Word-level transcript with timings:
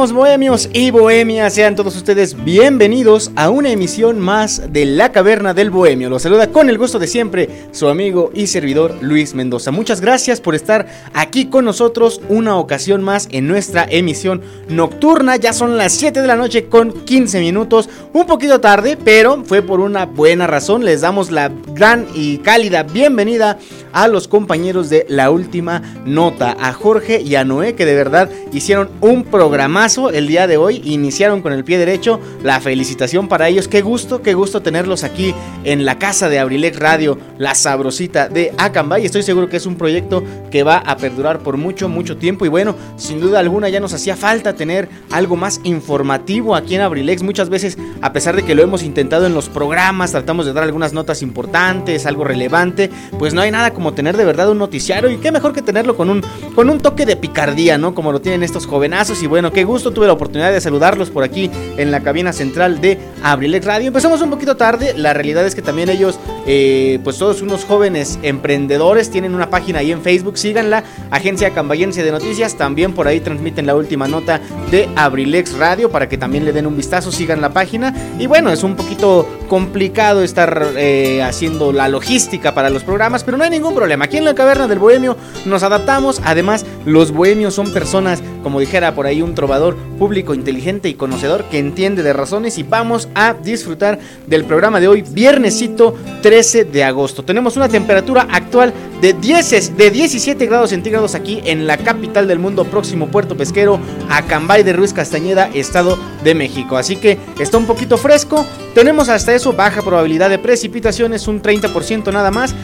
Bohemios 0.00 0.70
y 0.72 0.90
bohemias, 0.90 1.52
sean 1.52 1.76
todos 1.76 1.94
ustedes 1.94 2.42
bienvenidos 2.42 3.30
a 3.36 3.50
una 3.50 3.70
emisión 3.70 4.18
más 4.18 4.72
de 4.72 4.86
La 4.86 5.12
Caverna 5.12 5.52
del 5.52 5.70
Bohemio. 5.70 6.08
Los 6.08 6.22
saluda 6.22 6.50
con 6.50 6.70
el 6.70 6.78
gusto 6.78 6.98
de 6.98 7.06
siempre 7.06 7.68
su 7.72 7.86
amigo 7.86 8.30
y 8.32 8.46
servidor 8.46 8.96
Luis 9.02 9.34
Mendoza. 9.34 9.72
Muchas 9.72 10.00
gracias 10.00 10.40
por 10.40 10.54
estar 10.54 10.86
aquí 11.12 11.46
con 11.50 11.66
nosotros 11.66 12.22
una 12.30 12.56
ocasión 12.56 13.02
más 13.02 13.28
en 13.30 13.46
nuestra 13.46 13.86
emisión 13.90 14.40
nocturna. 14.70 15.36
Ya 15.36 15.52
son 15.52 15.76
las 15.76 15.92
7 15.92 16.22
de 16.22 16.26
la 16.26 16.36
noche 16.36 16.64
con 16.64 17.04
15 17.04 17.38
minutos, 17.38 17.90
un 18.14 18.24
poquito 18.24 18.58
tarde, 18.58 18.96
pero 18.96 19.44
fue 19.44 19.60
por 19.60 19.80
una 19.80 20.06
buena 20.06 20.46
razón. 20.46 20.82
Les 20.82 21.02
damos 21.02 21.30
la 21.30 21.52
gran 21.74 22.06
y 22.14 22.38
cálida 22.38 22.84
bienvenida 22.84 23.58
a 23.92 24.08
los 24.08 24.28
compañeros 24.28 24.90
de 24.90 25.06
La 25.08 25.30
Última 25.30 25.82
Nota, 26.04 26.56
a 26.60 26.72
Jorge 26.72 27.20
y 27.20 27.34
a 27.34 27.44
Noé, 27.44 27.74
que 27.74 27.86
de 27.86 27.94
verdad 27.94 28.30
hicieron 28.52 28.90
un 29.00 29.24
programazo 29.24 30.10
el 30.10 30.26
día 30.26 30.46
de 30.46 30.56
hoy. 30.56 30.82
Iniciaron 30.84 31.42
con 31.42 31.52
el 31.52 31.64
pie 31.64 31.78
derecho. 31.78 32.20
La 32.42 32.60
felicitación 32.60 33.28
para 33.28 33.48
ellos. 33.48 33.68
Qué 33.68 33.80
gusto, 33.82 34.22
qué 34.22 34.34
gusto 34.34 34.62
tenerlos 34.62 35.04
aquí 35.04 35.34
en 35.64 35.84
la 35.84 35.98
casa 35.98 36.28
de 36.28 36.38
Abrilex 36.38 36.78
Radio, 36.78 37.18
la 37.38 37.54
sabrosita 37.54 38.28
de 38.28 38.52
Acambay. 38.58 39.04
Estoy 39.04 39.22
seguro 39.22 39.48
que 39.48 39.56
es 39.56 39.66
un 39.66 39.76
proyecto 39.76 40.22
que 40.50 40.62
va 40.62 40.78
a 40.78 40.96
perdurar 40.96 41.40
por 41.40 41.56
mucho, 41.56 41.88
mucho 41.88 42.16
tiempo. 42.16 42.44
Y 42.44 42.48
bueno, 42.48 42.74
sin 42.96 43.20
duda 43.20 43.38
alguna 43.38 43.68
ya 43.68 43.80
nos 43.80 43.92
hacía 43.92 44.16
falta 44.16 44.54
tener 44.54 44.88
algo 45.10 45.36
más 45.36 45.60
informativo 45.64 46.54
aquí 46.54 46.74
en 46.74 46.82
Abrilex. 46.82 47.22
Muchas 47.22 47.48
veces, 47.48 47.78
a 48.02 48.12
pesar 48.12 48.36
de 48.36 48.42
que 48.42 48.54
lo 48.54 48.62
hemos 48.62 48.82
intentado 48.82 49.26
en 49.26 49.34
los 49.34 49.48
programas, 49.48 50.12
tratamos 50.12 50.46
de 50.46 50.52
dar 50.52 50.64
algunas 50.64 50.92
notas 50.92 51.22
importantes, 51.22 52.06
algo 52.06 52.24
relevante, 52.24 52.90
pues 53.18 53.34
no 53.34 53.40
hay 53.40 53.50
nada 53.50 53.72
como 53.72 53.79
tener 53.92 54.16
de 54.16 54.24
verdad 54.24 54.50
un 54.50 54.58
noticiario. 54.58 55.10
Y 55.10 55.18
qué 55.18 55.32
mejor 55.32 55.52
que 55.52 55.62
tenerlo 55.62 55.96
con 55.96 56.10
un, 56.10 56.22
con 56.54 56.70
un 56.70 56.80
toque 56.80 57.06
de 57.06 57.16
picardía, 57.16 57.78
¿no? 57.78 57.94
Como 57.94 58.12
lo 58.12 58.20
tienen 58.20 58.42
estos 58.42 58.66
jovenazos 58.66 59.22
y 59.22 59.26
bueno, 59.26 59.52
qué 59.52 59.64
gusto 59.64 59.90
tuve 59.90 60.06
la 60.06 60.12
oportunidad 60.12 60.52
de 60.52 60.60
saludarlos 60.60 61.10
por 61.10 61.24
aquí 61.24 61.50
en 61.76 61.90
la 61.90 62.00
cabina 62.00 62.32
central 62.32 62.80
de 62.80 62.98
Abrilex 63.22 63.66
Radio. 63.66 63.88
Empezamos 63.88 64.20
un 64.22 64.30
poquito 64.30 64.56
tarde, 64.56 64.94
la 64.96 65.12
realidad 65.12 65.46
es 65.46 65.54
que 65.54 65.62
también 65.62 65.88
ellos, 65.88 66.18
eh, 66.46 67.00
pues 67.04 67.18
todos 67.18 67.42
unos 67.42 67.64
jóvenes 67.64 68.18
emprendedores, 68.22 69.10
tienen 69.10 69.34
una 69.34 69.50
página 69.50 69.80
ahí 69.80 69.92
en 69.92 70.02
Facebook, 70.02 70.38
síganla, 70.38 70.84
Agencia 71.10 71.50
Cambayense 71.50 72.02
de 72.02 72.12
Noticias, 72.12 72.56
también 72.56 72.92
por 72.92 73.08
ahí 73.08 73.20
transmiten 73.20 73.66
la 73.66 73.74
última 73.74 74.08
nota 74.08 74.40
de 74.70 74.88
Abrilex 74.96 75.56
Radio 75.58 75.90
para 75.90 76.08
que 76.08 76.18
también 76.18 76.44
le 76.44 76.52
den 76.52 76.66
un 76.66 76.76
vistazo, 76.76 77.12
sigan 77.12 77.40
la 77.40 77.50
página. 77.50 77.94
Y 78.18 78.26
bueno, 78.26 78.50
es 78.50 78.62
un 78.62 78.76
poquito 78.76 79.26
complicado 79.48 80.22
estar 80.22 80.68
eh, 80.76 81.22
haciendo 81.22 81.72
la 81.72 81.88
logística 81.88 82.54
para 82.54 82.70
los 82.70 82.84
programas, 82.84 83.24
pero 83.24 83.36
no 83.36 83.44
hay 83.44 83.50
ningún 83.50 83.69
problema. 83.74 84.06
Aquí 84.06 84.16
en 84.16 84.24
la 84.24 84.34
Caverna 84.34 84.68
del 84.68 84.78
Bohemio 84.78 85.16
nos 85.44 85.62
adaptamos, 85.62 86.20
además 86.24 86.64
los 86.84 87.12
bohemios 87.12 87.54
son 87.54 87.72
personas, 87.72 88.22
como 88.42 88.60
dijera 88.60 88.94
por 88.94 89.06
ahí 89.06 89.22
un 89.22 89.34
trovador 89.34 89.76
público, 89.98 90.34
inteligente 90.34 90.88
y 90.88 90.94
conocedor 90.94 91.44
que 91.44 91.58
entiende 91.58 92.02
de 92.02 92.12
razones 92.12 92.58
y 92.58 92.62
vamos 92.62 93.08
a 93.14 93.34
disfrutar 93.34 93.98
del 94.26 94.44
programa 94.44 94.80
de 94.80 94.88
hoy, 94.88 95.02
viernesito 95.02 95.94
13 96.22 96.64
de 96.64 96.84
agosto. 96.84 97.24
Tenemos 97.24 97.56
una 97.56 97.68
temperatura 97.68 98.26
actual 98.30 98.72
de, 99.00 99.12
10, 99.12 99.76
de 99.76 99.90
17 99.90 100.46
grados 100.46 100.70
centígrados 100.70 101.14
aquí 101.14 101.40
en 101.44 101.66
la 101.66 101.76
capital 101.78 102.28
del 102.28 102.38
mundo, 102.38 102.64
próximo 102.64 103.08
puerto 103.08 103.36
pesquero, 103.36 103.78
Acambay 104.08 104.62
de 104.62 104.72
Ruiz 104.72 104.92
Castañeda, 104.92 105.50
Estado 105.54 105.98
de 106.22 106.34
México. 106.34 106.76
Así 106.76 106.96
que 106.96 107.18
está 107.38 107.58
un 107.58 107.66
poquito 107.66 107.96
fresco, 107.96 108.44
tenemos 108.74 109.08
hasta 109.08 109.34
eso 109.34 109.52
baja 109.52 109.82
probabilidad 109.82 110.30
de 110.30 110.38
precipitaciones, 110.38 111.28
un 111.28 111.42
30% 111.42 112.12
nada 112.12 112.30
más 112.30 112.54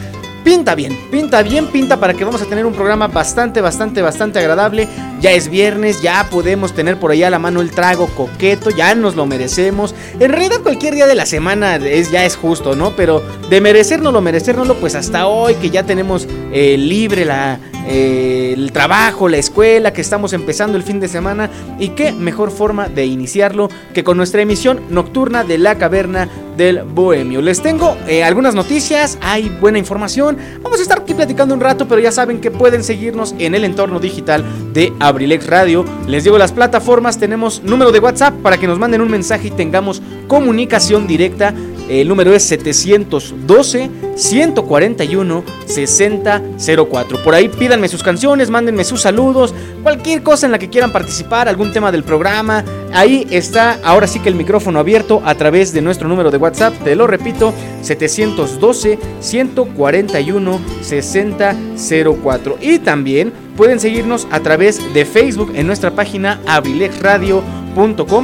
pinta 0.43 0.75
bien, 0.75 0.97
pinta 1.11 1.41
bien, 1.43 1.67
pinta 1.67 1.99
para 1.99 2.13
que 2.13 2.23
vamos 2.23 2.41
a 2.41 2.45
tener 2.45 2.65
un 2.65 2.73
programa 2.73 3.07
bastante, 3.07 3.61
bastante, 3.61 4.01
bastante 4.01 4.39
agradable. 4.39 4.87
Ya 5.19 5.31
es 5.31 5.49
viernes, 5.49 6.01
ya 6.01 6.27
podemos 6.29 6.73
tener 6.73 6.99
por 6.99 7.11
allá 7.11 7.27
a 7.27 7.29
la 7.29 7.39
mano 7.39 7.61
el 7.61 7.71
trago 7.71 8.07
coqueto, 8.07 8.69
ya 8.69 8.93
nos 8.95 9.15
lo 9.15 9.25
merecemos. 9.25 9.95
En 10.19 10.31
realidad 10.31 10.61
cualquier 10.61 10.93
día 10.95 11.07
de 11.07 11.15
la 11.15 11.25
semana 11.25 11.77
es, 11.77 12.11
ya 12.11 12.25
es 12.25 12.35
justo, 12.35 12.75
¿no? 12.75 12.95
Pero 12.95 13.23
de 13.49 13.61
merecérnoslo, 13.61 14.21
merecérnoslo, 14.21 14.75
pues 14.75 14.95
hasta 14.95 15.27
hoy 15.27 15.55
que 15.55 15.69
ya 15.69 15.83
tenemos 15.83 16.27
eh, 16.51 16.77
libre 16.77 17.25
la, 17.25 17.59
eh, 17.87 18.53
el 18.55 18.71
trabajo, 18.71 19.29
la 19.29 19.37
escuela, 19.37 19.93
que 19.93 20.01
estamos 20.01 20.33
empezando 20.33 20.77
el 20.77 20.83
fin 20.83 20.99
de 20.99 21.07
semana. 21.07 21.49
Y 21.79 21.89
qué 21.89 22.11
mejor 22.11 22.51
forma 22.51 22.89
de 22.89 23.05
iniciarlo 23.05 23.69
que 23.93 24.03
con 24.03 24.17
nuestra 24.17 24.41
emisión 24.41 24.81
nocturna 24.89 25.43
de 25.43 25.57
la 25.57 25.77
caverna 25.77 26.27
del 26.57 26.81
Bohemio. 26.83 27.41
Les 27.41 27.61
tengo 27.61 27.95
eh, 28.07 28.23
algunas 28.23 28.55
noticias, 28.55 29.17
hay 29.21 29.49
buena 29.61 29.77
información. 29.77 30.37
Vamos 30.61 30.79
a 30.79 30.81
estar 30.81 30.99
aquí 30.99 31.13
platicando 31.13 31.53
un 31.53 31.61
rato, 31.61 31.87
pero 31.87 32.01
ya 32.01 32.11
saben 32.11 32.41
que 32.41 32.51
pueden 32.51 32.83
seguirnos 32.83 33.35
en 33.37 33.55
el 33.55 33.63
entorno 33.63 33.99
digital 33.99 34.43
de 34.73 34.91
Abrilex 34.99 35.47
Radio. 35.47 35.85
Les 36.07 36.23
digo 36.23 36.37
las 36.37 36.51
plataformas, 36.51 37.19
tenemos 37.19 37.61
número 37.63 37.91
de 37.91 37.99
WhatsApp 37.99 38.33
para 38.41 38.57
que 38.57 38.67
nos 38.67 38.79
manden 38.79 39.01
un 39.01 39.11
mensaje 39.11 39.47
y 39.47 39.51
tengamos 39.51 40.01
comunicación 40.27 41.07
directa. 41.07 41.53
El 41.89 42.07
número 42.07 42.33
es 42.33 42.43
712 42.43 43.89
141 44.15 45.43
6004. 45.65 47.23
Por 47.23 47.35
ahí 47.35 47.49
pídanme 47.49 47.87
sus 47.87 48.03
canciones, 48.03 48.49
mándenme 48.49 48.83
sus 48.83 49.01
saludos, 49.01 49.53
cualquier 49.83 50.23
cosa 50.23 50.47
en 50.47 50.51
la 50.51 50.59
que 50.59 50.69
quieran 50.69 50.91
participar, 50.91 51.47
algún 51.47 51.71
tema 51.71 51.91
del 51.91 52.03
programa. 52.03 52.63
Ahí 52.93 53.27
está 53.29 53.79
ahora 53.83 54.07
sí 54.07 54.19
que 54.19 54.29
el 54.29 54.35
micrófono 54.35 54.79
abierto 54.79 55.21
a 55.23 55.35
través 55.35 55.71
de 55.73 55.81
nuestro 55.81 56.07
número 56.07 56.31
de 56.31 56.37
WhatsApp. 56.37 56.73
Te 56.83 56.95
lo 56.95 57.07
repito, 57.07 57.53
712 57.81 58.97
141 59.19 60.59
6004. 60.81 62.57
Y 62.61 62.79
también 62.79 63.31
pueden 63.55 63.79
seguirnos 63.79 64.27
a 64.31 64.39
través 64.39 64.81
de 64.93 65.05
Facebook 65.05 65.51
en 65.55 65.67
nuestra 65.67 65.91
página 65.91 66.39
Abrilex 66.45 66.99
Radio 67.01 67.43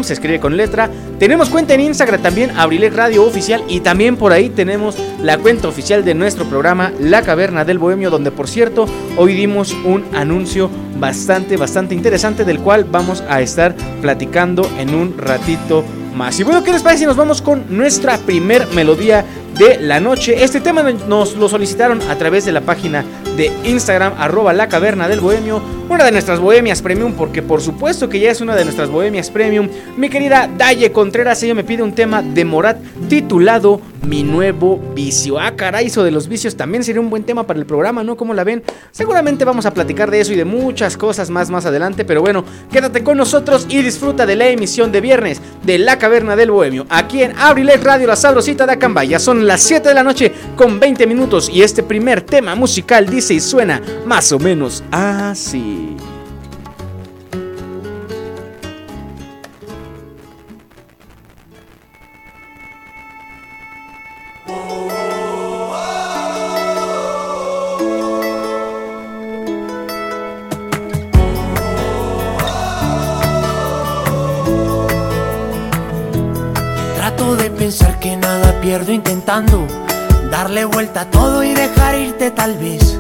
se 0.03 0.14
escribe 0.14 0.40
con 0.40 0.58
letra. 0.58 0.90
Tenemos 1.19 1.50
cuenta 1.50 1.75
en 1.75 1.81
Instagram 1.81 2.24
también, 2.24 2.52
Abrilex 2.58 2.96
Radio 2.96 3.24
Oficial, 3.24 3.64
y 3.68 3.81
también 3.81 4.18
por 4.18 4.34
ahí 4.34 4.50
tenemos 4.50 4.97
la 5.22 5.38
cuenta 5.38 5.67
oficial 5.67 6.03
de 6.03 6.16
nuestro 6.16 6.46
programa 6.46 6.91
La 7.00 7.22
Caverna 7.22 7.64
del 7.64 7.78
Bohemio, 7.78 8.09
donde 8.09 8.32
por 8.32 8.47
cierto 8.47 8.88
hoy 9.16 9.35
dimos 9.35 9.73
un 9.85 10.05
anuncio 10.16 10.72
bastante, 11.00 11.55
bastante 11.55 11.94
interesante 11.94 12.46
del 12.46 12.59
cual 12.59 12.85
vamos 12.85 13.23
a 13.29 13.41
estar 13.41 13.76
platicando 14.02 14.67
en 14.79 14.96
un 14.96 15.16
ratito 15.20 15.84
más. 16.16 16.40
Y 16.40 16.44
bueno, 16.44 16.64
¿qué 16.64 16.72
les 16.72 16.82
parece 16.82 17.02
si 17.02 17.06
nos 17.06 17.17
vamos 17.17 17.44
con 17.44 17.66
nuestra 17.70 18.17
primer 18.17 18.66
melodía 18.73 19.23
de 19.58 19.79
la 19.79 20.00
noche? 20.00 20.44
Este 20.44 20.61
tema 20.61 20.84
nos 20.84 21.35
lo 21.35 21.50
solicitaron 21.50 22.02
a 22.09 22.16
través 22.17 22.46
de 22.46 22.52
la 22.52 22.61
página 22.61 23.03
de 23.38 23.52
Instagram, 23.66 24.14
arroba 24.17 24.53
la 24.53 24.67
caverna 24.67 25.08
del 25.08 25.20
bohemio, 25.20 25.61
una 25.90 26.05
de 26.05 26.11
nuestras 26.11 26.40
bohemias 26.40 26.82
premium, 26.82 27.14
porque 27.14 27.41
por 27.41 27.61
supuesto 27.61 28.09
que 28.09 28.20
ya 28.20 28.32
es 28.32 28.41
una 28.41 28.55
de 28.55 28.64
nuestras 28.64 28.90
bohemias 28.90 29.29
premium, 29.29 29.70
mi 29.97 30.09
querida 30.09 30.50
Daye 30.58 30.91
Contreras, 30.91 31.41
ella 31.44 31.55
me 31.55 31.64
pide 31.64 31.84
un 31.84 31.94
tema 31.94 32.22
de 32.22 32.46
Morat 32.46 32.78
titulado 33.09 33.82
Mi 34.08 34.23
nuevo 34.23 34.79
vicio. 34.94 35.40
Ah, 35.40 35.56
caray, 35.56 35.88
eso 35.88 36.03
de 36.03 36.11
los 36.11 36.28
vicios 36.28 36.56
también 36.56 36.84
sería 36.84 37.02
un 37.02 37.09
buen 37.09 37.23
tema 37.23 37.47
para 37.47 37.59
el 37.59 37.66
programa, 37.66 38.03
¿no? 38.03 38.17
¿Cómo 38.17 38.34
la 38.34 38.44
ven? 38.44 38.64
Seguramente 38.91 39.46
vamos 39.46 39.66
a 39.66 39.73
platicar 39.73 40.11
de 40.11 40.20
eso 40.20 40.34
y 40.34 40.35
de 40.35 40.46
muchas 40.46 40.97
cosas 40.97 41.29
más 41.29 41.49
más 41.49 41.66
adelante, 41.66 42.06
pero 42.06 42.22
bueno, 42.22 42.44
quédate 42.72 43.03
con 43.03 43.17
nosotros 43.17 43.66
y 43.70 43.82
disfruta 43.82 44.26
de 44.26 44.35
la 44.35 44.47
emisión 44.47 44.91
de 44.91 45.02
viernes 45.02 45.41
de 45.64 45.78
La 45.79 45.97
Caverna 45.97 46.35
del 46.35 46.52
Bohemio, 46.52 46.85
aquí 46.90 47.23
en 47.23 47.38
Abrilet 47.40 47.84
Radio 47.84 48.08
La 48.08 48.16
Sabrosita 48.16 48.66
de 48.66 48.73
Acamba. 48.73 49.03
Ya 49.03 49.20
las 49.47 49.61
7 49.61 49.90
de 49.90 49.95
la 49.95 50.03
noche 50.03 50.31
con 50.55 50.79
20 50.79 51.07
minutos 51.07 51.49
y 51.49 51.61
este 51.61 51.84
primer 51.84 52.22
tema 52.22 52.55
musical 52.55 53.07
dice 53.07 53.34
y 53.34 53.40
suena 53.40 53.81
más 54.05 54.31
o 54.31 54.40
menos 54.40 54.84
así. 54.91 55.95
Pierdo 78.63 78.93
intentando 78.93 79.67
darle 80.31 80.63
vuelta 80.63 81.01
a 81.01 81.09
todo 81.09 81.43
y 81.43 81.53
dejar 81.53 81.99
irte 81.99 82.31
tal 82.31 82.57
vez. 82.57 82.97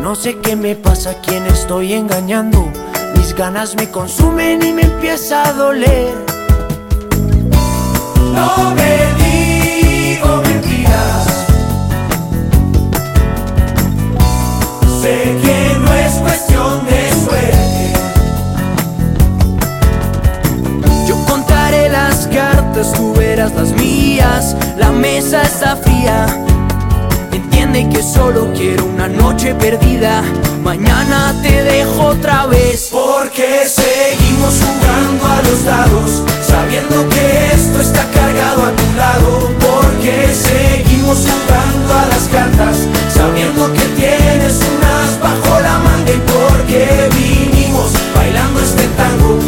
No 0.00 0.14
sé 0.14 0.38
qué 0.38 0.54
me 0.54 0.76
pasa, 0.76 1.16
quién 1.20 1.44
estoy 1.46 1.94
engañando. 1.94 2.70
Mis 3.16 3.34
ganas 3.34 3.74
me 3.74 3.90
consumen 3.90 4.62
y 4.62 4.72
me 4.72 4.82
empieza 4.82 5.48
a 5.48 5.52
doler. 5.54 6.14
No 8.32 8.74
me 8.76 8.94
digo 9.24 10.40
mentiras. 10.44 11.26
Sé 15.02 15.36
que 15.42 15.78
no 15.80 15.94
es 15.94 16.12
cuestión 16.12 16.86
de 16.86 17.11
tú 22.90 23.14
verás 23.14 23.52
las 23.52 23.70
mías 23.72 24.56
mesa 24.92 25.42
está 25.42 25.76
fría. 25.76 26.26
Entiende 27.32 27.88
que 27.88 28.02
solo 28.02 28.52
quiero 28.54 28.84
una 28.84 29.08
noche 29.08 29.54
perdida. 29.54 30.22
Mañana 30.62 31.34
te 31.42 31.62
dejo 31.62 32.06
otra 32.06 32.46
vez. 32.46 32.88
Porque 32.90 33.64
seguimos 33.66 34.54
jugando 34.62 35.26
a 35.26 35.42
los 35.42 35.64
dados, 35.64 36.22
sabiendo 36.46 37.08
que 37.08 37.54
esto 37.54 37.80
está 37.80 38.04
cargado 38.10 38.62
a 38.64 38.72
tu 38.72 38.88
lado. 38.96 39.50
Porque 39.58 40.32
seguimos 40.34 41.18
jugando 41.18 41.94
a 41.94 42.06
las 42.06 42.24
cartas, 42.36 42.76
sabiendo 43.12 43.72
que 43.72 43.84
tienes 44.00 44.60
unas 44.74 45.20
bajo 45.20 45.60
la 45.60 45.78
manga. 45.78 46.12
Y 46.12 46.22
porque 46.32 47.08
vinimos 47.16 47.92
bailando 48.14 48.60
este 48.60 48.86
tango, 49.00 49.38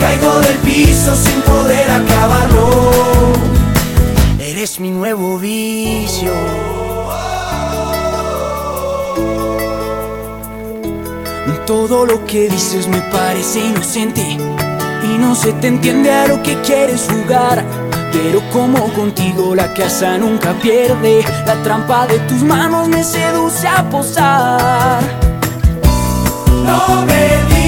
caigo 0.00 0.40
del 0.40 0.56
piso 0.58 1.14
sin 1.14 1.40
poder 1.42 1.90
acabarlo 1.90 3.20
es 4.62 4.78
mi 4.78 4.90
nuevo 4.90 5.38
vicio. 5.38 6.32
Todo 11.66 12.04
lo 12.04 12.26
que 12.26 12.48
dices 12.48 12.88
me 12.88 13.00
parece 13.12 13.60
inocente 13.60 14.20
y 14.20 15.18
no 15.18 15.36
se 15.36 15.52
te 15.52 15.68
entiende 15.68 16.12
a 16.12 16.26
lo 16.26 16.42
que 16.42 16.60
quieres 16.62 17.08
jugar. 17.08 17.64
Pero 18.12 18.42
como 18.52 18.92
contigo 18.92 19.54
la 19.54 19.72
casa 19.72 20.18
nunca 20.18 20.52
pierde, 20.54 21.24
la 21.46 21.62
trampa 21.62 22.08
de 22.08 22.18
tus 22.20 22.42
manos 22.42 22.88
me 22.88 23.04
seduce 23.04 23.68
a 23.68 23.88
posar. 23.88 25.00
No 26.64 27.06
me 27.06 27.59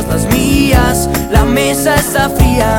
las 0.00 0.26
mías. 0.32 1.08
La 1.30 1.44
mesa 1.44 1.96
está 1.96 2.30
fría. 2.30 2.78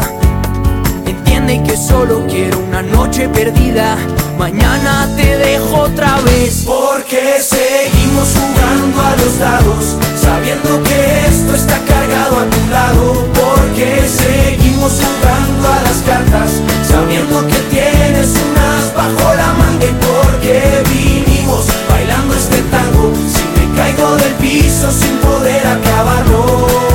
Entiende 1.05 1.61
que 1.63 1.77
solo 1.77 2.25
quiero 2.27 2.57
una 2.59 2.81
noche 2.81 3.29
perdida. 3.29 3.97
Mañana 4.37 5.07
te 5.15 5.37
dejo 5.37 5.81
otra 5.81 6.19
vez. 6.21 6.63
Porque 6.65 7.39
seguimos 7.39 8.29
jugando 8.33 9.01
a 9.01 9.15
los 9.17 9.37
dados, 9.37 9.97
sabiendo 10.19 10.81
que 10.83 11.27
esto 11.27 11.53
está 11.55 11.77
cargado 11.85 12.39
a 12.39 12.45
tu 12.49 12.67
lado. 12.71 13.27
Porque 13.33 14.07
seguimos 14.07 14.93
jugando 14.93 15.67
a 15.71 15.81
las 15.83 15.97
cartas, 16.09 16.51
sabiendo 16.87 17.45
que 17.45 17.59
tienes 17.69 18.29
unas 18.49 18.93
bajo 18.95 19.35
la 19.35 19.53
manga 19.53 19.85
y 19.85 19.95
porque 20.07 20.83
vinimos 20.89 21.67
bailando 21.87 22.33
este 22.33 22.59
tango. 22.73 23.13
Si 23.33 23.43
me 23.59 23.75
caigo 23.77 24.15
del 24.15 24.33
piso 24.33 24.91
sin 24.91 25.15
poder 25.17 25.67
acabarlo, 25.67 26.92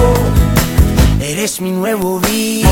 eres 1.39 1.61
mi 1.61 1.71
nuevo 1.71 2.19
vicio. 2.19 2.69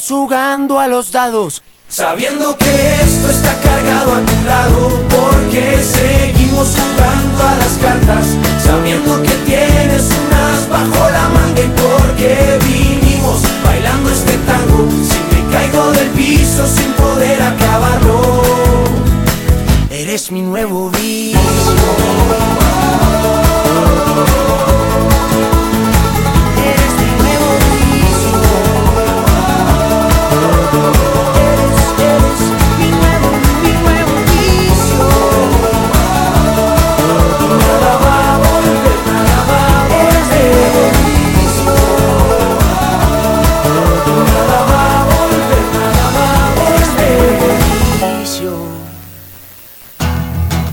Jugando 0.00 0.78
a 0.80 0.86
los 0.86 1.12
dados. 1.12 1.62
Sabiendo 1.88 2.56
que 2.56 2.94
esto 3.02 3.28
está 3.28 3.54
cargado 3.60 4.14
a 4.14 4.20
tu 4.20 4.44
lado, 4.46 4.88
porque 5.10 5.82
seguimos 5.82 6.68
jugando 6.68 7.42
a 7.42 7.54
las 7.56 7.72
cartas, 7.82 8.26
sabiendo 8.64 9.22
que 9.22 9.34
tienes 9.44 10.08
unas 10.26 10.68
bajo 10.70 11.10
la 11.10 11.28
manga 11.28 11.60
y 11.60 11.70
porque 11.76 12.58
vinimos 12.64 13.42
bailando 13.62 14.10
este 14.10 14.38
tango, 14.38 14.88
si 15.06 15.34
me 15.34 15.52
caigo 15.52 15.92
del 15.92 16.08
piso 16.10 16.66
sin 16.66 16.92
poder 16.92 17.42
acabarlo, 17.42 18.42
eres 19.90 20.30
mi 20.32 20.40
nuevo 20.40 20.90
vicio. 20.90 21.42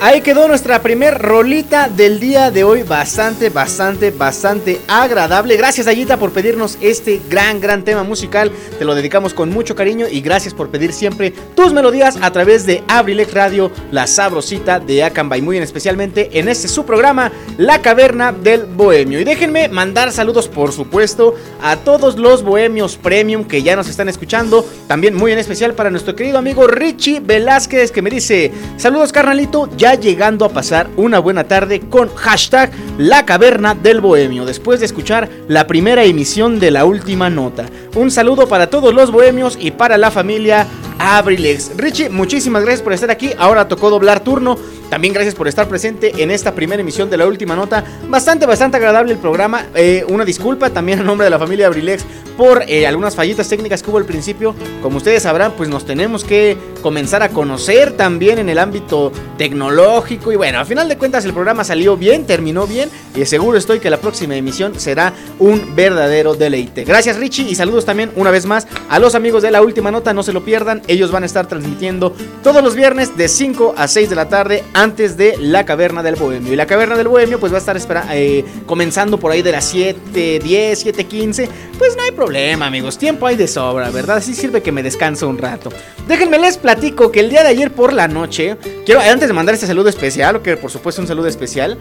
Ahí 0.00 0.20
quedó 0.20 0.46
nuestra 0.46 0.80
primer 0.80 1.18
rolita 1.18 1.88
del 1.88 2.20
día 2.20 2.52
de 2.52 2.62
hoy. 2.62 2.84
Bastante, 2.84 3.50
bastante, 3.50 4.12
bastante 4.12 4.80
agradable. 4.86 5.56
Gracias, 5.56 5.88
Ayita, 5.88 6.18
por 6.18 6.30
pedirnos 6.30 6.78
este 6.80 7.20
gran, 7.28 7.60
gran 7.60 7.82
tema 7.82 8.04
musical. 8.04 8.52
Te 8.78 8.84
lo 8.84 8.94
dedicamos 8.94 9.34
con 9.34 9.50
mucho 9.50 9.74
cariño 9.74 10.06
y 10.08 10.20
gracias 10.20 10.54
por 10.54 10.70
pedir 10.70 10.92
siempre 10.92 11.32
tus 11.56 11.72
melodías 11.72 12.16
a 12.22 12.30
través 12.30 12.64
de 12.64 12.84
Abrilex 12.86 13.34
Radio, 13.34 13.72
la 13.90 14.06
sabrosita 14.06 14.78
de 14.78 15.02
Acambay. 15.02 15.42
Muy 15.42 15.56
en 15.56 15.64
especialmente 15.64 16.38
en 16.38 16.48
este 16.48 16.68
su 16.68 16.86
programa, 16.86 17.32
La 17.56 17.82
Caverna 17.82 18.30
del 18.30 18.66
Bohemio. 18.66 19.18
Y 19.18 19.24
déjenme 19.24 19.68
mandar 19.68 20.12
saludos, 20.12 20.46
por 20.46 20.70
supuesto, 20.70 21.34
a 21.60 21.74
todos 21.74 22.16
los 22.18 22.44
bohemios 22.44 22.96
premium 22.96 23.42
que 23.42 23.64
ya 23.64 23.74
nos 23.74 23.88
están 23.88 24.08
escuchando. 24.08 24.64
También 24.86 25.16
muy 25.16 25.32
en 25.32 25.40
especial 25.40 25.74
para 25.74 25.90
nuestro 25.90 26.14
querido 26.14 26.38
amigo 26.38 26.68
Richie 26.68 27.18
Velázquez 27.18 27.90
que 27.90 28.00
me 28.00 28.10
dice: 28.10 28.52
Saludos, 28.76 29.10
carnalito. 29.10 29.68
Ya 29.76 29.87
llegando 29.94 30.44
a 30.44 30.48
pasar 30.50 30.88
una 30.96 31.18
buena 31.18 31.44
tarde 31.44 31.80
con 31.80 32.14
hashtag 32.14 32.70
La 32.98 33.24
Caverna 33.24 33.74
del 33.74 34.00
Bohemio, 34.00 34.44
después 34.44 34.80
de 34.80 34.86
escuchar 34.86 35.28
la 35.48 35.66
primera 35.66 36.04
emisión 36.04 36.58
de 36.58 36.70
la 36.70 36.84
última 36.84 37.30
nota. 37.30 37.66
Un 37.94 38.10
saludo 38.10 38.48
para 38.48 38.70
todos 38.70 38.94
los 38.94 39.10
bohemios 39.10 39.58
y 39.60 39.70
para 39.70 39.98
la 39.98 40.10
familia 40.10 40.66
Abrilex. 40.98 41.76
Richie, 41.76 42.10
muchísimas 42.10 42.62
gracias 42.62 42.82
por 42.82 42.92
estar 42.92 43.10
aquí. 43.10 43.30
Ahora 43.38 43.68
tocó 43.68 43.90
doblar 43.90 44.20
turno. 44.20 44.58
También 44.88 45.12
gracias 45.12 45.34
por 45.34 45.48
estar 45.48 45.68
presente 45.68 46.22
en 46.22 46.30
esta 46.30 46.54
primera 46.54 46.80
emisión 46.80 47.10
de 47.10 47.16
la 47.16 47.26
última 47.26 47.54
nota. 47.54 47.84
Bastante, 48.08 48.46
bastante 48.46 48.78
agradable 48.78 49.12
el 49.12 49.18
programa. 49.18 49.66
Eh, 49.74 50.04
una 50.08 50.24
disculpa 50.24 50.70
también 50.70 51.00
en 51.00 51.06
nombre 51.06 51.24
de 51.24 51.30
la 51.30 51.38
familia 51.38 51.66
Abrilex 51.66 52.04
por 52.36 52.62
eh, 52.68 52.86
algunas 52.86 53.16
fallitas 53.16 53.48
técnicas 53.48 53.82
que 53.82 53.90
hubo 53.90 53.98
al 53.98 54.04
principio. 54.04 54.54
Como 54.80 54.96
ustedes 54.98 55.24
sabrán, 55.24 55.52
pues 55.56 55.68
nos 55.68 55.84
tenemos 55.84 56.24
que 56.24 56.56
comenzar 56.82 57.22
a 57.22 57.30
conocer 57.30 57.96
también 57.96 58.38
en 58.38 58.48
el 58.48 58.58
ámbito 58.58 59.12
tecnológico. 59.36 60.32
Y 60.32 60.36
bueno, 60.36 60.60
al 60.60 60.66
final 60.66 60.88
de 60.88 60.96
cuentas 60.96 61.24
el 61.24 61.32
programa 61.32 61.64
salió 61.64 61.96
bien, 61.96 62.26
terminó 62.26 62.66
bien. 62.66 62.88
Y 63.14 63.24
seguro 63.26 63.58
estoy 63.58 63.80
que 63.80 63.90
la 63.90 63.98
próxima 63.98 64.36
emisión 64.36 64.78
será 64.78 65.12
un 65.38 65.74
verdadero 65.74 66.34
deleite. 66.34 66.84
Gracias 66.84 67.16
Richie 67.16 67.48
y 67.50 67.54
saludos 67.54 67.84
también 67.84 68.12
una 68.16 68.30
vez 68.30 68.46
más 68.46 68.66
a 68.88 68.98
los 68.98 69.14
amigos 69.14 69.42
de 69.42 69.50
la 69.50 69.60
última 69.60 69.90
nota. 69.90 70.14
No 70.14 70.22
se 70.22 70.32
lo 70.32 70.44
pierdan. 70.44 70.82
Ellos 70.86 71.10
van 71.10 71.24
a 71.24 71.26
estar 71.26 71.46
transmitiendo 71.46 72.14
todos 72.42 72.62
los 72.62 72.74
viernes 72.74 73.16
de 73.16 73.28
5 73.28 73.74
a 73.76 73.88
6 73.88 74.10
de 74.10 74.16
la 74.16 74.28
tarde 74.28 74.64
antes 74.82 75.16
de 75.16 75.36
la 75.38 75.64
Caverna 75.64 76.02
del 76.02 76.16
Bohemio. 76.16 76.52
Y 76.52 76.56
la 76.56 76.66
Caverna 76.66 76.96
del 76.96 77.08
Bohemio 77.08 77.40
pues 77.40 77.52
va 77.52 77.56
a 77.56 77.58
estar 77.58 78.06
eh, 78.12 78.44
comenzando 78.66 79.18
por 79.18 79.32
ahí 79.32 79.42
de 79.42 79.52
las 79.52 79.64
7, 79.64 80.38
10, 80.38 80.78
7, 80.78 81.04
15. 81.04 81.48
Pues 81.78 81.96
no 81.96 82.02
hay 82.02 82.12
problema 82.12 82.66
amigos, 82.66 82.98
tiempo 82.98 83.26
hay 83.26 83.36
de 83.36 83.48
sobra, 83.48 83.90
¿verdad? 83.90 84.18
Así 84.18 84.34
sirve 84.34 84.62
que 84.62 84.72
me 84.72 84.82
descanso 84.82 85.28
un 85.28 85.38
rato. 85.38 85.70
Déjenme 86.06 86.38
les 86.38 86.58
platico 86.58 87.10
que 87.10 87.20
el 87.20 87.30
día 87.30 87.42
de 87.42 87.48
ayer 87.48 87.72
por 87.72 87.92
la 87.92 88.08
noche, 88.08 88.56
quiero 88.84 89.00
antes 89.00 89.28
de 89.28 89.34
mandar 89.34 89.54
este 89.54 89.66
saludo 89.66 89.88
especial, 89.88 90.42
que 90.42 90.56
por 90.56 90.70
supuesto 90.70 91.02
un 91.02 91.08
saludo 91.08 91.26
especial, 91.26 91.78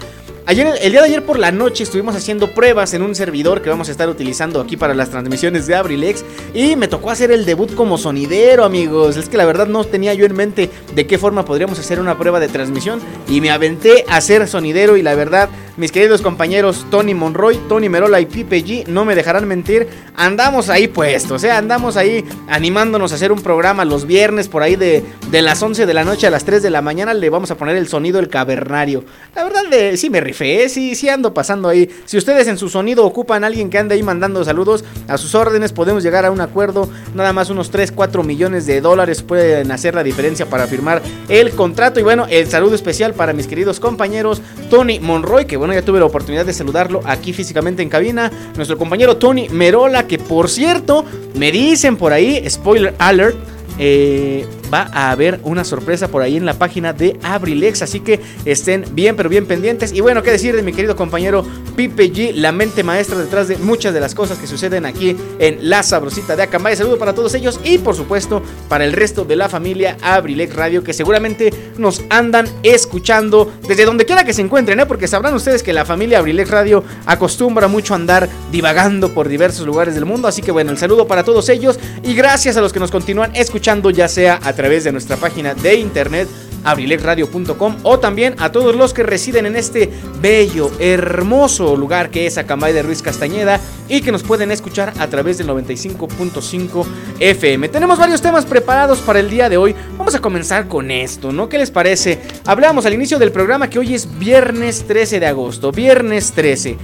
Ayer, 0.49 0.75
el 0.81 0.93
día 0.93 1.01
de 1.01 1.07
ayer 1.07 1.25
por 1.25 1.39
la 1.39 1.51
noche 1.51 1.83
estuvimos 1.83 2.15
haciendo 2.15 2.51
pruebas 2.51 2.93
en 2.93 3.01
un 3.01 3.15
servidor 3.15 3.61
que 3.61 3.69
vamos 3.69 3.89
a 3.89 3.91
estar 3.91 4.07
utilizando 4.07 4.61
aquí 4.61 4.77
para 4.77 4.93
las 4.93 5.09
transmisiones 5.09 5.67
de 5.67 5.75
Abrilex 5.75 6.23
y 6.53 6.77
me 6.77 6.87
tocó 6.87 7.11
hacer 7.11 7.31
el 7.31 7.45
debut 7.45 7.75
como 7.75 7.97
sonidero, 7.97 8.63
amigos. 8.63 9.17
Es 9.17 9.27
que 9.27 9.35
la 9.35 9.43
verdad 9.43 9.67
no 9.67 9.83
tenía 9.83 10.13
yo 10.13 10.25
en 10.25 10.33
mente 10.33 10.69
de 10.95 11.05
qué 11.05 11.17
forma 11.17 11.43
podríamos 11.43 11.79
hacer 11.79 11.99
una 11.99 12.17
prueba 12.17 12.39
de 12.39 12.47
transmisión 12.47 13.01
y 13.27 13.41
me 13.41 13.51
aventé 13.51 14.05
a 14.07 14.21
ser 14.21 14.47
sonidero 14.47 14.95
y 14.95 15.01
la 15.01 15.15
verdad, 15.15 15.49
mis 15.77 15.91
queridos 15.91 16.21
compañeros 16.21 16.85
Tony 16.91 17.13
Monroy, 17.13 17.57
Tony 17.69 17.89
Merola 17.89 18.19
y 18.19 18.25
Pipe 18.25 18.63
G 18.63 18.87
no 18.87 19.05
me 19.05 19.15
dejarán 19.15 19.47
mentir, 19.47 19.87
andamos 20.15 20.69
ahí 20.69 20.87
puestos, 20.87 21.31
o 21.31 21.39
sea, 21.39 21.57
andamos 21.57 21.97
ahí 21.97 22.25
animándonos 22.47 23.11
a 23.11 23.15
hacer 23.15 23.31
un 23.31 23.41
programa 23.41 23.85
los 23.85 24.05
viernes 24.05 24.47
por 24.47 24.63
ahí 24.63 24.75
de, 24.75 25.03
de 25.31 25.41
las 25.41 25.61
11 25.61 25.85
de 25.85 25.93
la 25.93 26.03
noche 26.03 26.27
a 26.27 26.31
las 26.31 26.45
3 26.45 26.61
de 26.61 26.69
la 26.69 26.81
mañana 26.81 27.13
le 27.13 27.29
vamos 27.29 27.51
a 27.51 27.55
poner 27.55 27.75
el 27.75 27.87
sonido 27.87 28.19
el 28.19 28.29
cavernario. 28.29 29.03
La 29.35 29.43
verdad, 29.43 29.61
sí 29.95 30.09
me 30.09 30.21
fe, 30.33 30.69
sí, 30.69 30.95
sí 30.95 31.09
ando 31.09 31.33
pasando 31.33 31.69
ahí. 31.69 31.89
Si 32.05 32.17
ustedes 32.17 32.47
en 32.47 32.57
su 32.57 32.69
sonido 32.69 33.05
ocupan 33.05 33.43
a 33.43 33.47
alguien 33.47 33.69
que 33.69 33.77
ande 33.77 33.95
ahí 33.95 34.03
mandando 34.03 34.43
saludos, 34.43 34.83
a 35.07 35.17
sus 35.17 35.35
órdenes 35.35 35.73
podemos 35.73 36.03
llegar 36.03 36.25
a 36.25 36.31
un 36.31 36.41
acuerdo. 36.41 36.89
Nada 37.13 37.33
más 37.33 37.49
unos 37.49 37.71
3, 37.71 37.91
4 37.91 38.23
millones 38.23 38.65
de 38.65 38.81
dólares 38.81 39.21
pueden 39.21 39.71
hacer 39.71 39.95
la 39.95 40.03
diferencia 40.03 40.45
para 40.47 40.67
firmar 40.67 41.01
el 41.29 41.51
contrato. 41.51 41.99
Y 41.99 42.03
bueno, 42.03 42.25
el 42.29 42.47
saludo 42.47 42.75
especial 42.75 43.13
para 43.13 43.33
mis 43.33 43.47
queridos 43.47 43.79
compañeros 43.79 44.41
Tony 44.69 44.99
Monroy, 44.99 45.45
que 45.45 45.57
bueno, 45.57 45.66
ya 45.73 45.81
tuve 45.81 45.99
la 45.99 46.05
oportunidad 46.05 46.45
de 46.45 46.53
saludarlo 46.53 47.01
aquí 47.05 47.33
físicamente 47.33 47.81
en 47.81 47.89
cabina. 47.89 48.31
Nuestro 48.55 48.77
compañero 48.77 49.17
Tony 49.17 49.49
Merola, 49.49 50.07
que 50.07 50.17
por 50.17 50.49
cierto, 50.49 51.05
me 51.35 51.51
dicen 51.51 51.97
por 51.97 52.13
ahí, 52.13 52.43
spoiler 52.49 52.95
alert, 52.99 53.37
eh, 53.79 54.45
va 54.71 54.89
a 54.93 55.11
haber 55.11 55.39
una 55.43 55.63
sorpresa 55.63 56.07
por 56.07 56.21
ahí 56.21 56.37
en 56.37 56.45
la 56.45 56.53
página 56.55 56.93
de 56.93 57.17
Abrilex. 57.23 57.81
Así 57.81 57.99
que 57.99 58.19
estén 58.45 58.85
bien, 58.91 59.15
pero 59.15 59.29
bien 59.29 59.45
pendientes. 59.45 59.93
Y 59.93 60.01
bueno, 60.01 60.23
qué 60.23 60.31
decir 60.31 60.55
de 60.55 60.63
mi 60.63 60.73
querido 60.73 60.95
compañero 60.95 61.45
Pipe 61.75 62.11
G, 62.11 62.33
la 62.33 62.51
mente 62.51 62.83
maestra 62.83 63.17
detrás 63.17 63.47
de 63.47 63.57
muchas 63.57 63.93
de 63.93 63.99
las 63.99 64.15
cosas 64.15 64.37
que 64.37 64.47
suceden 64.47 64.85
aquí 64.85 65.15
en 65.39 65.69
La 65.69 65.83
Sabrosita 65.83 66.35
de 66.35 66.43
Acambay. 66.43 66.75
Saludo 66.75 66.97
para 66.97 67.13
todos 67.13 67.33
ellos 67.33 67.59
y 67.63 67.77
por 67.77 67.95
supuesto 67.95 68.41
para 68.67 68.85
el 68.85 68.93
resto 68.93 69.25
de 69.25 69.35
la 69.35 69.49
familia 69.49 69.97
Abrilex 70.01 70.55
Radio 70.55 70.83
que 70.83 70.93
seguramente 70.93 71.53
nos 71.77 72.03
andan 72.09 72.47
escuchando 72.63 73.51
desde 73.67 73.85
donde 73.85 74.05
quiera 74.05 74.23
que 74.23 74.33
se 74.33 74.41
encuentren, 74.41 74.79
¿eh? 74.79 74.85
porque 74.85 75.07
sabrán 75.07 75.33
ustedes 75.33 75.63
que 75.63 75.73
la 75.73 75.85
familia 75.85 76.19
Abrilex 76.19 76.49
Radio 76.49 76.83
acostumbra 77.05 77.67
mucho 77.67 77.93
a 77.93 77.97
andar 77.97 78.27
divagando 78.51 79.13
por 79.13 79.27
diversos 79.27 79.65
lugares 79.65 79.95
del 79.95 80.05
mundo. 80.05 80.27
Así 80.27 80.41
que 80.41 80.51
bueno, 80.51 80.71
el 80.71 80.77
saludo 80.77 81.07
para 81.07 81.23
todos 81.23 81.49
ellos 81.49 81.79
y 82.03 82.13
gracias 82.13 82.57
a 82.57 82.61
los 82.61 82.73
que 82.73 82.79
nos 82.79 82.91
continúan 82.91 83.35
escuchando 83.35 83.89
ya 83.89 84.07
sea 84.07 84.39
a 84.43 84.53
través 84.57 84.83
de 84.83 84.91
nuestra 84.91 85.15
página 85.15 85.53
de 85.53 85.75
internet 85.75 86.27
abrilexradio.com 86.63 87.77
o 87.83 87.99
también 87.99 88.35
a 88.39 88.51
todos 88.51 88.75
los 88.75 88.93
que 88.93 89.03
residen 89.03 89.45
en 89.45 89.55
este 89.55 89.89
bello, 90.19 90.69
hermoso 90.79 91.77
lugar 91.77 92.09
que 92.09 92.25
es 92.25 92.37
Acambay 92.37 92.73
de 92.73 92.83
Ruiz 92.83 93.01
Castañeda 93.01 93.61
y 93.87 94.01
que 94.01 94.11
nos 94.11 94.23
pueden 94.23 94.51
escuchar 94.51 94.93
a 94.99 95.07
través 95.07 95.37
del 95.37 95.47
95.5 95.47 96.85
FM. 97.19 97.69
Tenemos 97.69 97.99
varios 97.99 98.21
temas 98.21 98.45
preparados 98.45 98.99
para 98.99 99.19
el 99.19 99.29
día 99.29 99.47
de 99.47 99.57
hoy. 99.57 99.75
Vamos 99.97 100.15
a 100.15 100.19
comenzar 100.19 100.67
con 100.67 100.91
esto, 100.91 101.31
¿no? 101.31 101.47
¿Qué 101.47 101.57
les 101.57 101.71
parece? 101.71 102.19
Hablamos 102.45 102.85
al 102.85 102.93
inicio 102.93 103.17
del 103.19 103.31
programa 103.31 103.69
que 103.69 103.79
hoy 103.79 103.93
es 103.93 104.19
viernes 104.19 104.85
13 104.87 105.19
de 105.19 105.27
agosto, 105.27 105.71
viernes 105.71 106.33
13. 106.33 106.77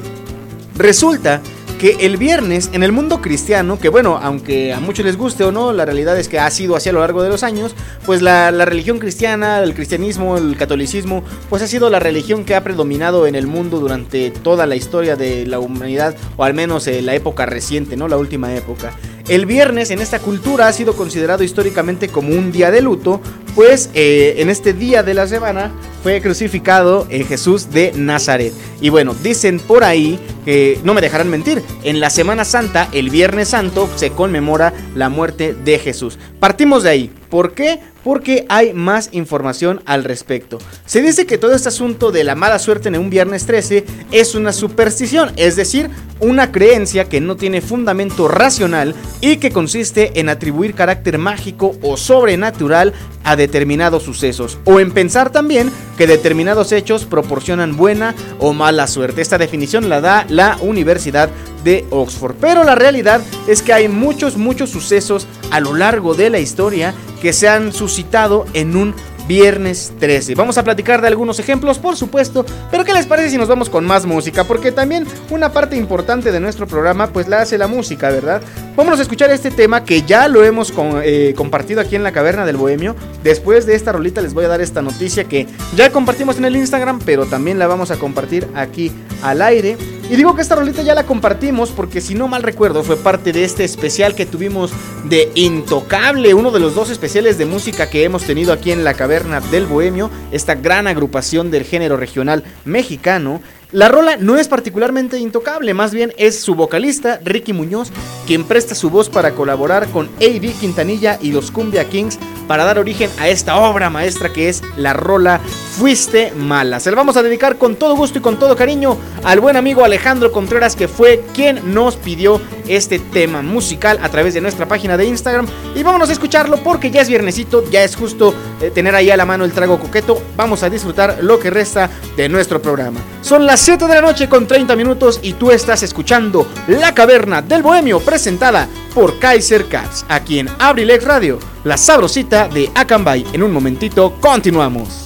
Resulta 0.76 1.40
que 1.80 1.96
el 2.00 2.18
viernes 2.18 2.68
en 2.74 2.82
el 2.82 2.92
mundo 2.92 3.22
cristiano, 3.22 3.78
que 3.78 3.88
bueno, 3.88 4.20
aunque 4.22 4.74
a 4.74 4.80
muchos 4.80 5.06
les 5.06 5.16
guste 5.16 5.42
o 5.44 5.52
no, 5.52 5.72
la 5.72 5.86
realidad 5.86 6.18
es 6.18 6.28
que 6.28 6.38
ha 6.38 6.50
sido 6.50 6.76
así 6.76 6.90
a 6.90 6.92
lo 6.92 7.00
largo 7.00 7.22
de 7.22 7.30
los 7.30 7.42
años, 7.42 7.74
pues 8.04 8.20
la, 8.20 8.50
religión 8.50 8.98
cristiana, 8.98 9.62
el 9.62 9.72
cristianismo, 9.72 10.36
el 10.36 10.54
catolicismo, 10.58 11.24
pues 11.48 11.62
ha 11.62 11.66
sido 11.66 11.88
la 11.88 11.98
religión 11.98 12.44
que 12.44 12.54
ha 12.54 12.62
predominado 12.62 13.26
en 13.26 13.36
el 13.36 13.46
mundo 13.46 13.80
durante 13.80 14.30
toda 14.30 14.66
la 14.66 14.76
historia 14.76 15.16
de 15.16 15.46
la 15.46 15.60
humanidad, 15.60 16.14
o 16.36 16.44
al 16.44 16.52
menos 16.52 16.86
en 16.88 17.06
la 17.06 17.14
época 17.14 17.46
reciente, 17.46 17.96
¿no? 17.96 18.06
La 18.06 18.18
última 18.18 18.54
época. 18.54 18.92
El 19.28 19.44
viernes 19.44 19.90
en 19.90 20.00
esta 20.00 20.20
cultura 20.20 20.68
ha 20.68 20.72
sido 20.72 20.94
considerado 20.94 21.42
históricamente 21.42 22.08
como 22.08 22.28
un 22.28 22.52
día 22.52 22.70
de 22.70 22.80
luto, 22.80 23.20
pues 23.56 23.90
eh, 23.92 24.36
en 24.38 24.50
este 24.50 24.72
día 24.72 25.02
de 25.02 25.14
la 25.14 25.26
semana 25.26 25.72
fue 26.04 26.20
crucificado 26.20 27.08
eh, 27.10 27.24
Jesús 27.24 27.72
de 27.72 27.90
Nazaret. 27.96 28.52
Y 28.80 28.90
bueno, 28.90 29.16
dicen 29.24 29.58
por 29.58 29.82
ahí 29.82 30.20
que 30.44 30.78
no 30.84 30.94
me 30.94 31.00
dejarán 31.00 31.28
mentir, 31.28 31.60
en 31.82 31.98
la 31.98 32.08
Semana 32.08 32.44
Santa, 32.44 32.88
el 32.92 33.10
Viernes 33.10 33.48
Santo, 33.48 33.90
se 33.96 34.10
conmemora 34.10 34.72
la 34.94 35.08
muerte 35.08 35.54
de 35.54 35.80
Jesús. 35.80 36.20
Partimos 36.38 36.84
de 36.84 36.90
ahí. 36.90 37.12
¿Por 37.28 37.52
qué? 37.52 37.80
Porque 38.06 38.46
hay 38.48 38.72
más 38.72 39.08
información 39.10 39.82
al 39.84 40.04
respecto. 40.04 40.58
Se 40.84 41.02
dice 41.02 41.26
que 41.26 41.38
todo 41.38 41.56
este 41.56 41.70
asunto 41.70 42.12
de 42.12 42.22
la 42.22 42.36
mala 42.36 42.60
suerte 42.60 42.86
en 42.86 42.96
un 42.96 43.10
viernes 43.10 43.46
13 43.46 43.84
es 44.12 44.36
una 44.36 44.52
superstición, 44.52 45.32
es 45.34 45.56
decir, 45.56 45.90
una 46.20 46.52
creencia 46.52 47.08
que 47.08 47.20
no 47.20 47.34
tiene 47.34 47.60
fundamento 47.60 48.28
racional 48.28 48.94
y 49.20 49.38
que 49.38 49.50
consiste 49.50 50.20
en 50.20 50.28
atribuir 50.28 50.74
carácter 50.74 51.18
mágico 51.18 51.76
o 51.82 51.96
sobrenatural 51.96 52.92
a 53.26 53.36
determinados 53.36 54.04
sucesos 54.04 54.58
o 54.64 54.80
en 54.80 54.92
pensar 54.92 55.30
también 55.30 55.70
que 55.98 56.06
determinados 56.06 56.72
hechos 56.72 57.04
proporcionan 57.04 57.76
buena 57.76 58.14
o 58.38 58.54
mala 58.54 58.86
suerte. 58.86 59.20
Esta 59.20 59.36
definición 59.36 59.88
la 59.88 60.00
da 60.00 60.26
la 60.28 60.56
Universidad 60.62 61.28
de 61.64 61.84
Oxford. 61.90 62.36
Pero 62.40 62.62
la 62.62 62.76
realidad 62.76 63.20
es 63.48 63.62
que 63.62 63.72
hay 63.72 63.88
muchos, 63.88 64.36
muchos 64.36 64.70
sucesos 64.70 65.26
a 65.50 65.58
lo 65.58 65.74
largo 65.74 66.14
de 66.14 66.30
la 66.30 66.38
historia 66.38 66.94
que 67.20 67.32
se 67.32 67.48
han 67.48 67.72
suscitado 67.72 68.46
en 68.54 68.76
un 68.76 68.94
viernes 69.26 69.92
13. 69.98 70.34
Vamos 70.34 70.58
a 70.58 70.64
platicar 70.64 71.00
de 71.00 71.08
algunos 71.08 71.38
ejemplos, 71.38 71.78
por 71.78 71.96
supuesto, 71.96 72.44
pero 72.70 72.84
¿qué 72.84 72.92
les 72.92 73.06
parece 73.06 73.30
si 73.30 73.38
nos 73.38 73.48
vamos 73.48 73.70
con 73.70 73.84
más 73.84 74.06
música? 74.06 74.44
Porque 74.44 74.72
también 74.72 75.06
una 75.30 75.52
parte 75.52 75.76
importante 75.76 76.32
de 76.32 76.40
nuestro 76.40 76.66
programa 76.66 77.08
pues 77.08 77.28
la 77.28 77.42
hace 77.42 77.58
la 77.58 77.66
música, 77.66 78.10
¿verdad? 78.10 78.42
Vamos 78.76 78.98
a 78.98 79.02
escuchar 79.02 79.30
este 79.30 79.50
tema 79.50 79.84
que 79.84 80.02
ya 80.02 80.28
lo 80.28 80.44
hemos 80.44 80.72
eh, 81.02 81.34
compartido 81.36 81.80
aquí 81.80 81.96
en 81.96 82.02
la 82.02 82.12
caverna 82.12 82.44
del 82.44 82.56
Bohemio. 82.56 82.94
Después 83.24 83.66
de 83.66 83.74
esta 83.74 83.92
rolita 83.92 84.20
les 84.20 84.34
voy 84.34 84.44
a 84.44 84.48
dar 84.48 84.60
esta 84.60 84.82
noticia 84.82 85.24
que 85.24 85.46
ya 85.74 85.90
compartimos 85.90 86.38
en 86.38 86.44
el 86.44 86.56
Instagram, 86.56 87.00
pero 87.04 87.26
también 87.26 87.58
la 87.58 87.66
vamos 87.66 87.90
a 87.90 87.96
compartir 87.96 88.46
aquí 88.54 88.92
al 89.22 89.42
aire. 89.42 89.76
Y 90.08 90.14
digo 90.14 90.36
que 90.36 90.42
esta 90.42 90.54
rolita 90.54 90.82
ya 90.82 90.94
la 90.94 91.04
compartimos 91.04 91.70
porque 91.70 92.00
si 92.00 92.14
no 92.14 92.28
mal 92.28 92.44
recuerdo 92.44 92.84
fue 92.84 92.96
parte 92.96 93.32
de 93.32 93.42
este 93.42 93.64
especial 93.64 94.14
que 94.14 94.24
tuvimos 94.24 94.70
de 95.04 95.32
Intocable, 95.34 96.32
uno 96.32 96.52
de 96.52 96.60
los 96.60 96.76
dos 96.76 96.90
especiales 96.90 97.38
de 97.38 97.44
música 97.44 97.90
que 97.90 98.04
hemos 98.04 98.22
tenido 98.22 98.52
aquí 98.52 98.70
en 98.70 98.84
la 98.84 98.94
Caverna 98.94 99.15
del 99.50 99.64
Bohemio, 99.64 100.10
esta 100.30 100.54
gran 100.54 100.86
agrupación 100.86 101.50
del 101.50 101.64
género 101.64 101.96
regional 101.96 102.44
mexicano. 102.66 103.40
La 103.72 103.88
rola 103.88 104.16
no 104.16 104.36
es 104.36 104.46
particularmente 104.46 105.18
intocable, 105.18 105.74
más 105.74 105.92
bien 105.92 106.12
es 106.18 106.38
su 106.38 106.54
vocalista, 106.54 107.18
Ricky 107.24 107.52
Muñoz, 107.52 107.90
quien 108.24 108.44
presta 108.44 108.76
su 108.76 108.90
voz 108.90 109.08
para 109.08 109.32
colaborar 109.32 109.88
con 109.88 110.06
A.B. 110.06 110.54
Quintanilla 110.60 111.18
y 111.20 111.32
los 111.32 111.50
Cumbia 111.50 111.88
Kings 111.88 112.16
para 112.46 112.64
dar 112.64 112.78
origen 112.78 113.10
a 113.18 113.28
esta 113.28 113.56
obra 113.56 113.90
maestra 113.90 114.32
que 114.32 114.48
es 114.48 114.62
la 114.76 114.92
rola 114.92 115.40
Fuiste 115.78 116.32
Mala. 116.32 116.80
Se 116.80 116.90
la 116.90 116.96
vamos 116.96 117.16
a 117.16 117.22
dedicar 117.22 117.58
con 117.58 117.76
todo 117.76 117.96
gusto 117.96 118.18
y 118.18 118.22
con 118.22 118.38
todo 118.38 118.56
cariño 118.56 118.96
al 119.24 119.40
buen 119.40 119.56
amigo 119.56 119.84
Alejandro 119.84 120.32
Contreras, 120.32 120.76
que 120.76 120.88
fue 120.88 121.24
quien 121.34 121.74
nos 121.74 121.96
pidió 121.96 122.40
este 122.68 122.98
tema 122.98 123.42
musical 123.42 123.98
a 124.02 124.08
través 124.08 124.34
de 124.34 124.40
nuestra 124.40 124.66
página 124.66 124.96
de 124.96 125.06
Instagram. 125.06 125.46
Y 125.74 125.82
vámonos 125.82 126.08
a 126.08 126.12
escucharlo 126.12 126.58
porque 126.58 126.90
ya 126.90 127.02
es 127.02 127.08
viernesito, 127.08 127.68
ya 127.70 127.82
es 127.82 127.96
justo 127.96 128.32
eh, 128.62 128.70
tener 128.70 128.94
ahí 128.94 129.10
a 129.10 129.16
la 129.16 129.26
mano 129.26 129.44
el 129.44 129.52
trago 129.52 129.78
coqueto. 129.78 130.22
Vamos 130.36 130.62
a 130.62 130.70
disfrutar 130.70 131.18
lo 131.22 131.38
que 131.38 131.50
resta 131.50 131.90
de 132.16 132.28
nuestro 132.28 132.62
programa. 132.62 133.00
Son 133.20 133.44
las 133.44 133.55
7 133.56 133.86
de 133.86 133.94
la 133.94 134.00
noche 134.02 134.28
con 134.28 134.46
30 134.46 134.76
minutos 134.76 135.20
y 135.22 135.32
tú 135.32 135.50
estás 135.50 135.82
escuchando 135.82 136.46
La 136.68 136.94
Caverna 136.94 137.40
del 137.40 137.62
Bohemio 137.62 138.00
presentada 138.00 138.68
por 138.94 139.18
Kaiser 139.18 139.68
Cats, 139.68 140.04
aquí 140.08 140.38
en 140.38 140.48
Abrilex 140.58 141.04
Radio, 141.04 141.38
la 141.64 141.76
sabrosita 141.76 142.48
de 142.48 142.70
Acambay. 142.74 143.24
En 143.32 143.42
un 143.42 143.52
momentito 143.52 144.14
continuamos. 144.20 145.05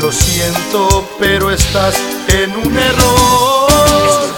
Lo 0.00 0.12
siento, 0.12 1.08
pero 1.18 1.50
estás 1.50 1.94
en 2.28 2.56
un 2.56 2.78
error. 2.78 4.37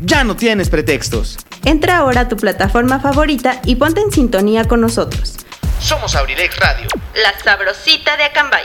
Ya 0.00 0.24
no 0.24 0.36
tienes 0.36 0.70
pretextos. 0.70 1.38
Entra 1.64 1.98
ahora 1.98 2.22
a 2.22 2.28
tu 2.28 2.36
plataforma 2.36 3.00
favorita 3.00 3.60
y 3.64 3.76
ponte 3.76 4.00
en 4.00 4.10
sintonía 4.10 4.64
con 4.64 4.80
nosotros. 4.80 5.36
Somos 5.80 6.14
Abrilex 6.16 6.56
Radio. 6.58 6.88
La 7.14 7.38
sabrosita 7.42 8.16
de 8.16 8.24
Acambay. 8.24 8.64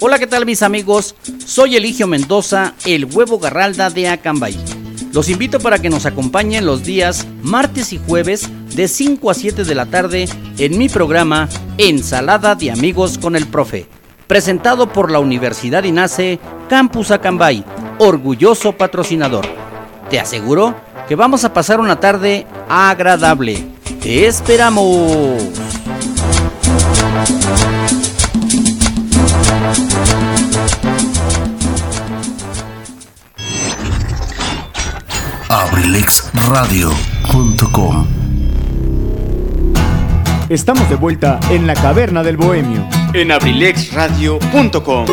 Hola, 0.00 0.18
¿qué 0.18 0.26
tal 0.26 0.46
mis 0.46 0.62
amigos? 0.62 1.16
Soy 1.44 1.76
Eligio 1.76 2.06
Mendoza, 2.06 2.74
el 2.84 3.06
huevo 3.06 3.38
garralda 3.38 3.90
de 3.90 4.08
Acambay. 4.08 4.56
Los 5.12 5.28
invito 5.28 5.58
para 5.58 5.78
que 5.78 5.90
nos 5.90 6.06
acompañen 6.06 6.66
los 6.66 6.84
días 6.84 7.26
martes 7.42 7.92
y 7.92 7.98
jueves 7.98 8.48
de 8.76 8.86
5 8.88 9.30
a 9.30 9.34
7 9.34 9.64
de 9.64 9.74
la 9.74 9.86
tarde 9.86 10.28
en 10.58 10.78
mi 10.78 10.88
programa 10.88 11.48
Ensalada 11.78 12.54
de 12.54 12.70
Amigos 12.70 13.18
con 13.18 13.34
el 13.34 13.46
Profe, 13.46 13.88
presentado 14.28 14.92
por 14.92 15.10
la 15.10 15.18
Universidad 15.18 15.82
INACE 15.82 16.38
Campus 16.68 17.10
Acambay, 17.10 17.64
orgulloso 17.98 18.72
patrocinador. 18.72 19.46
Te 20.10 20.20
aseguro 20.20 20.74
que 21.08 21.16
vamos 21.16 21.44
a 21.44 21.52
pasar 21.52 21.80
una 21.80 21.98
tarde 21.98 22.46
agradable. 22.68 23.66
¡Te 24.00 24.26
esperamos! 24.26 25.42
abrilexradio.com 35.48 38.06
Estamos 40.50 40.88
de 40.88 40.96
vuelta 40.96 41.40
en 41.50 41.66
la 41.66 41.74
caverna 41.74 42.22
del 42.22 42.36
bohemio. 42.36 42.97
En 43.14 43.32
abrilexradio.com. 43.32 45.06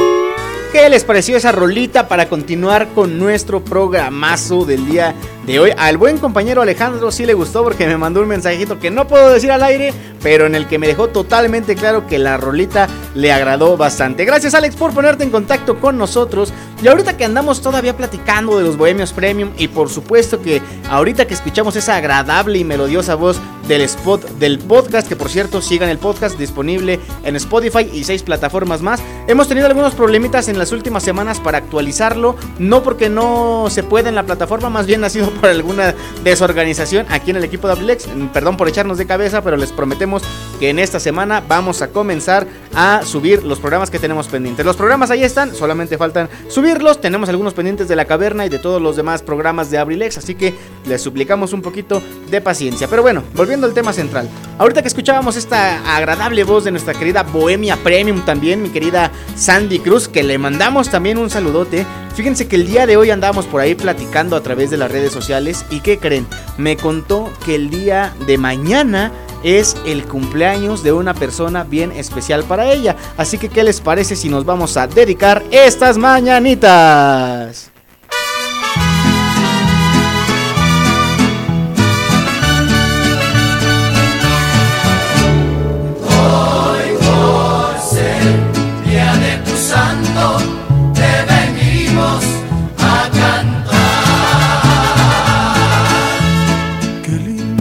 ¿Qué 0.72 0.90
les 0.90 1.06
pareció 1.06 1.38
esa 1.38 1.54
rolita 1.54 2.10
para 2.10 2.28
continuar 2.28 2.90
con 2.90 3.18
nuestro 3.18 3.64
programazo 3.64 4.66
del 4.66 4.86
día 4.86 5.16
de 5.46 5.60
hoy? 5.60 5.72
Al 5.78 5.98
buen 5.98 6.18
compañero 6.18 6.62
Alejandro 6.62 7.12
sí 7.12 7.26
le 7.26 7.34
gustó 7.34 7.64
porque 7.64 7.86
me 7.88 7.98
mandó 7.98 8.22
un 8.22 8.28
mensajito 8.28 8.80
que 8.80 8.92
no 8.92 9.08
puedo 9.08 9.32
decir 9.32 9.52
al 9.52 9.64
aire, 9.64 9.94
pero 10.22 10.46
en 10.46 10.56
el 10.56 10.68
que 10.68 10.80
me 10.80 10.88
dejó 10.88 11.10
totalmente 11.10 11.76
claro 11.76 12.08
que 12.08 12.18
la 12.18 12.38
rolita 12.38 12.88
le 13.14 13.32
agradó 13.32 13.78
bastante. 13.78 14.26
Gracias 14.26 14.56
Alex 14.56 14.76
por 14.76 14.94
ponerte 14.94 15.24
en 15.24 15.30
contacto 15.30 15.80
con 15.80 15.98
nosotros. 15.98 16.52
Y 16.82 16.88
ahorita 16.88 17.16
que 17.16 17.26
andamos 17.26 17.62
todavía 17.62 17.96
platicando 17.96 18.58
de 18.58 18.64
los 18.64 18.78
Bohemios 18.78 19.14
Premium 19.14 19.52
y 19.58 19.68
por 19.68 19.90
supuesto 19.90 20.42
que 20.42 20.62
ahorita 20.90 21.26
que 21.26 21.34
escuchamos 21.34 21.76
esa 21.76 21.96
agradable 21.96 22.60
y 22.60 22.64
melodiosa 22.64 23.16
voz 23.16 23.40
del 23.68 23.82
spot 23.82 24.30
del 24.38 24.60
podcast, 24.60 25.08
que 25.08 25.16
por 25.16 25.30
cierto 25.30 25.62
sigan 25.62 25.90
el 25.90 25.98
podcast 25.98 26.38
disponible 26.38 27.00
en 27.24 27.36
Spotify 27.36 27.90
y 27.92 28.04
seis 28.04 28.22
plataformas 28.24 28.82
más. 28.82 29.02
Hemos 29.28 29.48
tenido 29.48 29.68
algunos 29.68 29.96
problemitas 29.96 30.48
en 30.50 30.60
las 30.60 30.72
últimas 30.72 31.04
semanas 31.04 31.40
para 31.40 31.58
actualizarlo, 31.58 32.36
no 32.60 32.84
porque 32.84 33.10
no 33.10 33.68
se 33.70 33.84
pueda 33.84 34.10
en 34.10 34.16
la 34.16 34.24
plataforma, 34.24 34.70
más 34.70 34.86
bien 34.86 35.04
ha 35.04 35.10
sido 35.10 35.32
por 35.36 35.50
alguna 35.50 35.94
desorganización 36.24 37.06
aquí 37.10 37.32
en 37.32 37.38
el 37.38 37.44
equipo 37.44 37.68
de 37.68 37.74
Abrilex. 37.74 38.08
Perdón 38.34 38.58
por 38.58 38.68
echarnos 38.68 38.98
de 38.98 39.06
cabeza, 39.06 39.42
pero 39.44 39.58
les 39.58 39.72
prometemos 39.72 40.24
que 40.60 40.70
en 40.70 40.80
esta 40.80 41.00
semana 41.00 41.44
vamos 41.48 41.82
a 41.82 41.90
comenzar 41.90 42.48
a 42.74 43.02
subir 43.04 43.44
los 43.44 43.60
programas 43.60 43.90
que 43.90 44.00
tenemos 44.00 44.28
pendientes. 44.28 44.66
Los 44.66 44.76
programas 44.76 45.12
ahí 45.12 45.24
están, 45.24 45.54
solamente 45.54 45.98
faltan 45.98 46.30
subirlos. 46.50 47.02
Tenemos 47.02 47.30
algunos 47.30 47.54
pendientes 47.54 47.88
de 47.88 47.96
la 47.96 48.06
caverna 48.06 48.46
y 48.46 48.50
de 48.50 48.60
todos 48.60 48.82
los 48.82 48.96
demás 48.96 49.22
programas 49.22 49.70
de 49.70 49.78
Abrilex, 49.78 50.18
así 50.18 50.36
que 50.36 50.54
les 50.86 51.02
suplicamos 51.02 51.54
un 51.54 51.62
poquito 51.62 52.02
de 52.30 52.42
paciencia. 52.42 52.88
Pero 52.88 53.02
bueno, 53.02 53.24
volviendo 53.34 53.68
al 53.68 53.74
tema 53.74 53.94
central. 53.94 54.30
Ahorita 54.58 54.82
que 54.82 54.88
escuchábamos 54.88 55.36
esta 55.36 55.96
agradable 55.96 56.44
voz 56.44 56.64
de 56.64 56.72
nuestra 56.72 56.94
querida 56.94 57.24
Bohemia 57.24 57.78
Premium 57.78 58.24
también, 58.26 58.62
mi 58.62 58.70
querida 58.70 59.12
Sandy 59.36 59.80
Cruz, 59.80 60.08
que 60.08 60.24
le 60.24 60.38
mandamos 60.38 60.90
también 60.90 61.18
un 61.18 61.30
saludote. 61.30 61.86
Fíjense 62.16 62.48
que 62.48 62.56
el 62.56 62.66
día 62.66 62.88
de 62.88 62.96
hoy 62.96 63.10
andábamos 63.10 63.46
por 63.46 63.60
ahí 63.60 63.76
platicando 63.76 64.38
a 64.38 64.42
través 64.42 64.70
de 64.70 64.78
las 64.78 64.90
redes 64.90 65.12
sociales 65.12 65.25
y 65.72 65.80
¿qué 65.80 65.98
creen? 65.98 66.28
Me 66.58 66.78
contó 66.78 67.32
que 67.46 67.56
el 67.56 67.72
día 67.72 68.14
de 68.28 68.38
mañana 68.38 69.12
es 69.44 69.76
el 69.86 70.06
cumpleaños 70.06 70.84
de 70.84 70.92
una 70.92 71.16
persona 71.16 71.64
bien 71.64 71.92
especial 71.92 72.44
para 72.44 72.72
ella. 72.72 72.96
Así 73.18 73.40
que, 73.40 73.50
¿qué 73.50 73.64
les 73.64 73.82
parece 73.82 74.16
si 74.16 74.30
nos 74.30 74.46
vamos 74.46 74.78
a 74.78 74.86
dedicar 74.86 75.44
estas 75.52 75.98
mañanitas? 75.98 77.72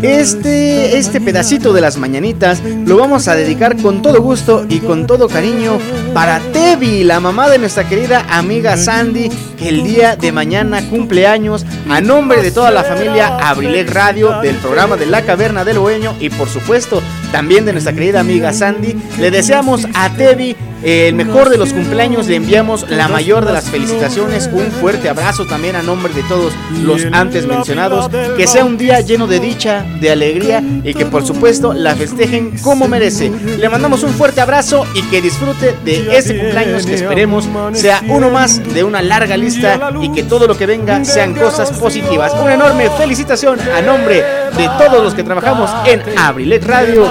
Este, 0.04 0.98
este 0.98 1.18
pedacito 1.18 1.72
de 1.72 1.80
las 1.80 1.96
mañanitas 1.96 2.62
lo 2.62 2.98
vamos 2.98 3.26
a 3.26 3.34
dedicar 3.34 3.80
con 3.80 4.02
todo 4.02 4.20
gusto 4.20 4.66
y 4.68 4.80
con 4.80 5.06
todo 5.06 5.30
cariño 5.30 5.78
para 6.12 6.40
Tevi, 6.40 7.04
la 7.04 7.20
mamá 7.20 7.48
de 7.48 7.58
nuestra 7.58 7.88
querida 7.88 8.26
amiga 8.28 8.76
Sandy, 8.76 9.30
que 9.56 9.70
el 9.70 9.82
día 9.82 10.14
de 10.14 10.30
mañana 10.30 10.86
cumple 10.90 11.26
años. 11.26 11.64
A 11.88 12.02
nombre 12.02 12.42
de 12.42 12.50
toda 12.50 12.70
la 12.70 12.84
familia 12.84 13.38
Abrilex 13.48 13.94
Radio, 13.94 14.42
del 14.42 14.56
programa 14.56 14.96
de 14.96 15.06
La 15.06 15.22
Caverna 15.22 15.64
del 15.64 15.78
Bohemio 15.78 16.14
y 16.20 16.28
por 16.28 16.50
supuesto 16.50 17.02
también 17.34 17.64
de 17.64 17.72
nuestra 17.72 17.92
querida 17.92 18.20
amiga 18.20 18.52
Sandy, 18.52 18.94
le 19.18 19.32
deseamos 19.32 19.88
a 19.92 20.08
Tevi 20.10 20.54
el 20.84 21.14
mejor 21.14 21.48
de 21.48 21.56
los 21.56 21.72
cumpleaños, 21.72 22.28
le 22.28 22.36
enviamos 22.36 22.88
la 22.90 23.08
mayor 23.08 23.46
de 23.46 23.52
las 23.52 23.70
felicitaciones, 23.70 24.50
un 24.52 24.70
fuerte 24.70 25.08
abrazo 25.08 25.46
también 25.46 25.76
a 25.76 25.82
nombre 25.82 26.12
de 26.12 26.22
todos 26.24 26.52
los 26.82 27.06
antes 27.10 27.46
mencionados, 27.46 28.10
que 28.36 28.46
sea 28.46 28.64
un 28.64 28.76
día 28.76 29.00
lleno 29.00 29.26
de 29.26 29.40
dicha, 29.40 29.84
de 29.98 30.10
alegría 30.10 30.62
y 30.84 30.92
que 30.92 31.06
por 31.06 31.26
supuesto 31.26 31.72
la 31.72 31.96
festejen 31.96 32.56
como 32.58 32.86
merece. 32.86 33.32
Le 33.58 33.68
mandamos 33.68 34.02
un 34.02 34.10
fuerte 34.10 34.42
abrazo 34.42 34.86
y 34.94 35.02
que 35.04 35.22
disfrute 35.22 35.74
de 35.84 36.16
este 36.16 36.38
cumpleaños 36.38 36.84
que 36.86 36.94
esperemos 36.94 37.48
sea 37.72 38.02
uno 38.08 38.30
más 38.30 38.62
de 38.74 38.84
una 38.84 39.00
larga 39.00 39.36
lista 39.36 39.90
y 40.02 40.12
que 40.12 40.22
todo 40.22 40.46
lo 40.46 40.56
que 40.56 40.66
venga 40.66 41.04
sean 41.04 41.34
cosas 41.34 41.72
positivas. 41.72 42.32
Una 42.40 42.54
enorme 42.54 42.90
felicitación 42.90 43.58
a 43.58 43.80
nombre 43.80 44.16
de 44.56 44.68
todos 44.78 45.02
los 45.02 45.14
que 45.14 45.24
trabajamos 45.24 45.70
en 45.86 46.02
Abrilex 46.16 46.66
Radio, 46.66 47.10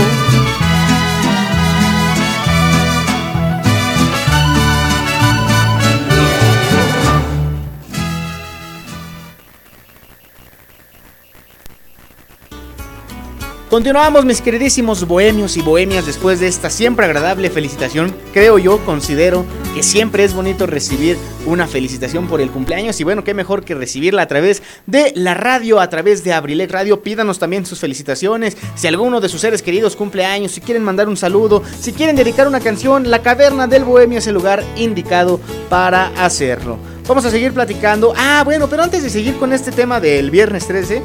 Continuamos 13.71 14.25
mis 14.25 14.41
queridísimos 14.41 15.07
bohemios 15.07 15.55
y 15.55 15.61
bohemias 15.61 16.05
después 16.05 16.41
de 16.41 16.47
esta 16.47 16.69
siempre 16.69 17.05
agradable 17.05 17.49
felicitación. 17.49 18.13
Creo 18.33 18.57
yo, 18.57 18.83
considero 18.83 19.45
que 19.73 19.81
siempre 19.81 20.25
es 20.25 20.33
bonito 20.33 20.67
recibir 20.67 21.15
una 21.45 21.67
felicitación 21.67 22.27
por 22.27 22.41
el 22.41 22.51
cumpleaños 22.51 22.99
y 22.99 23.05
bueno, 23.05 23.23
qué 23.23 23.33
mejor 23.33 23.63
que 23.63 23.73
recibirla 23.73 24.23
a 24.23 24.27
través 24.27 24.61
de 24.87 25.13
la 25.15 25.35
radio, 25.35 25.79
a 25.79 25.89
través 25.89 26.25
de 26.25 26.33
Abrilex 26.33 26.69
Radio. 26.69 27.01
Pídanos 27.01 27.39
también 27.39 27.65
sus 27.65 27.79
felicitaciones. 27.79 28.57
Si 28.75 28.87
alguno 28.87 29.21
de 29.21 29.29
sus 29.29 29.39
seres 29.39 29.61
queridos 29.61 29.95
cumple 29.95 30.25
años, 30.25 30.51
si 30.51 30.59
quieren 30.59 30.83
mandar 30.83 31.07
un 31.07 31.15
saludo, 31.15 31.63
si 31.79 31.93
quieren 31.93 32.17
dedicar 32.17 32.49
una 32.49 32.59
canción, 32.59 33.09
la 33.09 33.21
caverna 33.21 33.67
del 33.67 33.85
bohemio 33.85 34.17
es 34.17 34.27
el 34.27 34.33
lugar 34.33 34.65
indicado 34.75 35.39
para 35.69 36.07
hacerlo. 36.21 36.77
Vamos 37.07 37.23
a 37.23 37.31
seguir 37.31 37.53
platicando. 37.53 38.13
Ah, 38.17 38.41
bueno, 38.43 38.67
pero 38.67 38.83
antes 38.83 39.01
de 39.01 39.09
seguir 39.09 39.37
con 39.37 39.53
este 39.53 39.71
tema 39.71 40.01
del 40.01 40.29
viernes 40.29 40.67
13, 40.67 41.01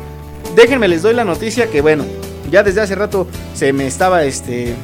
déjenme 0.56 0.88
les 0.88 1.02
doy 1.02 1.14
la 1.14 1.24
noticia 1.24 1.70
que 1.70 1.80
bueno, 1.80 2.04
ya 2.50 2.62
desde 2.62 2.80
hace 2.80 2.94
rato 2.94 3.26
se 3.54 3.72
me 3.72 3.86
estaba 3.86 4.24
este 4.24 4.74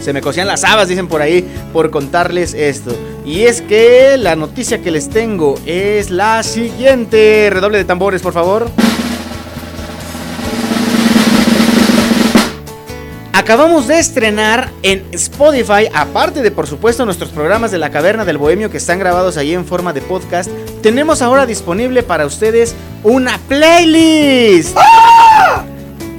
se 0.00 0.14
me 0.14 0.22
cocían 0.22 0.46
las 0.46 0.64
habas, 0.64 0.88
dicen 0.88 1.08
por 1.08 1.20
ahí, 1.20 1.46
por 1.72 1.90
contarles 1.90 2.54
esto. 2.54 2.96
Y 3.24 3.42
es 3.42 3.60
que 3.60 4.16
la 4.16 4.34
noticia 4.34 4.80
que 4.80 4.90
les 4.90 5.10
tengo 5.10 5.58
es 5.66 6.10
la 6.10 6.42
siguiente. 6.42 7.48
Redoble 7.50 7.78
de 7.78 7.84
tambores, 7.84 8.22
por 8.22 8.32
favor. 8.32 8.70
Acabamos 13.32 13.88
de 13.88 13.98
estrenar 13.98 14.70
en 14.82 15.04
Spotify, 15.12 15.88
aparte 15.94 16.42
de 16.42 16.50
por 16.50 16.66
supuesto 16.66 17.04
nuestros 17.04 17.30
programas 17.30 17.70
de 17.70 17.78
la 17.78 17.90
Caverna 17.90 18.24
del 18.24 18.38
Bohemio 18.38 18.70
que 18.70 18.76
están 18.76 18.98
grabados 18.98 19.36
ahí 19.36 19.54
en 19.54 19.64
forma 19.64 19.92
de 19.92 20.02
podcast, 20.02 20.50
tenemos 20.82 21.22
ahora 21.22 21.46
disponible 21.46 22.02
para 22.02 22.26
ustedes 22.26 22.74
una 23.02 23.38
playlist. 23.48 24.76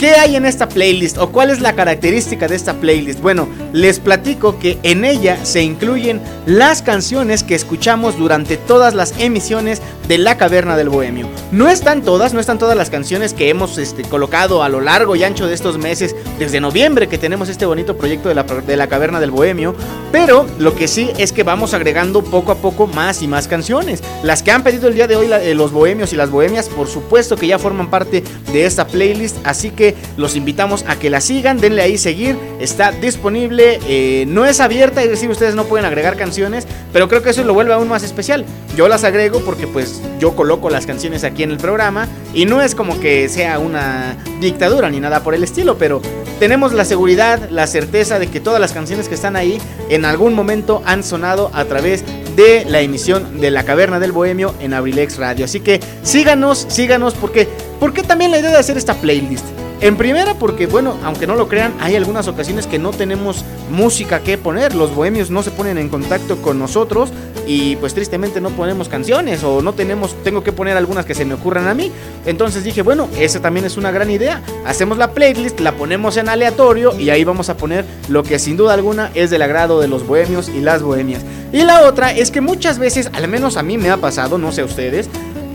¿Qué 0.02 0.16
hay 0.16 0.36
en 0.36 0.48
esta 0.48 0.68
playlist 0.68 1.20
o 1.20 1.32
cuál 1.32 1.52
es 1.52 1.62
la 1.62 1.74
característica 1.74 2.48
de 2.48 2.56
esta 2.56 2.74
playlist? 2.74 3.22
Bueno, 3.22 3.48
les 3.72 4.00
platico 4.00 4.58
que 4.58 4.80
en 4.82 5.06
ella 5.06 5.46
se 5.46 5.62
incluyen 5.62 6.20
las 6.48 6.82
canciones 6.82 7.44
que 7.44 7.54
escuchamos 7.54 8.18
durante 8.18 8.58
todas 8.58 8.96
las 8.96 9.14
emisiones 9.20 9.80
de 10.08 10.18
La 10.18 10.38
Caverna 10.38 10.76
del 10.76 10.90
Bohemio. 10.90 11.30
No 11.52 11.70
están 11.70 12.02
todas, 12.02 12.34
no 12.34 12.40
están 12.40 12.58
todas 12.58 12.76
las 12.76 12.90
canciones 12.90 13.34
que 13.34 13.50
hemos 13.50 13.78
este, 13.78 14.02
colocado 14.02 14.64
a 14.64 14.70
lo 14.70 14.82
largo 14.82 15.16
y 15.16 15.24
ancho 15.24 15.46
de 15.46 15.54
estos 15.54 15.78
meses, 15.78 16.16
desde 16.40 16.60
noviembre 16.60 17.08
que 17.08 17.20
tenemos 17.20 17.48
este 17.48 17.68
bonito 17.68 17.96
proyecto 17.96 18.28
de 18.28 18.34
la, 18.36 18.44
de 18.44 18.78
la 18.78 18.88
Caverna 18.88 19.20
del 19.20 19.30
Bohemio, 19.30 19.76
pero 20.12 20.48
lo 20.58 20.76
que 20.76 20.88
sí 20.88 21.12
es 21.18 21.32
que 21.32 21.44
vamos 21.44 21.76
agregando 21.76 22.24
poco 22.24 22.52
a 22.52 22.56
poco 22.56 22.88
más 22.88 23.22
y 23.22 23.28
más 23.28 23.48
canciones. 23.48 24.04
Las 24.24 24.42
que 24.42 24.52
han 24.52 24.64
pedido 24.64 24.88
el 24.88 24.96
día 24.96 25.08
de 25.08 25.16
hoy 25.16 25.30
eh, 25.32 25.54
los 25.54 25.72
bohemios 25.72 26.12
y 26.12 26.16
las 26.16 26.32
bohemias, 26.32 26.70
por 26.70 26.88
supuesto 26.88 27.38
que 27.38 27.48
ya 27.48 27.60
forman 27.60 27.90
parte 27.90 28.24
de 28.52 28.66
esta 28.66 28.88
playlist, 28.88 29.38
así 29.44 29.70
que 29.70 29.91
los 30.18 30.36
invitamos 30.36 30.84
a 30.88 30.98
que 30.98 31.10
la 31.10 31.22
sigan, 31.22 31.60
denle 31.60 31.82
ahí 31.82 31.98
seguir, 31.98 32.38
está 32.60 32.92
disponible, 32.92 33.80
eh, 33.88 34.26
no 34.28 34.46
es 34.46 34.60
abierta, 34.60 35.02
es 35.04 35.10
decir, 35.10 35.30
ustedes 35.30 35.56
no 35.56 35.66
pueden 35.66 35.86
agregar 35.86 36.18
canciones, 36.18 36.68
pero 36.94 37.08
creo 37.08 37.22
que 37.22 37.32
eso 37.32 37.44
lo 37.44 37.54
vuelve 37.54 37.74
aún 37.74 37.88
más 37.88 38.04
especial. 38.04 38.46
Yo 38.76 38.88
las 38.88 39.04
agrego 39.04 39.42
porque 39.42 39.68
pues 39.68 40.02
yo 40.20 40.36
coloco 40.36 40.70
las 40.70 40.86
canciones 40.86 41.24
aquí 41.24 41.44
en 41.44 41.52
el 41.52 41.58
programa 41.58 42.08
y 42.34 42.46
no 42.46 42.62
es 42.62 42.76
como 42.76 43.00
que 43.00 43.28
sea 43.30 43.60
una 43.60 44.18
dictadura 44.40 44.90
ni 44.90 45.00
nada 45.00 45.24
por 45.24 45.36
el 45.36 45.44
estilo, 45.44 45.78
pero 45.78 46.02
tenemos 46.40 46.74
la 46.74 46.86
seguridad, 46.86 47.50
la 47.50 47.68
certeza 47.68 48.18
de 48.18 48.28
que 48.28 48.40
todas 48.40 48.60
las 48.60 48.72
canciones 48.72 49.08
que 49.08 49.16
están 49.16 49.36
ahí 49.36 49.60
en 49.90 50.06
algún 50.06 50.34
momento 50.34 50.82
han 50.86 51.04
sonado 51.04 51.52
a 51.54 51.66
través 51.66 52.04
de 52.36 52.66
la 52.66 52.82
emisión 52.82 53.42
de 53.42 53.52
La 53.52 53.64
Caverna 53.64 54.00
del 54.00 54.12
Bohemio 54.12 54.56
en 54.60 54.74
Abrilex 54.74 55.18
Radio. 55.18 55.46
Así 55.46 55.60
que 55.60 55.80
síganos, 56.04 56.66
síganos 56.70 57.14
porque 57.14 57.48
porque 57.80 58.04
también 58.04 58.32
la 58.32 58.40
idea 58.40 58.52
de 58.52 58.58
hacer 58.58 58.78
esta 58.78 58.94
playlist 58.94 59.46
en 59.82 59.98
primera 59.98 60.36
porque, 60.36 60.68
bueno, 60.68 60.96
aunque 61.04 61.26
no 61.26 61.36
lo 61.36 61.48
crean, 61.48 61.74
hay 61.80 61.96
algunas 61.96 62.28
ocasiones 62.28 62.68
que 62.68 62.78
no 62.78 62.92
tenemos 62.92 63.44
música 63.72 64.20
que 64.20 64.38
poner. 64.38 64.76
Los 64.76 64.94
bohemios 64.94 65.32
no 65.32 65.42
se 65.42 65.50
ponen 65.50 65.80
en 65.80 65.90
contacto 65.90 66.40
con 66.42 66.60
nosotros 66.60 67.12
y 67.48 67.76
pues 67.78 67.96
tristemente 67.96 68.40
no 68.42 68.52
ponemos 68.52 68.90
canciones 68.90 69.44
o 69.44 69.64
no 69.64 69.74
tenemos, 69.74 70.16
tengo 70.24 70.44
que 70.44 70.52
poner 70.52 70.78
algunas 70.78 71.06
que 71.06 71.16
se 71.16 71.26
me 71.26 71.34
ocurran 71.34 71.68
a 71.68 71.74
mí. 71.74 71.92
Entonces 72.28 72.64
dije, 72.64 72.84
bueno, 72.84 73.10
esa 73.18 73.42
también 73.42 73.66
es 73.66 73.76
una 73.76 73.90
gran 73.90 74.12
idea. 74.12 74.42
Hacemos 74.66 75.00
la 75.00 75.14
playlist, 75.14 75.60
la 75.60 75.72
ponemos 75.72 76.16
en 76.18 76.30
aleatorio 76.30 76.98
y 77.00 77.10
ahí 77.10 77.24
vamos 77.24 77.50
a 77.50 77.58
poner 77.58 77.84
lo 78.08 78.22
que 78.22 78.38
sin 78.38 78.58
duda 78.58 78.76
alguna 78.76 79.10
es 79.16 79.32
del 79.32 79.42
agrado 79.42 79.82
de 79.82 79.88
los 79.88 80.06
bohemios 80.06 80.50
y 80.50 80.62
las 80.62 80.84
bohemias. 80.84 81.24
Y 81.52 81.64
la 81.64 81.82
otra 81.82 82.14
es 82.14 82.30
que 82.30 82.40
muchas 82.40 82.78
veces, 82.78 83.10
al 83.14 83.28
menos 83.28 83.58
a 83.58 83.64
mí 83.64 83.78
me 83.78 83.90
ha 83.90 83.98
pasado, 83.98 84.38
no 84.38 84.52
sé 84.52 84.62
a 84.62 84.66
ustedes, 84.66 85.10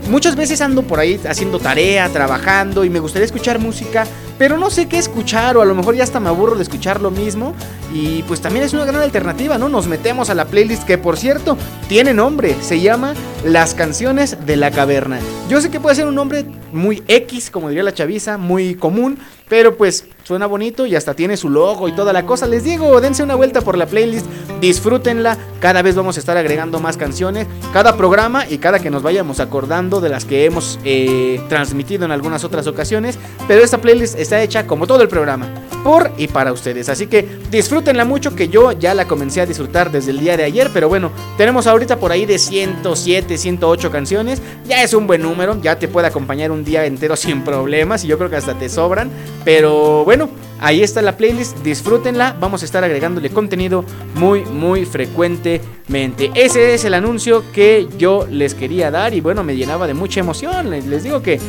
Muchas 0.09 0.37
veces 0.37 0.61
ando 0.61 0.83
por 0.83 0.99
ahí 0.99 1.19
haciendo 1.27 1.59
tarea, 1.59 2.07
trabajando 2.09 2.85
y 2.85 2.89
me 2.89 2.99
gustaría 2.99 3.25
escuchar 3.25 3.59
música, 3.59 4.05
pero 4.37 4.57
no 4.57 4.69
sé 4.69 4.87
qué 4.87 4.97
escuchar 4.97 5.57
o 5.57 5.61
a 5.61 5.65
lo 5.65 5.75
mejor 5.75 5.95
ya 5.95 6.03
hasta 6.03 6.21
me 6.21 6.29
aburro 6.29 6.55
de 6.55 6.63
escuchar 6.63 7.01
lo 7.01 7.11
mismo 7.11 7.53
y 7.93 8.23
pues 8.23 8.39
también 8.39 8.63
es 8.63 8.73
una 8.73 8.85
gran 8.85 9.01
alternativa, 9.01 9.57
¿no? 9.57 9.67
Nos 9.67 9.87
metemos 9.87 10.29
a 10.29 10.33
la 10.33 10.45
playlist 10.45 10.83
que 10.83 10.97
por 10.97 11.17
cierto 11.17 11.57
tiene 11.89 12.13
nombre, 12.13 12.55
se 12.61 12.79
llama 12.79 13.15
Las 13.43 13.73
canciones 13.73 14.37
de 14.45 14.55
la 14.55 14.71
caverna. 14.71 15.19
Yo 15.49 15.59
sé 15.59 15.69
que 15.69 15.81
puede 15.81 15.97
ser 15.97 16.07
un 16.07 16.15
nombre 16.15 16.45
muy 16.71 17.03
X, 17.09 17.51
como 17.51 17.67
diría 17.67 17.83
la 17.83 17.93
chaviza, 17.93 18.37
muy 18.37 18.75
común, 18.75 19.19
pero 19.49 19.75
pues 19.75 20.05
suena 20.27 20.45
bonito 20.45 20.85
y 20.85 20.93
hasta 20.93 21.13
tiene 21.13 21.37
su 21.37 21.49
logo 21.49 21.87
y 21.87 21.93
toda 21.93 22.11
la 22.11 22.25
cosa. 22.25 22.47
Les 22.47 22.65
digo, 22.65 22.99
dense 22.99 23.23
una 23.23 23.35
vuelta 23.35 23.61
por 23.61 23.77
la 23.77 23.85
playlist, 23.85 24.25
disfrútenla. 24.59 25.37
Cada 25.61 25.81
vez 25.81 25.95
vamos 25.95 26.17
a 26.17 26.19
estar 26.19 26.35
agregando 26.35 26.81
más 26.81 26.97
canciones, 26.97 27.47
cada 27.71 27.95
programa 27.95 28.45
y 28.45 28.57
cada 28.57 28.79
que 28.79 28.89
nos 28.89 29.03
vayamos 29.03 29.39
acordando 29.39 30.01
de 30.01 30.09
las 30.09 30.25
que 30.25 30.43
hemos 30.43 30.79
eh, 30.83 31.39
transmitido 31.47 32.03
en 32.03 32.11
algunas 32.11 32.43
otras 32.43 32.67
ocasiones. 32.67 33.17
Pero 33.47 33.63
esta 33.63 33.77
playlist 33.77 34.19
está 34.19 34.43
hecha 34.43 34.67
como 34.67 34.85
todo 34.85 35.01
el 35.01 35.07
programa, 35.07 35.47
por 35.81 36.11
y 36.17 36.27
para 36.27 36.51
ustedes. 36.51 36.89
Así 36.89 37.07
que 37.07 37.39
disfrútenla 37.49 38.03
mucho, 38.03 38.35
que 38.35 38.49
yo 38.49 38.73
ya 38.73 38.93
la 38.93 39.07
comencé 39.07 39.39
a 39.39 39.45
disfrutar 39.45 39.91
desde 39.91 40.11
el 40.11 40.19
día 40.19 40.35
de 40.35 40.43
ayer. 40.43 40.69
Pero 40.73 40.89
bueno, 40.89 41.09
tenemos 41.37 41.67
ahorita 41.67 41.97
por 41.97 42.11
ahí 42.11 42.25
de 42.25 42.37
107, 42.37 43.37
108 43.37 43.91
canciones. 43.91 44.41
Ya 44.67 44.83
es 44.83 44.93
un 44.93 45.07
buen 45.07 45.21
número, 45.21 45.57
ya 45.61 45.79
te 45.79 45.87
puede 45.87 46.07
acompañar 46.07 46.51
un 46.51 46.65
día 46.65 46.85
entero 46.85 47.15
sin 47.15 47.45
problemas 47.45 48.03
y 48.03 48.07
yo 48.07 48.17
creo 48.17 48.29
que 48.29 48.35
hasta 48.35 48.55
te 48.55 48.67
sobran. 48.67 49.09
Pero 49.45 50.03
bueno, 50.03 50.16
ahí 50.59 50.83
está 50.83 51.01
la 51.01 51.17
playlist, 51.17 51.57
disfrútenla, 51.59 52.35
vamos 52.39 52.61
a 52.61 52.65
estar 52.65 52.83
agregándole 52.83 53.29
contenido 53.29 53.83
muy, 54.15 54.45
muy 54.45 54.85
frecuentemente. 54.85 56.31
Ese 56.33 56.73
es 56.73 56.85
el 56.85 56.93
anuncio 56.93 57.43
que 57.51 57.87
yo 57.97 58.27
les 58.29 58.53
quería 58.53 58.91
dar 58.91 59.13
y 59.13 59.21
bueno, 59.21 59.43
me 59.43 59.55
llenaba 59.55 59.87
de 59.87 59.93
mucha 59.93 60.19
emoción. 60.19 60.69
Les 60.69 61.03
digo 61.03 61.21
que 61.21 61.39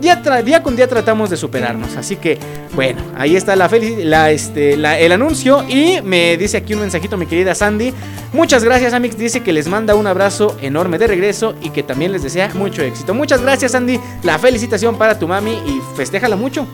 día, 0.00 0.62
con 0.62 0.76
día 0.76 0.86
tratamos 0.86 1.30
de 1.30 1.36
superarnos. 1.36 1.96
Así 1.96 2.16
que, 2.16 2.38
bueno, 2.74 3.02
ahí 3.16 3.36
está 3.36 3.56
la, 3.56 3.68
la, 4.04 4.30
este, 4.30 4.74
el 4.74 5.12
anuncio. 5.12 5.64
Y 5.68 6.00
me 6.02 6.36
dice 6.36 6.56
aquí 6.56 6.74
un 6.74 6.80
mensajito, 6.80 7.16
mi 7.16 7.26
querida 7.26 7.54
Sandy. 7.54 7.92
Muchas 8.32 8.64
gracias, 8.64 8.92
Amix. 8.92 9.16
Dice 9.16 9.42
que 9.42 9.52
les 9.52 9.68
manda 9.68 9.94
un 9.94 10.06
abrazo 10.06 10.56
enorme 10.60 10.98
de 10.98 11.06
regreso 11.06 11.54
y 11.62 11.70
que 11.70 11.82
también 11.82 12.12
les 12.12 12.22
desea 12.22 12.50
mucho 12.54 12.82
éxito. 12.82 13.14
Muchas 13.14 13.42
gracias, 13.42 13.72
Sandy. 13.72 13.98
La 14.22 14.38
felicitación 14.38 14.96
para 14.96 15.18
tu 15.18 15.28
mami 15.28 15.52
y 15.52 15.80
festéjala 15.96 16.36
mucho. 16.36 16.66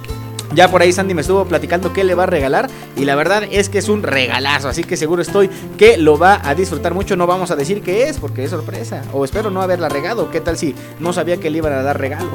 Ya 0.54 0.70
por 0.70 0.82
ahí 0.82 0.92
Sandy 0.92 1.14
me 1.14 1.20
estuvo 1.20 1.44
platicando 1.44 1.92
qué 1.92 2.04
le 2.04 2.14
va 2.14 2.24
a 2.24 2.26
regalar 2.26 2.68
y 2.96 3.04
la 3.04 3.14
verdad 3.14 3.44
es 3.50 3.68
que 3.68 3.78
es 3.78 3.88
un 3.88 4.02
regalazo, 4.02 4.68
así 4.68 4.82
que 4.82 4.96
seguro 4.96 5.22
estoy 5.22 5.50
que 5.76 5.98
lo 5.98 6.18
va 6.18 6.40
a 6.42 6.54
disfrutar 6.54 6.94
mucho. 6.94 7.16
No 7.16 7.26
vamos 7.26 7.50
a 7.50 7.56
decir 7.56 7.82
qué 7.82 8.08
es 8.08 8.18
porque 8.18 8.44
es 8.44 8.50
sorpresa 8.50 9.02
o 9.12 9.24
espero 9.24 9.50
no 9.50 9.62
haberla 9.62 9.88
regado. 9.88 10.30
¿Qué 10.30 10.40
tal 10.40 10.56
si 10.56 10.74
no 10.98 11.12
sabía 11.12 11.38
que 11.38 11.50
le 11.50 11.58
iban 11.58 11.72
a 11.72 11.82
dar 11.82 11.98
regalo? 11.98 12.30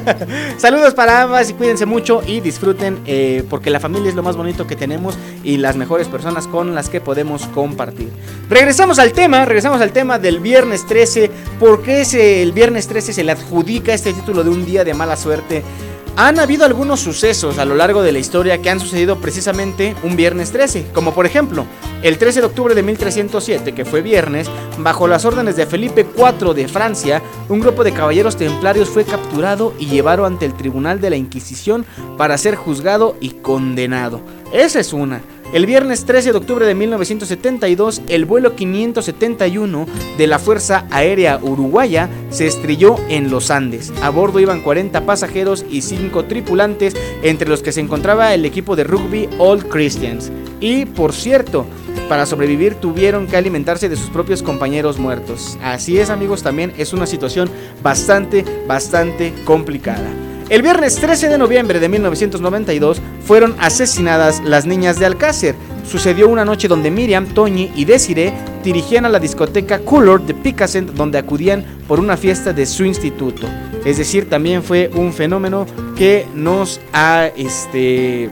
Saludos 0.58 0.94
para 0.94 1.22
ambas 1.22 1.50
y 1.50 1.54
cuídense 1.54 1.86
mucho 1.86 2.22
y 2.26 2.40
disfruten 2.40 3.00
eh, 3.06 3.44
porque 3.48 3.70
la 3.70 3.80
familia 3.80 4.08
es 4.08 4.14
lo 4.14 4.22
más 4.22 4.36
bonito 4.36 4.66
que 4.66 4.76
tenemos 4.76 5.16
y 5.44 5.58
las 5.58 5.76
mejores 5.76 6.08
personas 6.08 6.46
con 6.48 6.74
las 6.74 6.88
que 6.88 7.00
podemos 7.00 7.46
compartir. 7.48 8.10
Regresamos 8.48 8.98
al 8.98 9.12
tema, 9.12 9.44
regresamos 9.44 9.80
al 9.80 9.92
tema 9.92 10.18
del 10.18 10.40
viernes 10.40 10.86
13. 10.86 11.30
¿Por 11.60 11.82
qué 11.82 12.02
el 12.42 12.52
viernes 12.52 12.88
13 12.88 13.12
se 13.12 13.24
le 13.24 13.32
adjudica 13.32 13.94
este 13.94 14.12
título 14.12 14.42
de 14.42 14.50
un 14.50 14.64
día 14.64 14.84
de 14.84 14.94
mala 14.94 15.16
suerte? 15.16 15.62
Han 16.16 16.38
habido 16.38 16.66
algunos 16.66 17.00
sucesos 17.00 17.58
a 17.58 17.64
lo 17.64 17.74
largo 17.74 18.02
de 18.02 18.12
la 18.12 18.18
historia 18.18 18.60
que 18.60 18.68
han 18.68 18.80
sucedido 18.80 19.18
precisamente 19.18 19.96
un 20.02 20.14
viernes 20.14 20.52
13, 20.52 20.88
como 20.92 21.14
por 21.14 21.24
ejemplo, 21.24 21.64
el 22.02 22.18
13 22.18 22.40
de 22.40 22.46
octubre 22.46 22.74
de 22.74 22.82
1307, 22.82 23.72
que 23.72 23.86
fue 23.86 24.02
viernes, 24.02 24.50
bajo 24.78 25.08
las 25.08 25.24
órdenes 25.24 25.56
de 25.56 25.64
Felipe 25.64 26.06
IV 26.14 26.52
de 26.52 26.68
Francia, 26.68 27.22
un 27.48 27.60
grupo 27.60 27.82
de 27.82 27.92
caballeros 27.92 28.36
templarios 28.36 28.90
fue 28.90 29.04
capturado 29.04 29.72
y 29.78 29.86
llevado 29.86 30.26
ante 30.26 30.44
el 30.44 30.54
Tribunal 30.54 31.00
de 31.00 31.10
la 31.10 31.16
Inquisición 31.16 31.86
para 32.18 32.36
ser 32.36 32.56
juzgado 32.56 33.16
y 33.18 33.30
condenado. 33.30 34.20
Esa 34.52 34.80
es 34.80 34.92
una. 34.92 35.22
El 35.52 35.66
viernes 35.66 36.06
13 36.06 36.32
de 36.32 36.38
octubre 36.38 36.64
de 36.64 36.74
1972, 36.74 38.00
el 38.08 38.24
vuelo 38.24 38.56
571 38.56 39.86
de 40.16 40.26
la 40.26 40.38
Fuerza 40.38 40.86
Aérea 40.90 41.38
Uruguaya 41.42 42.08
se 42.30 42.46
estrelló 42.46 42.96
en 43.10 43.30
los 43.30 43.50
Andes. 43.50 43.92
A 44.00 44.08
bordo 44.08 44.40
iban 44.40 44.62
40 44.62 45.04
pasajeros 45.04 45.66
y 45.70 45.82
5 45.82 46.24
tripulantes, 46.24 46.96
entre 47.22 47.50
los 47.50 47.62
que 47.62 47.72
se 47.72 47.80
encontraba 47.80 48.32
el 48.32 48.46
equipo 48.46 48.76
de 48.76 48.84
rugby 48.84 49.28
All 49.36 49.68
Christians. 49.68 50.32
Y 50.58 50.86
por 50.86 51.12
cierto, 51.12 51.66
para 52.08 52.24
sobrevivir 52.24 52.76
tuvieron 52.76 53.26
que 53.26 53.36
alimentarse 53.36 53.90
de 53.90 53.96
sus 53.96 54.08
propios 54.08 54.42
compañeros 54.42 54.98
muertos. 54.98 55.58
Así 55.62 55.98
es 55.98 56.08
amigos, 56.08 56.42
también 56.42 56.72
es 56.78 56.94
una 56.94 57.04
situación 57.04 57.50
bastante, 57.82 58.42
bastante 58.66 59.34
complicada. 59.44 60.31
El 60.52 60.60
viernes 60.60 60.96
13 60.96 61.30
de 61.30 61.38
noviembre 61.38 61.80
de 61.80 61.88
1992 61.88 63.00
fueron 63.24 63.56
asesinadas 63.58 64.42
las 64.44 64.66
niñas 64.66 64.98
de 64.98 65.06
Alcácer. 65.06 65.54
Sucedió 65.82 66.28
una 66.28 66.44
noche 66.44 66.68
donde 66.68 66.90
Miriam, 66.90 67.24
Toñi 67.24 67.72
y 67.74 67.86
Desiree 67.86 68.34
dirigían 68.62 69.06
a 69.06 69.08
la 69.08 69.18
discoteca 69.18 69.78
Color 69.78 70.26
de 70.26 70.34
Picassent 70.34 70.90
donde 70.90 71.16
acudían 71.16 71.64
por 71.88 71.98
una 72.00 72.18
fiesta 72.18 72.52
de 72.52 72.66
su 72.66 72.84
instituto. 72.84 73.48
Es 73.86 73.96
decir, 73.96 74.28
también 74.28 74.62
fue 74.62 74.90
un 74.94 75.14
fenómeno 75.14 75.64
que 75.96 76.26
nos 76.34 76.82
ha 76.92 77.28
este 77.34 78.28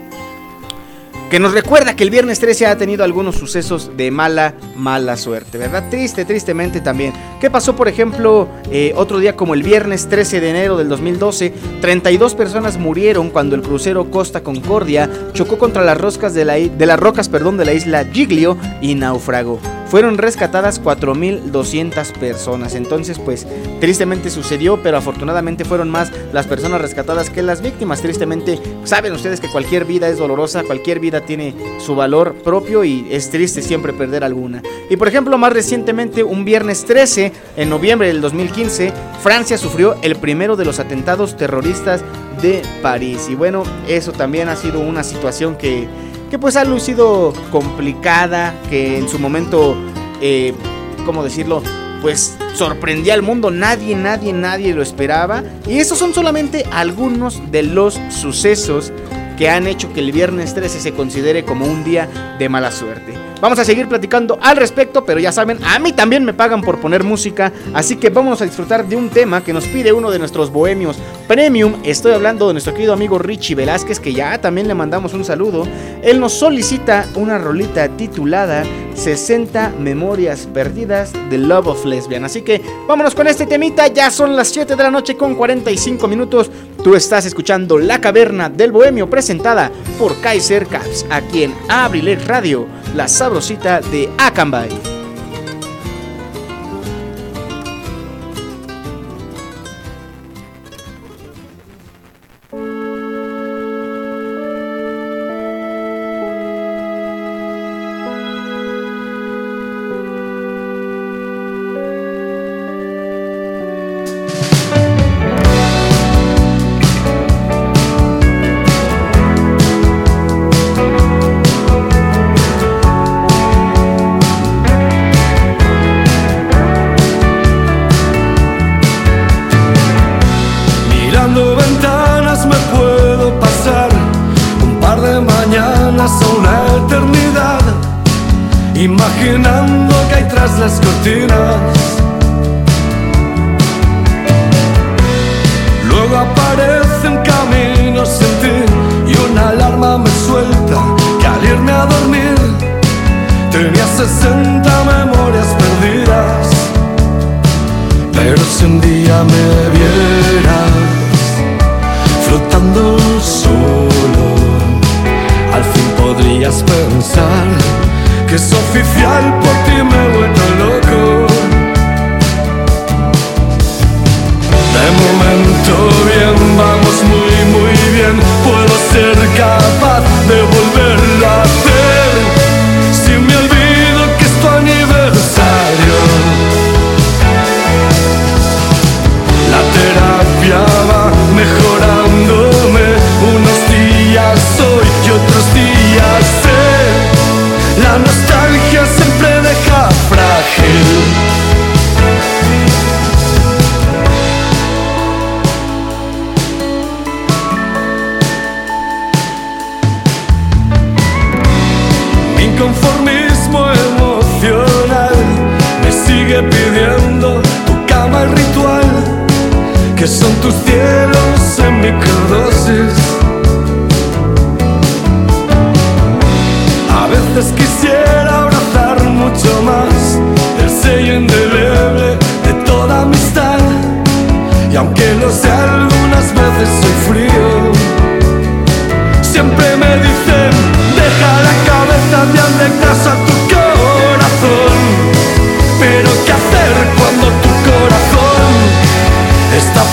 que 1.31 1.39
nos 1.39 1.53
recuerda 1.53 1.95
que 1.95 2.03
el 2.03 2.11
viernes 2.11 2.41
13 2.41 2.67
ha 2.67 2.77
tenido 2.77 3.05
algunos 3.05 3.37
sucesos 3.37 3.93
de 3.97 4.11
mala, 4.11 4.55
mala 4.77 5.17
suerte, 5.17 5.59
¿verdad? 5.59 5.89
Triste, 5.89 6.25
tristemente 6.25 6.81
también. 6.81 7.13
¿Qué 7.41 7.49
pasó, 7.49 7.77
por 7.77 7.87
ejemplo, 7.87 8.49
eh, 8.73 8.93
otro 8.97 9.21
día 9.21 9.37
como 9.37 9.55
el 9.55 9.63
viernes 9.63 10.09
13 10.09 10.41
de 10.41 10.51
enero 10.51 10.77
del 10.77 10.89
2012? 10.89 11.55
32 11.81 12.35
personas 12.35 12.79
murieron 12.79 13.31
cuando 13.31 13.55
el 13.55 13.63
crucero 13.63 14.11
Costa 14.11 14.43
Concordia 14.43 15.09
chocó 15.33 15.57
contra 15.57 15.85
las, 15.85 15.97
roscas 15.97 16.35
de, 16.35 16.45
la, 16.45 16.55
de 16.55 16.87
las 16.87 16.99
rocas 16.99 17.29
perdón, 17.29 17.57
de 17.57 17.65
la 17.65 17.75
isla 17.75 18.05
Giglio 18.13 18.59
y 18.81 18.97
naufragó. 18.97 19.61
Fueron 19.91 20.19
rescatadas 20.19 20.81
4.200 20.83 22.13
personas. 22.13 22.75
Entonces, 22.77 23.19
pues 23.19 23.47
tristemente 23.81 24.31
sucedió, 24.31 24.81
pero 24.83 24.97
afortunadamente 24.97 25.65
fueron 25.65 25.91
más 25.91 26.13
las 26.33 26.47
personas 26.47 26.81
rescatadas 26.81 27.29
que 27.29 27.43
las 27.43 27.61
víctimas. 27.61 28.01
Tristemente, 28.01 28.59
saben 28.85 29.13
ustedes 29.13 29.41
que 29.41 29.49
cualquier 29.49 29.85
vida 29.85 30.09
es 30.09 30.19
dolorosa, 30.19 30.63
cualquier 30.63 31.01
vida 31.01 31.23
tiene 31.23 31.55
su 31.79 31.97
valor 31.97 32.35
propio 32.45 32.85
y 32.85 33.09
es 33.11 33.31
triste 33.31 33.63
siempre 33.63 33.93
perder 33.93 34.23
alguna. 34.23 34.63
Y 34.89 34.97
por 34.97 35.09
ejemplo, 35.09 35.37
más 35.39 35.53
recientemente, 35.53 36.23
un 36.23 36.45
viernes 36.45 36.85
13, 36.85 37.33
en 37.57 37.69
noviembre 37.69 38.09
del 38.09 38.21
2015, 38.21 38.93
Francia 39.23 39.59
sufrió 39.59 39.97
el 40.03 40.17
primero 40.17 40.55
de 40.55 40.65
los 40.65 40.79
atentados 40.79 41.37
terroristas 41.37 42.05
de 42.41 42.63
París. 42.81 43.27
Y 43.29 43.35
bueno, 43.35 43.65
eso 43.89 44.13
también 44.13 44.49
ha 44.49 44.57
sido 44.57 44.79
una 44.79 45.03
situación 45.03 45.57
que, 45.57 45.89
que 46.31 46.39
pues 46.39 46.57
ha 46.57 46.65
lucido 46.65 47.33
complicada, 47.51 48.55
que 48.71 48.99
en 48.99 49.09
su 49.09 49.19
momento, 49.19 49.77
eh, 50.23 50.55
¿cómo 51.05 51.25
decirlo? 51.25 51.63
Pues 52.01 52.39
sorprendía 52.55 53.15
al 53.15 53.23
mundo, 53.23 53.51
nadie, 53.51 53.97
nadie, 53.97 54.33
nadie 54.33 54.73
lo 54.73 54.81
esperaba. 54.81 55.43
Y 55.67 55.81
esos 55.81 55.99
son 55.99 56.15
solamente 56.15 56.65
algunos 56.73 57.51
de 57.51 57.65
los 57.65 58.01
sucesos 58.11 58.93
que 59.37 59.51
han 59.51 59.67
hecho 59.67 59.93
que 59.93 60.01
el 60.01 60.13
viernes 60.13 60.55
13 60.55 60.81
se 60.81 60.93
considere 60.93 61.45
como 61.45 61.67
un 61.67 61.83
día 61.83 62.37
de 62.39 62.49
mala 62.49 62.71
suerte. 62.71 63.30
Vamos 63.41 63.59
a 63.59 63.65
seguir 63.65 63.89
platicando 63.89 64.39
al 64.43 64.57
respecto, 64.57 65.05
pero 65.05 65.19
ya 65.19 65.33
saben, 65.33 65.59
a 65.65 65.79
mí 65.79 65.93
también 65.93 66.25
me 66.25 66.35
pagan 66.35 66.61
por 66.61 66.79
poner 66.79 67.05
música, 67.05 67.53
así 67.73 67.97
que 67.97 68.11
vamos 68.11 68.43
a 68.43 68.45
disfrutar 68.45 68.87
de 68.87 68.97
un 68.97 69.09
tema 69.09 69.43
que 69.43 69.55
nos 69.55 69.65
pide 69.65 69.93
uno 69.93 70.11
de 70.11 70.19
nuestros 70.19 70.53
bohemios 70.53 70.99
premium. 71.27 71.77
Estoy 71.83 72.13
hablando 72.13 72.49
de 72.49 72.55
nuestro 72.55 72.75
querido 72.75 72.93
amigo 72.93 73.19
Richie 73.19 73.55
Velázquez, 73.55 73.99
que 73.99 74.13
ya 74.13 74.39
también 74.41 74.69
le 74.69 74.75
mandamos 74.75 75.15
un 75.15 75.25
saludo. 75.25 75.67
Él 76.03 76.21
nos 76.21 76.35
solicita 76.35 77.07
una 77.15 77.39
rolita 77.39 77.89
titulada 77.89 78.65
60 78.95 79.75
Memorias 79.79 80.47
Perdidas 80.53 81.13
de 81.31 81.39
Love 81.39 81.69
of 81.69 81.85
Lesbian. 81.87 82.25
Así 82.25 82.43
que 82.43 82.61
vámonos 82.87 83.15
con 83.15 83.27
este 83.27 83.47
temita, 83.47 83.87
ya 83.87 84.11
son 84.11 84.37
las 84.37 84.49
7 84.49 84.77
de 84.77 84.83
la 84.83 84.91
noche 84.91 85.17
con 85.17 85.35
45 85.35 86.07
minutos. 86.09 86.51
Tú 86.83 86.95
estás 86.95 87.27
escuchando 87.27 87.79
La 87.79 88.01
Caverna 88.01 88.49
del 88.49 88.73
Bohemio 88.73 89.11
presentada 89.11 89.71
por 89.99 90.19
Kaiser 90.23 90.67
Caps, 90.67 91.05
aquí 91.11 91.43
en 91.45 91.55
Abrilex 91.69 92.27
Radio, 92.27 92.67
la 92.95 93.07
sabrosita 93.07 93.81
de 93.83 94.09
Akanbay. 94.17 94.90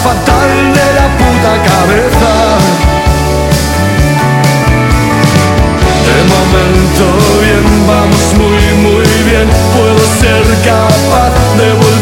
Fatal 0.08 0.52
de 0.78 0.88
la 1.00 1.08
puta 1.20 1.54
cabeza? 1.70 2.34
De 6.08 6.20
momento 6.34 7.06
bien, 7.44 7.68
vamos 7.92 8.26
muy 8.42 8.66
muy 8.86 9.10
bien, 9.30 9.48
puedo 9.76 10.04
ser 10.22 10.46
capaz 10.72 11.34
de 11.60 11.68
volverlo 11.74 11.97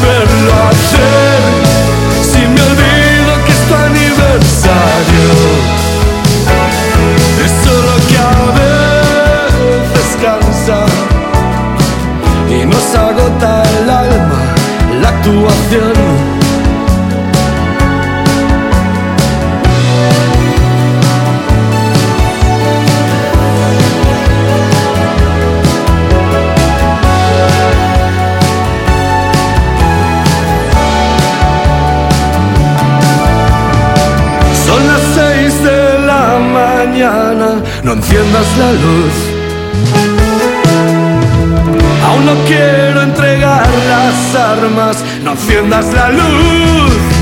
Aún 42.03 42.25
no 42.25 42.33
quiero 42.47 43.03
entregar 43.03 43.67
las 43.87 44.35
armas, 44.35 45.03
no 45.23 45.33
enciendas 45.33 45.93
la 45.93 46.09
luz. 46.09 47.14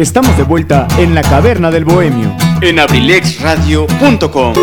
Estamos 0.00 0.34
de 0.38 0.44
vuelta 0.44 0.88
en 0.96 1.14
la 1.14 1.20
caverna 1.20 1.70
del 1.70 1.84
bohemio. 1.84 2.34
En 2.62 2.78
abrilexradio.com. 2.78 4.54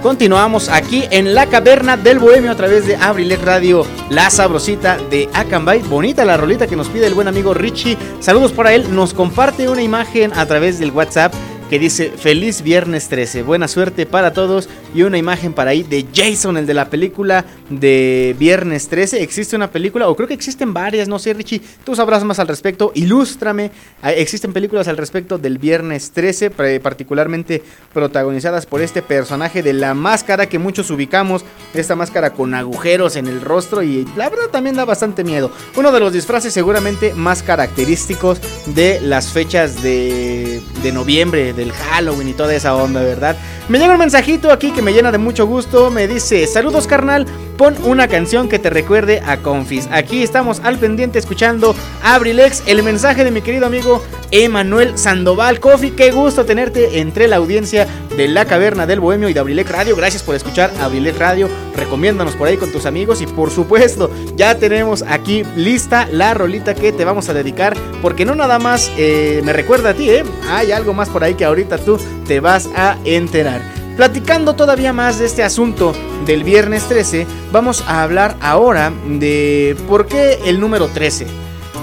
Continuamos 0.00 0.68
aquí 0.68 1.02
en 1.10 1.34
la 1.34 1.46
caverna 1.46 1.96
del 1.96 2.20
bohemio 2.20 2.52
a 2.52 2.54
través 2.54 2.86
de 2.86 2.94
Abrilex 2.94 3.42
Radio, 3.42 3.84
la 4.08 4.30
sabrosita 4.30 4.98
de 5.10 5.28
Acambay. 5.34 5.82
Bonita 5.82 6.24
la 6.24 6.36
rolita 6.36 6.68
que 6.68 6.76
nos 6.76 6.86
pide 6.86 7.08
el 7.08 7.14
buen 7.14 7.26
amigo 7.26 7.54
Richie. 7.54 7.98
Saludos 8.20 8.52
para 8.52 8.72
él. 8.72 8.94
Nos 8.94 9.14
comparte 9.14 9.68
una 9.68 9.82
imagen 9.82 10.32
a 10.32 10.46
través 10.46 10.78
del 10.78 10.92
WhatsApp 10.92 11.34
que 11.68 11.78
dice 11.80 12.12
feliz 12.16 12.62
viernes 12.62 13.08
13, 13.08 13.42
buena 13.42 13.68
suerte 13.68 14.06
para 14.06 14.32
todos 14.32 14.68
y 14.94 15.02
una 15.02 15.18
imagen 15.18 15.52
para 15.52 15.70
ahí 15.70 15.82
de 15.82 16.06
Jason, 16.14 16.56
el 16.56 16.66
de 16.66 16.74
la 16.74 16.88
película 16.90 17.44
de 17.70 18.34
viernes 18.38 18.88
13. 18.88 19.22
¿Existe 19.22 19.56
una 19.56 19.70
película 19.70 20.08
o 20.08 20.16
creo 20.16 20.28
que 20.28 20.34
existen 20.34 20.72
varias? 20.72 21.08
No 21.08 21.18
sé, 21.18 21.34
Richie, 21.34 21.60
tú 21.84 21.94
sabrás 21.94 22.24
más 22.24 22.38
al 22.38 22.48
respecto, 22.48 22.92
ilústrame. 22.94 23.70
Ah, 24.02 24.12
¿Existen 24.12 24.52
películas 24.52 24.88
al 24.88 24.96
respecto 24.96 25.38
del 25.38 25.58
viernes 25.58 26.12
13, 26.12 26.50
particularmente 26.80 27.62
protagonizadas 27.92 28.66
por 28.66 28.82
este 28.82 29.02
personaje 29.02 29.62
de 29.62 29.72
la 29.72 29.94
máscara 29.94 30.46
que 30.46 30.58
muchos 30.58 30.90
ubicamos, 30.90 31.44
esta 31.74 31.96
máscara 31.96 32.30
con 32.30 32.54
agujeros 32.54 33.16
en 33.16 33.26
el 33.26 33.40
rostro 33.40 33.82
y 33.82 34.06
la 34.16 34.28
verdad 34.28 34.48
también 34.50 34.76
da 34.76 34.84
bastante 34.84 35.24
miedo. 35.24 35.50
Uno 35.76 35.92
de 35.92 36.00
los 36.00 36.12
disfraces 36.12 36.52
seguramente 36.52 37.14
más 37.14 37.42
característicos 37.42 38.40
de 38.66 39.00
las 39.00 39.28
fechas 39.28 39.82
de, 39.82 40.62
de 40.82 40.92
noviembre 40.92 41.52
del 41.52 41.72
Halloween 41.72 42.28
y 42.28 42.32
toda 42.32 42.54
esa 42.54 42.74
onda, 42.74 43.02
¿verdad? 43.02 43.36
Me 43.68 43.78
llega 43.78 43.92
un 43.92 43.98
mensajito 43.98 44.50
aquí 44.50 44.72
que 44.72 44.80
me 44.80 44.92
llena 44.92 45.12
de 45.12 45.18
mucho 45.18 45.46
gusto. 45.46 45.90
Me 45.90 46.08
dice: 46.08 46.46
Saludos, 46.46 46.86
carnal. 46.86 47.26
Pon 47.58 47.74
una 47.82 48.06
canción 48.06 48.48
que 48.48 48.60
te 48.60 48.70
recuerde 48.70 49.20
a 49.26 49.38
Confis. 49.38 49.88
Aquí 49.90 50.22
estamos 50.22 50.60
al 50.62 50.78
pendiente 50.78 51.18
escuchando 51.18 51.74
Abrilex, 52.04 52.62
el 52.66 52.84
mensaje 52.84 53.24
de 53.24 53.32
mi 53.32 53.42
querido 53.42 53.66
amigo 53.66 54.00
Emanuel 54.30 54.96
Sandoval. 54.96 55.58
Coffee, 55.58 55.92
qué 55.96 56.12
gusto 56.12 56.44
tenerte 56.44 57.00
entre 57.00 57.26
la 57.26 57.34
audiencia 57.34 57.88
de 58.16 58.28
La 58.28 58.44
Caverna 58.44 58.86
del 58.86 59.00
Bohemio 59.00 59.28
y 59.28 59.32
de 59.32 59.40
Abrilex 59.40 59.72
Radio. 59.72 59.96
Gracias 59.96 60.22
por 60.22 60.36
escuchar 60.36 60.70
Abrilex 60.80 61.18
Radio. 61.18 61.48
Recomiéndanos 61.74 62.36
por 62.36 62.46
ahí 62.46 62.56
con 62.56 62.70
tus 62.70 62.86
amigos. 62.86 63.20
Y 63.22 63.26
por 63.26 63.50
supuesto, 63.50 64.08
ya 64.36 64.56
tenemos 64.56 65.02
aquí 65.02 65.42
lista 65.56 66.06
la 66.12 66.34
rolita 66.34 66.76
que 66.76 66.92
te 66.92 67.04
vamos 67.04 67.28
a 67.28 67.34
dedicar. 67.34 67.76
Porque 68.00 68.24
no 68.24 68.36
nada 68.36 68.60
más 68.60 68.88
eh, 68.96 69.42
me 69.44 69.52
recuerda 69.52 69.90
a 69.90 69.94
ti, 69.94 70.08
¿eh? 70.10 70.22
Hay 70.48 70.70
algo 70.70 70.94
más 70.94 71.08
por 71.08 71.24
ahí 71.24 71.34
que 71.34 71.44
ahorita 71.44 71.78
tú 71.78 71.98
te 72.24 72.38
vas 72.38 72.68
a 72.76 72.96
enterar. 73.04 73.77
Platicando 73.98 74.54
todavía 74.54 74.92
más 74.92 75.18
de 75.18 75.26
este 75.26 75.42
asunto 75.42 75.92
del 76.24 76.44
viernes 76.44 76.84
13, 76.86 77.26
vamos 77.50 77.82
a 77.88 78.04
hablar 78.04 78.36
ahora 78.40 78.92
de 79.08 79.76
por 79.88 80.06
qué 80.06 80.38
el 80.46 80.60
número 80.60 80.86
13. 80.86 81.26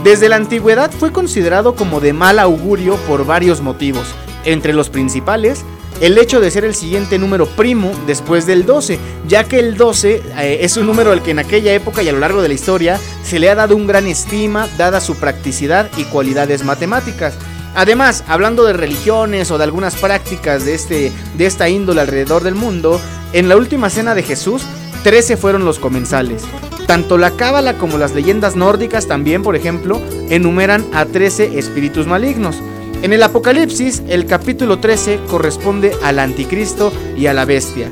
Desde 0.02 0.30
la 0.30 0.38
antigüedad 0.38 0.92
fue 0.92 1.12
considerado 1.12 1.76
como 1.76 2.00
de 2.00 2.14
mal 2.14 2.40
augurio 2.40 2.96
por 3.06 3.26
varios 3.26 3.60
motivos, 3.60 4.16
entre 4.46 4.72
los 4.72 4.90
principales 4.90 5.66
el 6.02 6.18
hecho 6.18 6.42
de 6.42 6.52
ser 6.52 6.66
el 6.66 6.76
siguiente 6.76 7.18
número 7.20 7.48
primo 7.48 7.92
después 8.06 8.46
del 8.46 8.66
12, 8.66 9.00
ya 9.28 9.46
que 9.46 9.60
el 9.60 9.76
12 9.78 10.24
eh, 10.38 10.58
es 10.62 10.78
un 10.78 10.88
número 10.88 11.12
al 11.12 11.22
que 11.22 11.32
en 11.32 11.40
aquella 11.40 11.74
época 11.74 12.04
y 12.04 12.10
a 12.10 12.12
lo 12.12 12.20
largo 12.20 12.42
de 12.42 12.50
la 12.50 12.54
historia 12.54 13.00
se 13.24 13.40
le 13.40 13.50
ha 13.50 13.56
dado 13.56 13.76
un 13.76 13.88
gran 13.88 14.08
estima 14.08 14.68
dada 14.78 15.00
su 15.00 15.16
practicidad 15.16 15.90
y 15.98 16.04
cualidades 16.06 16.64
matemáticas. 16.64 17.36
Además, 17.76 18.24
hablando 18.28 18.64
de 18.64 18.74
religiones 18.74 19.52
o 19.52 19.58
de 19.58 19.66
algunas 19.66 19.96
prácticas 19.98 20.64
de, 20.66 20.74
este, 20.74 21.12
de 21.38 21.46
esta 21.46 21.68
índole 21.68 22.02
alrededor 22.02 22.44
del 22.44 22.56
mundo, 22.56 23.02
en 23.34 23.50
la 23.50 23.58
última 23.58 23.90
cena 23.90 24.16
de 24.16 24.24
Jesús, 24.24 24.64
13 25.04 25.36
fueron 25.36 25.66
los 25.66 25.78
comensales. 25.78 26.44
Tanto 26.88 27.18
la 27.18 27.32
cábala 27.32 27.78
como 27.78 27.98
las 27.98 28.14
leyendas 28.14 28.56
nórdicas 28.56 29.08
también, 29.08 29.44
por 29.44 29.58
ejemplo, 29.58 30.02
enumeran 30.30 30.86
a 30.94 31.06
13 31.06 31.60
espíritus 31.60 32.08
malignos. 32.08 32.62
En 33.02 33.12
el 33.12 33.22
Apocalipsis, 33.24 34.04
el 34.08 34.26
capítulo 34.26 34.80
13 34.80 35.20
corresponde 35.28 35.92
al 36.02 36.20
anticristo 36.20 36.94
y 37.18 37.28
a 37.28 37.34
la 37.34 37.44
bestia. 37.44 37.90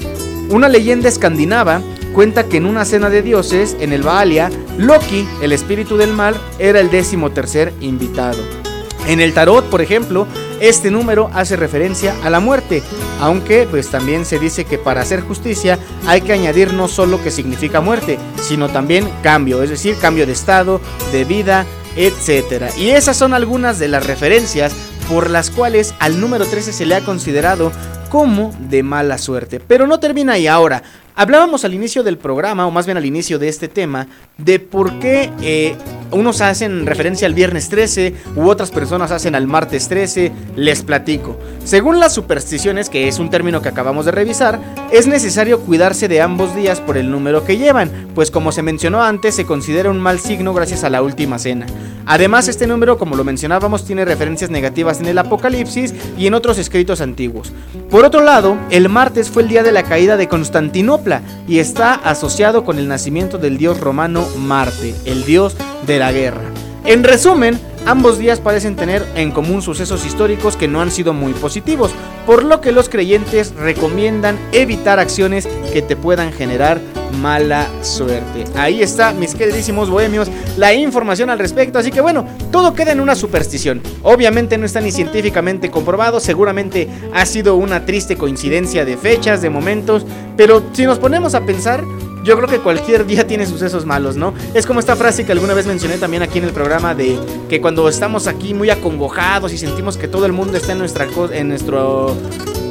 Una 0.49 0.69
leyenda 0.69 1.09
escandinava 1.09 1.81
cuenta 2.13 2.45
que 2.45 2.57
en 2.57 2.67
una 2.67 2.85
cena 2.85 3.09
de 3.09 3.21
dioses, 3.21 3.75
en 3.79 3.91
el 3.91 4.03
Baalia, 4.03 4.49
Loki, 4.77 5.27
el 5.41 5.51
espíritu 5.51 5.97
del 5.97 6.13
mal, 6.13 6.39
era 6.57 6.79
el 6.79 6.89
décimo 6.89 7.31
tercer 7.31 7.73
invitado. 7.81 8.62
En 9.07 9.19
el 9.19 9.33
tarot, 9.33 9.69
por 9.69 9.81
ejemplo, 9.81 10.27
este 10.61 10.89
número 10.89 11.29
hace 11.33 11.57
referencia 11.57 12.15
a 12.23 12.29
la 12.29 12.39
muerte, 12.39 12.81
aunque 13.19 13.67
pues 13.69 13.89
también 13.89 14.25
se 14.25 14.39
dice 14.39 14.63
que 14.63 14.77
para 14.77 15.01
hacer 15.01 15.21
justicia 15.21 15.77
hay 16.07 16.21
que 16.21 16.31
añadir 16.31 16.73
no 16.73 16.87
solo 16.87 17.21
que 17.21 17.31
significa 17.31 17.81
muerte, 17.81 18.17
sino 18.41 18.69
también 18.69 19.09
cambio, 19.21 19.61
es 19.61 19.69
decir, 19.69 19.97
cambio 19.97 20.25
de 20.25 20.31
estado, 20.31 20.79
de 21.11 21.25
vida, 21.25 21.65
etc. 21.97 22.71
Y 22.77 22.91
esas 22.91 23.17
son 23.17 23.33
algunas 23.33 23.77
de 23.77 23.89
las 23.89 24.05
referencias 24.05 24.73
por 25.09 25.29
las 25.29 25.49
cuales 25.49 25.93
al 25.99 26.21
número 26.21 26.45
13 26.45 26.71
se 26.71 26.85
le 26.85 26.95
ha 26.95 27.01
considerado 27.01 27.73
como 28.09 28.53
de 28.59 28.83
mala 28.83 29.17
suerte. 29.17 29.59
Pero 29.59 29.85
no 29.85 29.99
termina 29.99 30.33
ahí 30.33 30.47
ahora. 30.47 30.83
Hablábamos 31.15 31.63
al 31.63 31.75
inicio 31.75 32.01
del 32.01 32.17
programa, 32.17 32.65
o 32.65 32.71
más 32.71 32.87
bien 32.87 32.97
al 32.97 33.05
inicio 33.05 33.37
de 33.37 33.47
este 33.47 33.67
tema, 33.67 34.07
de 34.39 34.59
por 34.59 34.97
qué 34.97 35.31
eh, 35.41 35.75
unos 36.09 36.41
hacen 36.41 36.87
referencia 36.87 37.27
al 37.27 37.35
viernes 37.35 37.69
13 37.69 38.15
u 38.35 38.47
otras 38.49 38.71
personas 38.71 39.11
hacen 39.11 39.35
al 39.35 39.45
martes 39.45 39.87
13. 39.89 40.31
Les 40.55 40.81
platico. 40.81 41.37
Según 41.63 41.99
las 41.99 42.13
supersticiones, 42.13 42.89
que 42.89 43.07
es 43.07 43.19
un 43.19 43.29
término 43.29 43.61
que 43.61 43.69
acabamos 43.69 44.05
de 44.05 44.11
revisar, 44.11 44.59
es 44.91 45.05
necesario 45.05 45.59
cuidarse 45.59 46.07
de 46.07 46.19
ambos 46.19 46.55
días 46.55 46.81
por 46.81 46.97
el 46.97 47.11
número 47.11 47.43
que 47.43 47.57
llevan, 47.57 47.91
pues 48.15 48.31
como 48.31 48.51
se 48.51 48.63
mencionó 48.63 49.03
antes, 49.03 49.35
se 49.35 49.45
considera 49.45 49.91
un 49.91 49.99
mal 49.99 50.19
signo 50.19 50.53
gracias 50.53 50.83
a 50.83 50.89
la 50.89 51.03
última 51.03 51.37
cena. 51.37 51.67
Además, 52.05 52.47
este 52.49 52.67
número, 52.67 52.97
como 52.97 53.15
lo 53.15 53.23
mencionábamos, 53.23 53.85
tiene 53.85 54.03
referencias 54.03 54.49
negativas 54.49 54.99
en 54.99 55.05
el 55.05 55.17
Apocalipsis 55.17 55.93
y 56.17 56.27
en 56.27 56.33
otros 56.33 56.57
escritos 56.57 56.99
antiguos. 56.99 57.53
Por 57.89 58.03
otro 58.03 58.21
lado, 58.21 58.57
el 58.71 58.89
martes 58.89 59.29
fue 59.29 59.43
el 59.43 59.49
día 59.49 59.63
de 59.63 59.71
la 59.71 59.83
caída 59.83 60.17
de 60.17 60.27
Constantinopla 60.27 61.02
y 61.47 61.59
está 61.59 61.93
asociado 61.93 62.63
con 62.63 62.77
el 62.79 62.87
nacimiento 62.87 63.37
del 63.37 63.57
dios 63.57 63.79
romano 63.79 64.25
Marte, 64.37 64.95
el 65.05 65.25
dios 65.25 65.55
de 65.85 65.99
la 65.99 66.11
guerra. 66.11 66.43
En 66.85 67.03
resumen, 67.03 67.59
ambos 67.85 68.17
días 68.17 68.39
parecen 68.39 68.75
tener 68.75 69.05
en 69.15 69.31
común 69.31 69.61
sucesos 69.61 70.05
históricos 70.05 70.55
que 70.55 70.67
no 70.67 70.81
han 70.81 70.91
sido 70.91 71.13
muy 71.13 71.33
positivos, 71.33 71.91
por 72.25 72.43
lo 72.43 72.61
que 72.61 72.71
los 72.71 72.89
creyentes 72.89 73.53
recomiendan 73.55 74.37
evitar 74.51 74.99
acciones 74.99 75.47
que 75.71 75.81
te 75.81 75.95
puedan 75.95 76.31
generar 76.31 76.79
mala 77.21 77.67
suerte. 77.81 78.45
Ahí 78.55 78.81
está, 78.81 79.13
mis 79.13 79.35
queridísimos 79.35 79.89
bohemios, 79.89 80.29
la 80.57 80.73
información 80.73 81.29
al 81.29 81.39
respecto. 81.39 81.79
Así 81.79 81.91
que 81.91 82.01
bueno, 82.01 82.25
todo 82.51 82.73
queda 82.73 82.91
en 82.91 82.99
una 82.99 83.15
superstición. 83.15 83.81
Obviamente 84.01 84.57
no 84.57 84.65
está 84.65 84.81
ni 84.81 84.91
científicamente 84.91 85.69
comprobado, 85.69 86.19
seguramente 86.19 86.87
ha 87.13 87.25
sido 87.25 87.55
una 87.55 87.85
triste 87.85 88.17
coincidencia 88.17 88.85
de 88.85 88.97
fechas, 88.97 89.41
de 89.41 89.49
momentos, 89.49 90.05
pero 90.35 90.63
si 90.73 90.85
nos 90.85 90.99
ponemos 90.99 91.35
a 91.35 91.45
pensar, 91.45 91.83
yo 92.23 92.37
creo 92.37 92.47
que 92.47 92.59
cualquier 92.59 93.05
día 93.05 93.27
tiene 93.27 93.45
sucesos 93.45 93.85
malos, 93.85 94.15
¿no? 94.15 94.33
Es 94.53 94.65
como 94.65 94.79
esta 94.79 94.95
frase 94.95 95.25
que 95.25 95.31
alguna 95.31 95.53
vez 95.53 95.67
mencioné 95.67 95.97
también 95.97 96.23
aquí 96.23 96.37
en 96.37 96.45
el 96.45 96.51
programa 96.51 96.95
de 96.95 97.19
que 97.49 97.61
cuando 97.61 97.87
estamos 97.89 98.27
aquí 98.27 98.53
muy 98.53 98.69
acongojados 98.69 99.51
y 99.53 99.57
sentimos 99.57 99.97
que 99.97 100.07
todo 100.07 100.25
el 100.25 100.31
mundo 100.31 100.57
está 100.57 100.71
en 100.71 100.79
nuestra 100.79 101.07
en 101.33 101.49
nuestro 101.49 102.15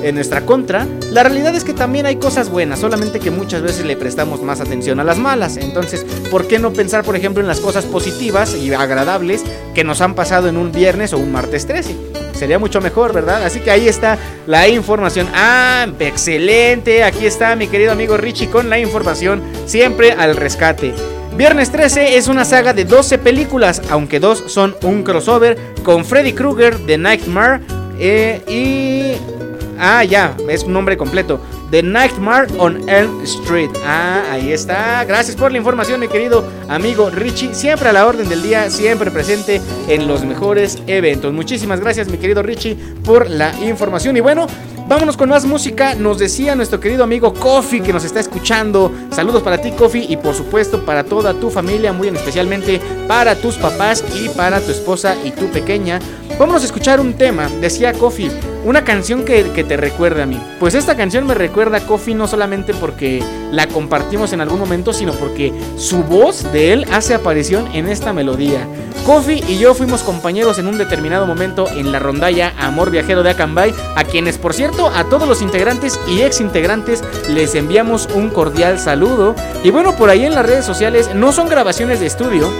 en 0.02 0.14
nuestra 0.14 0.46
contra, 0.46 0.86
la 1.10 1.22
realidad 1.22 1.54
es 1.54 1.64
que 1.64 1.72
también 1.72 2.06
hay 2.06 2.16
cosas 2.16 2.48
buenas, 2.50 2.80
solamente 2.80 3.20
que 3.20 3.30
muchas 3.30 3.62
veces 3.62 3.84
le 3.84 3.96
prestamos 3.96 4.42
más 4.42 4.60
atención 4.60 5.00
a 5.00 5.04
las 5.04 5.18
malas. 5.18 5.56
Entonces, 5.56 6.04
¿por 6.30 6.46
qué 6.46 6.58
no 6.58 6.72
pensar, 6.72 7.04
por 7.04 7.16
ejemplo, 7.16 7.40
en 7.40 7.48
las 7.48 7.60
cosas 7.60 7.84
positivas 7.84 8.54
y 8.54 8.72
agradables 8.72 9.42
que 9.74 9.84
nos 9.84 10.00
han 10.00 10.14
pasado 10.14 10.48
en 10.48 10.56
un 10.56 10.72
viernes 10.72 11.12
o 11.12 11.18
un 11.18 11.32
martes 11.32 11.66
13? 11.66 11.96
Sería 12.34 12.58
mucho 12.58 12.80
mejor, 12.80 13.12
¿verdad? 13.12 13.44
Así 13.44 13.60
que 13.60 13.70
ahí 13.70 13.86
está 13.86 14.18
la 14.46 14.66
información. 14.68 15.28
Ah, 15.32 15.86
excelente. 16.00 17.04
Aquí 17.04 17.24
está 17.24 17.54
mi 17.54 17.68
querido 17.68 17.92
amigo 17.92 18.16
Richie 18.16 18.50
con 18.50 18.68
la 18.68 18.78
información 18.78 19.42
siempre 19.66 20.12
al 20.12 20.36
rescate. 20.36 20.92
Viernes 21.36 21.70
13 21.70 22.16
es 22.16 22.28
una 22.28 22.44
saga 22.44 22.74
de 22.74 22.84
12 22.84 23.18
películas, 23.18 23.80
aunque 23.90 24.20
dos 24.20 24.44
son 24.48 24.76
un 24.82 25.02
crossover 25.02 25.56
con 25.82 26.04
Freddy 26.04 26.34
Krueger 26.34 26.78
de 26.80 26.98
Nightmare 26.98 27.60
eh, 27.98 28.42
y 28.46 29.51
Ah, 29.84 30.04
ya, 30.04 30.36
es 30.48 30.62
un 30.62 30.74
nombre 30.74 30.96
completo. 30.96 31.40
The 31.72 31.82
Nightmare 31.82 32.46
on 32.56 32.88
Elm 32.88 33.20
Street. 33.24 33.70
Ah, 33.84 34.22
ahí 34.30 34.52
está. 34.52 35.04
Gracias 35.04 35.34
por 35.34 35.50
la 35.50 35.58
información, 35.58 35.98
mi 35.98 36.06
querido 36.06 36.48
amigo 36.68 37.10
Richie. 37.10 37.52
Siempre 37.52 37.88
a 37.88 37.92
la 37.92 38.06
orden 38.06 38.28
del 38.28 38.44
día, 38.44 38.70
siempre 38.70 39.10
presente 39.10 39.60
en 39.88 40.06
los 40.06 40.24
mejores 40.24 40.78
eventos. 40.86 41.32
Muchísimas 41.32 41.80
gracias, 41.80 42.06
mi 42.08 42.18
querido 42.18 42.44
Richie, 42.44 42.76
por 43.04 43.28
la 43.28 43.52
información. 43.60 44.16
Y 44.16 44.20
bueno, 44.20 44.46
Vámonos 44.88 45.16
con 45.16 45.28
más 45.28 45.44
música. 45.44 45.94
Nos 45.94 46.18
decía 46.18 46.54
nuestro 46.54 46.80
querido 46.80 47.04
amigo 47.04 47.32
Kofi 47.32 47.80
que 47.80 47.92
nos 47.92 48.04
está 48.04 48.20
escuchando. 48.20 48.92
Saludos 49.10 49.42
para 49.42 49.58
ti, 49.58 49.70
Kofi, 49.72 50.06
y 50.08 50.16
por 50.16 50.34
supuesto 50.34 50.84
para 50.84 51.04
toda 51.04 51.34
tu 51.34 51.50
familia, 51.50 51.92
muy 51.92 52.08
especialmente 52.08 52.80
para 53.06 53.34
tus 53.34 53.56
papás 53.56 54.04
y 54.20 54.28
para 54.30 54.60
tu 54.60 54.70
esposa 54.70 55.16
y 55.24 55.30
tu 55.30 55.46
pequeña. 55.46 56.00
Vamos 56.38 56.62
a 56.62 56.66
escuchar 56.66 57.00
un 57.00 57.14
tema, 57.14 57.48
decía 57.60 57.92
Kofi, 57.92 58.30
una 58.64 58.84
canción 58.84 59.24
que, 59.24 59.42
te 59.44 59.76
recuerda 59.76 60.24
a 60.24 60.26
mí. 60.26 60.40
Pues 60.58 60.74
esta 60.74 60.96
canción 60.96 61.26
me 61.26 61.34
recuerda 61.34 61.78
a 61.78 61.86
Kofi 61.86 62.14
no 62.14 62.26
solamente 62.26 62.74
porque 62.74 63.22
la 63.50 63.68
compartimos 63.68 64.32
en 64.32 64.40
algún 64.40 64.58
momento, 64.58 64.92
sino 64.92 65.12
porque 65.12 65.52
su 65.76 66.02
voz 66.02 66.50
de 66.52 66.72
él 66.72 66.86
hace 66.90 67.14
aparición 67.14 67.68
en 67.74 67.86
esta 67.86 68.12
melodía. 68.12 68.66
Kofi 69.06 69.42
y 69.48 69.58
yo 69.58 69.74
fuimos 69.74 70.02
compañeros 70.02 70.58
en 70.58 70.68
un 70.68 70.78
determinado 70.78 71.26
momento 71.26 71.68
en 71.68 71.92
la 71.92 71.98
rondalla 71.98 72.54
Amor 72.58 72.90
Viajero 72.90 73.22
de 73.22 73.30
Acambay, 73.30 73.74
a 73.96 74.04
quienes 74.04 74.38
por 74.38 74.54
cierto 74.54 74.71
a 74.80 75.04
todos 75.04 75.28
los 75.28 75.42
integrantes 75.42 76.00
y 76.08 76.22
ex 76.22 76.40
integrantes 76.40 77.04
les 77.28 77.54
enviamos 77.54 78.08
un 78.14 78.30
cordial 78.30 78.78
saludo. 78.78 79.34
Y 79.62 79.70
bueno, 79.70 79.96
por 79.96 80.10
ahí 80.10 80.24
en 80.24 80.34
las 80.34 80.46
redes 80.46 80.64
sociales 80.64 81.14
no 81.14 81.32
son 81.32 81.48
grabaciones 81.48 82.00
de 82.00 82.06
estudio, 82.06 82.50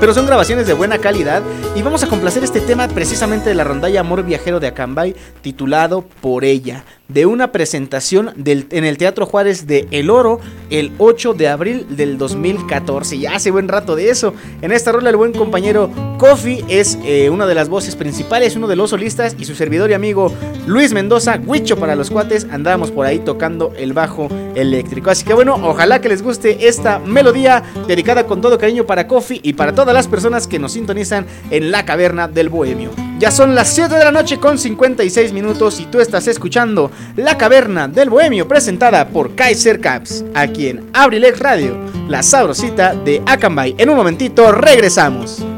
pero 0.00 0.12
son 0.12 0.26
grabaciones 0.26 0.66
de 0.66 0.74
buena 0.74 0.98
calidad 0.98 1.42
y 1.74 1.82
vamos 1.82 2.02
a 2.02 2.08
complacer 2.08 2.44
este 2.44 2.60
tema 2.60 2.88
precisamente 2.88 3.48
de 3.48 3.54
la 3.54 3.64
rondalla 3.64 4.00
Amor 4.00 4.24
Viajero 4.24 4.60
de 4.60 4.66
Acambay 4.66 5.14
titulado 5.40 6.02
Por 6.02 6.44
ella 6.44 6.84
de 7.08 7.26
una 7.26 7.52
presentación 7.52 8.32
en 8.46 8.84
el 8.84 8.98
Teatro 8.98 9.26
Juárez 9.26 9.66
de 9.66 9.86
El 9.90 10.10
Oro 10.10 10.40
el 10.70 10.92
8 10.98 11.34
de 11.34 11.48
abril 11.48 11.86
del 11.90 12.16
2014. 12.16 13.18
Ya 13.18 13.34
hace 13.34 13.50
buen 13.50 13.68
rato 13.68 13.94
de 13.94 14.10
eso. 14.10 14.34
En 14.62 14.72
esta 14.72 14.92
rola 14.92 15.10
el 15.10 15.16
buen 15.16 15.32
compañero 15.32 15.90
Kofi 16.18 16.64
es 16.68 16.98
eh, 17.04 17.28
una 17.30 17.46
de 17.46 17.54
las 17.54 17.68
voces 17.68 17.94
principales, 17.94 18.56
uno 18.56 18.68
de 18.68 18.76
los 18.76 18.90
solistas 18.90 19.36
y 19.38 19.44
su 19.44 19.54
servidor 19.54 19.90
y 19.90 19.94
amigo 19.94 20.32
Luis 20.66 20.92
Mendoza, 20.92 21.38
Huicho 21.44 21.76
para 21.76 21.94
los 21.94 22.10
cuates, 22.10 22.46
andábamos 22.50 22.90
por 22.90 23.06
ahí 23.06 23.18
tocando 23.18 23.72
el 23.76 23.92
bajo 23.92 24.28
eléctrico. 24.54 25.10
Así 25.10 25.24
que 25.24 25.34
bueno, 25.34 25.54
ojalá 25.62 26.00
que 26.00 26.08
les 26.08 26.22
guste 26.22 26.66
esta 26.68 26.98
melodía 26.98 27.62
dedicada 27.86 28.26
con 28.26 28.40
todo 28.40 28.58
cariño 28.58 28.86
para 28.86 29.06
Kofi 29.06 29.40
y 29.42 29.52
para 29.52 29.74
todas 29.74 29.94
las 29.94 30.08
personas 30.08 30.48
que 30.48 30.58
nos 30.58 30.72
sintonizan 30.72 31.26
en 31.50 31.70
la 31.70 31.84
caverna 31.84 32.28
del 32.28 32.48
Bohemio. 32.48 32.90
Ya 33.18 33.30
son 33.30 33.54
las 33.54 33.68
7 33.68 33.94
de 33.94 34.04
la 34.04 34.10
noche 34.10 34.38
con 34.40 34.58
56 34.58 35.32
minutos 35.32 35.78
y 35.78 35.86
tú 35.86 36.00
estás 36.00 36.26
escuchando 36.26 36.90
La 37.16 37.38
Caverna 37.38 37.86
del 37.86 38.10
Bohemio 38.10 38.48
presentada 38.48 39.08
por 39.08 39.36
Kaiser 39.36 39.80
Caps, 39.80 40.24
aquí 40.34 40.68
en 40.68 40.90
Abrilex 40.92 41.38
Radio, 41.38 41.76
la 42.08 42.22
sabrosita 42.22 42.94
de 42.94 43.22
Akanbay. 43.24 43.76
En 43.78 43.88
un 43.88 43.96
momentito 43.96 44.50
regresamos. 44.50 45.53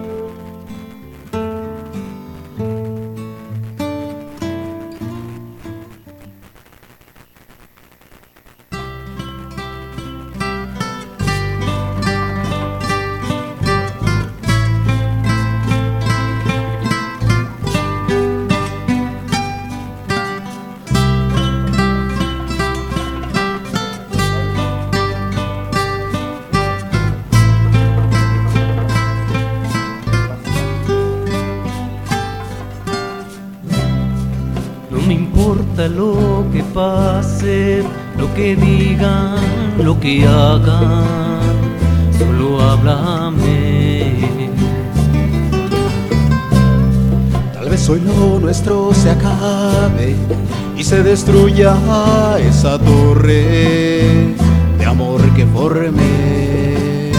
Esa 52.38 52.78
torre 52.78 54.36
de 54.78 54.84
amor 54.84 55.20
que 55.34 55.44
formé. 55.46 57.10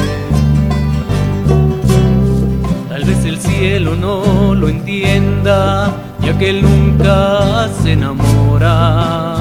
Tal 2.87 3.03
vez 3.03 3.25
el 3.25 3.39
cielo 3.39 3.95
no 3.97 4.55
lo 4.55 4.69
entienda, 4.69 5.91
ya 6.21 6.37
que 6.37 6.53
nunca 6.53 7.67
se 7.83 7.91
enamora. 7.93 9.35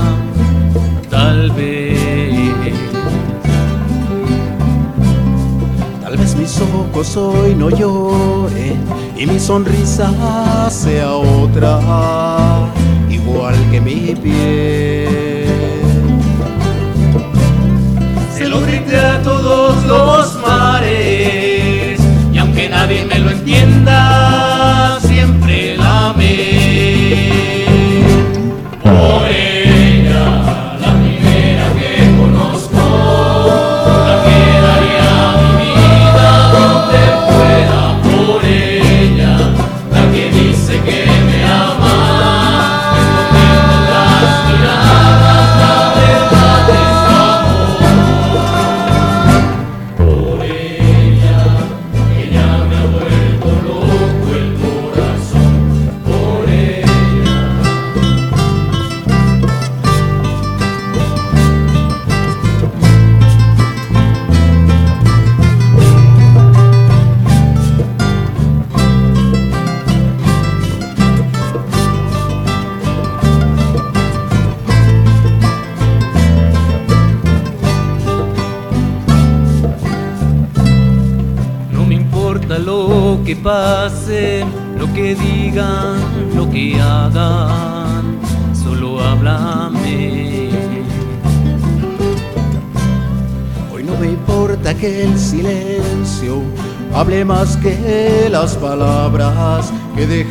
Tal 1.08 1.52
vez. 1.52 2.74
Tal 6.02 6.16
vez 6.16 6.34
mis 6.34 6.60
ojos 6.60 7.16
hoy 7.16 7.54
no 7.54 7.70
lloren 7.70 8.80
y 9.16 9.26
mi 9.26 9.38
sonrisa 9.38 10.68
sea 10.68 11.12
otra, 11.12 11.78
igual 13.08 13.54
que 13.70 13.80
mi 13.80 14.14
piel. 14.16 14.95
Grité 18.64 18.96
a 18.96 19.22
todos 19.22 19.84
los 19.84 20.25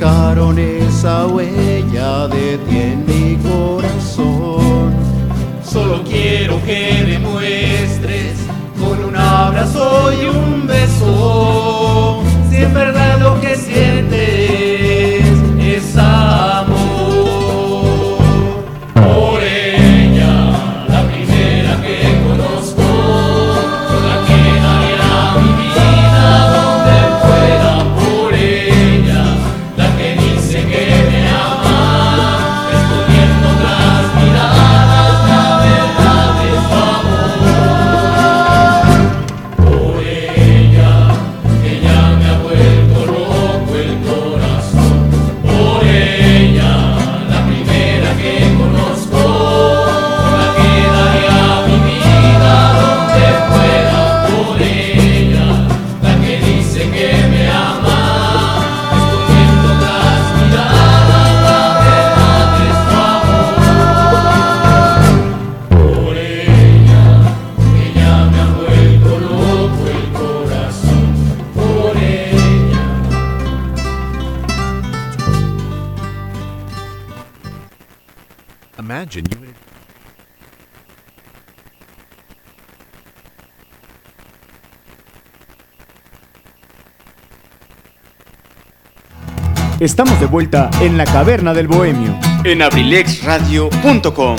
que 0.05 0.74
Estamos 89.85 90.19
de 90.19 90.25
vuelta 90.25 90.71
en 90.81 90.97
la 90.97 91.05
caverna 91.05 91.53
del 91.53 91.67
bohemio. 91.67 92.17
En 92.43 92.63
abrilexradio.com. 92.63 94.35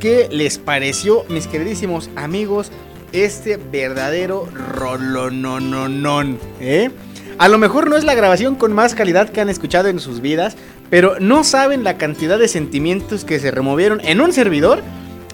¿Qué 0.00 0.28
les 0.32 0.58
pareció, 0.58 1.24
mis 1.28 1.46
queridísimos 1.46 2.10
amigos, 2.16 2.72
este 3.12 3.58
verdadero 3.58 4.48
rolonononon? 4.76 6.40
¿Eh? 6.58 6.90
A 7.38 7.46
lo 7.46 7.58
mejor 7.58 7.88
no 7.88 7.96
es 7.96 8.02
la 8.02 8.16
grabación 8.16 8.56
con 8.56 8.72
más 8.72 8.96
calidad 8.96 9.28
que 9.28 9.40
han 9.40 9.48
escuchado 9.48 9.86
en 9.86 10.00
sus 10.00 10.20
vidas, 10.20 10.56
pero 10.90 11.20
no 11.20 11.44
saben 11.44 11.84
la 11.84 11.96
cantidad 11.96 12.40
de 12.40 12.48
sentimientos 12.48 13.24
que 13.24 13.38
se 13.38 13.52
removieron 13.52 14.00
en 14.00 14.20
un 14.20 14.32
servidor 14.32 14.82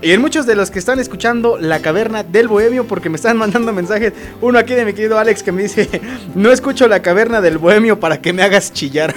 y 0.02 0.12
en 0.12 0.20
muchos 0.20 0.46
de 0.46 0.54
los 0.54 0.70
que 0.70 0.78
están 0.78 0.98
escuchando 0.98 1.58
La 1.58 1.80
Caverna 1.80 2.22
del 2.22 2.48
Bohemio, 2.48 2.86
porque 2.86 3.10
me 3.10 3.16
están 3.16 3.36
mandando 3.38 3.72
mensajes. 3.72 4.12
Uno 4.40 4.58
aquí 4.58 4.74
de 4.74 4.84
mi 4.84 4.92
querido 4.92 5.18
Alex 5.18 5.42
que 5.42 5.52
me 5.52 5.62
dice: 5.62 5.88
No 6.34 6.50
escucho 6.50 6.88
La 6.88 7.00
Caverna 7.00 7.40
del 7.40 7.58
Bohemio 7.58 8.00
para 8.00 8.20
que 8.20 8.32
me 8.32 8.42
hagas 8.42 8.72
chillar. 8.72 9.14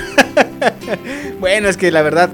bueno, 1.40 1.70
es 1.70 1.78
que 1.78 1.92
la 1.92 2.02
verdad, 2.02 2.30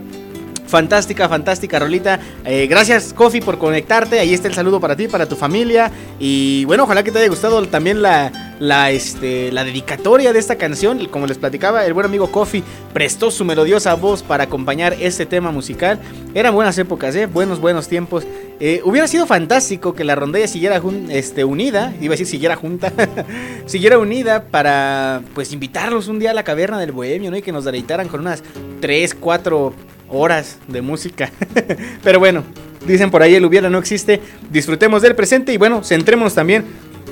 Fantástica, 0.69 1.27
fantástica 1.27 1.79
rolita. 1.79 2.19
Eh, 2.45 2.67
gracias, 2.67 3.11
Kofi, 3.13 3.41
por 3.41 3.57
conectarte. 3.57 4.19
Ahí 4.19 4.35
está 4.35 4.47
el 4.47 4.53
saludo 4.53 4.79
para 4.79 4.95
ti, 4.95 5.07
para 5.07 5.25
tu 5.25 5.35
familia. 5.35 5.91
Y 6.19 6.63
bueno, 6.65 6.83
ojalá 6.83 7.03
que 7.03 7.11
te 7.11 7.17
haya 7.17 7.27
gustado 7.27 7.65
también 7.67 8.03
la, 8.03 8.55
la, 8.59 8.91
este, 8.91 9.51
la 9.51 9.63
dedicatoria 9.63 10.31
de 10.31 10.37
esta 10.37 10.57
canción. 10.57 11.07
Como 11.07 11.25
les 11.25 11.39
platicaba, 11.39 11.87
el 11.87 11.93
buen 11.93 12.05
amigo 12.05 12.31
Kofi 12.31 12.63
prestó 12.93 13.31
su 13.31 13.45
melodiosa 13.45 13.95
voz 13.95 14.21
para 14.21 14.43
acompañar 14.43 14.95
este 14.99 15.25
tema 15.25 15.51
musical. 15.51 15.99
Eran 16.35 16.53
buenas 16.53 16.77
épocas, 16.77 17.15
¿eh? 17.15 17.25
buenos, 17.25 17.59
buenos 17.59 17.87
tiempos. 17.87 18.27
Eh, 18.59 18.81
hubiera 18.83 19.07
sido 19.07 19.25
fantástico 19.25 19.93
que 19.93 20.03
la 20.03 20.13
rondella 20.13 20.47
siguiera 20.47 20.79
este, 21.09 21.45
unida, 21.45 21.93
iba 21.99 22.11
a 22.11 22.15
decir 22.15 22.27
siguiera 22.27 22.55
junta, 22.55 22.91
siguiera 23.65 23.97
unida 23.97 24.43
para 24.43 25.21
pues 25.33 25.51
invitarlos 25.53 26.09
un 26.09 26.19
día 26.19 26.31
a 26.31 26.33
la 26.33 26.43
caverna 26.43 26.77
del 26.77 26.91
bohemio, 26.91 27.31
¿no? 27.31 27.37
Y 27.37 27.41
que 27.41 27.53
nos 27.53 27.63
deleitaran 27.63 28.07
con 28.07 28.19
unas 28.19 28.43
3, 28.81 29.15
4 29.15 29.73
horas 30.09 30.57
de 30.67 30.81
música. 30.81 31.31
Pero 32.03 32.19
bueno, 32.19 32.43
dicen 32.85 33.11
por 33.11 33.21
ahí 33.21 33.35
el 33.35 33.45
hubiera 33.45 33.69
no 33.69 33.77
existe. 33.77 34.21
Disfrutemos 34.49 35.01
del 35.01 35.15
presente 35.15 35.53
y 35.53 35.57
bueno, 35.57 35.83
centrémonos 35.83 36.35
también 36.35 36.65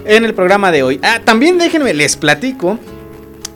en 0.05 0.25
el 0.25 0.33
programa 0.33 0.71
de 0.71 0.83
hoy. 0.83 0.99
Ah, 1.03 1.21
también 1.23 1.57
déjenme, 1.57 1.93
les 1.93 2.17
platico 2.17 2.79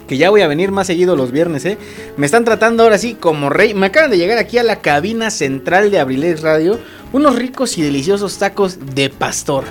que 0.08 0.18
ya 0.18 0.30
voy 0.30 0.42
a 0.42 0.48
venir 0.50 0.72
más 0.72 0.88
seguido 0.88 1.16
los 1.16 1.32
viernes, 1.32 1.64
¿eh? 1.64 1.78
Me 2.18 2.26
están 2.26 2.44
tratando 2.44 2.84
ahora 2.84 2.98
sí 2.98 3.16
como 3.18 3.50
rey. 3.50 3.74
Me 3.74 3.86
acaban 3.86 4.12
de 4.12 4.18
llegar 4.18 4.38
aquí 4.38 4.58
a 4.58 4.64
la 4.64 4.82
cabina 4.82 5.32
central 5.32 5.90
de 5.90 6.00
Abrilex 6.00 6.42
Radio 6.42 6.80
unos 7.14 7.38
ricos 7.38 7.78
y 7.78 7.82
deliciosos 7.82 8.38
tacos 8.38 8.94
de 8.94 9.10
pastor. 9.10 9.64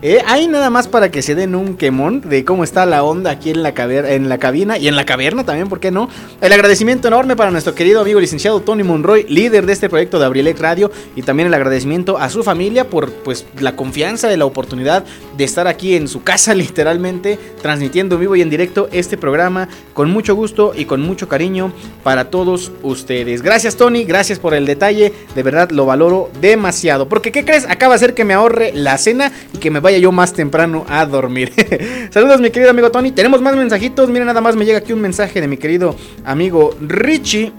Eh, 0.00 0.20
hay 0.26 0.46
nada 0.46 0.70
más 0.70 0.86
para 0.86 1.10
que 1.10 1.22
se 1.22 1.34
den 1.34 1.56
un 1.56 1.76
quemón 1.76 2.20
de 2.20 2.44
cómo 2.44 2.62
está 2.62 2.86
la 2.86 3.02
onda 3.02 3.32
aquí 3.32 3.50
en 3.50 3.64
la, 3.64 3.70
en 3.70 4.28
la 4.28 4.38
cabina 4.38 4.78
y 4.78 4.86
en 4.86 4.94
la 4.94 5.04
caverna 5.04 5.44
también, 5.44 5.68
¿por 5.68 5.80
qué 5.80 5.90
no? 5.90 6.08
El 6.40 6.52
agradecimiento 6.52 7.08
enorme 7.08 7.34
para 7.34 7.50
nuestro 7.50 7.74
querido 7.74 8.00
amigo 8.00 8.20
licenciado 8.20 8.60
Tony 8.60 8.84
Monroy, 8.84 9.26
líder 9.28 9.66
de 9.66 9.72
este 9.72 9.88
proyecto 9.88 10.20
de 10.20 10.26
Abrilex 10.26 10.60
Radio, 10.60 10.92
y 11.16 11.22
también 11.22 11.48
el 11.48 11.54
agradecimiento 11.54 12.16
a 12.16 12.30
su 12.30 12.44
familia 12.44 12.88
por 12.88 13.10
pues 13.10 13.44
la 13.58 13.74
confianza 13.74 14.28
de 14.28 14.36
la 14.36 14.44
oportunidad 14.44 15.04
de 15.36 15.42
estar 15.42 15.66
aquí 15.66 15.96
en 15.96 16.06
su 16.06 16.22
casa 16.22 16.54
literalmente, 16.68 17.36
transmitiendo 17.60 18.14
en 18.14 18.20
vivo 18.20 18.36
y 18.36 18.42
en 18.42 18.50
directo 18.50 18.88
este 18.92 19.16
programa 19.16 19.68
con 19.94 20.12
mucho 20.12 20.36
gusto 20.36 20.74
y 20.76 20.84
con 20.84 21.00
mucho 21.00 21.26
cariño 21.26 21.72
para 22.04 22.30
todos 22.30 22.70
ustedes. 22.84 23.42
Gracias 23.42 23.74
Tony, 23.74 24.04
gracias 24.04 24.38
por 24.38 24.54
el 24.54 24.64
detalle, 24.64 25.12
de 25.34 25.42
verdad 25.42 25.72
lo 25.72 25.86
valoro 25.86 26.30
demasiado, 26.40 27.08
porque 27.08 27.32
¿qué 27.32 27.44
crees? 27.44 27.66
Acaba 27.68 27.94
de 27.94 27.98
ser 27.98 28.14
que 28.14 28.24
me 28.24 28.34
ahorre 28.34 28.70
la 28.74 28.96
cena 28.96 29.32
y 29.52 29.58
que 29.58 29.72
me 29.72 29.87
vaya 29.88 29.96
yo 29.96 30.12
más 30.12 30.34
temprano 30.34 30.84
a 30.86 31.06
dormir. 31.06 31.50
Saludos 32.10 32.42
mi 32.42 32.50
querido 32.50 32.70
amigo 32.70 32.90
Tony. 32.90 33.10
Tenemos 33.10 33.40
más 33.40 33.56
mensajitos. 33.56 34.10
Miren, 34.10 34.26
nada 34.26 34.42
más 34.42 34.54
me 34.54 34.66
llega 34.66 34.76
aquí 34.76 34.92
un 34.92 35.00
mensaje 35.00 35.40
de 35.40 35.48
mi 35.48 35.56
querido 35.56 35.96
amigo 36.26 36.76
Richie. 36.78 37.54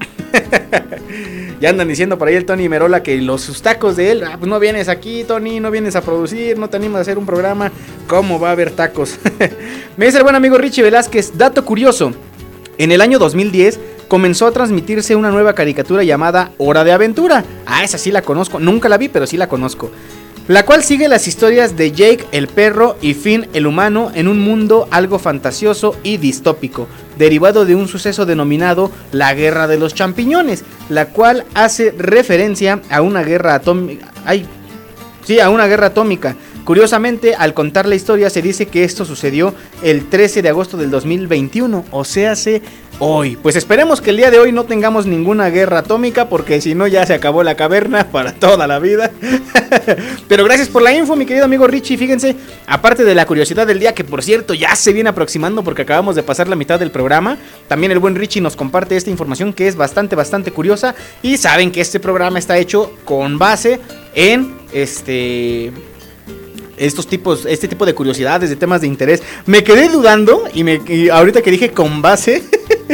ya 1.60 1.72
andan 1.72 1.88
diciendo 1.88 2.20
por 2.20 2.28
ahí 2.28 2.36
el 2.36 2.46
Tony 2.46 2.70
Merola 2.70 3.02
que 3.02 3.20
los 3.20 3.42
sus 3.42 3.64
tacos 3.64 3.96
de 3.96 4.12
él, 4.12 4.24
ah, 4.24 4.36
pues 4.38 4.48
no 4.48 4.60
vienes 4.60 4.90
aquí, 4.90 5.24
Tony, 5.24 5.60
no 5.60 5.72
vienes 5.72 5.96
a 5.96 6.02
producir, 6.02 6.60
no 6.60 6.70
te 6.70 6.78
animas 6.78 7.00
a 7.00 7.02
hacer 7.02 7.18
un 7.18 7.26
programa. 7.26 7.72
¿Cómo 8.06 8.40
va 8.40 8.50
a 8.50 8.52
haber 8.52 8.70
tacos? 8.70 9.18
me 9.98 10.06
dice 10.06 10.20
el 10.20 10.24
buen 10.24 10.36
amigo 10.36 10.56
Richie 10.60 10.84
Velázquez, 10.84 11.36
dato 11.36 11.66
curioso. 11.66 12.14
En 12.78 12.92
el 12.92 13.02
año 13.02 13.18
2010 13.18 13.80
comenzó 14.08 14.46
a 14.46 14.52
transmitirse 14.52 15.16
una 15.16 15.32
nueva 15.32 15.56
caricatura 15.56 16.04
llamada 16.04 16.52
Hora 16.60 16.84
de 16.84 16.92
Aventura. 16.92 17.44
Ah, 17.66 17.84
esa 17.84 17.98
sí 17.98 18.12
la 18.12 18.22
conozco. 18.22 18.60
Nunca 18.60 18.88
la 18.88 19.00
vi, 19.00 19.10
pero 19.10 19.26
sí 19.26 19.36
la 19.36 19.50
conozco 19.50 19.90
la 20.50 20.66
cual 20.66 20.84
sigue 20.84 21.08
las 21.08 21.28
historias 21.28 21.78
de 21.78 21.92
Jake 21.92 22.26
el 22.32 22.48
perro 22.48 22.98
y 23.04 23.14
Finn 23.14 23.48
el 23.54 23.68
humano 23.68 24.12
en 24.16 24.28
un 24.28 24.40
mundo 24.40 24.88
algo 24.90 25.20
fantasioso 25.20 25.96
y 26.02 26.18
distópico, 26.18 26.88
derivado 27.20 27.66
de 27.66 27.76
un 27.76 27.88
suceso 27.88 28.26
denominado 28.26 28.92
la 29.12 29.36
Guerra 29.36 29.68
de 29.68 29.78
los 29.78 29.94
Champiñones, 29.94 30.64
la 30.90 31.10
cual 31.10 31.46
hace 31.54 31.94
referencia 31.96 32.82
a 32.90 33.04
una 33.04 33.22
guerra 33.22 33.54
atómica. 33.54 34.08
Sí, 35.24 35.40
a 35.40 35.52
una 35.52 35.68
guerra 35.68 35.88
atómica. 35.88 36.36
Curiosamente, 36.64 37.36
al 37.36 37.54
contar 37.54 37.88
la 37.88 37.96
historia 37.96 38.30
se 38.30 38.42
dice 38.42 38.68
que 38.68 38.84
esto 38.84 39.06
sucedió 39.06 39.54
el 39.82 40.08
13 40.08 40.42
de 40.42 40.50
agosto 40.50 40.78
del 40.78 40.92
2021, 40.92 41.86
o 41.92 42.04
sea, 42.06 42.34
hace 42.34 42.62
hoy. 43.00 43.38
Pues 43.38 43.56
esperemos 43.56 44.02
que 44.02 44.12
el 44.12 44.18
día 44.18 44.30
de 44.30 44.40
hoy 44.40 44.52
no 44.52 44.66
tengamos 44.66 45.06
ninguna 45.06 45.50
guerra 45.50 45.80
atómica, 45.80 46.30
porque 46.30 46.62
si 46.62 46.76
no 46.76 46.86
ya 46.86 47.06
se 47.06 47.14
acabó 47.14 47.44
la 47.44 47.56
caverna 47.56 48.08
para 48.12 48.34
toda 48.34 48.68
la 48.68 48.80
vida. 48.80 49.12
Pero 50.28 50.44
gracias 50.44 50.68
por 50.68 50.82
la 50.82 50.94
info, 50.94 51.16
mi 51.16 51.26
querido 51.26 51.46
amigo 51.46 51.66
Richie. 51.66 51.98
Fíjense, 51.98 52.36
aparte 52.68 53.04
de 53.04 53.16
la 53.16 53.26
curiosidad 53.26 53.66
del 53.66 53.80
día, 53.80 53.96
que 53.96 54.04
por 54.04 54.22
cierto 54.22 54.54
ya 54.54 54.76
se 54.76 54.94
viene 54.94 55.10
aproximando 55.10 55.64
porque 55.64 55.84
acabamos 55.84 56.16
de 56.16 56.24
pasar 56.24 56.48
la 56.48 56.56
mitad 56.56 56.80
del 56.80 56.92
programa, 56.92 57.38
también 57.68 57.92
el 57.92 58.00
buen 58.00 58.16
Richie 58.16 58.42
nos 58.42 58.56
comparte 58.56 58.96
esta 58.96 59.10
información 59.10 59.54
que 59.54 59.68
es 59.68 59.76
bastante, 59.76 60.16
bastante 60.16 60.52
curiosa. 60.52 60.96
Y 61.22 61.38
saben 61.38 61.72
que 61.72 61.82
este 61.82 62.00
programa 62.00 62.40
está 62.40 62.58
hecho 62.58 62.92
con 63.06 63.40
base 63.40 63.80
en 64.14 64.58
este 64.72 65.72
estos 66.80 67.08
tipos, 67.08 67.46
este 67.46 67.68
tipo 67.68 67.86
de 67.86 67.94
curiosidades, 67.94 68.50
de 68.50 68.56
temas 68.56 68.82
de 68.82 68.88
interés. 68.88 69.22
Me 69.46 69.64
quedé 69.64 69.90
dudando 69.90 70.44
y, 70.54 70.64
me, 70.64 70.82
ahorita 71.12 71.42
que 71.42 71.52
dije 71.52 71.72
con 71.72 72.02
base, 72.02 72.44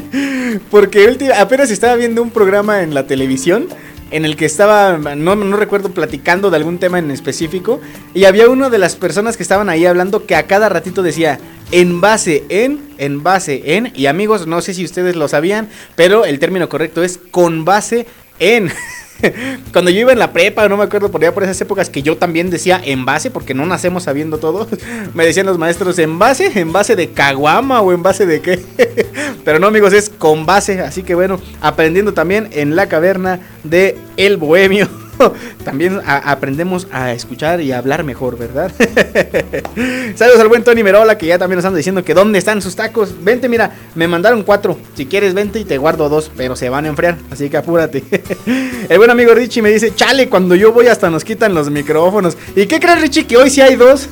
porque 0.72 1.18
apenas 1.38 1.72
estaba 1.72 1.96
viendo 1.96 2.22
un 2.22 2.32
programa 2.32 2.82
en 2.82 2.94
la 2.94 3.08
televisión 3.08 3.68
en 4.12 4.24
el 4.24 4.36
que 4.36 4.46
estaba, 4.46 4.98
no, 4.98 5.36
no, 5.36 5.58
recuerdo, 5.58 5.90
platicando 5.90 6.50
de 6.50 6.58
algún 6.58 6.78
tema 6.78 7.00
en 7.00 7.12
específico. 7.12 7.82
Y 8.14 8.26
había 8.26 8.50
una 8.50 8.70
de 8.70 8.78
las 8.78 8.96
personas 8.96 9.36
que 9.36 9.44
estaban 9.44 9.70
ahí 9.70 9.86
hablando 9.86 10.26
que 10.26 10.36
a 10.36 10.48
cada 10.48 10.70
ratito 10.70 11.04
decía, 11.04 11.40
en 11.72 12.02
base 12.02 12.44
en, 12.50 12.82
en 12.98 13.24
base 13.24 13.76
en. 13.76 13.92
Y 13.96 14.06
amigos, 14.06 14.48
no 14.48 14.62
sé 14.62 14.74
si 14.74 14.86
ustedes 14.86 15.16
lo 15.16 15.28
sabían, 15.28 15.70
pero 15.96 16.26
el 16.26 16.40
término 16.40 16.70
correcto 16.70 17.04
es 17.04 17.20
con 17.32 17.66
base 17.66 18.08
en. 18.40 18.72
Cuando 19.72 19.92
yo 19.92 20.02
iba 20.02 20.12
en 20.12 20.20
la 20.20 20.34
prepa, 20.34 20.68
no 20.68 20.78
me 20.78 20.84
acuerdo 20.84 21.12
por 21.12 21.22
allá 21.22 21.34
por 21.34 21.44
esas 21.44 21.60
épocas 21.62 21.90
que 21.90 22.02
yo 22.02 22.18
también 22.18 22.50
decía 22.50 22.82
en 22.84 23.06
base, 23.06 23.32
porque 23.32 23.54
no 23.54 23.66
nacemos 23.66 24.04
sabiendo 24.04 24.38
todo. 24.38 24.68
Me 25.14 25.26
decían 25.26 25.46
los 25.46 25.58
maestros 25.58 25.98
en 26.00 26.20
base, 26.20 26.60
en 26.60 26.72
base 26.72 26.96
de 26.96 27.10
caguama 27.10 27.82
o 27.82 27.94
en 27.94 28.04
base 28.04 28.26
de 28.26 28.42
qué. 28.42 28.60
Pero 29.46 29.60
no, 29.60 29.68
amigos, 29.68 29.94
es 29.94 30.10
con 30.10 30.46
base. 30.46 30.82
Así 30.82 31.04
que 31.04 31.16
bueno, 31.16 31.40
aprendiendo 31.62 32.14
también 32.14 32.50
en 32.52 32.76
la 32.76 32.88
caverna 32.88 33.40
de 33.64 33.98
El 34.18 34.38
Bohemio. 34.38 35.05
también 35.64 36.02
aprendemos 36.06 36.88
a 36.92 37.14
escuchar 37.14 37.62
y 37.62 37.72
a 37.72 37.78
hablar 37.78 38.04
mejor, 38.04 38.38
¿verdad? 38.38 38.72
Saludos 40.16 40.40
al 40.40 40.48
buen 40.48 40.64
Tony 40.64 40.84
Merola, 40.84 41.18
que 41.18 41.28
ya 41.28 41.38
también 41.38 41.58
nos 41.58 41.66
anda 41.66 41.78
diciendo 41.78 42.04
que 42.04 42.14
dónde 42.14 42.40
están 42.40 42.62
sus 42.62 42.76
tacos. 42.76 43.14
Vente, 43.24 43.50
mira, 43.50 43.72
me 43.96 44.08
mandaron 44.08 44.44
cuatro. 44.44 44.78
Si 44.96 45.06
quieres, 45.06 45.34
vente 45.34 45.60
y 45.60 45.66
te 45.66 45.78
guardo 45.78 46.10
dos, 46.10 46.32
pero 46.36 46.56
se 46.56 46.70
van 46.70 46.86
a 46.86 46.90
enfriar, 46.90 47.18
así 47.32 47.50
que 47.50 47.58
apúrate. 47.58 48.04
El 48.90 48.98
buen 48.98 49.10
amigo 49.10 49.34
Richie 49.34 49.62
me 49.62 49.70
dice, 49.70 49.94
chale, 49.96 50.30
cuando 50.30 50.56
yo 50.56 50.72
voy 50.72 50.88
hasta 50.88 51.10
nos 51.10 51.24
quitan 51.24 51.54
los 51.54 51.70
micrófonos. 51.70 52.38
¿Y 52.56 52.66
qué 52.68 52.80
crees, 52.80 53.02
Richie? 53.02 53.26
Que 53.26 53.38
hoy 53.38 53.50
sí 53.50 53.62
hay 53.62 53.76
dos. 53.76 54.10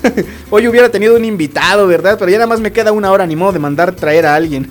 hoy 0.49 0.68
hubiera 0.68 0.89
tenido 0.89 1.16
un 1.16 1.26
invitado, 1.26 1.88
¿verdad? 1.88 2.18
Pero 2.18 2.32
ya 2.32 2.38
nada 2.38 2.47
más 2.47 2.60
me 2.60 2.72
queda 2.72 2.91
una 2.91 3.12
hora, 3.12 3.26
ni 3.26 3.36
modo 3.36 3.51
de 3.54 3.60
mandar 3.60 3.93
traer 3.93 4.26
a 4.26 4.36
alguien. 4.36 4.70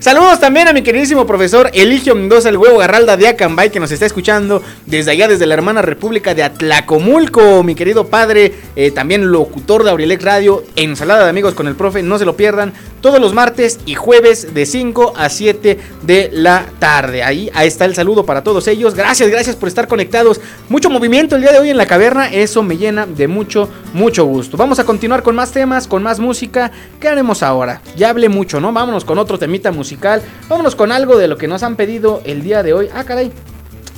Saludos 0.00 0.40
también 0.40 0.68
a 0.68 0.72
mi 0.72 0.82
queridísimo 0.82 1.26
profesor 1.26 1.70
Eligio 1.72 2.14
Mendoza, 2.14 2.48
el 2.48 2.56
huevo 2.56 2.78
garralda 2.78 3.16
de 3.16 3.28
Acambay, 3.28 3.70
que 3.70 3.80
nos 3.80 3.90
está 3.90 4.06
escuchando 4.06 4.62
desde 4.86 5.10
allá 5.12 5.27
desde 5.28 5.46
la 5.46 5.54
hermana 5.54 5.82
República 5.82 6.34
de 6.34 6.42
Atlacomulco, 6.42 7.62
mi 7.62 7.74
querido 7.74 8.08
padre, 8.08 8.54
eh, 8.74 8.90
también 8.90 9.30
locutor 9.30 9.84
de 9.84 9.90
Abrilex 9.90 10.24
Radio, 10.24 10.64
ensalada 10.74 11.24
de 11.24 11.30
amigos 11.30 11.54
con 11.54 11.66
el 11.66 11.76
profe, 11.76 12.02
no 12.02 12.18
se 12.18 12.24
lo 12.24 12.36
pierdan, 12.36 12.72
todos 13.00 13.20
los 13.20 13.34
martes 13.34 13.78
y 13.86 13.94
jueves 13.94 14.54
de 14.54 14.66
5 14.66 15.14
a 15.16 15.28
7 15.28 15.78
de 16.02 16.30
la 16.32 16.66
tarde. 16.78 17.22
Ahí, 17.22 17.50
ahí 17.54 17.68
está 17.68 17.84
el 17.84 17.94
saludo 17.94 18.24
para 18.26 18.42
todos 18.42 18.66
ellos. 18.66 18.94
Gracias, 18.94 19.30
gracias 19.30 19.56
por 19.56 19.68
estar 19.68 19.86
conectados. 19.86 20.40
Mucho 20.68 20.90
movimiento 20.90 21.36
el 21.36 21.42
día 21.42 21.52
de 21.52 21.58
hoy 21.58 21.70
en 21.70 21.76
la 21.76 21.86
caverna, 21.86 22.32
eso 22.32 22.62
me 22.62 22.76
llena 22.76 23.06
de 23.06 23.28
mucho, 23.28 23.68
mucho 23.92 24.24
gusto. 24.24 24.56
Vamos 24.56 24.78
a 24.78 24.84
continuar 24.84 25.22
con 25.22 25.36
más 25.36 25.52
temas, 25.52 25.86
con 25.86 26.02
más 26.02 26.18
música. 26.18 26.72
¿Qué 27.00 27.08
haremos 27.08 27.42
ahora? 27.42 27.82
Ya 27.96 28.10
hablé 28.10 28.28
mucho, 28.28 28.60
¿no? 28.60 28.72
Vámonos 28.72 29.04
con 29.04 29.18
otro 29.18 29.38
temita 29.38 29.70
musical. 29.70 30.22
Vámonos 30.48 30.74
con 30.74 30.90
algo 30.90 31.18
de 31.18 31.28
lo 31.28 31.36
que 31.36 31.48
nos 31.48 31.62
han 31.62 31.76
pedido 31.76 32.22
el 32.24 32.42
día 32.42 32.62
de 32.62 32.72
hoy. 32.72 32.88
Ah, 32.94 33.04
caray. 33.04 33.30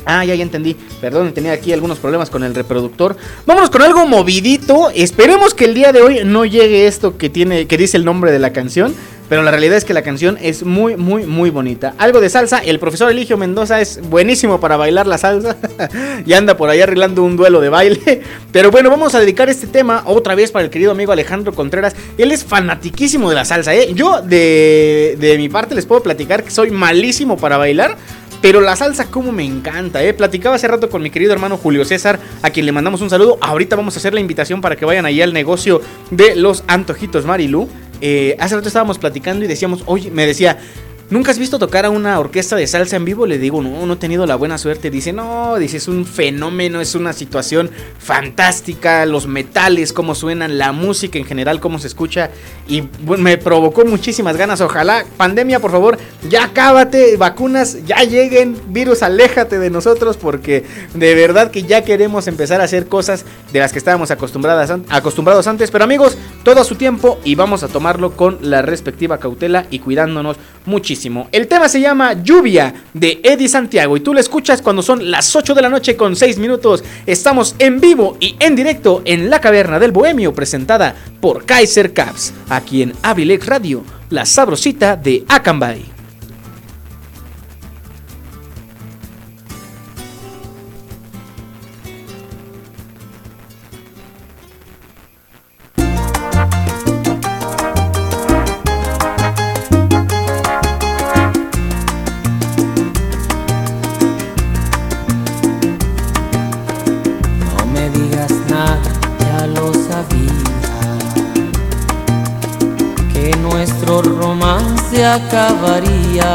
Ah, 0.05 0.24
ya, 0.24 0.34
ya 0.34 0.42
entendí. 0.42 0.76
Perdón, 1.01 1.32
tenía 1.32 1.53
aquí 1.53 1.72
algunos 1.72 1.98
problemas 1.98 2.30
con 2.30 2.42
el 2.44 2.55
reproductor. 2.55 3.16
Vámonos 3.46 3.70
con 3.70 3.82
algo 3.82 4.07
movidito. 4.07 4.90
Esperemos 4.94 5.55
que 5.55 5.66
el 5.66 5.74
día 5.74 5.92
de 5.92 6.03
hoy 6.03 6.20
no 6.24 6.44
llegue 6.44 6.86
esto 6.86 7.16
que 7.18 7.28
tiene, 7.28 7.66
que 7.66 7.76
dice 7.76 7.96
el 7.96 8.05
nombre 8.05 8.32
de 8.32 8.38
la 8.38 8.53
canción. 8.53 8.94
Pero 9.30 9.44
la 9.44 9.53
realidad 9.53 9.76
es 9.76 9.84
que 9.84 9.94
la 9.94 10.03
canción 10.03 10.36
es 10.42 10.64
muy, 10.64 10.96
muy, 10.96 11.24
muy 11.24 11.51
bonita. 11.51 11.94
Algo 11.98 12.20
de 12.20 12.28
salsa. 12.28 12.59
El 12.59 12.80
profesor 12.80 13.12
Eligio 13.12 13.36
Mendoza 13.36 13.80
es 13.80 14.01
buenísimo 14.11 14.59
para 14.59 14.76
bailar 14.76 15.07
la 15.07 15.18
salsa. 15.18 15.57
y 16.26 16.32
anda 16.32 16.57
por 16.57 16.68
ahí 16.68 16.80
arreglando 16.80 17.22
un 17.22 17.36
duelo 17.36 17.61
de 17.61 17.68
baile. 17.68 18.22
Pero 18.53 18.72
bueno, 18.72 18.90
vamos 18.90 19.14
a 19.14 19.20
dedicar 19.20 19.48
este 19.48 19.68
tema 19.68 20.03
otra 20.07 20.34
vez 20.34 20.51
para 20.51 20.64
el 20.64 20.70
querido 20.70 20.90
amigo 20.90 21.12
Alejandro 21.12 21.53
Contreras. 21.53 21.94
Él 22.18 22.32
es 22.32 22.44
fanatiquísimo 22.44 23.28
de 23.28 23.36
la 23.36 23.44
salsa. 23.44 23.72
¿eh? 23.72 23.94
Yo, 23.94 24.20
de, 24.20 25.16
de 25.20 25.38
mi 25.38 25.48
parte, 25.48 25.76
les 25.76 25.86
puedo 25.86 26.03
platicar 26.03 26.42
que 26.42 26.51
soy 26.51 26.72
malísimo 26.72 27.36
para 27.36 27.57
bailar. 27.57 27.96
Pero 28.43 28.61
la 28.61 28.74
salsa 28.74 29.11
como 29.11 29.32
me 29.32 29.45
encanta, 29.45 30.03
¿eh? 30.03 30.14
Platicaba 30.14 30.57
hace 30.57 30.66
rato 30.66 30.88
con 30.88 31.03
mi 31.03 31.11
querido 31.11 31.32
hermano 31.32 31.59
Julio 31.59 31.84
César, 31.84 32.18
a 32.43 32.51
quien 32.51 32.64
le 32.64 32.72
mandamos 32.72 33.03
un 33.03 33.11
saludo. 33.11 33.38
Ahorita 33.41 33.76
vamos 33.76 33.97
a 33.97 33.99
hacer 33.99 34.14
la 34.14 34.20
invitación 34.20 34.61
para 34.62 34.76
que 34.76 34.84
vayan 34.84 35.05
ahí 35.05 35.20
al 35.20 35.32
negocio 35.34 35.82
de 36.11 36.36
los 36.36 36.64
antojitos 36.66 37.26
Marilú. 37.26 37.68
Eh, 38.01 38.36
hace 38.41 38.57
rato 38.57 38.68
estábamos 38.68 38.99
platicando 38.99 39.45
y 39.45 39.49
decíamos, 39.49 39.82
oye, 39.84 40.11
me 40.11 40.26
decía, 40.26 40.59
¿Nunca 41.11 41.32
has 41.32 41.40
visto 41.40 41.58
tocar 41.58 41.84
a 41.84 41.90
una 41.90 42.20
orquesta 42.20 42.54
de 42.54 42.68
salsa 42.68 42.94
en 42.94 43.04
vivo? 43.04 43.26
Le 43.26 43.38
digo, 43.38 43.61
no, 43.61 43.84
no 43.84 43.94
he 43.94 43.96
tenido 43.96 44.26
la 44.26 44.36
buena 44.36 44.58
suerte. 44.58 44.92
Dice, 44.92 45.12
no, 45.12 45.56
dice, 45.56 45.78
es 45.78 45.88
un 45.88 46.06
fenómeno, 46.06 46.80
es 46.80 46.94
una 46.94 47.12
situación 47.12 47.68
fantástica. 47.98 49.04
Los 49.06 49.26
metales, 49.26 49.92
cómo 49.92 50.14
suenan, 50.14 50.56
la 50.56 50.70
música 50.70 51.18
en 51.18 51.24
general, 51.24 51.58
cómo 51.58 51.80
se 51.80 51.88
escucha. 51.88 52.30
Y 52.68 52.84
me 53.18 53.38
provocó 53.38 53.84
muchísimas 53.84 54.36
ganas. 54.36 54.61
Ojalá, 54.61 55.04
pandemia, 55.16 55.58
por 55.58 55.72
favor, 55.72 55.98
ya 56.28 56.52
cábate, 56.52 57.16
vacunas, 57.16 57.84
ya 57.84 58.04
lleguen. 58.04 58.56
Virus, 58.68 59.02
aléjate 59.02 59.58
de 59.58 59.68
nosotros 59.68 60.16
porque 60.16 60.64
de 60.94 61.14
verdad 61.16 61.50
que 61.50 61.64
ya 61.64 61.82
queremos 61.82 62.28
empezar 62.28 62.61
a 62.61 62.64
hacer 62.64 62.86
cosas 62.86 63.24
de 63.52 63.58
las 63.58 63.72
que 63.72 63.78
estábamos 63.78 64.12
acostumbrados 64.12 65.48
antes. 65.48 65.72
Pero 65.72 65.82
amigos, 65.82 66.16
todo 66.44 66.61
a 66.61 66.64
su 66.64 66.76
tiempo 66.76 67.18
y 67.24 67.34
vamos 67.34 67.64
a 67.64 67.68
tomarlo 67.68 68.12
con 68.12 68.38
la 68.42 68.62
respectiva 68.62 69.18
cautela 69.18 69.66
y 69.70 69.80
cuidándonos 69.80 70.36
muchísimo. 70.66 70.99
El 71.32 71.46
tema 71.46 71.68
se 71.68 71.80
llama 71.80 72.12
Lluvia 72.22 72.74
de 72.92 73.20
Eddie 73.22 73.48
Santiago 73.48 73.96
y 73.96 74.01
tú 74.01 74.12
lo 74.12 74.20
escuchas 74.20 74.61
cuando 74.61 74.82
son 74.82 75.11
las 75.11 75.34
8 75.34 75.55
de 75.55 75.62
la 75.62 75.70
noche 75.70 75.96
con 75.96 76.14
6 76.14 76.38
minutos. 76.38 76.84
Estamos 77.07 77.55
en 77.59 77.80
vivo 77.80 78.18
y 78.20 78.36
en 78.38 78.55
directo 78.55 79.01
en 79.07 79.30
la 79.30 79.40
caverna 79.40 79.78
del 79.78 79.92
Bohemio 79.92 80.34
presentada 80.34 80.94
por 81.20 81.46
Kaiser 81.46 81.94
Caps, 81.94 82.34
aquí 82.51 82.82
en 82.82 82.92
Abrilex 83.03 83.46
Radio, 83.46 83.82
la 84.11 84.26
sabrosita 84.26 84.96
de 84.96 85.24
Acambay. 85.26 85.89
Acabaría. 115.14 116.32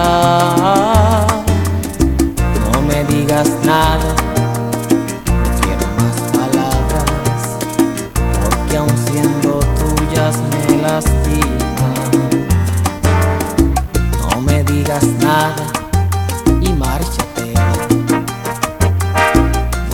No 2.71 2.81
me 2.81 3.03
digas 3.05 3.49
nada, 3.63 4.15
no 5.25 5.49
quiero 5.61 5.87
más 5.99 6.17
palabras. 6.37 7.41
Porque 8.43 8.77
aun 8.77 8.97
siendo 9.07 9.59
tuyas 9.79 10.35
me 10.51 10.81
lastiman. 10.81 11.93
No 14.19 14.41
me 14.41 14.63
digas 14.63 15.05
nada 15.21 15.65
y 16.61 16.73
márchate. 16.73 17.53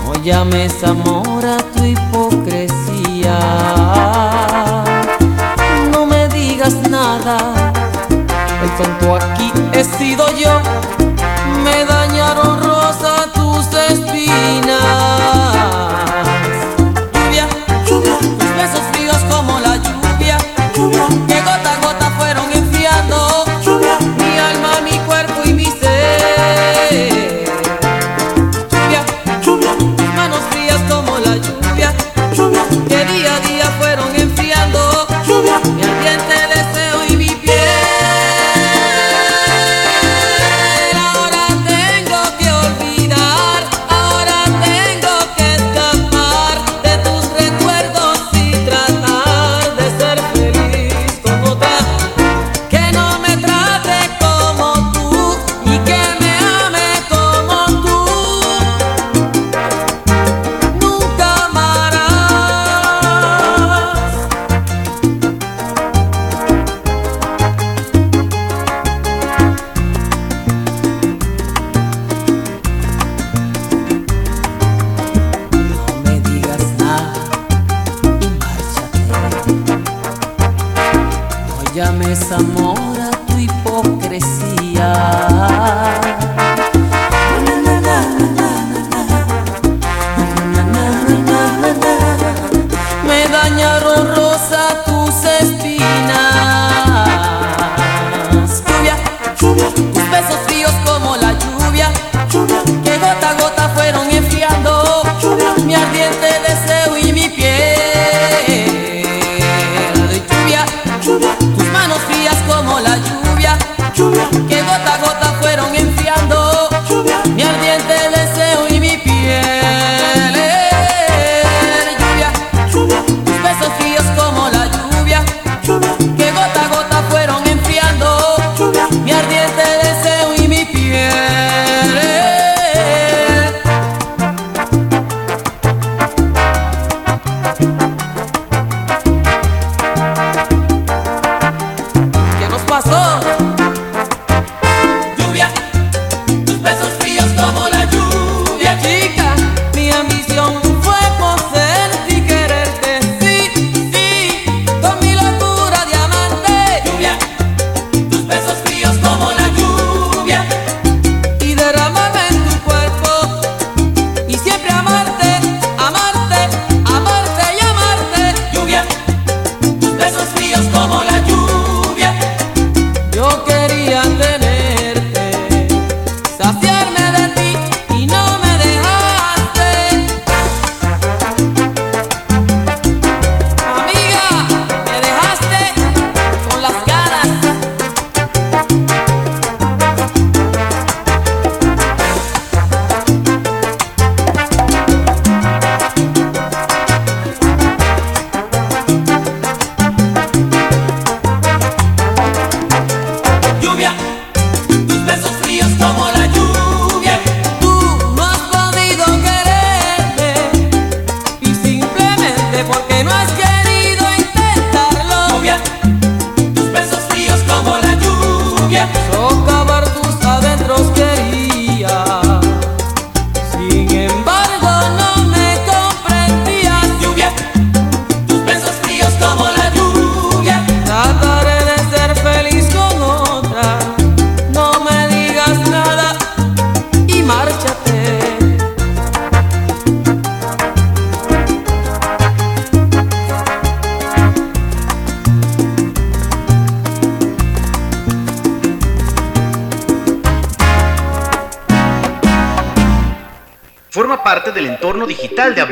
No 0.05 0.13
llames 0.23 0.83
amor 0.83 1.60
tonto 8.81 9.15
aquí 9.15 9.51
he 9.73 9.83
sido 9.83 10.30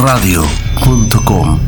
abrilexradio.com 0.00 1.60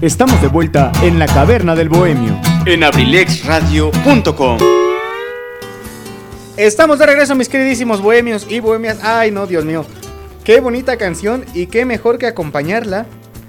Estamos 0.00 0.40
de 0.40 0.48
vuelta 0.48 0.90
en 1.02 1.18
la 1.18 1.26
caverna 1.26 1.74
del 1.74 1.90
bohemio. 1.90 2.40
En 2.64 2.82
abrilexradio.com. 2.82 4.58
Estamos 6.56 6.98
de 6.98 7.06
regreso, 7.06 7.34
mis 7.34 7.50
queridísimos 7.50 8.00
bohemios 8.00 8.46
y 8.48 8.60
bohemias. 8.60 9.00
Ay, 9.02 9.32
no, 9.32 9.46
Dios 9.46 9.66
mío. 9.66 9.84
Qué 10.44 10.60
bonita 10.60 10.96
canción 10.96 11.44
y 11.52 11.66
qué 11.66 11.84
mejor 11.84 12.16
que 12.16 12.26
acompañarla 12.26 13.04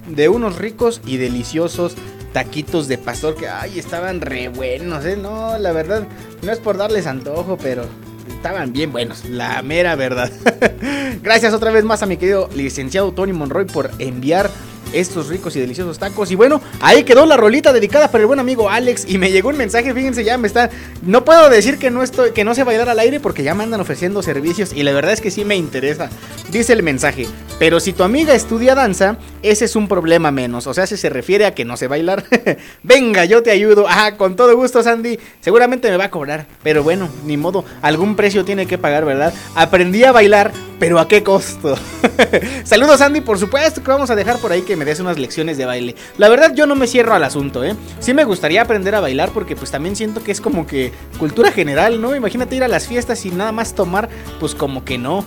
de 0.08 0.28
unos 0.28 0.58
ricos 0.58 1.02
y 1.06 1.16
deliciosos 1.16 1.96
taquitos 2.34 2.90
de 2.90 2.98
pastor 2.98 3.36
que, 3.36 3.48
ay, 3.48 3.80
estaban 3.80 4.20
re 4.20 4.50
buenos, 4.50 5.06
¿eh? 5.06 5.16
No, 5.16 5.58
la 5.58 5.72
verdad, 5.72 6.06
no 6.42 6.52
es 6.52 6.60
por 6.60 6.76
darles 6.76 7.08
antojo, 7.08 7.58
pero 7.58 7.86
estaban 8.28 8.74
bien 8.74 8.92
buenos, 8.92 9.26
la 9.26 9.62
mera 9.62 9.96
verdad. 9.96 10.32
Gracias 11.22 11.54
otra 11.54 11.72
vez 11.72 11.84
más 11.84 12.04
a 12.04 12.06
mi 12.06 12.18
querido 12.18 12.50
licenciado 12.56 13.12
Tony 13.12 13.34
Monroy 13.34 13.66
por 13.66 13.92
enviar 14.00 14.50
estos 14.96 15.28
ricos 15.28 15.56
y 15.56 15.60
deliciosos 15.60 16.00
tacos. 16.00 16.32
Y 16.32 16.36
bueno, 16.36 16.62
ahí 16.82 17.04
quedó 17.04 17.26
la 17.26 17.38
rolita 17.38 17.74
dedicada 17.74 18.10
para 18.10 18.22
el 18.22 18.28
buen 18.28 18.40
amigo 18.40 18.70
Alex. 18.70 19.06
Y 19.08 19.18
me 19.18 19.32
llegó 19.32 19.50
un 19.50 19.58
mensaje, 19.58 19.94
fíjense, 19.94 20.24
ya 20.24 20.38
me 20.38 20.48
está. 20.48 20.70
No 21.04 21.26
puedo 21.26 21.50
decir 21.50 21.78
que 21.78 21.92
no 21.92 22.04
estoy, 22.04 22.32
que 22.32 22.44
no 22.44 22.56
sé 22.56 22.64
bailar 22.64 22.90
al 22.90 23.00
aire 23.00 23.20
porque 23.20 23.44
ya 23.44 23.54
me 23.54 23.64
andan 23.64 23.82
ofreciendo 23.82 24.24
servicios. 24.24 24.74
Y 24.74 24.84
la 24.84 24.94
verdad 24.94 25.14
es 25.14 25.22
que 25.22 25.32
sí 25.32 25.46
me 25.46 25.56
interesa. 25.56 26.10
Dice 26.52 26.74
el 26.74 26.84
mensaje. 26.84 27.28
Pero 27.60 27.80
si 27.80 27.94
tu 27.94 28.04
amiga 28.04 28.34
estudia 28.34 28.76
danza, 28.76 29.18
ese 29.42 29.66
es 29.66 29.76
un 29.76 29.88
problema 29.88 30.32
menos. 30.32 30.68
O 30.68 30.74
sea, 30.74 30.88
si 30.88 30.98
se 30.98 31.10
refiere 31.10 31.46
a 31.46 31.54
que 31.54 31.66
no 31.66 31.78
sé 31.78 31.88
bailar. 31.88 32.24
Venga, 32.84 33.26
yo 33.26 33.44
te 33.44 33.52
ayudo. 33.52 33.86
Ah, 33.88 34.14
con 34.18 34.36
todo 34.36 34.56
gusto, 34.56 34.84
Sandy. 34.84 35.20
Seguramente 35.42 35.90
me 35.90 35.98
va 35.98 36.06
a 36.06 36.12
cobrar. 36.12 36.48
Pero 36.64 36.84
bueno, 36.84 37.10
ni 37.26 37.38
modo. 37.38 37.64
Algún 37.82 38.16
precio 38.16 38.46
tiene 38.46 38.66
que 38.66 38.78
pagar, 38.78 39.06
¿verdad? 39.06 39.34
Aprendí 39.56 40.04
a 40.04 40.12
bailar, 40.12 40.52
pero 40.80 41.00
¿a 41.00 41.08
qué 41.08 41.24
costo? 41.24 41.76
Saludos, 42.64 43.00
Sandy. 43.00 43.22
Por 43.22 43.40
supuesto 43.40 43.82
que 43.82 43.90
vamos 43.90 44.10
a 44.10 44.16
dejar 44.16 44.38
por 44.38 44.52
ahí 44.52 44.62
que 44.62 44.76
me 44.76 44.86
des 44.86 45.00
unas 45.00 45.18
lecciones 45.18 45.58
de 45.58 45.66
baile. 45.66 45.96
La 46.18 46.30
verdad, 46.30 46.54
yo 46.54 46.66
no 46.66 46.76
me 46.76 46.88
cierro 46.88 47.14
al 47.14 47.24
asunto, 47.24 47.64
¿eh? 47.64 47.76
Sí 48.00 48.14
me 48.14 48.24
gustaría 48.24 48.62
aprender 48.62 48.96
a 48.96 49.00
bailar 49.00 49.32
porque 49.32 49.56
pues 49.56 49.72
también 49.72 49.96
siento 49.96 50.24
que 50.24 50.32
es 50.32 50.42
como 50.42 50.68
que 50.68 50.92
cultura 51.18 51.52
general, 51.52 52.02
¿no? 52.02 52.16
Imagínate 52.16 52.56
ir 52.56 52.64
a 52.64 52.68
las 52.68 52.88
fiestas 52.88 53.26
y 53.26 53.32
nada 53.32 53.52
más 53.52 53.74
tomar, 53.74 54.10
pues 54.40 54.56
como 54.56 54.84
que 54.84 54.98
no. 54.98 55.26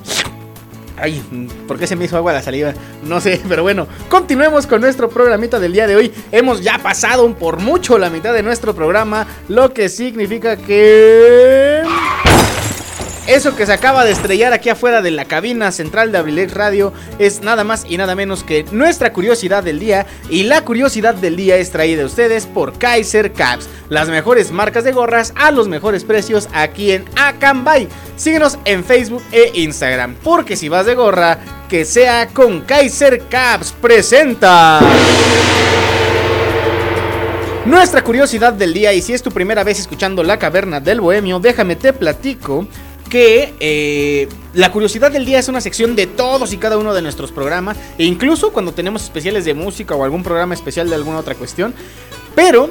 Ay, 1.00 1.22
¿por 1.68 1.78
qué 1.78 1.86
se 1.86 1.94
me 1.94 2.06
hizo 2.06 2.16
agua 2.16 2.32
la 2.32 2.42
saliva? 2.42 2.74
No 3.04 3.20
sé, 3.20 3.40
pero 3.48 3.62
bueno, 3.62 3.86
continuemos 4.08 4.66
con 4.66 4.80
nuestro 4.80 5.08
programita 5.08 5.60
del 5.60 5.72
día 5.72 5.86
de 5.86 5.96
hoy. 5.96 6.12
Hemos 6.32 6.60
ya 6.60 6.78
pasado 6.78 7.32
por 7.34 7.60
mucho 7.60 7.98
la 7.98 8.10
mitad 8.10 8.34
de 8.34 8.42
nuestro 8.42 8.74
programa, 8.74 9.26
lo 9.48 9.72
que 9.72 9.88
significa 9.88 10.56
que... 10.56 11.82
Eso 13.28 13.54
que 13.54 13.66
se 13.66 13.74
acaba 13.74 14.06
de 14.06 14.12
estrellar 14.12 14.54
aquí 14.54 14.70
afuera 14.70 15.02
de 15.02 15.10
la 15.10 15.26
cabina 15.26 15.70
central 15.70 16.10
de 16.10 16.16
Abrilex 16.16 16.54
Radio 16.54 16.94
es 17.18 17.42
nada 17.42 17.62
más 17.62 17.84
y 17.86 17.98
nada 17.98 18.14
menos 18.14 18.42
que 18.42 18.64
nuestra 18.72 19.12
curiosidad 19.12 19.62
del 19.62 19.78
día. 19.78 20.06
Y 20.30 20.44
la 20.44 20.64
curiosidad 20.64 21.14
del 21.14 21.36
día 21.36 21.58
es 21.58 21.70
traída 21.70 22.04
a 22.04 22.06
ustedes 22.06 22.46
por 22.46 22.78
Kaiser 22.78 23.34
Caps, 23.34 23.68
las 23.90 24.08
mejores 24.08 24.50
marcas 24.50 24.84
de 24.84 24.92
gorras 24.92 25.34
a 25.36 25.50
los 25.50 25.68
mejores 25.68 26.04
precios 26.04 26.48
aquí 26.54 26.92
en 26.92 27.04
Acambay. 27.16 27.86
Síguenos 28.16 28.58
en 28.64 28.82
Facebook 28.82 29.22
e 29.30 29.50
Instagram, 29.52 30.14
porque 30.24 30.56
si 30.56 30.70
vas 30.70 30.86
de 30.86 30.94
gorra, 30.94 31.38
que 31.68 31.84
sea 31.84 32.28
con 32.28 32.62
Kaiser 32.62 33.24
Caps 33.28 33.72
presenta. 33.72 34.80
Nuestra 37.66 38.02
curiosidad 38.02 38.54
del 38.54 38.72
día, 38.72 38.94
y 38.94 39.02
si 39.02 39.12
es 39.12 39.22
tu 39.22 39.30
primera 39.30 39.64
vez 39.64 39.78
escuchando 39.78 40.22
La 40.22 40.38
Caverna 40.38 40.80
del 40.80 41.02
Bohemio, 41.02 41.38
déjame 41.38 41.76
te 41.76 41.92
platico 41.92 42.66
que 43.08 43.54
eh, 43.60 44.28
la 44.54 44.70
curiosidad 44.72 45.10
del 45.10 45.24
día 45.24 45.38
es 45.38 45.48
una 45.48 45.60
sección 45.60 45.96
de 45.96 46.06
todos 46.06 46.52
y 46.52 46.58
cada 46.58 46.78
uno 46.78 46.94
de 46.94 47.02
nuestros 47.02 47.32
programas, 47.32 47.76
e 47.98 48.04
incluso 48.04 48.52
cuando 48.52 48.72
tenemos 48.72 49.02
especiales 49.04 49.44
de 49.44 49.54
música 49.54 49.94
o 49.94 50.04
algún 50.04 50.22
programa 50.22 50.54
especial 50.54 50.88
de 50.88 50.94
alguna 50.94 51.18
otra 51.18 51.34
cuestión. 51.34 51.74
Pero 52.34 52.70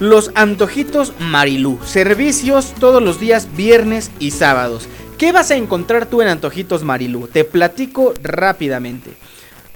Los 0.00 0.32
Antojitos 0.34 1.12
Marilú. 1.20 1.78
Servicios 1.84 2.74
todos 2.80 3.00
los 3.00 3.20
días, 3.20 3.48
viernes 3.56 4.10
y 4.18 4.32
sábados. 4.32 4.88
¿Qué 5.18 5.30
vas 5.30 5.52
a 5.52 5.56
encontrar 5.56 6.06
tú 6.06 6.20
en 6.20 6.26
Antojitos 6.26 6.82
Marilú? 6.82 7.28
Te 7.28 7.44
platico 7.44 8.12
rápidamente. 8.20 9.12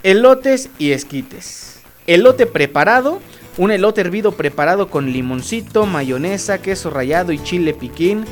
Elotes 0.02 0.70
y 0.76 0.90
esquites. 0.90 1.80
Elote 2.08 2.46
preparado. 2.46 3.20
Un 3.58 3.70
elote 3.70 4.00
hervido 4.00 4.32
preparado 4.32 4.88
con 4.90 5.12
limoncito, 5.12 5.86
mayonesa, 5.86 6.60
queso 6.62 6.90
rallado 6.90 7.30
y 7.30 7.40
chile 7.42 7.72
piquín. 7.72 8.24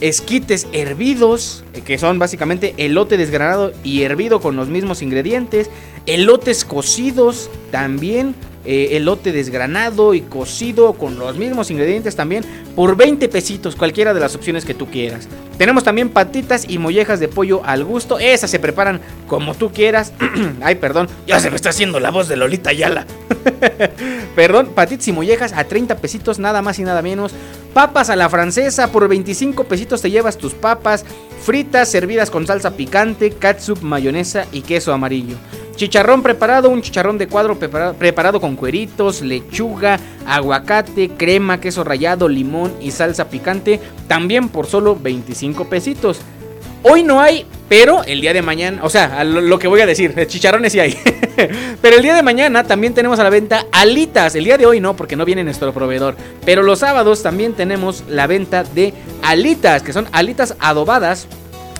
esquites 0.00 0.66
hervidos, 0.72 1.62
eh, 1.74 1.82
que 1.82 1.98
son 1.98 2.18
básicamente 2.18 2.74
elote 2.76 3.16
desgranado 3.16 3.72
y 3.84 4.02
hervido 4.02 4.40
con 4.40 4.56
los 4.56 4.66
mismos 4.68 5.00
ingredientes, 5.00 5.70
elotes 6.06 6.64
cocidos 6.64 7.48
también, 7.70 8.34
eh, 8.64 8.90
elote 8.92 9.32
desgranado 9.32 10.14
y 10.14 10.20
cocido 10.20 10.92
con 10.92 11.18
los 11.18 11.36
mismos 11.36 11.70
ingredientes 11.70 12.16
también 12.16 12.44
por 12.76 12.96
20 12.96 13.28
pesitos, 13.28 13.76
cualquiera 13.76 14.14
de 14.14 14.20
las 14.20 14.34
opciones 14.34 14.64
que 14.64 14.74
tú 14.74 14.88
quieras. 14.88 15.28
Tenemos 15.58 15.84
también 15.84 16.08
patitas 16.08 16.68
y 16.68 16.78
mollejas 16.78 17.20
de 17.20 17.28
pollo 17.28 17.62
al 17.64 17.84
gusto, 17.84 18.18
esas 18.18 18.50
se 18.50 18.58
preparan 18.58 19.00
como 19.28 19.54
tú 19.54 19.72
quieras. 19.72 20.12
Ay, 20.62 20.76
perdón, 20.76 21.08
ya 21.26 21.40
se 21.40 21.50
me 21.50 21.56
está 21.56 21.70
haciendo 21.70 22.00
la 22.00 22.10
voz 22.10 22.28
de 22.28 22.36
Lolita 22.36 22.72
Yala. 22.72 23.06
perdón, 24.36 24.70
patitas 24.74 25.08
y 25.08 25.12
mollejas 25.12 25.52
a 25.52 25.64
30 25.64 25.96
pesitos, 25.96 26.38
nada 26.38 26.62
más 26.62 26.78
y 26.78 26.84
nada 26.84 27.02
menos. 27.02 27.32
Papas 27.74 28.10
a 28.10 28.16
la 28.16 28.28
francesa, 28.28 28.92
por 28.92 29.08
25 29.08 29.64
pesitos 29.64 30.02
te 30.02 30.10
llevas 30.10 30.36
tus 30.36 30.54
papas 30.54 31.04
fritas 31.42 31.88
servidas 31.88 32.30
con 32.30 32.46
salsa 32.46 32.76
picante, 32.76 33.32
catsup, 33.32 33.82
mayonesa 33.82 34.46
y 34.52 34.62
queso 34.62 34.92
amarillo. 34.92 35.36
Chicharrón 35.76 36.22
preparado, 36.22 36.68
un 36.68 36.82
chicharrón 36.82 37.18
de 37.18 37.26
cuadro 37.26 37.58
preparado, 37.58 38.40
con 38.40 38.56
cueritos, 38.56 39.22
lechuga, 39.22 39.98
aguacate, 40.26 41.10
crema, 41.10 41.60
queso 41.60 41.82
rallado, 41.82 42.28
limón 42.28 42.72
y 42.80 42.90
salsa 42.90 43.28
picante, 43.28 43.80
también 44.06 44.48
por 44.48 44.66
solo 44.66 44.96
25 44.96 45.68
pesitos. 45.68 46.20
Hoy 46.84 47.04
no 47.04 47.20
hay, 47.20 47.46
pero 47.68 48.02
el 48.04 48.20
día 48.20 48.32
de 48.32 48.42
mañana, 48.42 48.84
o 48.84 48.90
sea, 48.90 49.22
lo, 49.24 49.58
que 49.58 49.68
voy 49.68 49.80
a 49.80 49.86
decir, 49.86 50.14
chicharrones 50.26 50.72
sí 50.72 50.80
hay. 50.80 50.98
pero 51.80 51.96
el 51.96 52.02
día 52.02 52.14
de 52.14 52.22
mañana 52.22 52.64
también 52.64 52.92
tenemos 52.92 53.18
a 53.18 53.24
la 53.24 53.30
venta 53.30 53.66
alitas. 53.70 54.34
El 54.34 54.44
día 54.44 54.58
de 54.58 54.66
hoy 54.66 54.80
no, 54.80 54.94
porque 54.96 55.16
no 55.16 55.24
viene 55.24 55.44
nuestro 55.44 55.72
proveedor. 55.72 56.16
Pero 56.44 56.62
los 56.62 56.80
sábados 56.80 57.22
también 57.22 57.54
tenemos 57.54 58.02
la 58.08 58.26
venta 58.26 58.64
de 58.64 58.92
alitas, 59.22 59.82
que 59.82 59.92
son 59.92 60.08
alitas 60.12 60.56
adobadas 60.58 61.28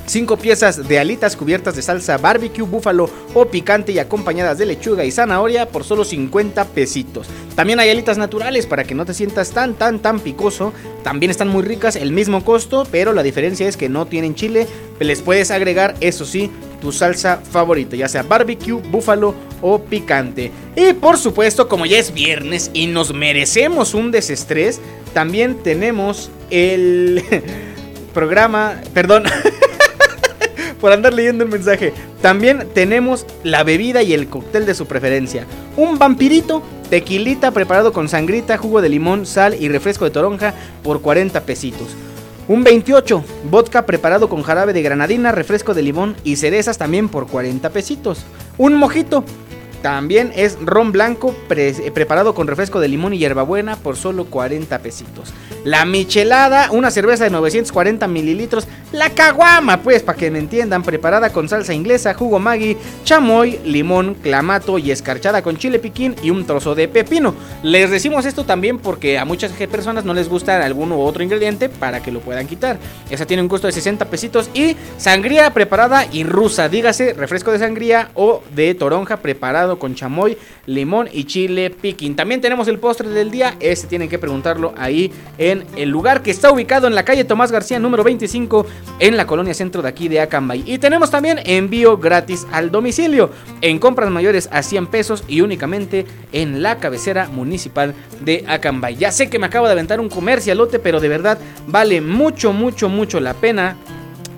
5 0.07 0.37
piezas 0.37 0.89
de 0.89 0.99
alitas 0.99 1.37
cubiertas 1.37 1.77
de 1.77 1.83
salsa 1.83 2.19
barbecue, 2.19 2.65
búfalo 2.65 3.09
o 3.35 3.47
picante 3.47 3.93
y 3.93 3.99
acompañadas 3.99 4.59
de 4.59 4.67
lechuga 4.67 5.05
y 5.05 5.11
zanahoria 5.11 5.67
por 5.69 5.85
solo 5.85 6.05
50 6.05 6.65
pesitos. 6.67 7.29
También 7.55 7.81
hay 7.81 7.91
alitas 7.91 8.19
naturales 8.19 8.67
para 8.67 8.85
que 8.85 8.95
no 8.95 9.05
te 9.05 9.15
sientas 9.15 9.51
tan 9.51 9.75
tan 9.75 10.01
tan 10.01 10.21
picoso. 10.21 10.73
También 11.03 11.31
están 11.31 11.49
muy 11.49 11.63
ricas, 11.63 11.97
el 11.97 12.13
mismo 12.13 12.45
costo, 12.45 12.87
pero 12.91 13.13
la 13.13 13.23
diferencia 13.23 13.69
es 13.69 13.77
que 13.77 13.89
no 13.89 14.07
tienen 14.07 14.35
chile. 14.35 14.67
Les 14.99 15.23
puedes 15.23 15.51
agregar, 15.51 15.95
eso 16.01 16.25
sí, 16.25 16.51
tu 16.81 16.93
salsa 16.93 17.39
favorita, 17.39 17.97
ya 17.97 18.09
sea 18.09 18.23
barbecue, 18.23 18.75
búfalo 18.75 19.35
o 19.61 19.81
picante. 19.81 20.51
Y 20.77 20.93
por 20.95 21.17
supuesto, 21.17 21.69
como 21.69 21.87
ya 21.87 21.99
es 21.99 22.13
viernes 22.13 22.71
y 22.75 22.87
nos 22.87 23.15
merecemos 23.15 23.95
un 23.95 24.11
desestrés, 24.11 24.81
también 25.15 25.63
tenemos 25.63 26.31
el 26.51 27.23
programa, 28.15 28.81
perdón. 28.93 29.25
por 30.83 30.93
andar 30.93 31.15
leyendo 31.15 31.45
el 31.45 31.51
mensaje. 31.51 31.95
También 32.21 32.67
tenemos 32.75 33.25
la 33.45 33.63
bebida 33.63 34.03
y 34.03 34.15
el 34.15 34.27
cóctel 34.27 34.67
de 34.67 34.75
su 34.75 34.87
preferencia. 34.87 35.47
Un 35.77 35.97
vampirito, 35.97 36.61
tequilita 36.91 37.53
preparado 37.53 37.93
con 37.93 38.09
sangrita, 38.09 38.59
jugo 38.59 38.83
de 38.83 38.89
limón, 38.89 39.25
sal 39.25 39.55
y 39.59 39.69
refresco 39.69 40.05
de 40.05 40.11
toronja 40.11 40.55
por 40.83 41.01
40 41.01 41.41
pesitos. 41.43 41.97
Un 42.49 42.65
28, 42.65 43.25
vodka 43.49 43.87
preparado 43.87 44.29
con 44.29 44.43
jarabe 44.43 44.73
de 44.73 44.83
granadina, 44.83 45.31
refresco 45.31 45.73
de 45.73 45.83
limón 45.83 46.17
y 46.25 46.35
cerezas 46.35 46.79
también 46.79 47.09
por 47.09 47.29
40 47.29 47.71
pesitos. 47.71 48.25
Un 48.59 48.75
mojito, 48.75 49.25
también 49.83 50.33
es 50.35 50.59
ron 50.61 50.93
blanco 50.93 51.35
preparado 51.49 52.35
con 52.35 52.47
refresco 52.47 52.81
de 52.81 52.89
limón 52.89 53.15
y 53.15 53.19
hierbabuena 53.19 53.77
por 53.77 53.97
solo 53.97 54.25
40 54.27 54.79
pesitos. 54.79 55.33
La 55.65 55.85
michelada, 55.85 56.71
una 56.73 56.91
cerveza 56.91 57.25
de 57.25 57.31
940 57.31 58.09
mililitros. 58.09 58.67
La 58.91 59.11
caguama, 59.11 59.81
pues, 59.83 60.03
para 60.03 60.19
que 60.19 60.31
me 60.31 60.41
entiendan, 60.41 60.83
preparada 60.83 61.33
con 61.33 61.49
salsa 61.49 61.73
inglesa, 61.73 62.15
jugo 62.15 62.39
maggi, 62.41 62.77
chamoy, 63.05 63.61
limón, 63.65 64.15
clamato 64.15 64.79
y 64.79 64.91
escarchada 64.91 65.41
con 65.43 65.57
chile 65.57 65.79
piquín 65.79 66.17
y 66.23 66.31
un 66.31 66.45
trozo 66.47 66.75
de 66.75 66.89
pepino. 66.89 67.35
Les 67.63 67.91
decimos 67.91 68.27
esto 68.27 68.45
también 68.45 68.79
porque 68.79 69.19
a 69.19 69.25
muchas 69.25 69.53
personas 69.53 70.05
no 70.05 70.15
les 70.15 70.29
gusta 70.29 70.65
alguno 70.65 70.97
u 70.97 71.03
otro 71.03 71.23
ingrediente 71.23 71.69
para 71.69 72.03
que 72.03 72.11
lo 72.11 72.21
puedan 72.21 72.49
quitar. 72.49 72.79
Esa 73.09 73.25
tiene 73.25 73.43
un 73.43 73.49
costo 73.49 73.69
de 73.69 73.73
60 73.73 74.05
pesitos 74.07 74.51
y 74.53 74.77
sangría 74.99 75.55
preparada 75.55 76.07
y 76.11 76.25
rusa, 76.25 76.69
dígase 76.69 77.15
refresco 77.15 77.53
de 77.53 77.61
sangría 77.61 78.11
o 78.15 78.43
de 78.55 78.75
toronja 78.75 79.19
preparado 79.19 79.72
con 79.79 79.95
chamoy, 79.95 80.37
limón 80.67 81.09
y 81.13 81.25
chile 81.25 81.71
piquín. 81.71 82.17
También 82.17 82.41
tenemos 82.41 82.69
el 82.69 82.79
postre 82.79 83.09
del 83.09 83.31
día, 83.31 83.57
este 83.61 83.87
tienen 83.87 84.09
que 84.09 84.19
preguntarlo 84.19 84.75
ahí 84.77 85.13
en 85.39 85.65
el 85.77 85.89
lugar 85.89 86.23
que 86.23 86.31
está 86.31 86.51
ubicado 86.51 86.87
en 86.87 86.95
la 86.95 87.05
calle 87.05 87.25
Tomás 87.25 87.53
García 87.53 87.79
número 87.79 88.05
25 88.05 88.67
en 88.99 89.17
la 89.17 89.27
colonia 89.27 89.55
centro 89.55 89.83
de 89.83 89.89
aquí 89.89 90.09
de 90.09 90.21
Acambay. 90.21 90.63
Y 90.67 90.79
tenemos 90.79 91.11
también 91.11 91.41
envío 91.45 91.99
gratis 91.99 92.47
al 92.53 92.71
domicilio 92.71 93.31
en 93.61 93.79
compras 93.79 94.11
mayores 94.11 94.49
a 94.53 94.63
100 94.63 94.87
pesos 94.87 95.25
y 95.29 95.41
únicamente 95.41 96.07
en 96.33 96.63
la 96.63 96.79
cabecera 96.79 97.29
municipal 97.29 97.95
de 98.25 98.45
Acambay. 98.47 98.97
Ya 98.97 99.13
sé 99.13 99.29
que 99.29 99.39
me 99.39 99.47
acabo 99.47 99.67
de 99.67 99.73
aventar 99.73 100.01
un 100.01 100.09
comercialote, 100.09 100.79
pero 100.79 101.01
de 101.01 101.09
verdad 101.09 101.39
vale 101.67 102.01
mucho, 102.01 102.53
mucho, 102.53 102.89
mucho 102.89 103.21
la 103.21 103.35
pena 103.35 103.77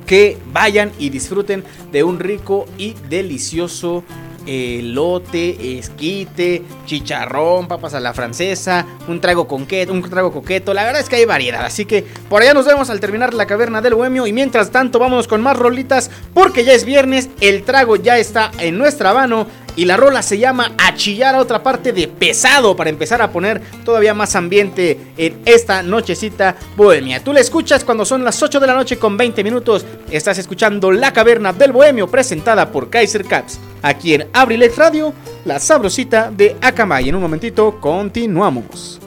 que 0.07 0.37
vayan 0.53 0.93
y 0.99 1.11
disfruten 1.11 1.65
de 1.93 2.05
un 2.05 2.19
rico 2.19 2.67
y 2.79 2.95
delicioso 3.09 4.05
elote, 4.47 5.79
esquite, 5.79 6.63
chicharrón, 6.87 7.69
papas 7.69 7.95
a 7.95 8.01
la 8.01 8.13
francesa, 8.15 8.87
un 9.09 9.21
trago 9.21 9.47
coqueto, 9.47 9.93
un 9.93 10.03
trago 10.03 10.33
coqueto. 10.33 10.75
La 10.75 10.85
verdad 10.85 11.01
es 11.01 11.09
que 11.09 11.17
hay 11.17 11.25
variedad. 11.25 11.65
Así 11.65 11.85
que 11.85 12.05
por 12.29 12.43
allá 12.43 12.55
nos 12.55 12.67
vemos 12.67 12.91
al 12.91 13.01
terminar 13.01 13.35
la 13.35 13.47
caverna 13.47 13.81
del 13.81 13.95
bohemio. 13.95 14.27
Y 14.27 14.33
mientras 14.33 14.71
tanto, 14.71 14.99
vamos 14.99 15.29
con 15.29 15.43
más 15.43 15.57
rolitas. 15.57 16.11
Porque 16.33 16.65
ya 16.65 16.73
es 16.73 16.85
viernes, 16.85 17.29
el 17.41 17.63
trago 17.63 17.97
ya 17.97 18.19
está 18.19 18.51
en 18.59 18.79
nuestra 18.79 19.15
mano. 19.15 19.47
Y 19.77 19.85
la 19.85 19.97
rola 19.97 20.23
se 20.23 20.39
llama 20.39 20.73
Achillar 20.79 21.35
a 21.35 21.41
otra 21.41 21.63
parte 21.63 21.93
de 21.93 22.09
pesado 22.09 22.77
para 22.77 22.91
empezar 22.91 23.21
a 23.23 23.31
poner 23.31 23.61
todavía 23.85 24.15
más 24.15 24.37
ambiente 24.37 24.99
en 25.17 25.41
esta 25.45 25.83
nochecita 25.83 26.57
bohemia. 26.77 27.23
Tú 27.23 27.33
la 27.33 27.41
escuchas 27.41 27.85
cuando 27.85 28.05
son 28.05 28.25
las 28.25 28.43
8 28.43 28.61
de 28.61 28.67
la 28.67 28.75
noche 28.75 28.99
con 28.99 29.17
20 29.17 29.43
minutos. 29.43 29.85
Estás 30.11 30.39
escuchando 30.39 30.93
La 30.93 31.13
Caverna 31.13 31.53
del 31.53 31.73
Bohemio 31.73 32.09
presentada 32.09 32.71
por 32.71 32.89
Kaiser 32.89 33.25
Caps. 33.25 33.59
Aquí 33.83 34.15
en 34.15 34.29
Abrilex 34.33 34.77
Radio, 34.77 35.13
la 35.45 35.59
sabrosita 35.59 36.31
de 36.31 36.57
Akamai. 36.61 37.09
En 37.09 37.17
un 37.17 37.23
momentito 37.23 37.81
continuamos. 37.81 39.04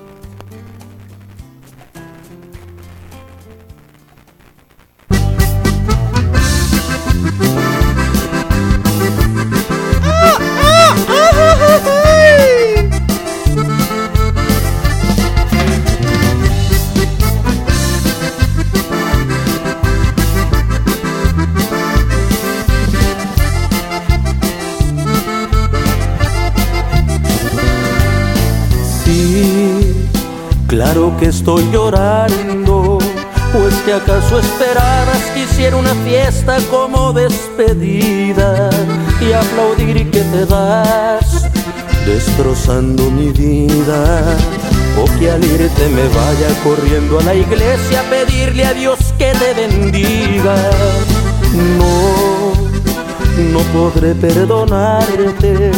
Claro 30.77 31.11
que 31.19 31.25
estoy 31.25 31.67
llorando, 31.71 32.99
pues 33.51 33.73
que 33.83 33.93
acaso 33.93 34.37
esperabas 34.37 35.23
que 35.33 35.45
hiciera 35.45 35.75
una 35.75 35.95
fiesta 36.05 36.59
como 36.69 37.13
despedida 37.13 38.69
y 39.19 39.31
aplaudir 39.33 40.11
que 40.11 40.21
te 40.21 40.45
vas 40.45 41.49
destrozando 42.05 43.09
mi 43.09 43.31
vida. 43.31 44.21
O 45.01 45.05
que 45.17 45.31
al 45.31 45.43
irte 45.43 45.89
me 45.89 46.07
vaya 46.09 46.47
corriendo 46.63 47.21
a 47.21 47.23
la 47.23 47.33
iglesia 47.33 48.01
a 48.01 48.09
pedirle 48.11 48.63
a 48.63 48.73
Dios 48.75 48.99
que 49.17 49.31
te 49.31 49.53
bendiga. 49.55 50.57
No, 51.79 52.53
no 53.51 53.59
podré 53.73 54.13
perdonarte 54.13 55.71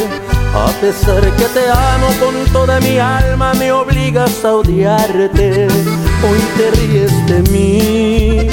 a 0.53 0.67
pesar 0.81 1.21
que 1.35 1.45
te 1.45 1.69
amo 1.69 2.07
con 2.19 2.45
toda 2.51 2.79
mi 2.79 2.97
alma, 2.97 3.53
me 3.53 3.71
obligas 3.71 4.43
a 4.43 4.53
odiarte. 4.53 5.67
Hoy 5.67 6.39
te 6.57 6.71
ríes 6.71 7.25
de 7.27 7.41
mí, 7.51 8.47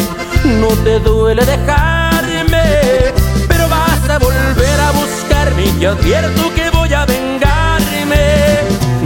no 0.61 0.69
te 0.85 1.01
duele 1.01 1.45
dejarme, 1.45 3.13
pero 3.49 3.69
vas 3.69 4.11
a 4.11 4.19
volver 4.19 4.81
a 4.81 4.91
buscarme. 4.93 5.67
Y 5.67 5.71
te 5.73 5.87
advierto 5.87 6.55
que 6.55 6.71
voy 6.71 6.93
a 6.93 7.07
vengarme. 7.07 7.47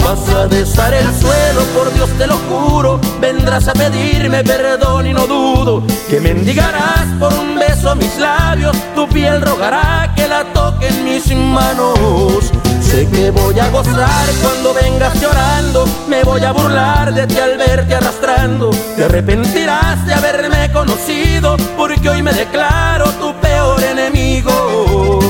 Vas 0.05 0.29
a 0.35 0.47
besar 0.47 0.93
el 0.95 1.07
suelo, 1.15 1.63
por 1.75 1.93
Dios 1.95 2.11
te 2.19 2.27
lo 2.27 2.37
juro, 2.49 3.01
vendrás 3.21 3.69
a 3.69 3.73
pedirme 3.73 4.43
perdón 4.43 5.07
y 5.07 5.13
no 5.13 5.27
dudo 5.27 5.85
que 6.09 6.21
mendigarás 6.21 7.07
por 7.21 7.33
un 7.33 7.57
beso 7.57 7.95
mis 7.95 8.19
labios, 8.19 8.77
tu 8.97 9.07
piel 9.09 9.41
rogará 9.41 10.13
que 10.17 10.27
la 10.27 10.45
toquen 10.53 11.05
mis 11.05 11.33
manos 11.37 12.51
Sé 12.91 13.07
que 13.09 13.31
voy 13.31 13.57
a 13.57 13.69
gozar 13.69 14.27
cuando 14.43 14.75
vengas 14.75 15.15
llorando, 15.21 15.85
me 16.09 16.25
voy 16.25 16.43
a 16.43 16.51
burlar 16.51 17.15
de 17.15 17.25
ti 17.29 17.39
al 17.39 17.57
verte 17.57 17.95
arrastrando. 17.95 18.71
Te 18.97 19.05
arrepentirás 19.05 20.05
de 20.07 20.15
haberme 20.15 20.73
conocido, 20.73 21.57
porque 21.77 22.09
hoy 22.09 22.21
me 22.21 22.33
declaro 22.33 23.09
tu 23.13 23.33
peor 23.35 23.81
enemigo. 23.85 25.21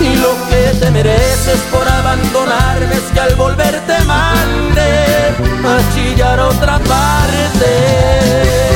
Y 0.00 0.16
lo 0.16 0.34
que 0.48 0.76
te 0.80 0.90
mereces 0.90 1.60
por 1.70 1.86
abandonarme 1.86 2.96
es 2.96 3.12
que 3.12 3.20
al 3.20 3.36
volver 3.36 3.80
te 3.86 4.00
mande 4.04 4.82
a 5.64 5.94
chillar 5.94 6.40
otra 6.40 6.80
parte. 6.80 8.73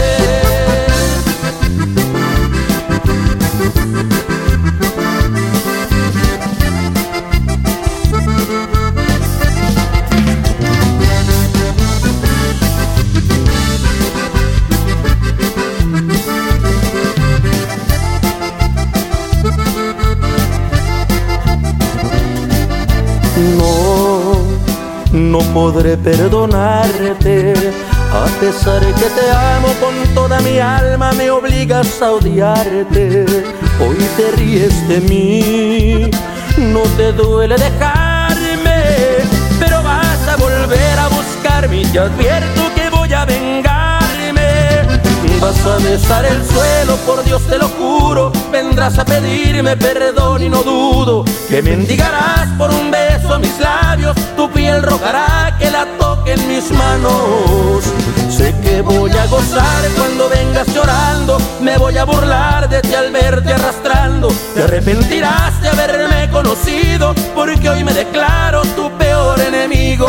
Podré 25.53 25.97
perdonarte. 25.97 27.55
A 28.13 28.27
pesar 28.41 28.81
que 28.81 29.09
te 29.17 29.31
amo 29.31 29.69
con 29.81 30.15
toda 30.15 30.41
mi 30.41 30.59
alma, 30.59 31.13
me 31.13 31.31
obligas 31.31 32.01
a 32.01 32.13
odiarte. 32.13 33.27
Hoy 33.81 33.97
te 34.17 34.31
ríes 34.37 34.89
de 34.89 35.01
mí, 35.01 36.11
no 36.57 36.81
te 36.97 37.13
duele 37.13 37.57
dejarme, 37.57 38.83
pero 39.61 39.83
vas 39.83 40.29
a 40.29 40.37
volver 40.37 40.99
a 40.99 41.09
buscarme 41.09 41.83
y 41.83 41.85
te 41.87 41.99
advierto 41.99 42.63
que 42.75 42.91
voy 42.91 43.13
a 43.13 43.25
vengarme. 43.25 43.78
Vas 45.49 45.65
a 45.65 45.79
besar 45.79 46.27
el 46.27 46.45
suelo, 46.45 46.97
por 47.07 47.25
Dios 47.25 47.41
te 47.47 47.57
lo 47.57 47.69
juro, 47.71 48.31
vendrás 48.53 48.99
a 48.99 49.05
pedirme 49.07 49.79
perdón 49.79 50.43
y 50.43 50.51
no 50.51 50.63
dudo 50.63 51.25
que 51.49 51.63
mendigarás 51.63 52.49
por 52.59 52.71
un 52.71 52.91
beso 52.91 53.39
mis 53.39 53.59
labios, 53.59 54.15
tu 54.37 54.51
piel 54.51 54.83
rogará 54.83 55.57
que 55.59 55.71
la 55.71 55.87
toquen 55.99 56.47
mis 56.49 56.71
manos. 56.71 57.83
Sé 58.29 58.55
que 58.63 58.83
voy 58.83 59.11
a 59.11 59.27
gozar 59.29 59.89
cuando 59.97 60.29
vengas 60.29 60.67
llorando, 60.75 61.39
me 61.63 61.79
voy 61.79 61.97
a 61.97 62.05
burlar 62.05 62.69
de 62.69 62.83
ti 62.83 62.93
al 62.93 63.11
verte 63.11 63.51
arrastrando. 63.55 64.29
Te 64.55 64.65
arrepentirás 64.65 65.63
de 65.63 65.71
haberme 65.71 66.29
conocido, 66.31 67.15
porque 67.35 67.71
hoy 67.71 67.85
me 67.85 67.95
declaro 67.95 68.61
tu 68.77 68.91
peor 68.99 69.41
enemigo. 69.41 70.09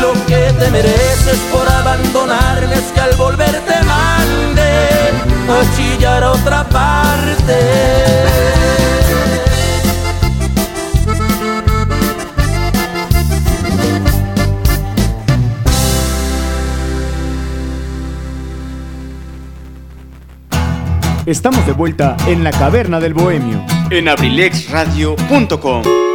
Lo 0.00 0.12
que 0.26 0.52
te 0.58 0.70
mereces 0.70 1.38
por 1.52 1.68
abandonarme 1.68 2.74
es 2.74 2.90
que 2.92 3.00
al 3.00 3.14
volver 3.16 3.50
te 3.50 3.84
mande 3.84 4.62
a 5.48 5.62
chillar 5.76 6.24
a 6.24 6.32
otra 6.32 6.68
parte. 6.68 7.54
Estamos 21.26 21.66
de 21.66 21.72
vuelta 21.72 22.16
en 22.26 22.42
la 22.42 22.50
caverna 22.50 22.98
del 22.98 23.14
bohemio 23.14 23.64
en 23.90 24.08
abrilexradio.com. 24.08 26.09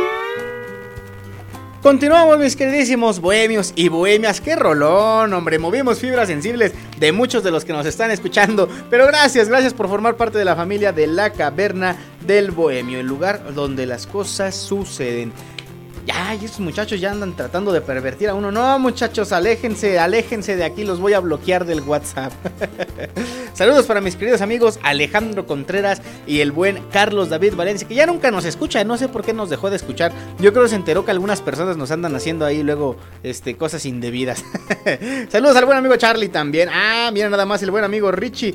Continuamos 1.85 2.39
mis 2.39 2.55
queridísimos 2.55 3.19
bohemios 3.19 3.71
y 3.75 3.89
bohemias, 3.89 4.41
qué 4.41 4.55
rolón, 4.55 5.31
hombre, 5.31 5.59
movimos 5.59 5.99
fibras 5.99 6.29
sensibles 6.29 6.73
de 6.97 7.11
muchos 7.11 7.43
de 7.43 7.51
los 7.51 7.63
que 7.63 7.73
nos 7.73 7.85
están 7.85 8.09
escuchando, 8.09 8.67
pero 8.89 9.05
gracias, 9.05 9.49
gracias 9.49 9.75
por 9.75 9.87
formar 9.87 10.17
parte 10.17 10.39
de 10.39 10.45
la 10.45 10.55
familia 10.55 10.91
de 10.91 11.05
la 11.05 11.29
caverna 11.29 11.95
del 12.25 12.49
bohemio, 12.49 12.99
el 12.99 13.05
lugar 13.05 13.53
donde 13.53 13.85
las 13.85 14.07
cosas 14.07 14.55
suceden. 14.55 15.31
Ya, 16.05 16.35
esos 16.35 16.59
muchachos 16.59 17.01
ya 17.01 17.11
andan 17.11 17.35
tratando 17.35 17.71
de 17.71 17.81
pervertir 17.81 18.29
a 18.29 18.35
uno. 18.35 18.51
No, 18.51 18.77
muchachos, 18.77 19.31
aléjense, 19.31 19.97
aléjense 19.97 20.55
de 20.55 20.63
aquí, 20.63 20.83
los 20.83 20.99
voy 20.99 21.13
a 21.13 21.19
bloquear 21.19 21.65
del 21.65 21.81
WhatsApp. 21.81 22.31
Saludos 23.53 23.87
para 23.87 24.01
mis 24.01 24.15
queridos 24.15 24.41
amigos 24.41 24.79
Alejandro 24.83 25.47
Contreras 25.47 26.01
y 26.27 26.41
el 26.41 26.51
buen 26.51 26.83
Carlos 26.91 27.29
David 27.29 27.55
Valencia, 27.55 27.87
que 27.87 27.95
ya 27.95 28.05
nunca 28.05 28.29
nos 28.29 28.45
escucha, 28.45 28.83
no 28.83 28.97
sé 28.97 29.07
por 29.07 29.23
qué 29.23 29.33
nos 29.33 29.49
dejó 29.49 29.71
de 29.71 29.77
escuchar. 29.77 30.11
Yo 30.39 30.51
creo 30.51 30.63
que 30.63 30.69
se 30.69 30.75
enteró 30.75 31.05
que 31.05 31.11
algunas 31.11 31.41
personas 31.41 31.75
nos 31.75 31.89
andan 31.89 32.15
haciendo 32.15 32.45
ahí 32.45 32.61
luego 32.61 32.97
este, 33.23 33.57
cosas 33.57 33.83
indebidas. 33.85 34.43
Saludos 35.29 35.55
al 35.55 35.65
buen 35.65 35.77
amigo 35.77 35.95
Charlie 35.95 36.29
también. 36.29 36.69
Ah, 36.71 37.09
mira 37.13 37.29
nada 37.29 37.47
más 37.47 37.63
el 37.63 37.71
buen 37.71 37.83
amigo 37.83 38.11
Richie. 38.11 38.53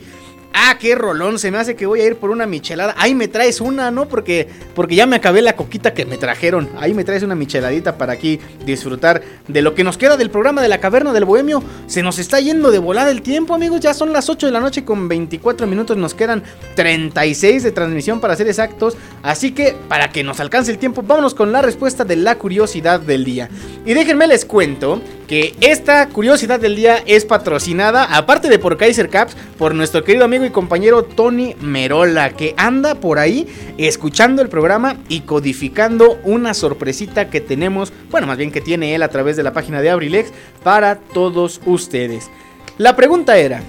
Ah, 0.52 0.76
qué 0.80 0.96
rolón, 0.96 1.38
se 1.38 1.50
me 1.50 1.58
hace 1.58 1.76
que 1.76 1.86
voy 1.86 2.00
a 2.00 2.06
ir 2.06 2.16
por 2.16 2.30
una 2.30 2.44
michelada. 2.44 2.94
Ahí 2.98 3.14
me 3.14 3.28
traes 3.28 3.60
una, 3.60 3.92
¿no? 3.92 4.08
Porque, 4.08 4.48
porque 4.74 4.96
ya 4.96 5.06
me 5.06 5.14
acabé 5.14 5.42
la 5.42 5.54
coquita 5.54 5.94
que 5.94 6.04
me 6.04 6.16
trajeron. 6.16 6.68
Ahí 6.76 6.92
me 6.92 7.04
traes 7.04 7.22
una 7.22 7.36
micheladita 7.36 7.96
para 7.96 8.14
aquí 8.14 8.40
disfrutar 8.66 9.22
de 9.46 9.62
lo 9.62 9.74
que 9.74 9.84
nos 9.84 9.96
queda 9.96 10.16
del 10.16 10.30
programa 10.30 10.60
de 10.60 10.68
la 10.68 10.78
caverna 10.78 11.12
del 11.12 11.24
bohemio. 11.24 11.62
Se 11.86 12.02
nos 12.02 12.18
está 12.18 12.40
yendo 12.40 12.72
de 12.72 12.78
volada 12.78 13.12
el 13.12 13.22
tiempo, 13.22 13.54
amigos. 13.54 13.80
Ya 13.80 13.94
son 13.94 14.12
las 14.12 14.28
8 14.28 14.46
de 14.46 14.52
la 14.52 14.60
noche 14.60 14.84
con 14.84 15.08
24 15.08 15.68
minutos. 15.68 15.96
Nos 15.96 16.14
quedan 16.14 16.42
36 16.74 17.62
de 17.62 17.70
transmisión 17.70 18.20
para 18.20 18.34
ser 18.34 18.48
exactos. 18.48 18.96
Así 19.22 19.52
que, 19.52 19.76
para 19.88 20.10
que 20.10 20.24
nos 20.24 20.40
alcance 20.40 20.72
el 20.72 20.78
tiempo, 20.78 21.02
vámonos 21.02 21.34
con 21.34 21.52
la 21.52 21.62
respuesta 21.62 22.04
de 22.04 22.16
la 22.16 22.36
curiosidad 22.38 22.98
del 22.98 23.24
día. 23.24 23.48
Y 23.86 23.94
déjenme 23.94 24.26
les 24.26 24.44
cuento 24.44 25.00
que 25.30 25.54
esta 25.60 26.08
curiosidad 26.08 26.58
del 26.58 26.74
día 26.74 27.04
es 27.06 27.24
patrocinada, 27.24 28.16
aparte 28.16 28.48
de 28.48 28.58
por 28.58 28.76
Kaiser 28.76 29.08
Caps, 29.08 29.36
por 29.56 29.76
nuestro 29.76 30.02
querido 30.02 30.24
amigo 30.24 30.44
y 30.44 30.50
compañero 30.50 31.04
Tony 31.04 31.54
Merola, 31.60 32.30
que 32.30 32.52
anda 32.56 32.96
por 32.96 33.20
ahí 33.20 33.46
escuchando 33.78 34.42
el 34.42 34.48
programa 34.48 34.96
y 35.08 35.20
codificando 35.20 36.18
una 36.24 36.52
sorpresita 36.52 37.30
que 37.30 37.40
tenemos, 37.40 37.92
bueno, 38.10 38.26
más 38.26 38.38
bien 38.38 38.50
que 38.50 38.60
tiene 38.60 38.96
él 38.96 39.04
a 39.04 39.08
través 39.08 39.36
de 39.36 39.44
la 39.44 39.52
página 39.52 39.80
de 39.80 39.90
Abrilex 39.90 40.32
para 40.64 40.96
todos 40.96 41.60
ustedes. 41.64 42.28
La 42.76 42.96
pregunta 42.96 43.38
era, 43.38 43.62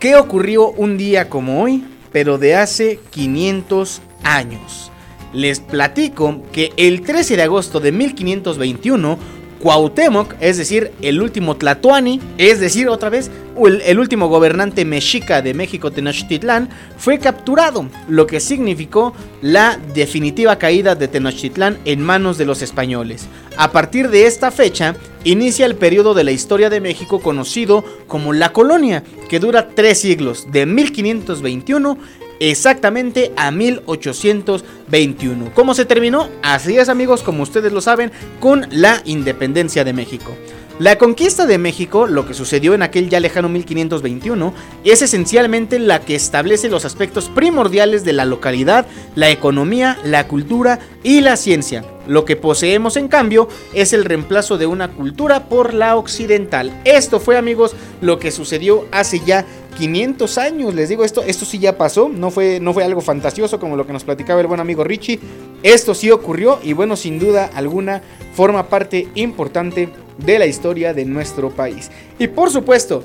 ¿qué 0.00 0.16
ocurrió 0.16 0.70
un 0.70 0.98
día 0.98 1.28
como 1.28 1.62
hoy, 1.62 1.84
pero 2.10 2.36
de 2.36 2.56
hace 2.56 2.98
500 3.10 4.02
años? 4.24 4.90
Les 5.32 5.60
platico 5.60 6.42
que 6.50 6.72
el 6.76 7.02
13 7.02 7.36
de 7.36 7.42
agosto 7.44 7.78
de 7.78 7.92
1521 7.92 9.39
Cuauhtémoc, 9.60 10.34
es 10.40 10.56
decir, 10.56 10.90
el 11.02 11.20
último 11.20 11.56
Tlatoani, 11.56 12.18
es 12.38 12.60
decir, 12.60 12.88
otra 12.88 13.10
vez, 13.10 13.30
el, 13.66 13.98
último 13.98 14.28
gobernante 14.28 14.86
mexica 14.86 15.42
de 15.42 15.52
México 15.52 15.90
Tenochtitlán, 15.90 16.70
fue 16.96 17.18
capturado, 17.18 17.86
lo 18.08 18.26
que 18.26 18.40
significó 18.40 19.12
la 19.42 19.78
definitiva 19.92 20.56
caída 20.56 20.94
de 20.94 21.08
Tenochtitlán 21.08 21.78
en 21.84 22.00
manos 22.00 22.38
de 22.38 22.46
los 22.46 22.62
españoles. 22.62 23.26
A 23.58 23.70
partir 23.70 24.08
de 24.08 24.26
esta 24.26 24.50
fecha, 24.50 24.96
inicia 25.24 25.66
el 25.66 25.76
periodo 25.76 26.14
de 26.14 26.24
la 26.24 26.32
historia 26.32 26.70
de 26.70 26.80
México 26.80 27.20
conocido 27.20 27.84
como 28.06 28.32
la 28.32 28.54
colonia, 28.54 29.04
que 29.28 29.40
dura 29.40 29.68
tres 29.68 30.00
siglos, 30.00 30.50
de 30.50 30.64
1521 30.64 31.98
exactamente 32.40 33.30
a 33.36 33.52
1821. 33.52 35.52
¿Cómo 35.54 35.74
se 35.74 35.84
terminó? 35.84 36.28
Así 36.42 36.76
es 36.76 36.88
amigos, 36.88 37.22
como 37.22 37.44
ustedes 37.44 37.72
lo 37.72 37.80
saben, 37.80 38.10
con 38.40 38.66
la 38.70 39.00
independencia 39.04 39.84
de 39.84 39.92
México. 39.92 40.34
La 40.80 40.96
conquista 40.96 41.44
de 41.44 41.58
México, 41.58 42.06
lo 42.06 42.26
que 42.26 42.32
sucedió 42.32 42.72
en 42.72 42.80
aquel 42.80 43.10
ya 43.10 43.20
lejano 43.20 43.50
1521, 43.50 44.54
es 44.82 45.02
esencialmente 45.02 45.78
la 45.78 46.00
que 46.00 46.14
establece 46.14 46.70
los 46.70 46.86
aspectos 46.86 47.28
primordiales 47.28 48.02
de 48.02 48.14
la 48.14 48.24
localidad, 48.24 48.86
la 49.14 49.28
economía, 49.28 49.98
la 50.04 50.26
cultura 50.26 50.78
y 51.02 51.20
la 51.20 51.36
ciencia. 51.36 51.84
Lo 52.06 52.24
que 52.24 52.36
poseemos 52.36 52.96
en 52.96 53.08
cambio 53.08 53.46
es 53.74 53.92
el 53.92 54.06
reemplazo 54.06 54.56
de 54.56 54.66
una 54.66 54.88
cultura 54.88 55.50
por 55.50 55.74
la 55.74 55.96
occidental. 55.96 56.72
Esto 56.86 57.20
fue 57.20 57.36
amigos 57.36 57.76
lo 58.00 58.18
que 58.18 58.30
sucedió 58.30 58.86
hace 58.90 59.20
ya 59.20 59.44
500 59.76 60.38
años. 60.38 60.74
Les 60.74 60.88
digo, 60.88 61.04
esto, 61.04 61.22
esto 61.22 61.44
sí 61.44 61.58
ya 61.58 61.76
pasó, 61.76 62.08
no 62.08 62.30
fue, 62.30 62.60
no 62.60 62.72
fue 62.72 62.84
algo 62.84 63.00
fantasioso 63.00 63.58
como 63.58 63.76
lo 63.76 63.86
que 63.86 63.92
nos 63.92 64.04
platicaba 64.04 64.40
el 64.40 64.46
buen 64.46 64.60
amigo 64.60 64.84
Richie. 64.84 65.20
Esto 65.62 65.94
sí 65.94 66.10
ocurrió 66.10 66.58
y 66.62 66.72
bueno, 66.72 66.96
sin 66.96 67.18
duda 67.18 67.50
alguna 67.54 68.02
forma 68.34 68.68
parte 68.68 69.08
importante 69.14 69.88
de 70.18 70.38
la 70.38 70.46
historia 70.46 70.94
de 70.94 71.04
nuestro 71.04 71.50
país. 71.50 71.90
Y 72.18 72.28
por 72.28 72.50
supuesto, 72.50 73.04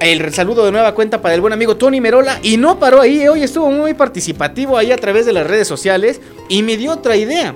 el 0.00 0.32
saludo 0.34 0.64
de 0.64 0.72
nueva 0.72 0.94
cuenta 0.94 1.22
para 1.22 1.34
el 1.34 1.40
buen 1.40 1.52
amigo 1.52 1.76
Tony 1.76 2.00
Merola. 2.00 2.38
Y 2.42 2.56
no 2.56 2.78
paró 2.78 3.00
ahí, 3.00 3.26
hoy 3.28 3.42
estuvo 3.42 3.70
muy 3.70 3.94
participativo 3.94 4.76
ahí 4.76 4.92
a 4.92 4.96
través 4.96 5.26
de 5.26 5.32
las 5.32 5.46
redes 5.46 5.68
sociales 5.68 6.20
y 6.48 6.62
me 6.62 6.76
dio 6.76 6.92
otra 6.92 7.16
idea. 7.16 7.54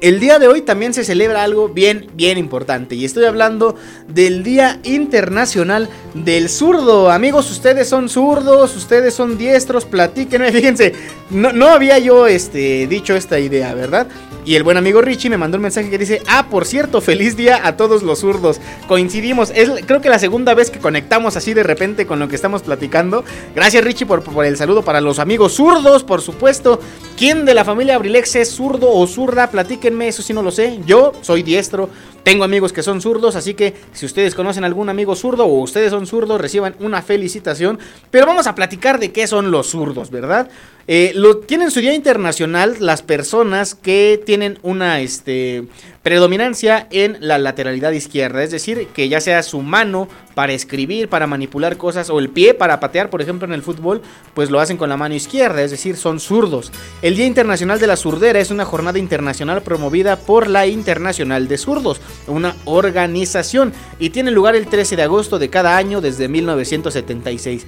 El 0.00 0.18
día 0.18 0.38
de 0.38 0.48
hoy 0.48 0.62
también 0.62 0.94
se 0.94 1.04
celebra 1.04 1.42
algo 1.42 1.68
bien, 1.68 2.06
bien 2.14 2.38
importante. 2.38 2.94
Y 2.94 3.04
estoy 3.04 3.26
hablando 3.26 3.76
del 4.08 4.42
Día 4.42 4.80
Internacional 4.82 5.90
del 6.14 6.48
Zurdo. 6.48 7.10
Amigos, 7.10 7.50
ustedes 7.50 7.88
son 7.88 8.08
zurdos, 8.08 8.74
ustedes 8.76 9.12
son 9.12 9.36
diestros, 9.36 9.84
platíquenme. 9.84 10.52
Fíjense, 10.52 10.94
no, 11.28 11.52
no 11.52 11.68
había 11.68 11.98
yo 11.98 12.26
este, 12.26 12.86
dicho 12.86 13.14
esta 13.14 13.38
idea, 13.38 13.74
¿verdad? 13.74 14.06
Y 14.44 14.54
el 14.54 14.62
buen 14.62 14.76
amigo 14.76 15.02
Richie 15.02 15.30
me 15.30 15.36
mandó 15.36 15.56
un 15.56 15.62
mensaje 15.62 15.90
que 15.90 15.98
dice, 15.98 16.22
ah, 16.26 16.46
por 16.50 16.64
cierto, 16.64 17.00
feliz 17.00 17.36
día 17.36 17.66
a 17.66 17.76
todos 17.76 18.02
los 18.02 18.20
zurdos. 18.20 18.60
Coincidimos, 18.88 19.50
es 19.54 19.70
creo 19.86 20.00
que 20.00 20.08
la 20.08 20.18
segunda 20.18 20.54
vez 20.54 20.70
que 20.70 20.78
conectamos 20.78 21.36
así 21.36 21.54
de 21.54 21.62
repente 21.62 22.06
con 22.06 22.18
lo 22.18 22.28
que 22.28 22.36
estamos 22.36 22.62
platicando. 22.62 23.24
Gracias 23.54 23.84
Richie 23.84 24.06
por, 24.06 24.22
por 24.22 24.44
el 24.44 24.56
saludo 24.56 24.82
para 24.82 25.00
los 25.00 25.18
amigos 25.18 25.52
zurdos, 25.54 26.04
por 26.04 26.22
supuesto. 26.22 26.80
¿Quién 27.16 27.44
de 27.44 27.54
la 27.54 27.64
familia 27.64 27.96
Abrilex 27.96 28.34
es 28.36 28.50
zurdo 28.50 28.90
o 28.90 29.06
zurda? 29.06 29.50
Platíquenme, 29.50 30.08
eso 30.08 30.22
sí 30.22 30.32
no 30.32 30.42
lo 30.42 30.50
sé. 30.50 30.80
Yo 30.86 31.12
soy 31.20 31.42
diestro. 31.42 31.90
Tengo 32.22 32.44
amigos 32.44 32.72
que 32.72 32.82
son 32.82 33.00
zurdos, 33.00 33.36
así 33.36 33.54
que 33.54 33.74
si 33.92 34.06
ustedes 34.06 34.34
conocen 34.34 34.64
algún 34.64 34.88
amigo 34.88 35.16
zurdo 35.16 35.46
o 35.46 35.60
ustedes 35.60 35.90
son 35.90 36.06
zurdos, 36.06 36.40
reciban 36.40 36.74
una 36.80 37.02
felicitación. 37.02 37.78
Pero 38.10 38.26
vamos 38.26 38.46
a 38.46 38.54
platicar 38.54 39.00
de 39.00 39.12
qué 39.12 39.26
son 39.26 39.50
los 39.50 39.68
zurdos, 39.68 40.10
¿verdad? 40.10 40.50
Eh, 40.86 41.12
lo, 41.14 41.38
tienen 41.38 41.70
su 41.70 41.80
día 41.80 41.94
internacional 41.94 42.76
las 42.80 43.02
personas 43.02 43.74
que 43.74 44.20
tienen 44.24 44.58
una 44.62 45.00
este, 45.00 45.66
predominancia 46.02 46.86
en 46.90 47.18
la 47.20 47.38
lateralidad 47.38 47.92
izquierda, 47.92 48.42
es 48.42 48.50
decir, 48.50 48.88
que 48.94 49.08
ya 49.08 49.20
sea 49.20 49.42
su 49.42 49.60
mano 49.60 50.08
para 50.34 50.54
escribir, 50.54 51.08
para 51.08 51.26
manipular 51.26 51.76
cosas 51.76 52.08
o 52.08 52.18
el 52.18 52.30
pie 52.30 52.54
para 52.54 52.80
patear, 52.80 53.10
por 53.10 53.20
ejemplo 53.20 53.46
en 53.46 53.52
el 53.52 53.62
fútbol, 53.62 54.00
pues 54.32 54.50
lo 54.50 54.60
hacen 54.60 54.78
con 54.78 54.88
la 54.88 54.96
mano 54.96 55.14
izquierda, 55.14 55.62
es 55.62 55.70
decir, 55.70 55.96
son 55.96 56.18
zurdos. 56.18 56.72
El 57.02 57.16
Día 57.16 57.26
Internacional 57.26 57.78
de 57.78 57.86
la 57.86 57.96
Surdera 57.96 58.40
es 58.40 58.50
una 58.50 58.64
jornada 58.64 58.98
internacional 58.98 59.62
promovida 59.62 60.16
por 60.16 60.48
la 60.48 60.66
Internacional 60.66 61.48
de 61.48 61.58
Zurdos, 61.58 62.00
una 62.26 62.56
organización, 62.64 63.74
y 63.98 64.10
tiene 64.10 64.30
lugar 64.30 64.56
el 64.56 64.68
13 64.68 64.96
de 64.96 65.02
agosto 65.02 65.38
de 65.38 65.50
cada 65.50 65.76
año 65.76 66.00
desde 66.00 66.28
1976. 66.28 67.66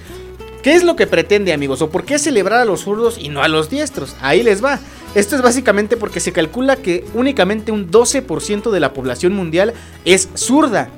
¿Qué 0.63 0.73
es 0.73 0.83
lo 0.83 0.95
que 0.95 1.07
pretende, 1.07 1.51
amigos? 1.51 1.81
¿O 1.81 1.89
por 1.89 2.05
qué 2.05 2.17
celebrar 2.17 2.61
a 2.61 2.65
los 2.65 2.81
zurdos 2.81 3.17
y 3.19 3.27
no 3.27 3.43
a 3.43 3.49
los 3.49 3.69
diestros? 3.69 4.15
Ahí 4.21 4.43
les 4.43 4.63
va. 4.63 4.79
Esto 5.15 5.35
es 5.35 5.43
básicamente 5.43 5.95
porque 5.95 6.19
se 6.19 6.31
calcula 6.31 6.75
que 6.75 7.05
únicamente 7.13 7.71
un 7.71 7.91
12% 7.91 8.71
de 8.71 8.79
la 8.79 8.93
población 8.93 9.33
mundial 9.33 9.73
es 10.05 10.27
zurda, 10.35 10.89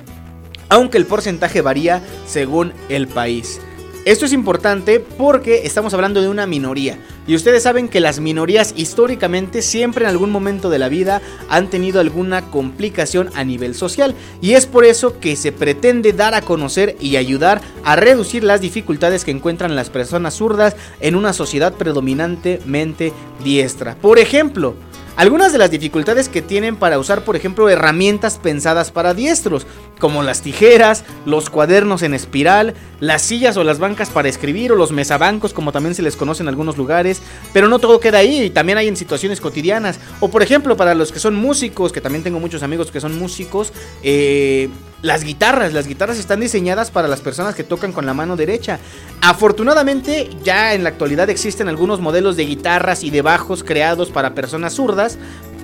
aunque 0.70 0.98
el 0.98 1.06
porcentaje 1.06 1.60
varía 1.60 2.02
según 2.26 2.72
el 2.88 3.08
país. 3.08 3.60
Esto 4.06 4.28
es 4.28 4.34
importante 4.34 5.00
porque 5.00 5.62
estamos 5.66 5.96
hablando 5.96 6.22
de 6.22 6.30
una 6.30 6.46
minoría. 6.46 7.00
Y 7.26 7.34
ustedes 7.34 7.64
saben 7.64 7.90
que 7.90 8.00
las 8.00 8.20
minorías 8.20 8.76
históricamente 8.78 9.64
siempre 9.64 10.04
en 10.04 10.12
algún 10.12 10.30
momento 10.30 10.70
de 10.70 10.78
la 10.78 10.90
vida 10.90 11.24
han 11.50 11.72
tenido 11.72 12.00
alguna 12.00 12.52
complicación 12.52 13.32
a 13.34 13.44
nivel 13.44 13.74
social. 13.74 14.14
Y 14.42 14.54
es 14.54 14.68
por 14.68 14.86
eso 14.86 15.20
que 15.20 15.36
se 15.36 15.52
pretende 15.52 16.14
dar 16.14 16.36
a 16.36 16.44
conocer 16.44 16.96
y 17.00 17.16
ayudar 17.16 17.62
a 17.84 17.96
reducir 17.96 18.44
las 18.44 18.62
dificultades 18.62 19.26
que 19.26 19.32
encuentran 19.32 19.76
las 19.76 19.90
personas 19.90 20.36
zurdas 20.36 20.76
en 21.00 21.16
una 21.16 21.34
sociedad 21.34 21.74
predominantemente 21.74 23.12
diestra. 23.44 23.96
Por 23.96 24.20
ejemplo, 24.20 24.76
algunas 25.16 25.54
de 25.54 25.58
las 25.58 25.72
dificultades 25.72 26.30
que 26.30 26.42
tienen 26.42 26.76
para 26.76 27.00
usar, 27.00 27.24
por 27.24 27.36
ejemplo, 27.36 27.70
herramientas 27.70 28.38
pensadas 28.38 28.92
para 28.92 29.14
diestros, 29.14 29.66
como 30.00 30.24
las 30.24 30.42
tijeras, 30.42 31.04
los 31.26 31.50
cuadernos 31.50 32.02
en 32.02 32.14
espiral, 32.14 32.74
las 33.00 33.22
sillas 33.22 33.56
o 33.58 33.64
las 33.64 33.80
bancas 33.80 34.10
para 34.10 34.28
escribir 34.28 34.72
o 34.72 34.76
los 34.76 34.92
mesabancos, 34.92 35.54
como 35.54 35.72
también 35.72 35.96
se 35.96 36.02
les 36.02 36.16
conoce 36.16 36.44
en 36.44 36.50
algunos 36.50 36.78
lugares, 36.78 37.22
pero 37.54 37.68
no 37.70 37.80
todo 37.80 38.00
queda 38.00 38.18
ahí, 38.18 38.50
también 38.50 38.78
hay 38.78 38.88
en 38.88 38.98
situaciones 38.98 39.40
cotidianas, 39.40 40.00
o 40.20 40.30
por 40.30 40.44
ejemplo, 40.44 40.76
para 40.76 40.96
los 40.96 41.12
que 41.12 41.20
son 41.20 41.36
músicos, 41.36 41.92
que 41.92 42.02
también 42.02 42.24
tengo 42.24 42.40
muchos 42.40 42.64
amigos 42.64 42.92
que 42.92 43.00
son 43.00 43.18
músicos, 43.18 43.72
eh, 44.04 44.70
las 45.02 45.24
guitarras, 45.24 45.74
las 45.74 45.88
guitarras 45.88 46.18
están 46.18 46.40
diseñadas 46.40 46.92
para 46.92 47.08
las 47.08 47.22
personas 47.22 47.56
que 47.56 47.64
tocan 47.64 47.92
con 47.92 48.06
la 48.06 48.14
mano 48.14 48.36
derecha. 48.36 48.80
Afortunadamente, 49.22 50.30
ya 50.44 50.74
en 50.74 50.84
la 50.84 50.90
actualidad 50.90 51.30
existen 51.30 51.68
algunos 51.68 52.00
modelos 52.00 52.38
de 52.38 52.46
guitarras 52.46 53.04
y 53.04 53.10
de 53.10 53.22
bajos 53.22 53.64
creados 53.64 54.10
para 54.10 54.34
personas 54.34 54.74
zurdas, 54.74 55.18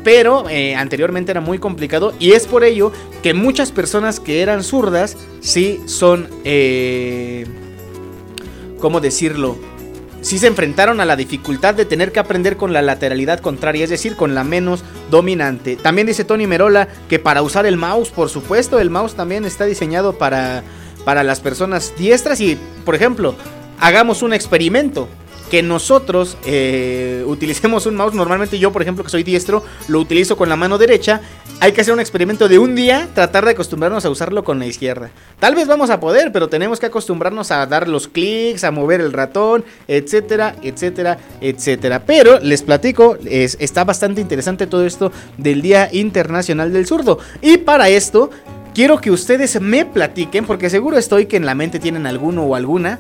pero 0.04 0.50
eh, 0.50 0.76
anteriormente 0.76 1.32
era 1.32 1.42
muy 1.42 1.60
complicado 1.60 2.14
y 2.20 2.32
es 2.32 2.48
por 2.48 2.64
ello 2.64 2.92
que 3.24 3.34
muchas 3.34 3.72
personas 3.72 4.20
que 4.20 4.42
eran 4.42 4.64
zurdas 4.64 5.18
sí 5.42 5.82
son, 5.86 6.28
eh, 6.44 7.46
¿cómo 8.80 9.00
decirlo? 9.00 9.71
Sí 10.22 10.38
se 10.38 10.48
enfrentaron 10.48 11.00
a 11.02 11.06
la 11.06 11.16
dificultad 11.16 11.74
de 11.74 11.86
tener 11.86 12.12
que 12.12 12.20
aprender 12.20 12.56
con 12.56 12.74
la 12.74 12.84
lateralidad 12.84 13.40
contraria, 13.40 13.84
es 13.84 13.90
decir, 13.90 14.16
con 14.16 14.36
la 14.36 14.44
menos 14.44 14.84
dominante. 15.10 15.76
También 15.76 16.08
dice 16.08 16.24
Tony 16.24 16.46
Merola 16.46 16.88
que 17.10 17.18
para 17.18 17.42
usar 17.42 17.66
el 17.66 17.76
mouse, 17.76 18.10
por 18.10 18.30
supuesto, 18.30 18.80
el 18.80 18.92
mouse 18.92 19.16
también 19.16 19.46
está 19.46 19.66
diseñado 19.66 20.18
para, 20.18 20.64
para 21.06 21.24
las 21.24 21.40
personas 21.40 21.94
diestras 21.98 22.40
y, 22.40 22.58
por 22.86 22.94
ejemplo, 22.94 23.36
hagamos 23.80 24.22
un 24.22 24.34
experimento 24.34 25.08
que 25.52 25.62
nosotros 25.62 26.38
eh, 26.46 27.26
utilicemos 27.28 27.86
un 27.86 27.98
mouse. 27.98 28.14
Normalmente 28.14 28.58
yo, 28.58 28.72
por 28.72 28.82
ejemplo, 28.82 29.04
que 29.04 29.10
soy 29.10 29.24
diestro, 29.24 29.66
lo 29.90 30.00
utilizo 30.00 30.38
con 30.38 30.48
la 30.48 30.56
mano 30.56 30.78
derecha. 30.78 31.20
Hay 31.60 31.74
que 31.74 31.82
hacer 31.82 31.94
un 31.94 32.00
experimento 32.00 32.48
de 32.48 32.58
un 32.58 32.74
día, 32.74 33.10
tratar 33.14 33.44
de 33.44 33.52
acostumbrarnos 33.52 34.06
a 34.06 34.10
usarlo 34.10 34.46
con 34.46 34.60
la 34.60 34.66
izquierda. 34.66 35.12
Tal 35.42 35.54
vez 35.54 35.68
vamos 35.68 35.90
a 35.90 36.00
poder, 36.00 36.32
pero 36.32 36.48
tenemos 36.48 36.80
que 36.80 36.86
acostumbrarnos 36.86 37.52
a 37.52 37.66
dar 37.66 37.90
los 37.90 38.08
clics, 38.08 38.64
a 38.64 38.72
mover 38.72 39.02
el 39.02 39.12
ratón, 39.12 39.66
etcétera, 39.90 40.56
etcétera, 40.64 41.18
etcétera. 41.42 42.06
Pero 42.06 42.40
les 42.40 42.64
platico, 42.64 43.18
es, 43.26 43.58
está 43.60 43.84
bastante 43.84 44.22
interesante 44.22 44.68
todo 44.68 44.86
esto 44.86 45.12
del 45.38 45.62
Día 45.62 45.90
Internacional 45.92 46.72
del 46.72 46.88
Zurdo. 46.88 47.20
Y 47.42 47.58
para 47.58 47.90
esto, 47.90 48.30
quiero 48.74 49.02
que 49.02 49.12
ustedes 49.12 49.60
me 49.60 49.86
platiquen, 49.86 50.46
porque 50.46 50.70
seguro 50.70 50.98
estoy 50.98 51.26
que 51.26 51.36
en 51.36 51.46
la 51.46 51.56
mente 51.56 51.78
tienen 51.78 52.08
alguno 52.08 52.44
o 52.44 52.56
alguna 52.56 53.00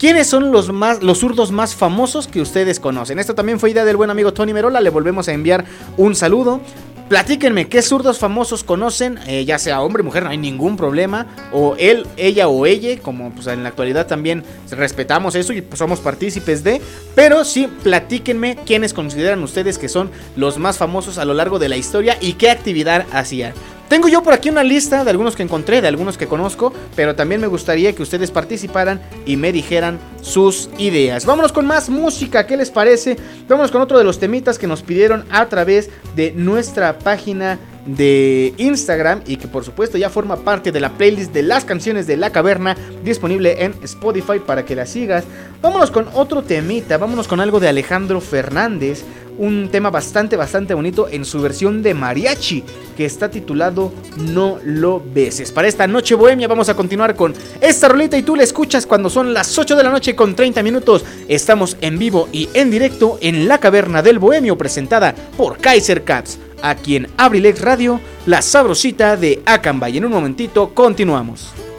¿Quiénes 0.00 0.28
son 0.28 0.50
los 0.50 0.72
más 0.72 1.02
los 1.02 1.18
zurdos 1.18 1.52
más 1.52 1.74
famosos 1.74 2.26
que 2.26 2.40
ustedes 2.40 2.80
conocen? 2.80 3.18
Esto 3.18 3.34
también 3.34 3.60
fue 3.60 3.68
idea 3.70 3.84
del 3.84 3.98
buen 3.98 4.08
amigo 4.08 4.32
Tony 4.32 4.54
Merola, 4.54 4.80
le 4.80 4.88
volvemos 4.88 5.28
a 5.28 5.34
enviar 5.34 5.66
un 5.98 6.16
saludo. 6.16 6.62
Platíquenme 7.10 7.68
qué 7.68 7.82
zurdos 7.82 8.18
famosos 8.18 8.64
conocen, 8.64 9.18
eh, 9.26 9.44
ya 9.44 9.58
sea 9.58 9.82
hombre, 9.82 10.02
mujer, 10.02 10.22
no 10.22 10.30
hay 10.30 10.38
ningún 10.38 10.78
problema, 10.78 11.26
o 11.52 11.74
él, 11.76 12.06
ella 12.16 12.48
o 12.48 12.64
ella, 12.64 12.98
como 13.02 13.30
pues, 13.32 13.48
en 13.48 13.62
la 13.62 13.68
actualidad 13.68 14.06
también 14.06 14.42
respetamos 14.70 15.34
eso 15.34 15.52
y 15.52 15.60
pues, 15.60 15.78
somos 15.78 16.00
partícipes 16.00 16.64
de, 16.64 16.80
pero 17.14 17.44
sí, 17.44 17.68
platíquenme 17.82 18.56
quiénes 18.64 18.94
consideran 18.94 19.42
ustedes 19.42 19.76
que 19.76 19.90
son 19.90 20.10
los 20.34 20.56
más 20.56 20.78
famosos 20.78 21.18
a 21.18 21.26
lo 21.26 21.34
largo 21.34 21.58
de 21.58 21.68
la 21.68 21.76
historia 21.76 22.16
y 22.22 22.34
qué 22.34 22.48
actividad 22.48 23.04
hacían. 23.12 23.52
Tengo 23.90 24.06
yo 24.06 24.22
por 24.22 24.32
aquí 24.32 24.48
una 24.48 24.62
lista 24.62 25.02
de 25.02 25.10
algunos 25.10 25.34
que 25.34 25.42
encontré, 25.42 25.80
de 25.80 25.88
algunos 25.88 26.16
que 26.16 26.28
conozco, 26.28 26.72
pero 26.94 27.16
también 27.16 27.40
me 27.40 27.48
gustaría 27.48 27.92
que 27.92 28.04
ustedes 28.04 28.30
participaran 28.30 29.00
y 29.26 29.36
me 29.36 29.50
dijeran 29.50 29.98
sus 30.22 30.70
ideas. 30.78 31.26
Vámonos 31.26 31.50
con 31.50 31.66
más 31.66 31.90
música, 31.90 32.46
¿qué 32.46 32.56
les 32.56 32.70
parece? 32.70 33.16
Vámonos 33.48 33.72
con 33.72 33.82
otro 33.82 33.98
de 33.98 34.04
los 34.04 34.20
temitas 34.20 34.60
que 34.60 34.68
nos 34.68 34.82
pidieron 34.82 35.24
a 35.28 35.48
través 35.48 35.90
de 36.14 36.30
nuestra 36.30 37.00
página 37.00 37.58
de 37.84 38.54
Instagram 38.58 39.22
y 39.26 39.38
que 39.38 39.48
por 39.48 39.64
supuesto 39.64 39.98
ya 39.98 40.08
forma 40.08 40.36
parte 40.36 40.70
de 40.70 40.78
la 40.78 40.90
playlist 40.90 41.32
de 41.32 41.42
las 41.42 41.64
canciones 41.64 42.06
de 42.06 42.16
la 42.16 42.30
caverna 42.30 42.76
disponible 43.02 43.64
en 43.64 43.74
Spotify 43.82 44.38
para 44.38 44.64
que 44.64 44.76
la 44.76 44.86
sigas. 44.86 45.24
Vámonos 45.60 45.90
con 45.90 46.06
otro 46.14 46.42
temita, 46.42 46.96
vámonos 46.96 47.26
con 47.26 47.40
algo 47.40 47.58
de 47.58 47.66
Alejandro 47.66 48.20
Fernández 48.20 49.04
un 49.40 49.70
tema 49.70 49.90
bastante, 49.90 50.36
bastante 50.36 50.74
bonito 50.74 51.08
en 51.10 51.24
su 51.24 51.40
versión 51.40 51.82
de 51.82 51.94
mariachi, 51.94 52.62
que 52.96 53.06
está 53.06 53.30
titulado 53.30 53.92
No 54.16 54.58
lo 54.64 55.02
beses. 55.02 55.50
Para 55.50 55.66
esta 55.66 55.86
noche 55.86 56.14
bohemia 56.14 56.46
vamos 56.46 56.68
a 56.68 56.76
continuar 56.76 57.16
con 57.16 57.34
esta 57.60 57.88
rolita 57.88 58.18
y 58.18 58.22
tú 58.22 58.36
la 58.36 58.42
escuchas 58.42 58.86
cuando 58.86 59.08
son 59.08 59.32
las 59.32 59.58
8 59.58 59.76
de 59.76 59.82
la 59.82 59.90
noche 59.90 60.14
con 60.14 60.36
30 60.36 60.62
minutos. 60.62 61.04
Estamos 61.26 61.78
en 61.80 61.98
vivo 61.98 62.28
y 62.32 62.50
en 62.52 62.70
directo 62.70 63.18
en 63.22 63.48
la 63.48 63.58
caverna 63.58 64.02
del 64.02 64.18
bohemio 64.18 64.58
presentada 64.58 65.14
por 65.36 65.56
Kaiser 65.56 66.04
Cats. 66.04 66.38
Aquí 66.62 66.96
en 66.96 67.08
Abrilex 67.16 67.62
Radio, 67.62 67.98
la 68.26 68.42
sabrosita 68.42 69.16
de 69.16 69.40
Acambay. 69.46 69.96
En 69.96 70.04
un 70.04 70.12
momentito 70.12 70.74
continuamos. 70.74 71.69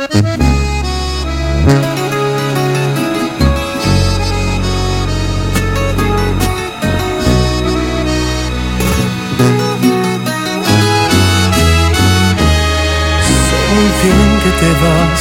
Thank 0.00 0.54
you. 0.54 0.59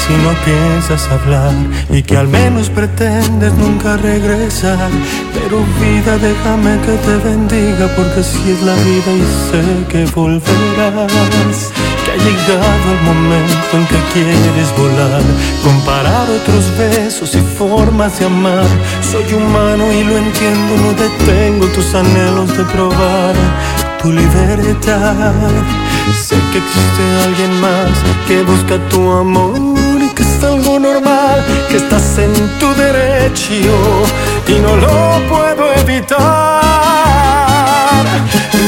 Y 0.09 0.13
no 0.23 0.33
piensas 0.45 1.07
hablar 1.11 1.53
y 1.89 2.01
que 2.03 2.17
al 2.17 2.27
menos 2.27 2.69
pretendes 2.69 3.53
nunca 3.53 3.97
regresar. 3.97 4.89
Pero 5.33 5.57
vida, 5.79 6.17
déjame 6.17 6.79
que 6.85 6.93
te 7.05 7.17
bendiga 7.27 7.87
porque 7.95 8.23
si 8.23 8.51
es 8.51 8.61
la 8.61 8.75
vida 8.75 9.11
y 9.21 9.25
sé 9.49 9.63
que 9.89 10.05
volverás. 10.15 11.71
Que 12.03 12.11
ha 12.11 12.17
llegado 12.17 12.85
el 12.95 13.01
momento 13.01 13.71
en 13.73 13.85
que 13.87 13.99
quieres 14.13 14.69
volar, 14.77 15.21
comparar 15.63 16.27
otros 16.29 16.65
besos 16.77 17.35
y 17.35 17.41
formas 17.57 18.19
de 18.19 18.25
amar. 18.25 18.67
Soy 19.01 19.33
humano 19.33 19.91
y 19.91 20.03
lo 20.03 20.17
entiendo, 20.17 20.71
no 20.83 20.93
detengo 20.93 21.65
tus 21.67 21.93
anhelos 21.95 22.55
de 22.57 22.63
probar 22.65 23.35
tu 24.01 24.11
libertad. 24.11 25.33
Sé 26.13 26.35
que 26.51 26.57
existe 26.57 27.03
alguien 27.25 27.61
más 27.61 27.91
que 28.27 28.41
busca 28.43 28.77
tu 28.89 29.11
amor 29.11 29.78
es 30.39 30.45
algo 30.45 30.79
normal, 30.79 31.45
que 31.69 31.77
estás 31.77 32.17
en 32.17 32.33
tu 32.59 32.73
derecho 32.75 33.53
y 34.47 34.53
no 34.59 34.75
lo 34.75 35.27
puedo 35.27 35.73
evitar. 35.81 36.61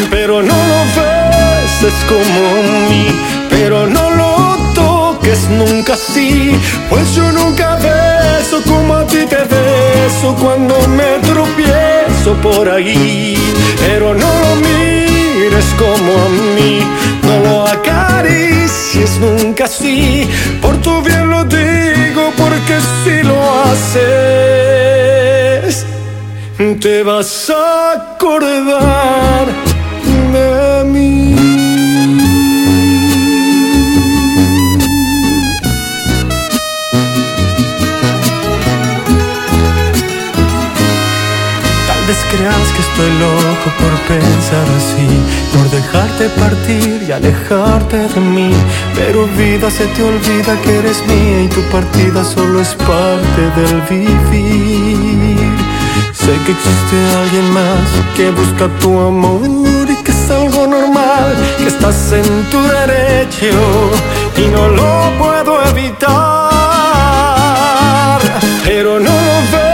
Pero 0.10 0.42
no 0.42 0.56
lo 0.72 0.80
ves, 0.98 1.84
es 1.84 1.94
como 2.10 2.64
mí, 2.90 3.08
pero 3.50 3.88
no 3.88 4.10
lo 4.12 4.58
toques 4.74 5.50
nunca 5.50 5.94
así, 5.94 6.60
pues 6.90 7.16
yo 7.16 7.32
nunca 7.32 7.76
beso 7.76 8.62
como 8.68 8.96
a 8.96 9.08
ti 9.08 9.26
te 9.26 9.44
beso 9.44 10.36
cuando 10.40 10.76
me 10.88 11.20
tropiezo 11.28 12.34
por 12.42 12.70
ahí, 12.70 13.38
pero 13.80 14.14
no 14.14 14.28
lo 14.44 14.56
mires 15.42 15.66
como 15.78 16.12
a 16.26 16.30
mí, 16.56 16.80
no 17.24 17.40
lo 17.40 17.68
acaricies 17.68 19.20
nunca 19.20 19.66
así, 19.66 20.30
por 20.62 20.78
tu 20.78 21.02
bien 21.02 21.30
lo 21.30 21.44
digo, 21.46 22.32
porque 22.38 22.80
si 23.04 23.24
lo 23.24 23.38
haces, 23.64 24.06
te 26.80 27.04
vas 27.04 27.50
a 27.50 27.94
acordar 27.94 29.48
de 30.34 30.84
mí. 30.86 31.21
Estoy 42.92 43.12
loco 43.20 43.68
por 43.80 43.94
pensar 44.08 44.68
así, 44.78 45.08
por 45.54 45.70
dejarte 45.70 46.30
partir 46.30 47.04
y 47.08 47.12
alejarte 47.12 47.98
de 47.98 48.20
mí. 48.20 48.52
Pero 48.96 49.28
vida 49.38 49.70
se 49.70 49.86
te 49.88 50.04
olvida 50.04 50.60
que 50.62 50.78
eres 50.80 51.06
mía 51.08 51.44
y 51.44 51.48
tu 51.48 51.62
partida 51.76 52.24
solo 52.24 52.62
es 52.62 52.76
parte 52.76 53.42
del 53.58 53.82
vivir. 53.90 55.52
Sé 56.14 56.34
que 56.46 56.52
existe 56.52 56.98
alguien 57.22 57.52
más 57.52 57.88
que 58.16 58.30
busca 58.32 58.68
tu 58.80 59.00
amor 59.00 59.90
y 59.90 59.96
que 60.04 60.12
es 60.12 60.32
algo 60.32 60.68
normal, 60.68 61.36
que 61.58 61.68
estás 61.68 62.12
en 62.12 62.44
tu 62.52 62.62
derecho 62.62 63.58
y 64.38 64.48
no 64.48 64.68
lo 64.68 65.12
puedo 65.18 65.64
evitar. 65.70 66.52
Pero 68.64 69.00
no 69.00 69.10
lo 69.28 69.36
ves, 69.52 69.71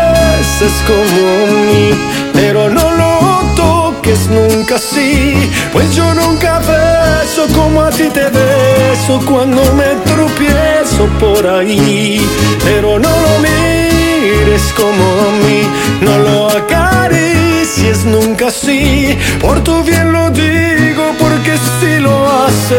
es 0.61 0.81
como 0.87 1.47
mí, 1.67 1.91
pero 2.33 2.67
no 2.69 2.91
lo 2.91 3.43
toques 3.55 4.27
nunca 4.27 4.75
así, 4.75 5.51
pues 5.71 5.95
yo 5.95 6.13
nunca 6.15 6.59
beso 6.59 7.47
como 7.53 7.83
a 7.83 7.91
ti 7.91 8.09
te 8.09 8.27
beso 8.29 9.21
cuando 9.27 9.61
me 9.73 9.95
tropiezo 10.05 11.05
por 11.19 11.45
ahí, 11.45 12.27
pero 12.63 12.97
no 12.97 13.09
lo 13.09 13.39
mires 13.39 14.73
como 14.75 15.03
a 15.03 15.31
mí, 15.45 15.61
no 16.01 16.17
lo 16.17 16.49
acaricies 16.49 18.05
nunca 18.05 18.47
así, 18.47 19.15
por 19.39 19.63
tu 19.63 19.83
bien 19.83 20.11
lo 20.11 20.31
digo, 20.31 21.13
porque 21.19 21.55
si 21.79 21.99
lo 21.99 22.27
haces, 22.45 22.73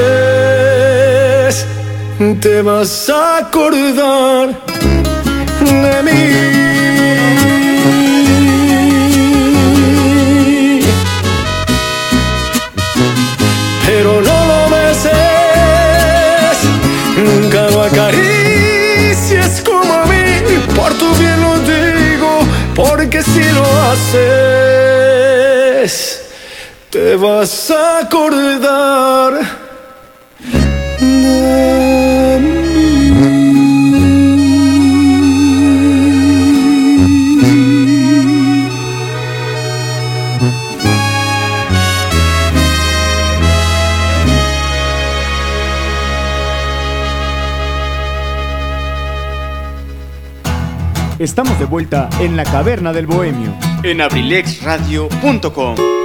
te 2.40 2.60
vas 2.60 3.08
a 3.08 3.38
acordar 3.38 4.48
de 5.60 6.02
mí. 6.02 6.77
Te 27.08 27.16
vas 27.16 27.70
a 27.70 28.00
acordar 28.00 29.32
de 31.00 32.38
mí. 32.42 33.08
Estamos 51.18 51.58
de 51.58 51.64
vuelta 51.64 52.10
en 52.20 52.36
la 52.36 52.44
caverna 52.44 52.92
del 52.92 53.06
bohemio 53.06 53.54
en 53.82 54.02
abrilexradio.com. 54.02 55.97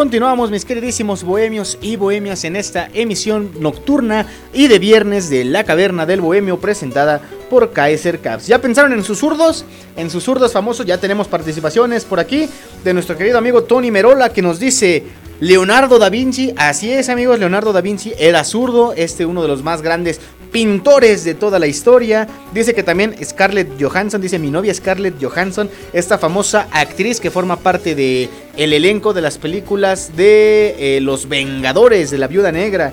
Continuamos 0.00 0.50
mis 0.50 0.64
queridísimos 0.64 1.24
bohemios 1.24 1.76
y 1.82 1.96
bohemias 1.96 2.44
en 2.44 2.56
esta 2.56 2.88
emisión 2.94 3.50
nocturna 3.60 4.24
y 4.54 4.66
de 4.66 4.78
viernes 4.78 5.28
de 5.28 5.44
La 5.44 5.64
Caverna 5.64 6.06
del 6.06 6.22
Bohemio 6.22 6.58
presentada 6.58 7.20
por 7.50 7.74
Kaiser 7.74 8.18
Caps. 8.18 8.46
¿Ya 8.46 8.62
pensaron 8.62 8.94
en 8.94 9.04
sus 9.04 9.18
zurdos? 9.18 9.66
En 9.96 10.08
sus 10.08 10.24
zurdos 10.24 10.54
famosos 10.54 10.86
ya 10.86 10.96
tenemos 10.96 11.28
participaciones 11.28 12.06
por 12.06 12.18
aquí 12.18 12.48
de 12.82 12.94
nuestro 12.94 13.14
querido 13.14 13.36
amigo 13.36 13.64
Tony 13.64 13.90
Merola 13.90 14.32
que 14.32 14.40
nos 14.40 14.58
dice 14.58 15.04
Leonardo 15.38 15.98
da 15.98 16.08
Vinci, 16.08 16.54
así 16.56 16.90
es 16.90 17.10
amigos, 17.10 17.38
Leonardo 17.38 17.74
da 17.74 17.82
Vinci 17.82 18.14
era 18.18 18.42
zurdo, 18.44 18.94
este 18.96 19.26
uno 19.26 19.42
de 19.42 19.48
los 19.48 19.62
más 19.62 19.82
grandes 19.82 20.18
pintores 20.50 21.24
de 21.24 21.34
toda 21.34 21.58
la 21.58 21.66
historia. 21.66 22.28
Dice 22.52 22.74
que 22.74 22.82
también 22.82 23.14
Scarlett 23.24 23.80
Johansson, 23.80 24.20
dice 24.20 24.38
mi 24.38 24.50
novia 24.50 24.74
Scarlett 24.74 25.22
Johansson, 25.22 25.70
esta 25.92 26.18
famosa 26.18 26.68
actriz 26.72 27.20
que 27.20 27.30
forma 27.30 27.56
parte 27.56 27.94
de 27.94 28.28
el 28.56 28.72
elenco 28.72 29.12
de 29.12 29.22
las 29.22 29.38
películas 29.38 30.16
de 30.16 30.74
eh, 30.78 31.00
Los 31.00 31.28
Vengadores 31.28 32.10
de 32.10 32.18
la 32.18 32.26
Viuda 32.26 32.52
Negra. 32.52 32.92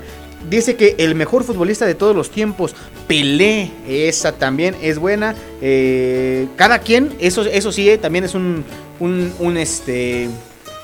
Dice 0.50 0.76
que 0.76 0.96
el 1.00 1.16
mejor 1.16 1.44
futbolista 1.44 1.86
de 1.86 1.96
todos 1.96 2.16
los 2.16 2.30
tiempos, 2.30 2.76
Pelé, 3.08 3.72
esa 3.88 4.34
también 4.34 4.76
es 4.82 5.00
buena. 5.00 5.36
Eh, 5.62 6.48
cada 6.56 6.80
quien, 6.80 7.16
eso, 7.20 7.42
eso 7.42 7.72
sí, 7.72 7.90
eh, 7.90 7.98
también 7.98 8.24
es 8.24 8.36
un, 8.36 8.64
un, 9.00 9.34
un, 9.40 9.58
este, 9.58 10.30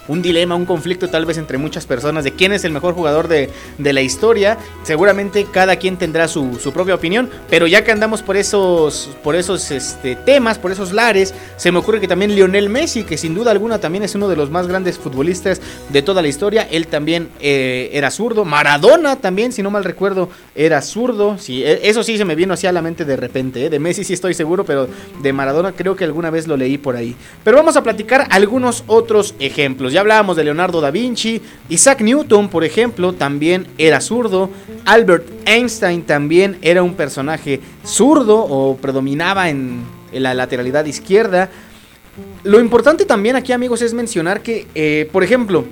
un 0.08 0.22
dilema, 0.22 0.56
un 0.56 0.66
conflicto 0.66 1.10
tal 1.10 1.26
vez 1.26 1.38
entre 1.38 1.58
muchas 1.58 1.86
personas 1.86 2.24
de 2.24 2.32
quién 2.32 2.52
es 2.52 2.64
el 2.64 2.72
mejor 2.72 2.94
jugador 2.94 3.28
de, 3.28 3.50
de 3.78 3.94
la 3.94 4.02
historia. 4.02 4.58
Seguramente 4.84 5.46
cada 5.52 5.76
quien 5.78 5.98
tendrá 5.98 6.28
su, 6.28 6.60
su, 6.62 6.72
propia 6.74 6.96
opinión, 6.96 7.30
pero 7.50 7.68
ya 7.68 7.84
que 7.84 7.92
andamos 7.92 8.22
por 8.22 8.38
esos, 8.38 9.10
por 9.24 9.36
esos 9.36 9.72
este, 9.72 10.16
temas, 10.16 10.58
por 10.58 10.72
esos 10.72 10.92
lares, 10.92 11.34
se 11.58 11.72
me 11.72 11.80
ocurre 11.80 12.02
que 12.02 12.08
también 12.08 12.36
Lionel 12.36 12.70
Messi, 12.70 13.04
que 13.04 13.18
sin 13.18 13.34
duda 13.34 13.52
alguna 13.52 13.80
también 13.80 14.04
es 14.04 14.16
uno 14.16 14.28
de 14.28 14.36
los 14.36 14.50
más 14.50 14.68
grandes 14.68 14.98
futbolistas 14.98 15.62
de 15.90 16.02
toda 16.02 16.22
la 16.22 16.28
historia, 16.28 16.68
él 16.70 16.88
también 16.88 17.30
eh, 17.40 17.90
era 17.94 18.12
zurdo. 18.12 18.46
Maradona 18.46 19.16
también, 19.18 19.52
si 19.52 19.64
no 19.64 19.72
mal 19.72 19.84
recuerdo, 19.84 20.30
era 20.56 20.82
zurdo. 20.82 21.38
Sí, 21.38 21.64
eso 21.64 22.04
sí 22.04 22.18
se 22.18 22.26
me 22.26 22.36
vino 22.36 22.54
así 22.54 22.68
a 22.68 22.72
la 22.72 22.82
mente 22.82 23.06
de 23.06 23.16
repente. 23.16 23.66
¿eh? 23.66 23.70
De 23.70 23.80
Messi 23.80 24.04
sí 24.04 24.14
estoy 24.14 24.34
seguro, 24.34 24.66
pero 24.66 24.88
de 25.22 25.34
Maradona 25.34 25.72
creo 25.72 25.96
que 25.96 26.04
alguna 26.04 26.30
vez 26.30 26.48
lo 26.48 26.58
leí 26.58 26.78
por 26.78 26.96
ahí. 26.96 27.16
Pero 27.44 27.58
vamos 27.58 27.78
a 27.78 27.84
platicar 27.84 28.28
algunos 28.30 28.84
otros 28.88 29.36
ejemplos. 29.40 29.93
Ya 29.94 30.00
hablábamos 30.00 30.36
de 30.36 30.44
Leonardo 30.44 30.82
da 30.82 30.90
Vinci, 30.90 31.40
Isaac 31.70 32.02
Newton, 32.02 32.50
por 32.50 32.64
ejemplo, 32.64 33.14
también 33.14 33.68
era 33.78 34.02
zurdo, 34.02 34.50
Albert 34.86 35.28
Einstein 35.46 36.02
también 36.02 36.58
era 36.64 36.82
un 36.82 36.96
personaje 36.96 37.62
zurdo 37.86 38.40
o 38.40 38.76
predominaba 38.76 39.52
en, 39.52 39.84
la 40.12 40.34
lateralidad 40.34 40.86
izquierda. 40.86 41.52
Lo 42.44 42.60
importante 42.60 43.06
también 43.06 43.36
aquí, 43.36 43.52
amigos, 43.52 43.84
es 43.84 43.94
mencionar 43.94 44.42
que, 44.42 44.66
eh, 44.74 45.08
por 45.12 45.24
ejemplo, 45.24 45.64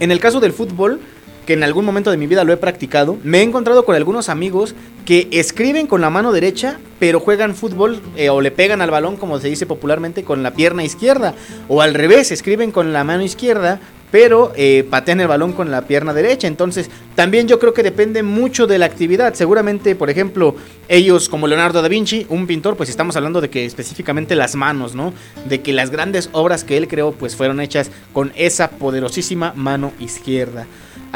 en 0.00 0.10
el 0.10 0.18
caso 0.18 0.40
del 0.40 0.52
fútbol, 0.52 0.98
que 1.46 1.54
en 1.54 1.62
algún 1.62 1.84
momento 1.84 2.10
de 2.10 2.16
mi 2.16 2.26
vida 2.26 2.44
lo 2.44 2.52
he 2.52 2.56
practicado, 2.56 3.16
me 3.22 3.38
he 3.38 3.42
encontrado 3.42 3.84
con 3.84 3.94
algunos 3.94 4.28
amigos 4.28 4.74
que 5.06 5.28
escriben 5.30 5.86
con 5.86 6.00
la 6.00 6.10
mano 6.10 6.32
derecha, 6.32 6.78
pero 6.98 7.20
juegan 7.20 7.54
fútbol 7.54 8.02
eh, 8.16 8.28
o 8.28 8.40
le 8.40 8.50
pegan 8.50 8.82
al 8.82 8.90
balón, 8.90 9.16
como 9.16 9.38
se 9.38 9.48
dice 9.48 9.64
popularmente, 9.64 10.24
con 10.24 10.42
la 10.42 10.52
pierna 10.52 10.84
izquierda. 10.84 11.34
O 11.68 11.80
al 11.80 11.94
revés, 11.94 12.32
escriben 12.32 12.72
con 12.72 12.92
la 12.92 13.04
mano 13.04 13.22
izquierda, 13.22 13.80
pero 14.10 14.52
eh, 14.56 14.86
patean 14.88 15.20
el 15.20 15.28
balón 15.28 15.52
con 15.52 15.70
la 15.70 15.82
pierna 15.82 16.12
derecha. 16.12 16.48
Entonces, 16.48 16.90
también 17.14 17.46
yo 17.46 17.58
creo 17.58 17.74
que 17.74 17.82
depende 17.82 18.22
mucho 18.22 18.66
de 18.66 18.78
la 18.78 18.86
actividad. 18.86 19.34
Seguramente, 19.34 19.94
por 19.94 20.10
ejemplo, 20.10 20.56
ellos 20.88 21.28
como 21.28 21.46
Leonardo 21.46 21.82
da 21.82 21.88
Vinci, 21.88 22.26
un 22.28 22.46
pintor, 22.46 22.76
pues 22.76 22.88
estamos 22.88 23.16
hablando 23.16 23.40
de 23.40 23.50
que 23.50 23.64
específicamente 23.64 24.34
las 24.34 24.56
manos, 24.56 24.94
¿no? 24.94 25.12
De 25.48 25.60
que 25.60 25.72
las 25.72 25.90
grandes 25.90 26.28
obras 26.32 26.64
que 26.64 26.76
él 26.76 26.88
creó, 26.88 27.12
pues 27.12 27.36
fueron 27.36 27.60
hechas 27.60 27.90
con 28.12 28.32
esa 28.36 28.70
poderosísima 28.70 29.52
mano 29.54 29.92
izquierda. 30.00 30.66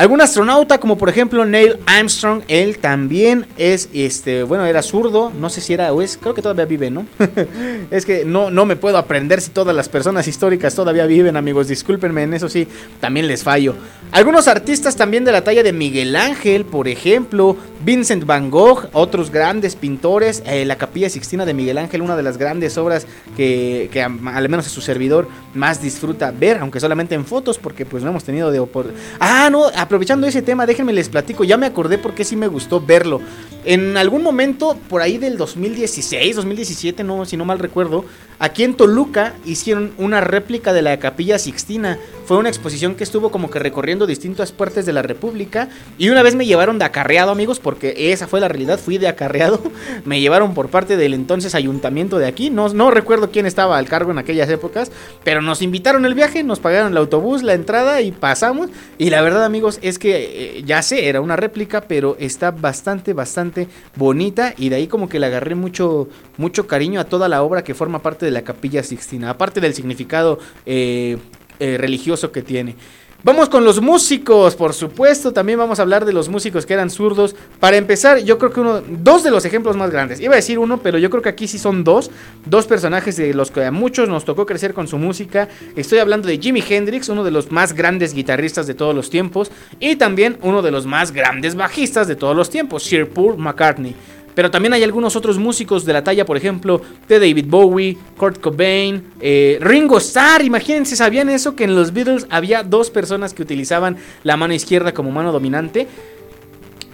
Algún 0.01 0.23
astronauta, 0.23 0.79
como 0.79 0.97
por 0.97 1.11
ejemplo 1.11 1.45
Neil 1.45 1.77
Armstrong, 1.85 2.41
él 2.49 2.79
también 2.79 3.45
es, 3.59 3.91
este, 3.93 4.45
bueno, 4.45 4.65
era 4.65 4.81
zurdo, 4.81 5.31
no 5.39 5.51
sé 5.51 5.61
si 5.61 5.75
era 5.75 5.93
o 5.93 6.01
es, 6.01 6.17
creo 6.17 6.33
que 6.33 6.41
todavía 6.41 6.65
vive, 6.65 6.91
¿no? 6.91 7.05
es 7.91 8.07
que 8.07 8.25
no, 8.25 8.51
no 8.51 8.65
me 8.65 8.77
puedo 8.77 8.97
aprender 8.97 9.43
si 9.43 9.51
todas 9.51 9.77
las 9.77 9.91
personas 9.91 10.27
históricas 10.27 10.75
todavía 10.75 11.05
viven, 11.05 11.37
amigos, 11.37 11.69
discúlpenme, 11.69 12.23
en 12.23 12.33
eso 12.33 12.49
sí, 12.49 12.67
también 12.99 13.27
les 13.27 13.43
fallo. 13.43 13.75
Algunos 14.11 14.49
artistas 14.49 14.97
también 14.97 15.27
de 15.27 15.33
la 15.33 15.45
talla 15.45 15.63
de 15.63 15.75
Miguel 15.75 16.17
Ángel, 16.17 16.65
por 16.65 16.89
ejemplo, 16.89 17.59
Vincent 17.85 18.25
Van 18.25 18.51
Gogh, 18.51 18.89
otros 18.95 19.31
grandes 19.31 19.77
pintores, 19.77 20.43
eh, 20.47 20.65
la 20.65 20.77
Capilla 20.77 21.11
Sixtina 21.11 21.45
de 21.45 21.53
Miguel 21.53 21.77
Ángel, 21.77 22.01
una 22.01 22.17
de 22.17 22.23
las 22.23 22.39
grandes 22.39 22.79
obras 22.79 23.07
que, 23.37 23.91
que 23.93 24.03
al 24.03 24.49
menos 24.49 24.67
a 24.67 24.71
su 24.71 24.81
servidor 24.81 25.29
más 25.53 25.83
disfruta 25.83 26.31
ver, 26.31 26.57
aunque 26.59 26.81
solamente 26.81 27.15
en 27.15 27.27
fotos, 27.27 27.59
porque 27.59 27.85
pues 27.85 28.03
no 28.03 28.11
hemos 28.11 28.25
tenido 28.25 28.51
de 28.51 28.61
oportunidad. 28.61 29.01
Ah, 29.21 29.49
no, 29.51 29.69
aprovechando 29.91 30.29
ese 30.29 30.41
tema, 30.41 30.67
déjenme 30.67 30.93
les 30.93 31.09
platico, 31.09 31.43
ya 31.43 31.57
me 31.57 31.67
acordé 31.67 31.99
porque 31.99 32.25
sí 32.25 32.37
me 32.37 32.47
gustó 32.47 32.81
verlo. 32.81 33.21
En 33.65 33.97
algún 33.97 34.23
momento, 34.23 34.79
por 34.89 35.03
ahí 35.03 35.19
del 35.19 35.37
2016, 35.37 36.37
2017, 36.37 37.03
no, 37.03 37.25
si 37.25 37.37
no 37.37 37.45
mal 37.45 37.59
recuerdo, 37.59 38.05
aquí 38.39 38.63
en 38.63 38.75
Toluca 38.75 39.35
hicieron 39.45 39.93
una 39.99 40.21
réplica 40.21 40.73
de 40.73 40.81
la 40.81 40.99
Capilla 40.99 41.39
Sixtina. 41.39 41.99
Fue 42.25 42.39
una 42.39 42.49
exposición 42.49 42.95
que 42.95 43.05
estuvo 43.05 43.31
como 43.31 43.51
que 43.51 43.59
recorriendo 43.59 44.07
distintas 44.07 44.53
partes 44.53 44.87
de 44.87 44.93
la 44.93 45.03
República. 45.03 45.69
Y 45.99 46.09
una 46.09 46.23
vez 46.23 46.37
me 46.37 46.47
llevaron 46.47 46.79
de 46.79 46.85
acarreado, 46.85 47.33
amigos, 47.33 47.59
porque 47.59 48.13
esa 48.13 48.29
fue 48.29 48.41
la 48.41 48.49
realidad, 48.49 48.79
fui 48.79 48.97
de 48.97 49.09
acarreado. 49.09 49.61
Me 50.05 50.21
llevaron 50.21 50.55
por 50.55 50.69
parte 50.69 50.97
del 50.97 51.13
entonces 51.13 51.55
ayuntamiento 51.55 52.19
de 52.19 52.29
aquí. 52.29 52.49
No, 52.49 52.69
no 52.69 52.91
recuerdo 52.91 53.31
quién 53.31 53.47
estaba 53.47 53.77
al 53.77 53.89
cargo 53.89 54.13
en 54.13 54.19
aquellas 54.19 54.49
épocas, 54.49 54.93
pero 55.25 55.43
nos 55.43 55.61
invitaron 55.61 56.07
el 56.07 56.15
viaje, 56.15 56.45
nos 56.45 56.61
pagaron 56.61 56.93
el 56.93 56.99
autobús, 56.99 57.43
la 57.43 57.55
entrada 57.55 58.01
y 58.01 58.13
pasamos. 58.13 58.71
Y 58.97 59.11
la 59.11 59.21
verdad, 59.23 59.45
amigos, 59.45 59.70
es 59.83 59.99
que 59.99 60.59
eh, 60.59 60.63
ya 60.65 60.83
sé, 60.83 61.09
era 61.09 61.21
una 61.21 61.37
réplica, 61.37 61.83
pero 61.83 62.17
está 62.19 62.51
bastante, 62.51 63.13
bastante 63.13 63.69
bonita. 63.97 64.55
Y 64.57 64.69
de 64.69 64.77
ahí 64.77 64.87
como 64.87 65.09
que 65.09 65.21
le 65.21 65.27
agarré 65.27 65.55
mucho, 65.55 66.09
mucho 66.37 66.67
cariño 66.67 67.01
a 67.01 67.05
toda 67.05 67.29
la 67.29 67.43
obra 67.43 67.63
que 67.63 67.75
forma 67.75 68.03
parte 68.03 68.25
de 68.27 68.33
la 68.33 68.43
Capilla 68.43 68.83
Sixtina. 68.83 69.31
Aparte 69.31 69.61
del 69.61 69.75
significado 69.75 70.39
eh, 70.67 71.19
eh, 71.59 71.77
religioso 71.79 72.33
que 72.33 72.43
tiene. 72.43 72.75
Vamos 73.23 73.51
con 73.51 73.67
los 73.67 73.83
músicos, 73.83 74.57
por 74.57 74.73
supuesto. 74.73 75.31
También 75.31 75.59
vamos 75.59 75.79
a 75.79 75.83
hablar 75.83 76.07
de 76.07 76.13
los 76.15 76.31
músicos 76.31 76.65
que 76.65 76.73
eran 76.73 76.89
zurdos. 76.89 77.37
Para 77.59 77.77
empezar, 77.77 78.19
yo 78.21 78.39
creo 78.39 78.51
que 78.51 78.61
uno, 78.61 78.81
dos 78.81 79.23
de 79.23 79.31
los 79.31 79.45
ejemplos 79.45 79.77
más 79.77 79.91
grandes. 79.91 80.21
Iba 80.21 80.33
a 80.33 80.37
decir 80.37 80.59
uno, 80.59 80.79
pero 80.79 80.97
yo 80.97 81.11
creo 81.11 81.23
que 81.23 81.29
aquí 81.29 81.47
sí 81.47 81.59
son 81.59 81.85
dos. 81.85 82.11
Dos 82.47 82.67
personajes 82.67 83.19
de 83.19 83.35
los 83.35 83.51
que 83.51 83.63
a 83.63 83.71
muchos 83.71 84.09
nos 84.09 84.25
tocó 84.25 84.47
crecer 84.47 84.73
con 84.73 84.89
su 84.89 84.97
música. 84.97 85.51
Estoy 85.77 85.99
hablando 85.99 86.29
de 86.29 86.39
Jimi 86.39 86.65
Hendrix, 86.67 87.11
uno 87.11 87.23
de 87.23 87.31
los 87.31 87.53
más 87.53 87.75
grandes 87.75 88.15
guitarristas 88.15 88.67
de 88.67 88.73
todos 88.73 88.95
los 88.95 89.11
tiempos. 89.11 89.51
Y 89.81 89.97
también 89.97 90.39
uno 90.41 90.63
de 90.63 90.71
los 90.71 90.87
más 90.87 91.13
grandes 91.13 91.55
bajistas 91.55 92.09
de 92.09 92.17
todos 92.17 92.35
los 92.35 92.49
tiempos, 92.49 92.85
Sir 92.85 93.07
Paul 93.11 93.37
McCartney. 93.37 93.95
Pero 94.41 94.51
también 94.51 94.73
hay 94.73 94.83
algunos 94.83 95.17
otros 95.17 95.37
músicos 95.37 95.85
de 95.85 95.93
la 95.93 96.03
talla, 96.03 96.25
por 96.25 96.35
ejemplo, 96.35 96.81
de 97.07 97.19
David 97.19 97.45
Bowie, 97.47 97.99
Kurt 98.17 98.41
Cobain, 98.41 99.05
eh, 99.21 99.59
Ringo 99.61 99.99
Starr. 99.99 100.43
Imagínense, 100.43 100.97
¿sabían 100.97 101.29
eso? 101.29 101.55
Que 101.55 101.65
en 101.65 101.75
los 101.75 101.93
Beatles 101.93 102.27
había 102.31 102.63
dos 102.63 102.89
personas 102.89 103.35
que 103.35 103.43
utilizaban 103.43 103.99
la 104.23 104.39
mano 104.39 104.55
izquierda 104.55 104.95
como 104.95 105.11
mano 105.11 105.31
dominante. 105.31 105.89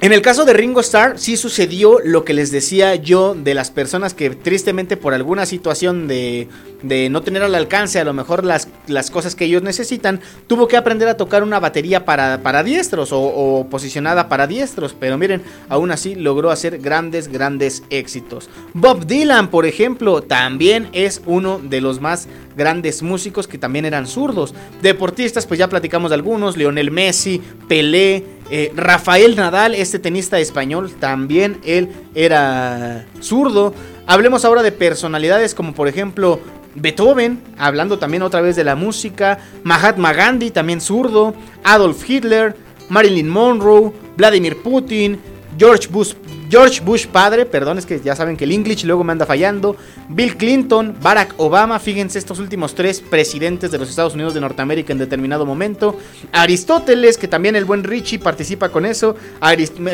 En 0.01 0.12
el 0.12 0.23
caso 0.23 0.44
de 0.44 0.55
Ringo 0.55 0.81
Starr, 0.81 1.20
sí 1.20 1.36
sucedió 1.36 2.01
lo 2.05 2.24
que 2.24 2.35
les 2.35 2.51
decía 2.51 2.97
yo 2.97 3.36
de 3.36 3.55
las 3.55 3.70
personas 3.70 4.12
que 4.12 4.31
tristemente 4.31 4.97
por 4.97 5.14
alguna 5.14 5.47
situación 5.47 6.09
de, 6.09 6.48
de 6.89 7.09
no 7.09 7.23
tener 7.23 7.43
al 7.43 7.55
alcance 7.55 7.99
a 7.99 8.05
lo 8.05 8.13
mejor 8.13 8.45
las, 8.45 8.69
las, 8.87 9.11
cosas 9.11 9.35
que 9.35 9.45
ellos 9.45 9.63
necesitan, 9.63 10.21
tuvo 10.47 10.69
que 10.69 10.77
aprender 10.77 11.09
a 11.09 11.17
tocar 11.17 11.43
una 11.43 11.61
batería 11.61 12.05
para, 12.05 12.43
para 12.43 12.63
diestros 12.63 13.11
o, 13.13 13.67
posicionada 13.71 14.29
para 14.29 14.47
diestros. 14.47 14.95
Pero 14.99 15.19
miren, 15.19 15.43
aún 15.69 15.91
así 15.91 16.15
logró 16.15 16.51
hacer 16.51 16.79
grandes, 16.79 17.29
grandes 17.29 17.83
éxitos. 17.91 18.49
Bob 18.75 19.07
Dylan, 19.07 19.49
por 19.49 19.67
ejemplo, 19.67 20.23
también 20.23 20.89
es 20.93 21.23
uno 21.27 21.59
de 21.59 21.81
los 21.81 22.01
más 22.01 22.29
grandes 22.57 23.03
músicos 23.03 23.47
que 23.47 23.59
también 23.59 23.85
eran 23.85 24.07
zurdos. 24.07 24.55
Deportistas, 24.83 25.47
pues 25.47 25.59
ya 25.59 25.69
platicamos 25.69 26.11
de 26.11 26.15
algunos, 26.15 26.57
Lionel 26.57 26.91
Messi, 26.91 27.41
Pelé. 27.69 28.37
Eh, 28.49 28.73
Rafael 28.77 29.35
Nadal, 29.35 29.75
este 29.75 29.99
tenista 29.99 30.39
español, 30.39 30.93
también 31.01 31.59
él 31.65 31.89
era 32.15 33.05
zurdo. 33.21 33.75
Hablemos 34.07 34.45
ahora 34.45 34.63
de 34.63 34.71
personalidades 34.71 35.53
como 35.53 35.75
por 35.75 35.89
ejemplo 35.89 36.39
Beethoven, 36.77 37.43
hablando 37.59 37.98
también 37.98 38.23
otra 38.23 38.40
vez 38.40 38.57
de 38.57 38.65
la 38.65 38.77
música, 38.77 39.39
Mahatma 39.65 40.12
Gandhi, 40.12 40.51
también 40.51 40.81
zurdo, 40.81 41.35
Adolf 41.65 42.09
Hitler, 42.09 42.57
Marilyn 42.89 43.28
Monroe, 43.28 43.93
Vladimir 44.16 44.62
Putin, 44.62 45.19
George 45.59 45.89
Bush, 45.89 46.15
George 46.48 46.81
Bush 46.81 47.06
padre, 47.06 47.47
perdón, 47.47 47.78
es 47.78 47.86
que 47.86 48.01
ya 48.01 48.14
saben 48.14 48.36
que 48.36 48.44
el 48.44 48.52
English 48.52 48.85
luego 48.85 49.02
me 49.05 49.12
anda 49.12 49.27
fallando. 49.27 49.77
Bill 50.09 50.36
Clinton, 50.36 50.97
Barack 51.02 51.35
Obama, 51.39 51.78
fíjense 51.78 52.18
estos 52.18 52.39
últimos 52.39 52.74
tres 52.74 53.01
presidentes 53.01 53.70
de 53.70 53.78
los 53.78 53.89
Estados 53.89 54.14
Unidos 54.14 54.35
de 54.35 54.40
Norteamérica 54.40 54.93
en 54.93 54.98
determinado 54.98 55.44
momento. 55.44 55.98
Aristóteles, 56.32 57.18
que 57.18 57.28
también 57.28 57.56
el 57.56 57.64
buen 57.64 57.85
Richie 57.85 58.18
participa 58.18 58.68
con 58.68 58.86
eso. 58.86 59.16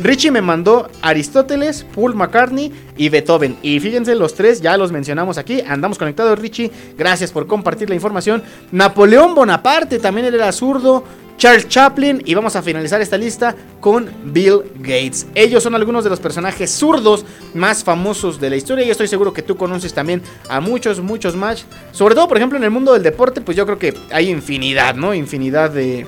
Richie 0.02 0.30
me 0.30 0.42
mandó 0.42 0.88
Aristóteles, 1.00 1.86
Paul 1.94 2.14
McCartney 2.14 2.72
y 2.96 3.08
Beethoven. 3.08 3.56
Y 3.62 3.80
fíjense, 3.80 4.14
los 4.14 4.34
tres 4.34 4.60
ya 4.60 4.76
los 4.76 4.92
mencionamos 4.92 5.38
aquí. 5.38 5.62
Andamos 5.66 5.98
conectados, 5.98 6.38
Richie. 6.38 6.70
Gracias 6.96 7.30
por 7.30 7.46
compartir 7.46 7.88
la 7.88 7.94
información. 7.94 8.42
Napoleón 8.70 9.34
Bonaparte, 9.34 9.98
también 9.98 10.26
era 10.26 10.52
zurdo. 10.52 11.04
Charles 11.42 11.66
Chaplin 11.66 12.22
y 12.24 12.34
vamos 12.34 12.54
a 12.54 12.62
finalizar 12.62 13.00
esta 13.00 13.18
lista 13.18 13.56
con 13.80 14.08
Bill 14.26 14.60
Gates. 14.76 15.26
Ellos 15.34 15.60
son 15.60 15.74
algunos 15.74 16.04
de 16.04 16.10
los 16.10 16.20
personajes 16.20 16.70
zurdos 16.70 17.24
más 17.52 17.82
famosos 17.82 18.38
de 18.38 18.48
la 18.48 18.54
historia 18.54 18.84
y 18.84 18.90
estoy 18.90 19.08
seguro 19.08 19.32
que 19.32 19.42
tú 19.42 19.56
conoces 19.56 19.92
también 19.92 20.22
a 20.48 20.60
muchos, 20.60 21.00
muchos 21.00 21.34
más. 21.34 21.66
Sobre 21.90 22.14
todo, 22.14 22.28
por 22.28 22.36
ejemplo, 22.36 22.58
en 22.58 22.62
el 22.62 22.70
mundo 22.70 22.92
del 22.92 23.02
deporte, 23.02 23.40
pues 23.40 23.56
yo 23.56 23.66
creo 23.66 23.76
que 23.76 23.92
hay 24.12 24.30
infinidad, 24.30 24.94
¿no? 24.94 25.14
Infinidad 25.14 25.70
de, 25.70 26.06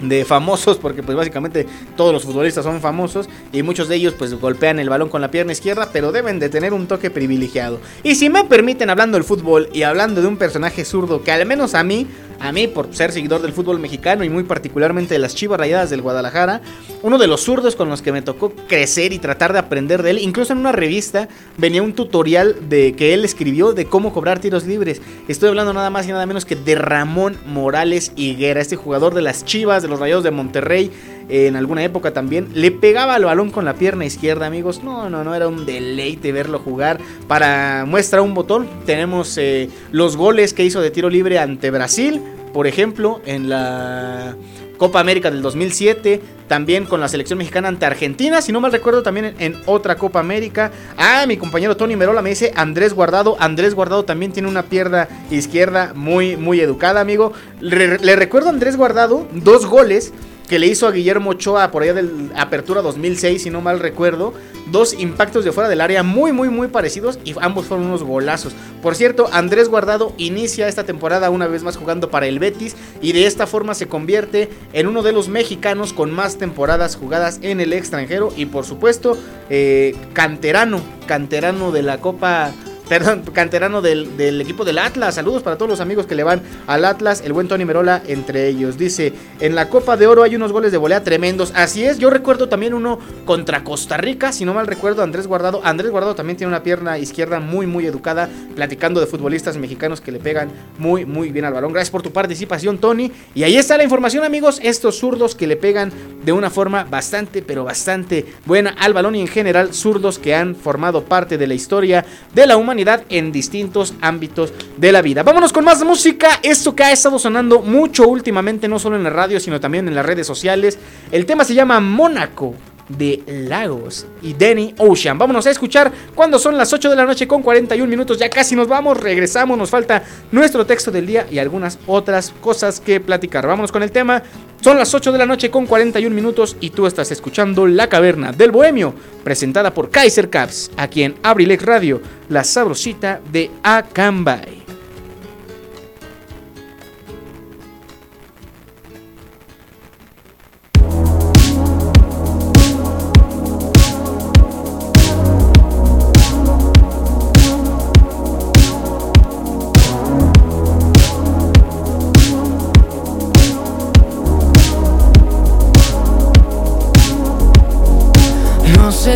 de 0.00 0.24
famosos, 0.24 0.78
porque 0.78 1.02
pues 1.02 1.16
básicamente 1.16 1.66
todos 1.96 2.12
los 2.12 2.24
futbolistas 2.24 2.64
son 2.64 2.80
famosos 2.80 3.28
y 3.52 3.62
muchos 3.62 3.88
de 3.88 3.96
ellos 3.96 4.14
pues 4.14 4.34
golpean 4.34 4.78
el 4.78 4.88
balón 4.88 5.08
con 5.08 5.20
la 5.20 5.30
pierna 5.30 5.52
izquierda, 5.52 5.90
pero 5.92 6.12
deben 6.12 6.38
de 6.38 6.48
tener 6.48 6.72
un 6.72 6.86
toque 6.86 7.10
privilegiado. 7.10 7.80
Y 8.02 8.14
si 8.14 8.30
me 8.30 8.44
permiten 8.44 8.90
hablando 8.90 9.16
del 9.16 9.24
fútbol 9.24 9.68
y 9.72 9.82
hablando 9.82 10.20
de 10.20 10.28
un 10.28 10.36
personaje 10.36 10.84
zurdo 10.84 11.22
que 11.22 11.32
al 11.32 11.46
menos 11.46 11.74
a 11.74 11.84
mí 11.84 12.06
a 12.40 12.52
mí, 12.52 12.66
por 12.66 12.94
ser 12.94 13.12
seguidor 13.12 13.42
del 13.42 13.52
fútbol 13.52 13.78
mexicano 13.78 14.24
y 14.24 14.30
muy 14.30 14.44
particularmente 14.44 15.14
de 15.14 15.18
las 15.18 15.34
Chivas 15.34 15.60
Rayadas 15.60 15.90
del 15.90 16.00
Guadalajara, 16.00 16.62
uno 17.02 17.18
de 17.18 17.26
los 17.26 17.42
zurdos 17.42 17.76
con 17.76 17.90
los 17.90 18.00
que 18.00 18.12
me 18.12 18.22
tocó 18.22 18.52
crecer 18.66 19.12
y 19.12 19.18
tratar 19.18 19.52
de 19.52 19.58
aprender 19.58 20.02
de 20.02 20.12
él, 20.12 20.18
incluso 20.18 20.54
en 20.54 20.60
una 20.60 20.72
revista 20.72 21.28
venía 21.58 21.82
un 21.82 21.92
tutorial 21.92 22.56
de 22.70 22.94
que 22.94 23.12
él 23.12 23.26
escribió 23.26 23.74
de 23.74 23.84
cómo 23.84 24.14
cobrar 24.14 24.38
tiros 24.38 24.66
libres. 24.66 25.02
Estoy 25.28 25.50
hablando 25.50 25.74
nada 25.74 25.90
más 25.90 26.06
y 26.06 26.12
nada 26.12 26.24
menos 26.24 26.46
que 26.46 26.56
de 26.56 26.76
Ramón 26.76 27.36
Morales 27.46 28.12
Higuera, 28.16 28.62
este 28.62 28.76
jugador 28.76 29.12
de 29.12 29.20
las 29.20 29.44
Chivas, 29.44 29.82
de 29.82 29.88
los 29.90 30.00
Rayados 30.00 30.24
de 30.24 30.30
Monterrey, 30.30 30.90
en 31.28 31.56
alguna 31.56 31.84
época 31.84 32.12
también, 32.12 32.48
le 32.54 32.70
pegaba 32.70 33.14
al 33.14 33.24
balón 33.24 33.50
con 33.50 33.64
la 33.64 33.74
pierna 33.74 34.04
izquierda, 34.04 34.46
amigos. 34.46 34.82
No, 34.82 35.10
no, 35.10 35.22
no, 35.22 35.34
era 35.34 35.48
un 35.48 35.66
deleite 35.66 36.32
verlo 36.32 36.58
jugar. 36.58 36.98
Para 37.28 37.84
muestra 37.86 38.22
un 38.22 38.34
botón, 38.34 38.68
tenemos 38.86 39.36
eh, 39.38 39.68
los 39.92 40.16
goles 40.16 40.54
que 40.54 40.64
hizo 40.64 40.80
de 40.80 40.90
tiro 40.90 41.10
libre 41.10 41.38
ante 41.38 41.70
Brasil, 41.70 42.20
por 42.52 42.66
ejemplo, 42.66 43.20
en 43.26 43.48
la 43.48 44.34
Copa 44.80 44.98
América 44.98 45.30
del 45.30 45.42
2007, 45.42 46.22
también 46.48 46.86
con 46.86 47.00
la 47.00 47.08
selección 47.08 47.38
mexicana 47.38 47.68
ante 47.68 47.84
Argentina, 47.84 48.40
si 48.40 48.50
no 48.50 48.62
mal 48.62 48.72
recuerdo, 48.72 49.02
también 49.02 49.34
en, 49.38 49.54
otra 49.66 49.96
Copa 49.96 50.20
América. 50.20 50.72
Ah, 50.96 51.26
mi 51.28 51.36
compañero 51.36 51.76
Tony 51.76 51.96
Merola 51.96 52.22
me 52.22 52.30
dice 52.30 52.50
Andrés 52.56 52.94
Guardado. 52.94 53.36
Andrés 53.40 53.74
Guardado 53.74 54.06
también 54.06 54.32
tiene 54.32 54.48
una 54.48 54.62
pierna 54.62 55.06
izquierda 55.30 55.92
muy, 55.94 56.38
muy 56.38 56.60
educada, 56.62 57.02
amigo. 57.02 57.34
Le, 57.60 57.98
le 57.98 58.16
recuerdo 58.16 58.48
a 58.48 58.52
Andrés 58.52 58.78
Guardado 58.78 59.28
dos 59.32 59.66
goles 59.66 60.14
que 60.50 60.58
le 60.58 60.66
hizo 60.66 60.88
a 60.88 60.90
Guillermo 60.90 61.30
Ochoa 61.30 61.70
por 61.70 61.84
allá 61.84 61.94
del 61.94 62.32
Apertura 62.34 62.82
2006, 62.82 63.44
si 63.44 63.50
no 63.50 63.60
mal 63.60 63.78
recuerdo. 63.78 64.34
Dos 64.72 64.94
impactos 64.98 65.44
de 65.44 65.52
fuera 65.52 65.68
del 65.68 65.80
área 65.80 66.02
muy, 66.02 66.32
muy, 66.32 66.48
muy 66.48 66.66
parecidos 66.66 67.20
y 67.24 67.36
ambos 67.40 67.66
fueron 67.66 67.86
unos 67.86 68.02
golazos. 68.02 68.52
Por 68.82 68.96
cierto, 68.96 69.28
Andrés 69.32 69.68
Guardado 69.68 70.12
inicia 70.18 70.66
esta 70.66 70.82
temporada 70.82 71.30
una 71.30 71.46
vez 71.46 71.62
más 71.62 71.76
jugando 71.76 72.10
para 72.10 72.26
el 72.26 72.40
Betis 72.40 72.74
y 73.00 73.12
de 73.12 73.26
esta 73.26 73.46
forma 73.46 73.74
se 73.74 73.86
convierte 73.86 74.50
en 74.72 74.88
uno 74.88 75.04
de 75.04 75.12
los 75.12 75.28
mexicanos 75.28 75.92
con 75.92 76.10
más 76.10 76.36
temporadas 76.36 76.96
jugadas 76.96 77.38
en 77.42 77.60
el 77.60 77.72
extranjero 77.72 78.32
y 78.36 78.46
por 78.46 78.64
supuesto, 78.64 79.16
eh, 79.50 79.94
canterano, 80.14 80.80
canterano 81.06 81.70
de 81.70 81.82
la 81.82 82.00
Copa 82.00 82.50
perdón, 82.90 83.22
canterano 83.32 83.82
del, 83.82 84.16
del, 84.16 84.40
equipo 84.40 84.64
del 84.64 84.76
Atlas. 84.76 85.14
Saludos 85.14 85.44
para 85.44 85.56
todos 85.56 85.68
los 85.68 85.78
amigos 85.78 86.06
que 86.06 86.16
le 86.16 86.24
van 86.24 86.42
al 86.66 86.84
Atlas, 86.84 87.22
el 87.24 87.32
buen 87.32 87.46
Tony 87.46 87.64
Merola 87.64 88.02
entre 88.08 88.48
ellos. 88.48 88.76
Dice, 88.76 89.12
en 89.38 89.54
la 89.54 89.68
Copa 89.68 89.96
de 89.96 90.08
Oro 90.08 90.24
hay 90.24 90.34
unos 90.34 90.50
goles 90.50 90.72
de 90.72 90.78
volea 90.78 91.04
tremendos. 91.04 91.52
Así 91.54 91.84
es, 91.84 92.00
yo 92.00 92.10
recuerdo 92.10 92.48
también 92.48 92.74
uno 92.74 92.98
contra 93.26 93.62
Costa 93.62 93.96
Rica, 93.96 94.32
si 94.32 94.44
no 94.44 94.54
mal 94.54 94.66
recuerdo, 94.66 95.04
Andrés 95.04 95.28
Guardado. 95.28 95.60
Andrés 95.62 95.92
Guardado 95.92 96.16
también 96.16 96.36
tiene 96.36 96.48
una 96.48 96.64
pierna 96.64 96.98
izquierda 96.98 97.38
muy, 97.38 97.64
muy 97.64 97.86
educada, 97.86 98.28
platicando 98.56 98.98
de 98.98 99.06
futbolistas 99.06 99.56
mexicanos 99.56 100.00
que 100.00 100.10
le 100.10 100.18
pegan 100.18 100.50
muy, 100.76 101.06
muy 101.06 101.30
bien 101.30 101.44
al 101.44 101.52
balón. 101.52 101.72
Gracias 101.72 101.92
por 101.92 102.02
tu 102.02 102.10
participación, 102.10 102.78
Tony. 102.78 103.12
Y 103.36 103.44
ahí 103.44 103.56
está 103.56 103.76
la 103.76 103.84
información, 103.84 104.24
amigos. 104.24 104.58
Estos 104.64 104.98
zurdos 104.98 105.36
que 105.36 105.46
le 105.46 105.54
pegan 105.54 105.92
de 106.24 106.32
una 106.32 106.50
forma 106.50 106.82
bastante, 106.82 107.40
pero 107.40 107.62
bastante 107.62 108.26
buena 108.46 108.74
al 108.80 108.94
balón 108.94 109.14
y 109.14 109.20
en 109.20 109.28
general 109.28 109.74
zurdos 109.74 110.18
que 110.18 110.34
han 110.34 110.56
formado 110.56 111.04
parte 111.04 111.38
de 111.38 111.46
la 111.46 111.54
historia 111.54 112.04
de 112.34 112.46
la 112.48 112.56
humanidad 112.56 112.79
en 113.08 113.32
distintos 113.32 113.94
ámbitos 114.00 114.52
de 114.76 114.92
la 114.92 115.02
vida. 115.02 115.22
Vámonos 115.22 115.52
con 115.52 115.64
más 115.64 115.84
música. 115.84 116.40
Esto 116.42 116.74
que 116.74 116.84
ha 116.84 116.92
estado 116.92 117.18
sonando 117.18 117.60
mucho 117.60 118.08
últimamente, 118.08 118.68
no 118.68 118.78
solo 118.78 118.96
en 118.96 119.04
la 119.04 119.10
radio, 119.10 119.38
sino 119.40 119.60
también 119.60 119.86
en 119.88 119.94
las 119.94 120.06
redes 120.06 120.26
sociales. 120.26 120.78
El 121.12 121.26
tema 121.26 121.44
se 121.44 121.54
llama 121.54 121.80
Mónaco 121.80 122.54
de 122.96 123.22
Lagos 123.26 124.06
y 124.22 124.34
Danny 124.34 124.74
Ocean. 124.78 125.18
Vámonos 125.18 125.46
a 125.46 125.50
escuchar 125.50 125.92
cuando 126.14 126.38
son 126.38 126.56
las 126.56 126.72
8 126.72 126.90
de 126.90 126.96
la 126.96 127.04
noche 127.04 127.26
con 127.26 127.42
41 127.42 127.88
minutos. 127.88 128.18
Ya 128.18 128.28
casi 128.28 128.54
nos 128.54 128.68
vamos, 128.68 128.98
regresamos, 129.00 129.56
nos 129.56 129.70
falta 129.70 130.02
nuestro 130.32 130.66
texto 130.66 130.90
del 130.90 131.06
día 131.06 131.26
y 131.30 131.38
algunas 131.38 131.78
otras 131.86 132.32
cosas 132.40 132.80
que 132.80 133.00
platicar. 133.00 133.46
Vámonos 133.46 133.72
con 133.72 133.82
el 133.82 133.92
tema. 133.92 134.22
Son 134.60 134.76
las 134.76 134.92
8 134.94 135.12
de 135.12 135.18
la 135.18 135.26
noche 135.26 135.50
con 135.50 135.66
41 135.66 136.14
minutos 136.14 136.56
y 136.60 136.70
tú 136.70 136.86
estás 136.86 137.10
escuchando 137.10 137.66
La 137.66 137.88
Caverna 137.88 138.32
del 138.32 138.50
Bohemio, 138.50 138.94
presentada 139.24 139.72
por 139.72 139.90
Kaiser 139.90 140.28
Caps, 140.28 140.70
aquí 140.76 141.02
en 141.02 141.14
Abrilex 141.22 141.64
Radio, 141.64 142.02
la 142.28 142.44
sabrosita 142.44 143.20
de 143.32 143.50
Acambay. 143.62 144.59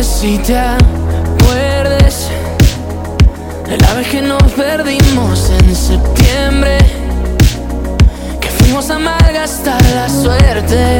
Si 0.03 0.37
te 0.39 0.57
acuerdes 0.57 2.27
de 3.65 3.77
la 3.77 3.93
vez 3.93 4.07
que 4.09 4.21
nos 4.21 4.43
perdimos 4.51 5.49
en 5.51 5.75
septiembre, 5.75 6.77
que 8.41 8.49
fuimos 8.49 8.89
a 8.89 8.99
malgastar 8.99 9.81
la 9.95 10.09
suerte, 10.09 10.97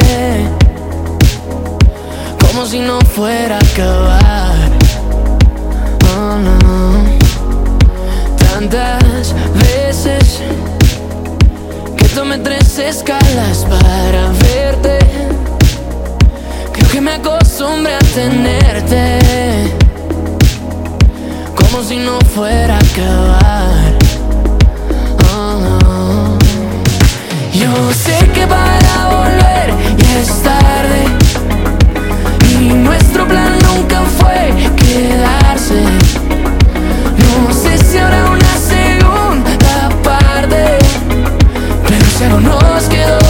como 2.40 2.64
si 2.64 2.78
no 2.78 2.98
fuera 3.00 3.56
a 3.56 3.58
acabar. 3.58 4.54
Oh, 6.16 6.36
no. 6.36 7.04
Tantas 8.38 9.34
veces 9.54 10.40
que 11.98 12.08
tomé 12.14 12.38
tres 12.38 12.78
escalas 12.78 13.66
para 13.68 14.28
verte 14.40 15.35
que 16.90 17.00
me 17.00 17.12
acostumbre 17.12 17.94
a 17.94 17.98
tenerte 17.98 19.18
Como 21.54 21.82
si 21.82 21.96
no 21.96 22.18
fuera 22.34 22.74
a 22.74 22.78
acabar. 22.78 23.92
Oh, 25.32 26.38
Yo 27.52 27.92
sé 27.92 28.18
que 28.34 28.46
para 28.46 29.08
volver 29.08 29.74
ya 29.96 30.20
es 30.20 30.42
tarde 30.42 31.04
Y 32.60 32.72
nuestro 32.72 33.26
plan 33.26 33.58
nunca 33.60 34.02
fue 34.18 34.52
quedarse. 34.76 35.82
No 37.18 37.52
sé 37.52 37.78
si 37.84 37.98
habrá 37.98 38.30
una 38.30 38.56
segunda 38.58 39.88
parte 40.02 40.78
Pero 41.88 42.04
si 42.16 42.24
algo 42.24 42.40
nos 42.40 42.84
quedó 42.84 43.25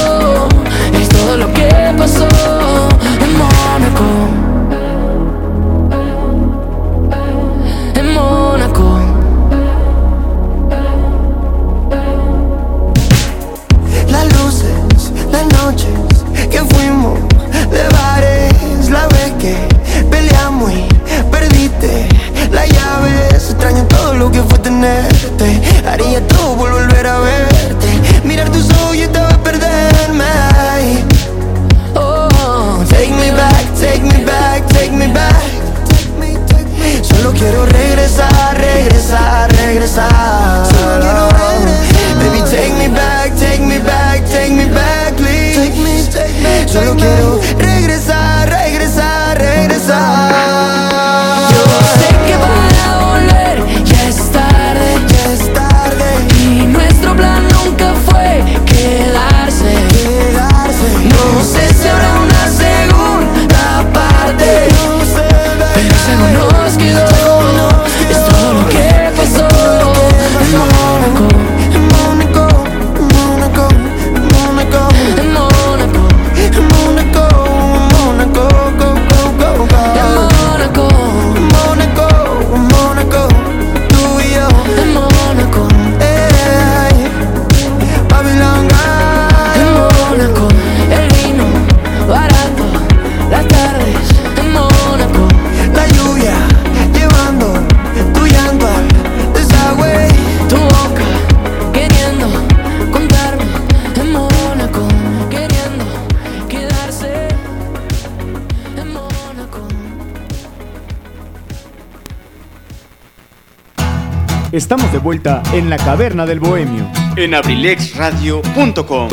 Estamos 114.67 114.91
de 114.91 114.99
vuelta 114.99 115.45
en 115.53 115.71
la 115.71 115.77
caverna 115.77 116.27
del 116.27 116.41
bohemio. 116.41 116.91
En 117.15 117.35
abrilexradio.com. 117.35 119.09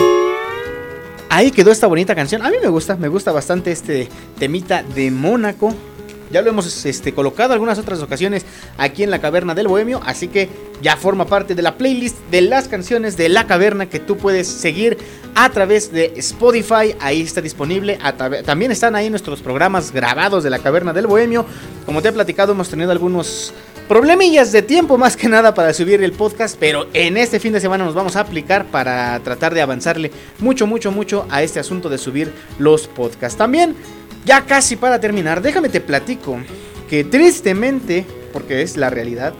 Ahí 1.29 1.51
quedó 1.51 1.71
esta 1.71 1.85
bonita 1.85 2.15
canción. 2.15 2.41
A 2.41 2.49
mí 2.49 2.55
me 2.59 2.69
gusta, 2.69 2.95
me 2.95 3.07
gusta 3.07 3.31
bastante 3.31 3.71
este 3.71 4.09
temita 4.39 4.81
de 4.81 5.11
Mónaco. 5.11 5.71
Ya 6.31 6.41
lo 6.41 6.49
hemos 6.49 6.83
este, 6.87 7.13
colocado 7.13 7.53
algunas 7.53 7.77
otras 7.77 8.01
ocasiones 8.01 8.47
aquí 8.79 9.03
en 9.03 9.11
la 9.11 9.21
Caverna 9.21 9.53
del 9.53 9.67
Bohemio, 9.67 10.01
así 10.03 10.27
que 10.27 10.49
ya 10.81 10.97
forma 10.97 11.27
parte 11.27 11.53
de 11.53 11.61
la 11.61 11.77
playlist 11.77 12.17
de 12.31 12.41
las 12.41 12.67
canciones 12.67 13.15
de 13.15 13.29
la 13.29 13.45
Caverna 13.45 13.85
que 13.85 13.99
tú 13.99 14.17
puedes 14.17 14.47
seguir 14.47 14.97
a 15.35 15.51
través 15.51 15.91
de 15.91 16.13
Spotify. 16.15 16.95
Ahí 16.99 17.21
está 17.21 17.41
disponible. 17.41 17.99
También 18.43 18.71
están 18.71 18.95
ahí 18.95 19.07
nuestros 19.11 19.41
programas 19.41 19.91
grabados 19.91 20.43
de 20.43 20.49
la 20.49 20.57
Caverna 20.57 20.93
del 20.93 21.05
Bohemio. 21.05 21.45
Como 21.85 22.01
te 22.01 22.07
he 22.07 22.11
platicado, 22.11 22.53
hemos 22.53 22.69
tenido 22.69 22.91
algunos 22.91 23.53
problemillas 23.87 24.51
de 24.51 24.61
tiempo 24.61 24.97
más 24.97 25.17
que 25.17 25.27
nada 25.27 25.53
para 25.53 25.73
subir 25.73 26.01
el 26.03 26.13
podcast, 26.13 26.57
pero 26.59 26.87
en 26.93 27.17
este 27.17 27.39
fin 27.39 27.53
de 27.53 27.59
semana 27.59 27.83
nos 27.83 27.93
vamos 27.93 28.15
a 28.15 28.21
aplicar 28.21 28.65
para 28.65 29.19
tratar 29.19 29.53
de 29.53 29.61
avanzarle 29.61 30.11
mucho, 30.39 30.67
mucho, 30.67 30.91
mucho 30.91 31.25
a 31.29 31.43
este 31.43 31.59
asunto 31.59 31.89
de 31.89 31.97
subir 31.97 32.31
los 32.59 32.87
podcasts. 32.87 33.37
También, 33.37 33.75
ya 34.25 34.45
casi 34.45 34.75
para 34.75 34.99
terminar, 34.99 35.41
déjame 35.41 35.69
te 35.69 35.81
platico 35.81 36.37
que 36.89 37.03
tristemente, 37.03 38.05
porque 38.31 38.61
es 38.61 38.77
la 38.77 38.89
realidad, 38.89 39.33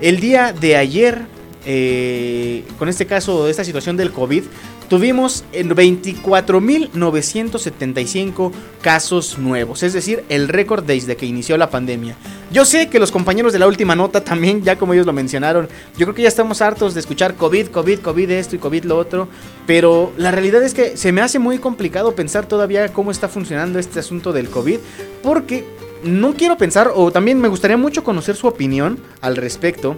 el 0.00 0.20
día 0.20 0.52
de 0.52 0.76
ayer, 0.76 1.22
eh, 1.64 2.64
con 2.78 2.88
este 2.88 3.06
caso, 3.06 3.48
esta 3.48 3.64
situación 3.64 3.96
del 3.96 4.10
COVID, 4.10 4.44
tuvimos 4.92 5.44
24.975 5.54 8.52
casos 8.82 9.38
nuevos, 9.38 9.82
es 9.82 9.94
decir, 9.94 10.22
el 10.28 10.48
récord 10.48 10.84
desde 10.84 11.16
que 11.16 11.24
inició 11.24 11.56
la 11.56 11.70
pandemia. 11.70 12.14
Yo 12.52 12.66
sé 12.66 12.90
que 12.90 12.98
los 12.98 13.10
compañeros 13.10 13.54
de 13.54 13.58
la 13.58 13.66
última 13.66 13.96
nota 13.96 14.22
también, 14.22 14.62
ya 14.62 14.76
como 14.76 14.92
ellos 14.92 15.06
lo 15.06 15.14
mencionaron, 15.14 15.66
yo 15.96 16.04
creo 16.04 16.14
que 16.14 16.20
ya 16.20 16.28
estamos 16.28 16.60
hartos 16.60 16.92
de 16.92 17.00
escuchar 17.00 17.36
COVID, 17.36 17.68
COVID, 17.68 18.00
COVID 18.00 18.30
esto 18.32 18.54
y 18.54 18.58
COVID 18.58 18.84
lo 18.84 18.98
otro, 18.98 19.28
pero 19.66 20.12
la 20.18 20.30
realidad 20.30 20.62
es 20.62 20.74
que 20.74 20.98
se 20.98 21.10
me 21.10 21.22
hace 21.22 21.38
muy 21.38 21.56
complicado 21.56 22.14
pensar 22.14 22.44
todavía 22.44 22.92
cómo 22.92 23.10
está 23.10 23.28
funcionando 23.28 23.78
este 23.78 23.98
asunto 23.98 24.34
del 24.34 24.50
COVID, 24.50 24.78
porque 25.22 25.64
no 26.04 26.34
quiero 26.34 26.58
pensar, 26.58 26.92
o 26.94 27.10
también 27.10 27.40
me 27.40 27.48
gustaría 27.48 27.78
mucho 27.78 28.04
conocer 28.04 28.36
su 28.36 28.46
opinión 28.46 28.98
al 29.22 29.36
respecto 29.36 29.96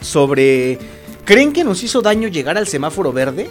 sobre... 0.00 0.80
¿Creen 1.24 1.52
que 1.52 1.62
nos 1.62 1.84
hizo 1.84 2.02
daño 2.02 2.26
llegar 2.26 2.58
al 2.58 2.66
semáforo 2.66 3.12
verde? 3.12 3.48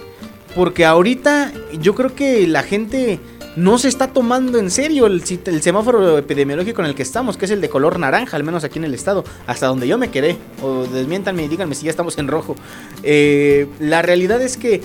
Porque 0.54 0.84
ahorita 0.84 1.52
yo 1.80 1.94
creo 1.94 2.14
que 2.14 2.46
la 2.46 2.62
gente 2.62 3.20
no 3.56 3.78
se 3.78 3.88
está 3.88 4.08
tomando 4.08 4.58
en 4.58 4.70
serio 4.70 5.06
el, 5.06 5.22
semáforo 5.22 6.18
epidemiológico 6.18 6.82
en 6.82 6.88
el 6.88 6.94
que 6.94 7.02
estamos, 7.02 7.36
que 7.36 7.44
es 7.46 7.50
el 7.50 7.60
de 7.60 7.68
color 7.68 7.98
naranja, 7.98 8.36
al 8.36 8.44
menos 8.44 8.64
aquí 8.64 8.78
en 8.78 8.84
el 8.84 8.94
estado, 8.94 9.24
hasta 9.46 9.66
donde 9.66 9.88
yo 9.88 9.98
me 9.98 10.10
quedé. 10.10 10.36
O 10.62 10.84
desmientanme 10.84 11.44
y 11.44 11.48
díganme 11.48 11.74
si 11.74 11.84
ya 11.84 11.90
estamos 11.90 12.16
en 12.18 12.28
rojo. 12.28 12.56
Eh, 13.02 13.68
la 13.78 14.02
realidad 14.02 14.40
es 14.40 14.56
que 14.56 14.80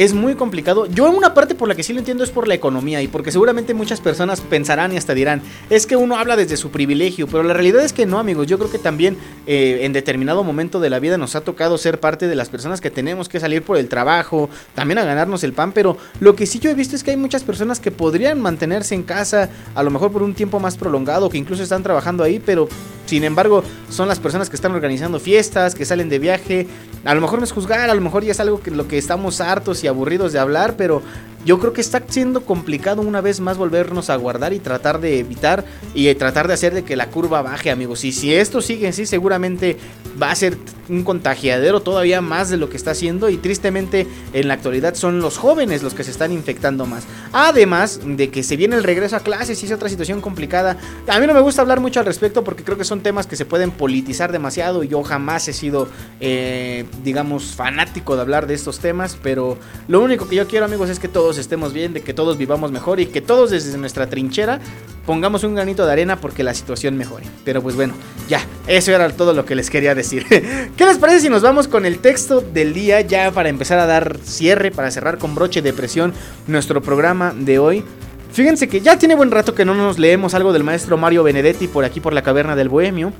es 0.00 0.14
muy 0.14 0.34
complicado. 0.34 0.86
Yo 0.86 1.06
en 1.08 1.14
una 1.14 1.34
parte 1.34 1.54
por 1.54 1.68
la 1.68 1.74
que 1.74 1.82
sí 1.82 1.92
lo 1.92 1.98
entiendo 1.98 2.24
es 2.24 2.30
por 2.30 2.48
la 2.48 2.54
economía 2.54 3.02
y 3.02 3.08
porque 3.08 3.30
seguramente 3.30 3.74
muchas 3.74 4.00
personas 4.00 4.40
pensarán 4.40 4.94
y 4.94 4.96
hasta 4.96 5.12
dirán, 5.12 5.42
es 5.68 5.86
que 5.86 5.94
uno 5.94 6.16
habla 6.16 6.36
desde 6.36 6.56
su 6.56 6.70
privilegio, 6.70 7.26
pero 7.26 7.42
la 7.42 7.52
realidad 7.52 7.84
es 7.84 7.92
que 7.92 8.06
no, 8.06 8.18
amigos. 8.18 8.46
Yo 8.46 8.56
creo 8.56 8.70
que 8.70 8.78
también 8.78 9.18
eh, 9.46 9.80
en 9.82 9.92
determinado 9.92 10.42
momento 10.42 10.80
de 10.80 10.88
la 10.88 11.00
vida 11.00 11.18
nos 11.18 11.36
ha 11.36 11.42
tocado 11.42 11.76
ser 11.76 12.00
parte 12.00 12.28
de 12.28 12.34
las 12.34 12.48
personas 12.48 12.80
que 12.80 12.90
tenemos 12.90 13.28
que 13.28 13.40
salir 13.40 13.62
por 13.62 13.76
el 13.76 13.88
trabajo, 13.88 14.48
también 14.74 14.96
a 14.96 15.04
ganarnos 15.04 15.44
el 15.44 15.52
pan, 15.52 15.72
pero 15.72 15.98
lo 16.18 16.34
que 16.34 16.46
sí 16.46 16.60
yo 16.60 16.70
he 16.70 16.74
visto 16.74 16.96
es 16.96 17.04
que 17.04 17.10
hay 17.10 17.18
muchas 17.18 17.44
personas 17.44 17.78
que 17.78 17.90
podrían 17.90 18.40
mantenerse 18.40 18.94
en 18.94 19.02
casa, 19.02 19.50
a 19.74 19.82
lo 19.82 19.90
mejor 19.90 20.12
por 20.12 20.22
un 20.22 20.32
tiempo 20.32 20.60
más 20.60 20.78
prolongado, 20.78 21.28
que 21.28 21.36
incluso 21.36 21.62
están 21.62 21.82
trabajando 21.82 22.24
ahí, 22.24 22.38
pero 22.38 22.70
sin 23.10 23.24
embargo, 23.24 23.64
son 23.88 24.06
las 24.06 24.20
personas 24.20 24.48
que 24.48 24.54
están 24.54 24.70
organizando 24.72 25.18
fiestas, 25.18 25.74
que 25.74 25.84
salen 25.84 26.08
de 26.08 26.20
viaje. 26.20 26.68
A 27.04 27.12
lo 27.12 27.20
mejor 27.20 27.40
no 27.40 27.44
es 27.44 27.50
juzgar, 27.50 27.90
a 27.90 27.94
lo 27.96 28.00
mejor 28.00 28.22
ya 28.22 28.30
es 28.30 28.38
algo 28.38 28.60
que 28.60 28.70
lo 28.70 28.86
que 28.86 28.98
estamos 28.98 29.40
hartos 29.40 29.82
y 29.82 29.88
aburridos 29.90 30.32
de 30.32 30.38
hablar, 30.38 30.74
pero 30.76 31.02
yo 31.44 31.58
creo 31.58 31.72
que 31.72 31.80
está 31.80 32.02
siendo 32.08 32.44
complicado 32.44 33.02
una 33.02 33.20
vez 33.20 33.40
más 33.40 33.56
volvernos 33.56 34.10
a 34.10 34.16
guardar 34.16 34.52
y 34.52 34.58
tratar 34.58 35.00
de 35.00 35.18
evitar 35.18 35.64
y 35.94 36.12
tratar 36.14 36.48
de 36.48 36.54
hacer 36.54 36.74
de 36.74 36.84
que 36.84 36.96
la 36.96 37.08
curva 37.08 37.42
baje, 37.42 37.70
amigos. 37.70 38.04
Y 38.04 38.12
si 38.12 38.34
esto 38.34 38.60
sigue 38.60 38.88
así, 38.88 39.06
seguramente 39.06 39.76
va 40.20 40.30
a 40.30 40.34
ser 40.34 40.58
un 40.88 41.04
contagiadero 41.04 41.80
todavía 41.80 42.20
más 42.20 42.50
de 42.50 42.56
lo 42.56 42.68
que 42.68 42.76
está 42.76 42.90
haciendo 42.90 43.30
y 43.30 43.36
tristemente 43.36 44.06
en 44.32 44.48
la 44.48 44.54
actualidad 44.54 44.94
son 44.94 45.20
los 45.20 45.38
jóvenes 45.38 45.82
los 45.82 45.94
que 45.94 46.04
se 46.04 46.10
están 46.10 46.32
infectando 46.32 46.84
más. 46.84 47.04
Además 47.32 48.00
de 48.04 48.30
que 48.30 48.42
se 48.42 48.56
viene 48.56 48.76
el 48.76 48.82
regreso 48.82 49.16
a 49.16 49.20
clases 49.20 49.62
y 49.62 49.66
es 49.66 49.72
otra 49.72 49.88
situación 49.88 50.20
complicada. 50.20 50.76
A 51.06 51.20
mí 51.20 51.26
no 51.26 51.34
me 51.34 51.40
gusta 51.40 51.62
hablar 51.62 51.80
mucho 51.80 52.00
al 52.00 52.06
respecto 52.06 52.44
porque 52.44 52.64
creo 52.64 52.76
que 52.76 52.84
son 52.84 53.00
temas 53.00 53.26
que 53.26 53.36
se 53.36 53.44
pueden 53.44 53.70
politizar 53.70 54.32
demasiado 54.32 54.82
y 54.84 54.88
yo 54.88 55.02
jamás 55.02 55.46
he 55.48 55.52
sido, 55.52 55.88
eh, 56.20 56.84
digamos, 57.04 57.54
fanático 57.54 58.16
de 58.16 58.22
hablar 58.22 58.46
de 58.46 58.54
estos 58.54 58.80
temas, 58.80 59.16
pero 59.22 59.56
lo 59.88 60.00
único 60.00 60.28
que 60.28 60.36
yo 60.36 60.46
quiero, 60.46 60.64
amigos, 60.66 60.90
es 60.90 60.98
que 60.98 61.08
todos 61.08 61.29
estemos 61.38 61.72
bien, 61.72 61.92
de 61.92 62.02
que 62.02 62.14
todos 62.14 62.36
vivamos 62.36 62.72
mejor 62.72 63.00
y 63.00 63.06
que 63.06 63.20
todos 63.20 63.50
desde 63.50 63.76
nuestra 63.78 64.08
trinchera 64.08 64.60
pongamos 65.06 65.44
un 65.44 65.54
granito 65.54 65.86
de 65.86 65.92
arena 65.92 66.20
porque 66.20 66.42
la 66.42 66.54
situación 66.54 66.96
mejore. 66.96 67.24
Pero 67.44 67.62
pues 67.62 67.76
bueno, 67.76 67.94
ya, 68.28 68.44
eso 68.66 68.92
era 68.92 69.10
todo 69.10 69.32
lo 69.32 69.44
que 69.44 69.54
les 69.54 69.70
quería 69.70 69.94
decir. 69.94 70.26
¿Qué 70.76 70.84
les 70.84 70.98
parece 70.98 71.20
si 71.20 71.28
nos 71.28 71.42
vamos 71.42 71.68
con 71.68 71.86
el 71.86 71.98
texto 71.98 72.40
del 72.40 72.74
día 72.74 73.00
ya 73.00 73.30
para 73.30 73.48
empezar 73.48 73.78
a 73.78 73.86
dar 73.86 74.18
cierre, 74.22 74.70
para 74.70 74.90
cerrar 74.90 75.18
con 75.18 75.34
broche 75.34 75.62
de 75.62 75.72
presión 75.72 76.12
nuestro 76.46 76.82
programa 76.82 77.34
de 77.36 77.58
hoy? 77.58 77.84
Fíjense 78.32 78.68
que 78.68 78.80
ya 78.80 78.96
tiene 78.96 79.16
buen 79.16 79.30
rato 79.30 79.54
que 79.54 79.64
no 79.64 79.74
nos 79.74 79.98
leemos 79.98 80.34
algo 80.34 80.52
del 80.52 80.62
maestro 80.62 80.96
Mario 80.96 81.24
Benedetti 81.24 81.66
por 81.66 81.84
aquí 81.84 82.00
por 82.00 82.12
la 82.12 82.22
caverna 82.22 82.54
del 82.54 82.68
Bohemio. 82.68 83.12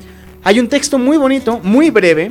Hay 0.44 0.60
un 0.60 0.68
texto 0.68 0.98
muy 0.98 1.16
bonito, 1.16 1.58
muy 1.62 1.90
breve, 1.90 2.30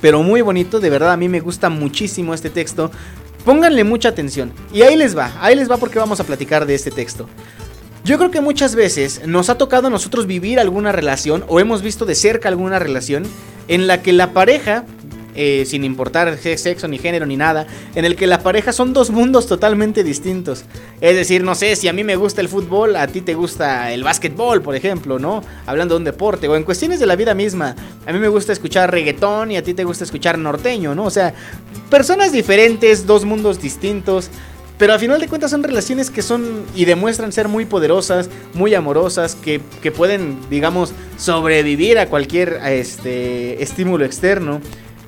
pero 0.00 0.22
muy 0.22 0.42
bonito, 0.42 0.78
de 0.78 0.90
verdad 0.90 1.12
a 1.12 1.16
mí 1.16 1.28
me 1.28 1.40
gusta 1.40 1.70
muchísimo 1.70 2.34
este 2.34 2.50
texto. 2.50 2.90
Pónganle 3.46 3.84
mucha 3.84 4.08
atención. 4.08 4.52
Y 4.72 4.82
ahí 4.82 4.96
les 4.96 5.16
va, 5.16 5.32
ahí 5.40 5.54
les 5.54 5.70
va 5.70 5.76
porque 5.76 6.00
vamos 6.00 6.18
a 6.18 6.24
platicar 6.24 6.66
de 6.66 6.74
este 6.74 6.90
texto. 6.90 7.28
Yo 8.04 8.18
creo 8.18 8.32
que 8.32 8.40
muchas 8.40 8.74
veces 8.74 9.24
nos 9.24 9.50
ha 9.50 9.56
tocado 9.56 9.86
a 9.86 9.90
nosotros 9.90 10.26
vivir 10.26 10.58
alguna 10.58 10.90
relación 10.90 11.44
o 11.46 11.60
hemos 11.60 11.80
visto 11.80 12.06
de 12.06 12.16
cerca 12.16 12.48
alguna 12.48 12.80
relación 12.80 13.22
en 13.68 13.86
la 13.86 14.02
que 14.02 14.12
la 14.12 14.32
pareja 14.32 14.84
eh, 15.36 15.64
sin 15.66 15.84
importar 15.84 16.36
sexo 16.38 16.88
ni 16.88 16.98
género 16.98 17.26
ni 17.26 17.36
nada, 17.36 17.66
en 17.94 18.04
el 18.04 18.16
que 18.16 18.26
la 18.26 18.42
pareja 18.42 18.72
son 18.72 18.92
dos 18.92 19.10
mundos 19.10 19.46
totalmente 19.46 20.02
distintos. 20.02 20.64
Es 21.00 21.14
decir, 21.14 21.44
no 21.44 21.54
sé, 21.54 21.76
si 21.76 21.88
a 21.88 21.92
mí 21.92 22.04
me 22.04 22.16
gusta 22.16 22.40
el 22.40 22.48
fútbol, 22.48 22.96
a 22.96 23.06
ti 23.06 23.20
te 23.20 23.34
gusta 23.34 23.92
el 23.92 24.02
básquetbol, 24.02 24.62
por 24.62 24.74
ejemplo, 24.74 25.18
¿no? 25.18 25.42
Hablando 25.66 25.94
de 25.94 25.98
un 25.98 26.04
deporte, 26.04 26.48
o 26.48 26.56
en 26.56 26.64
cuestiones 26.64 27.00
de 27.00 27.06
la 27.06 27.16
vida 27.16 27.34
misma. 27.34 27.76
A 28.06 28.12
mí 28.12 28.18
me 28.18 28.28
gusta 28.28 28.52
escuchar 28.52 28.90
reggaetón 28.90 29.50
y 29.50 29.56
a 29.56 29.62
ti 29.62 29.74
te 29.74 29.84
gusta 29.84 30.04
escuchar 30.04 30.38
norteño, 30.38 30.94
¿no? 30.94 31.04
O 31.04 31.10
sea, 31.10 31.34
personas 31.90 32.32
diferentes, 32.32 33.06
dos 33.06 33.24
mundos 33.24 33.60
distintos. 33.60 34.30
Pero 34.78 34.92
al 34.92 35.00
final 35.00 35.18
de 35.18 35.26
cuentas 35.26 35.50
son 35.50 35.62
relaciones 35.62 36.10
que 36.10 36.20
son 36.20 36.64
y 36.74 36.84
demuestran 36.84 37.32
ser 37.32 37.48
muy 37.48 37.64
poderosas, 37.64 38.28
muy 38.52 38.74
amorosas, 38.74 39.34
que, 39.34 39.60
que 39.82 39.90
pueden, 39.90 40.36
digamos, 40.50 40.92
sobrevivir 41.16 41.98
a 41.98 42.08
cualquier 42.08 42.60
este, 42.66 43.62
estímulo 43.62 44.04
externo. 44.04 44.60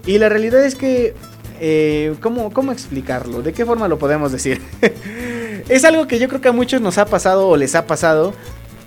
Y 0.09 0.17
la 0.17 0.31
realidad 0.31 0.65
es 0.65 0.75
que, 0.75 1.13
eh, 1.61 2.15
¿cómo, 2.23 2.51
¿cómo 2.51 2.73
explicarlo? 2.73 3.43
¿De 3.43 3.53
qué 3.53 3.67
forma 3.67 3.89
lo 3.89 3.99
podemos 3.99 4.33
decir? 4.33 4.59
es 5.69 5.85
algo 5.85 6.07
que 6.07 6.19
yo 6.19 6.29
creo 6.29 6.41
que 6.41 6.49
a 6.49 6.53
muchos 6.53 6.81
nos 6.81 6.97
ha 6.97 7.05
pasado 7.05 7.47
o 7.47 7.59
les 7.59 7.75
ha 7.75 7.87
pasado. 7.87 8.33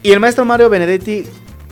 Y 0.02 0.14
el 0.14 0.19
maestro 0.19 0.45
Mario 0.45 0.68
Benedetti 0.72 1.26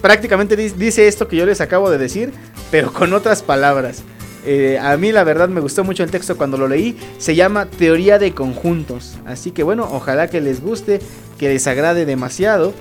prácticamente 0.04 0.56
dice 0.56 1.08
esto 1.08 1.28
que 1.28 1.36
yo 1.36 1.48
les 1.48 1.62
acabo 1.62 1.90
de 1.90 1.98
decir, 1.98 2.32
pero 2.70 2.94
con 2.94 3.12
otras 3.12 3.42
palabras. 3.42 4.04
Eh, 4.46 4.78
a 4.80 4.96
mí 4.98 5.12
la 5.12 5.24
verdad 5.24 5.50
me 5.50 5.62
gustó 5.62 5.84
mucho 5.84 6.04
el 6.04 6.12
texto 6.12 6.38
cuando 6.38 6.56
lo 6.56 6.68
leí. 6.68 6.96
Se 7.18 7.34
llama 7.34 7.66
Teoría 7.66 8.20
de 8.20 8.36
Conjuntos. 8.36 9.18
Así 9.26 9.50
que 9.50 9.64
bueno, 9.64 9.90
ojalá 9.92 10.30
que 10.30 10.42
les 10.42 10.62
guste, 10.62 11.00
que 11.40 11.50
les 11.50 11.66
agrade 11.66 12.06
demasiado. 12.06 12.76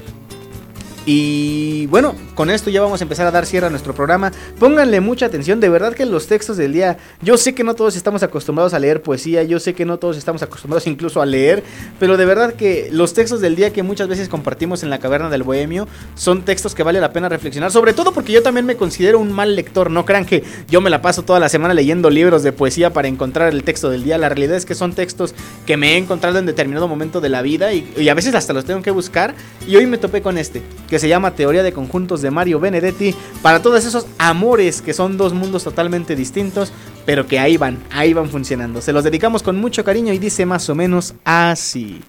Y 1.11 1.87
bueno, 1.87 2.15
con 2.35 2.51
esto 2.51 2.69
ya 2.69 2.83
vamos 2.83 3.01
a 3.01 3.05
empezar 3.05 3.27
a 3.27 3.31
dar 3.31 3.47
cierre 3.47 3.67
a 3.67 3.71
nuestro 3.71 3.95
programa. 3.95 4.31
Pónganle 4.59 5.01
mucha 5.01 5.25
atención, 5.25 5.59
de 5.59 5.71
verdad 5.71 5.95
que 5.95 6.05
los 6.05 6.27
textos 6.27 6.59
del 6.59 6.75
día, 6.75 6.99
yo 7.23 7.39
sé 7.39 7.55
que 7.55 7.65
no 7.65 7.73
todos 7.73 7.97
estamos 7.97 8.23
acostumbrados 8.23 8.75
a 8.75 8.79
leer 8.79 9.01
poesía, 9.01 9.43
yo 9.43 9.59
sé 9.59 9.73
que 9.73 9.87
no 9.87 9.99
todos 9.99 10.19
estamos 10.19 10.43
acostumbrados 10.43 10.87
incluso 10.87 11.23
a 11.23 11.25
leer, 11.25 11.65
pero 11.99 12.19
de 12.19 12.27
verdad 12.27 12.53
que 12.53 12.91
los 12.93 13.15
textos 13.15 13.41
del 13.41 13.57
día 13.57 13.73
que 13.73 13.83
muchas 13.83 14.07
veces 14.07 14.29
compartimos 14.29 14.83
en 14.83 14.91
la 14.91 14.99
caverna 14.99 15.31
del 15.31 15.45
bohemio 15.45 15.89
son 16.15 16.43
textos 16.43 16.75
que 16.75 16.83
vale 16.83 17.01
la 17.01 17.11
pena 17.11 17.31
reflexionar, 17.31 17.73
sobre 17.73 17.95
todo 17.95 18.13
porque 18.13 18.35
yo 18.35 18.43
también 18.43 18.67
me 18.67 18.77
considero 18.77 19.19
un 19.19 19.33
mal 19.33 19.57
lector, 19.57 19.91
no 19.91 20.05
crean 20.05 20.27
que 20.27 20.45
yo 20.69 20.83
me 20.83 20.91
la 20.91 21.01
paso 21.01 21.23
toda 21.23 21.41
la 21.41 21.49
semana 21.49 21.73
leyendo 21.73 22.11
libros 22.11 22.43
de 22.43 22.53
poesía 22.53 22.93
para 22.93 23.09
encontrar 23.09 23.55
el 23.55 23.65
texto 23.65 23.89
del 23.89 24.05
día, 24.05 24.19
la 24.19 24.29
realidad 24.29 24.59
es 24.59 24.67
que 24.67 24.75
son 24.75 24.93
textos 24.93 25.35
que 25.65 25.79
me 25.79 25.95
he 25.95 25.97
encontrado 25.97 26.39
en 26.39 26.45
determinado 26.45 26.87
momento 26.87 27.23
de 27.23 27.31
la 27.31 27.41
vida 27.41 27.73
y, 27.73 28.11
a 28.11 28.13
veces 28.13 28.35
hasta 28.35 28.53
los 28.53 28.67
tengo 28.67 28.83
que 28.83 28.91
buscar 28.91 29.35
y 29.67 29.77
hoy 29.77 29.87
me 29.87 29.97
topé 29.97 30.21
con 30.21 30.37
este, 30.37 30.61
que 30.87 30.98
se 30.99 31.09
llama 31.09 31.35
Teoría 31.35 31.63
de 31.63 31.73
Conjuntos 31.73 32.23
de 32.23 32.31
Mario 32.31 32.61
Benedetti, 32.61 33.15
para 33.43 33.63
todos 33.63 33.85
esos 33.85 34.07
amores 34.19 34.83
que 34.83 34.95
son 34.95 35.17
dos 35.17 35.33
mundos 35.33 35.65
totalmente 35.65 36.17
distintos, 36.17 36.73
pero 37.07 37.27
que 37.27 37.39
ahí 37.39 37.57
van, 37.57 37.79
ahí 37.91 38.13
van 38.13 38.29
funcionando. 38.29 38.81
Se 38.81 38.93
los 38.93 39.05
dedicamos 39.05 39.43
con 39.43 39.57
mucho 39.57 39.85
cariño 39.85 40.13
y 40.13 40.19
dice 40.19 40.47
más 40.47 40.69
o 40.69 40.75
menos 40.75 41.15
así. 41.25 42.01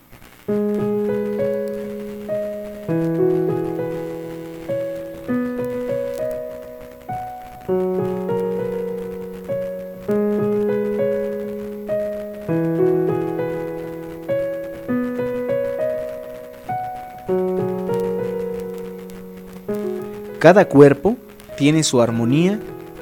Cada 20.39 20.69
cuerpo 20.69 21.17
tiene 21.57 21.83
su 21.83 22.01
armonía 22.01 22.61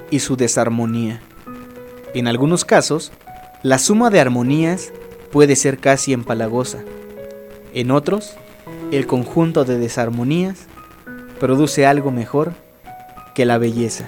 y 0.10 0.20
su 0.22 0.36
desarmonía. 0.36 1.22
En 2.16 2.28
algunos 2.28 2.66
casos, 2.66 3.12
la 3.62 3.78
suma 3.78 4.10
de 4.10 4.20
armonías 4.20 4.92
puede 5.32 5.56
ser 5.56 5.78
casi 5.78 6.14
empalagosa. 6.14 6.80
En 7.76 7.92
otros, 7.92 8.34
el 8.92 9.06
conjunto 9.06 9.66
de 9.66 9.78
desarmonías 9.78 10.66
produce 11.40 11.86
algo 11.86 12.10
mejor 12.10 12.54
que 13.36 13.46
la 13.46 13.60
belleza. 13.60 14.08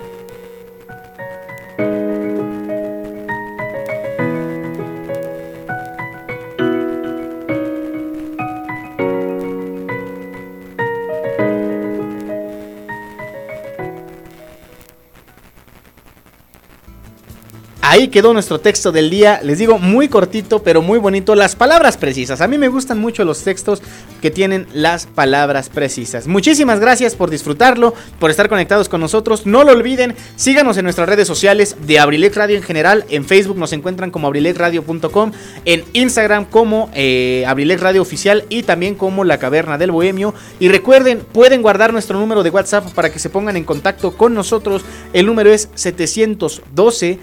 Quedó 18.10 18.34
nuestro 18.34 18.60
texto 18.60 18.91
del 18.91 19.10
día. 19.10 19.40
Les 19.44 19.57
digo, 19.57 19.80
muy 19.80 20.07
cortito, 20.07 20.64
pero 20.64 20.81
muy 20.81 20.99
bonito. 20.99 21.36
Las 21.36 21.56
palabras 21.56 21.98
precisas. 21.98 22.41
A 22.41 22.48
mí 22.48 22.57
me 22.57 22.68
gustan 22.68 22.99
mucho 22.99 23.23
los 23.26 23.44
textos 23.44 23.81
que 24.22 24.31
tienen 24.31 24.68
las 24.73 25.06
palabras 25.06 25.69
precisas. 25.69 26.27
Muchísimas 26.27 26.80
gracias 26.80 27.15
por 27.15 27.30
disfrutarlo, 27.30 27.94
por 28.19 28.30
estar 28.31 28.49
conectados 28.49 28.90
con 28.90 29.02
nosotros. 29.02 29.45
No 29.45 29.64
lo 29.64 29.72
olviden, 29.72 30.15
síganos 30.36 30.77
en 30.77 30.84
nuestras 30.84 31.10
redes 31.10 31.27
sociales 31.27 31.76
de 31.86 31.99
Abrilex 31.99 32.36
Radio 32.36 32.57
en 32.57 32.64
general. 32.64 33.06
En 33.10 33.26
Facebook 33.26 33.57
nos 33.57 33.73
encuentran 33.73 34.11
como 34.11 34.27
abrilexradio.com, 34.27 35.31
en 35.65 35.84
Instagram 35.94 36.45
como 36.45 36.90
eh, 36.94 37.44
Abrilex 37.48 37.81
Radio 37.81 38.02
Oficial 38.02 38.45
y 38.49 38.64
también 38.64 38.95
como 38.95 39.23
La 39.23 39.40
Caverna 39.40 39.77
del 39.77 39.91
Bohemio. 39.91 40.34
Y 40.60 40.69
recuerden, 40.69 41.19
pueden 41.31 41.61
guardar 41.61 41.94
nuestro 41.94 42.19
número 42.19 42.44
de 42.44 42.49
WhatsApp 42.49 42.91
para 42.94 43.11
que 43.11 43.19
se 43.19 43.30
pongan 43.30 43.57
en 43.57 43.64
contacto 43.64 44.15
con 44.15 44.34
nosotros. 44.34 44.84
El 45.14 45.26
número 45.26 45.52
es 45.52 45.69
712 45.76 47.19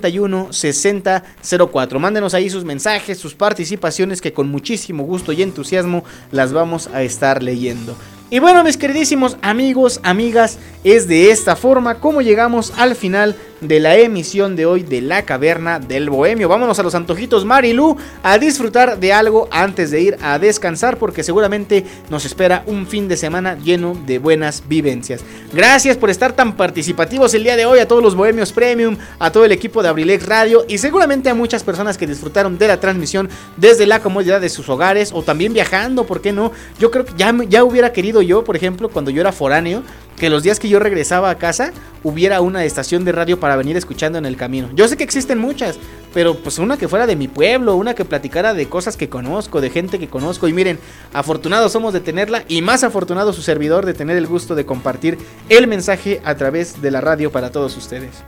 141 0.00 0.52
6004. 0.52 2.00
Mándenos 2.00 2.34
ahí 2.34 2.48
sus 2.48 2.64
mensajes, 2.64 3.18
sus 3.18 3.34
participaciones 3.34 4.20
que 4.20 4.32
con 4.32 4.48
muchísimo 4.48 5.04
gusto 5.04 5.32
y 5.32 5.42
entusiasmo 5.42 6.04
las 6.30 6.52
vamos 6.52 6.88
a 6.88 7.02
estar 7.02 7.42
leyendo. 7.42 7.96
Y 8.30 8.38
bueno, 8.38 8.64
mis 8.64 8.78
queridísimos 8.78 9.36
amigos, 9.42 10.00
amigas, 10.02 10.58
es 10.84 11.06
de 11.06 11.30
esta 11.30 11.54
forma 11.54 12.00
como 12.00 12.22
llegamos 12.22 12.72
al 12.78 12.96
final 12.96 13.36
de 13.62 13.80
la 13.80 13.96
emisión 13.96 14.56
de 14.56 14.66
hoy 14.66 14.82
de 14.82 15.00
La 15.00 15.22
Caverna 15.22 15.78
del 15.78 16.10
Bohemio. 16.10 16.48
Vámonos 16.48 16.78
a 16.78 16.82
los 16.82 16.94
antojitos 16.94 17.44
Marilu 17.44 17.96
a 18.22 18.36
disfrutar 18.38 18.98
de 18.98 19.12
algo 19.12 19.48
antes 19.50 19.90
de 19.90 20.00
ir 20.00 20.18
a 20.20 20.38
descansar 20.38 20.98
porque 20.98 21.22
seguramente 21.22 21.84
nos 22.10 22.24
espera 22.24 22.64
un 22.66 22.86
fin 22.86 23.08
de 23.08 23.16
semana 23.16 23.56
lleno 23.58 23.96
de 24.06 24.18
buenas 24.18 24.64
vivencias. 24.68 25.22
Gracias 25.52 25.96
por 25.96 26.10
estar 26.10 26.32
tan 26.32 26.56
participativos 26.56 27.32
el 27.34 27.44
día 27.44 27.56
de 27.56 27.66
hoy 27.66 27.78
a 27.78 27.88
todos 27.88 28.02
los 28.02 28.16
Bohemios 28.16 28.52
Premium, 28.52 28.96
a 29.18 29.30
todo 29.30 29.44
el 29.44 29.52
equipo 29.52 29.82
de 29.82 29.88
Abrilex 29.88 30.26
Radio 30.26 30.64
y 30.68 30.78
seguramente 30.78 31.30
a 31.30 31.34
muchas 31.34 31.62
personas 31.62 31.96
que 31.96 32.06
disfrutaron 32.06 32.58
de 32.58 32.68
la 32.68 32.80
transmisión 32.80 33.28
desde 33.56 33.86
la 33.86 34.00
comodidad 34.00 34.40
de 34.40 34.48
sus 34.48 34.68
hogares 34.68 35.10
o 35.12 35.22
también 35.22 35.52
viajando, 35.52 36.04
¿por 36.04 36.20
qué 36.20 36.32
no? 36.32 36.52
Yo 36.78 36.90
creo 36.90 37.04
que 37.04 37.12
ya, 37.16 37.32
ya 37.48 37.64
hubiera 37.64 37.92
querido 37.92 38.22
yo, 38.22 38.42
por 38.44 38.56
ejemplo, 38.56 38.88
cuando 38.88 39.10
yo 39.10 39.20
era 39.20 39.30
foráneo, 39.30 39.82
que 40.16 40.30
los 40.30 40.42
días 40.42 40.58
que 40.58 40.68
yo 40.68 40.78
regresaba 40.78 41.30
a 41.30 41.38
casa 41.38 41.72
hubiera 42.02 42.40
una 42.40 42.64
estación 42.64 43.04
de 43.04 43.12
radio 43.12 43.40
para 43.40 43.56
venir 43.56 43.76
escuchando 43.76 44.18
en 44.18 44.26
el 44.26 44.36
camino. 44.36 44.70
Yo 44.74 44.88
sé 44.88 44.96
que 44.96 45.04
existen 45.04 45.38
muchas, 45.38 45.78
pero 46.14 46.36
pues 46.36 46.58
una 46.58 46.76
que 46.76 46.88
fuera 46.88 47.06
de 47.06 47.16
mi 47.16 47.28
pueblo, 47.28 47.76
una 47.76 47.94
que 47.94 48.04
platicara 48.04 48.54
de 48.54 48.68
cosas 48.68 48.96
que 48.96 49.08
conozco, 49.08 49.60
de 49.60 49.70
gente 49.70 49.98
que 49.98 50.08
conozco. 50.08 50.48
Y 50.48 50.52
miren, 50.52 50.78
afortunados 51.12 51.72
somos 51.72 51.92
de 51.92 52.00
tenerla 52.00 52.44
y 52.48 52.62
más 52.62 52.84
afortunado 52.84 53.32
su 53.32 53.42
servidor 53.42 53.86
de 53.86 53.94
tener 53.94 54.16
el 54.16 54.26
gusto 54.26 54.54
de 54.54 54.66
compartir 54.66 55.18
el 55.48 55.66
mensaje 55.66 56.20
a 56.24 56.34
través 56.36 56.82
de 56.82 56.90
la 56.90 57.00
radio 57.00 57.32
para 57.32 57.50
todos 57.50 57.76
ustedes. 57.76 58.22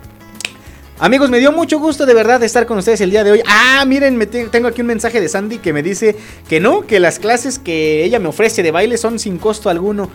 Amigos, 1.00 1.28
me 1.28 1.40
dio 1.40 1.50
mucho 1.50 1.80
gusto 1.80 2.06
de 2.06 2.14
verdad 2.14 2.40
estar 2.44 2.66
con 2.66 2.78
ustedes 2.78 3.00
el 3.00 3.10
día 3.10 3.24
de 3.24 3.32
hoy. 3.32 3.42
Ah, 3.48 3.84
miren, 3.84 4.16
tengo 4.50 4.68
aquí 4.68 4.80
un 4.80 4.86
mensaje 4.86 5.20
de 5.20 5.28
Sandy 5.28 5.58
que 5.58 5.72
me 5.72 5.82
dice 5.82 6.14
que 6.48 6.60
no, 6.60 6.86
que 6.86 7.00
las 7.00 7.18
clases 7.18 7.58
que 7.58 8.04
ella 8.04 8.20
me 8.20 8.28
ofrece 8.28 8.62
de 8.62 8.70
baile 8.70 8.96
son 8.96 9.18
sin 9.18 9.38
costo 9.38 9.68
alguno. 9.68 10.08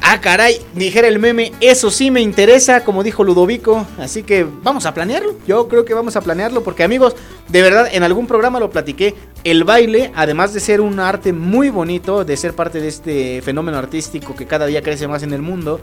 Ah, 0.00 0.20
caray, 0.20 0.60
dijera 0.74 1.08
el 1.08 1.18
meme, 1.18 1.52
eso 1.60 1.90
sí 1.90 2.10
me 2.10 2.20
interesa, 2.20 2.84
como 2.84 3.02
dijo 3.02 3.24
Ludovico. 3.24 3.86
Así 3.98 4.22
que 4.22 4.46
vamos 4.62 4.86
a 4.86 4.94
planearlo. 4.94 5.34
Yo 5.46 5.66
creo 5.68 5.84
que 5.84 5.94
vamos 5.94 6.14
a 6.14 6.20
planearlo 6.20 6.62
porque 6.62 6.84
amigos, 6.84 7.16
de 7.48 7.62
verdad, 7.62 7.88
en 7.90 8.02
algún 8.02 8.26
programa 8.26 8.60
lo 8.60 8.70
platiqué. 8.70 9.14
El 9.42 9.64
baile, 9.64 10.12
además 10.14 10.54
de 10.54 10.60
ser 10.60 10.80
un 10.80 11.00
arte 11.00 11.32
muy 11.32 11.70
bonito, 11.70 12.24
de 12.24 12.36
ser 12.36 12.54
parte 12.54 12.80
de 12.80 12.88
este 12.88 13.42
fenómeno 13.42 13.78
artístico 13.78 14.36
que 14.36 14.46
cada 14.46 14.66
día 14.66 14.82
crece 14.82 15.08
más 15.08 15.22
en 15.22 15.32
el 15.32 15.42
mundo, 15.42 15.80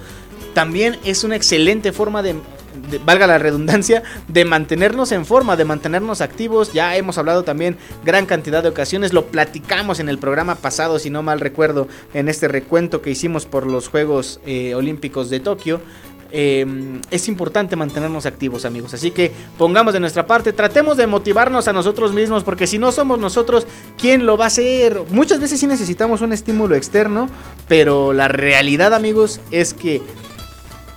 también 0.54 1.00
es 1.04 1.24
una 1.24 1.36
excelente 1.36 1.92
forma 1.92 2.22
de, 2.24 2.36
valga 3.06 3.28
la 3.28 3.38
redundancia, 3.38 4.04
de 4.28 4.46
mantenernos 4.46 5.12
en 5.12 5.26
forma, 5.26 5.56
de 5.56 5.66
mantenernos 5.66 6.22
activos. 6.22 6.74
Ya 6.74 6.96
hemos 6.96 7.18
hablado 7.18 7.44
también 7.44 7.78
gran 8.04 8.26
cantidad 8.26 8.64
de 8.64 8.70
ocasiones, 8.70 9.14
lo 9.14 9.28
platicamos 9.28 10.00
en 10.00 10.10
el 10.10 10.18
programa 10.18 10.56
pasado, 10.56 11.00
si 11.00 11.10
no 11.10 11.24
mal 11.24 11.40
recuerdo, 11.40 11.88
en 12.14 12.30
este 12.30 12.48
recuento 12.48 13.02
que 13.02 13.12
hicimos 13.12 13.46
por 13.46 13.68
los 13.68 13.88
Juegos 13.88 14.40
eh, 14.46 14.76
Olímpicos 14.76 15.30
de 15.30 15.40
Tokio. 15.40 15.82
Eh, 16.36 16.66
es 17.12 17.28
importante 17.28 17.76
mantenernos 17.76 18.26
activos 18.26 18.66
amigos 18.66 18.92
así 18.96 19.12
que 19.12 19.32
pongamos 19.56 19.94
de 19.94 20.00
nuestra 20.00 20.26
parte 20.26 20.52
tratemos 20.52 20.98
de 20.98 21.06
motivarnos 21.06 21.68
a 21.68 21.74
nosotros 21.74 22.12
mismos 22.12 22.44
porque 22.44 22.66
si 22.66 22.80
no 22.80 22.92
somos 22.92 23.20
nosotros 23.20 23.68
quién 24.00 24.26
lo 24.26 24.36
va 24.36 24.46
a 24.46 24.48
hacer 24.48 25.00
muchas 25.12 25.40
veces 25.40 25.60
sí 25.60 25.68
necesitamos 25.68 26.22
un 26.22 26.34
estímulo 26.34 26.74
externo 26.74 27.30
pero 27.68 28.14
la 28.14 28.30
realidad 28.30 28.96
amigos 28.96 29.42
es 29.52 29.76
que 29.76 30.02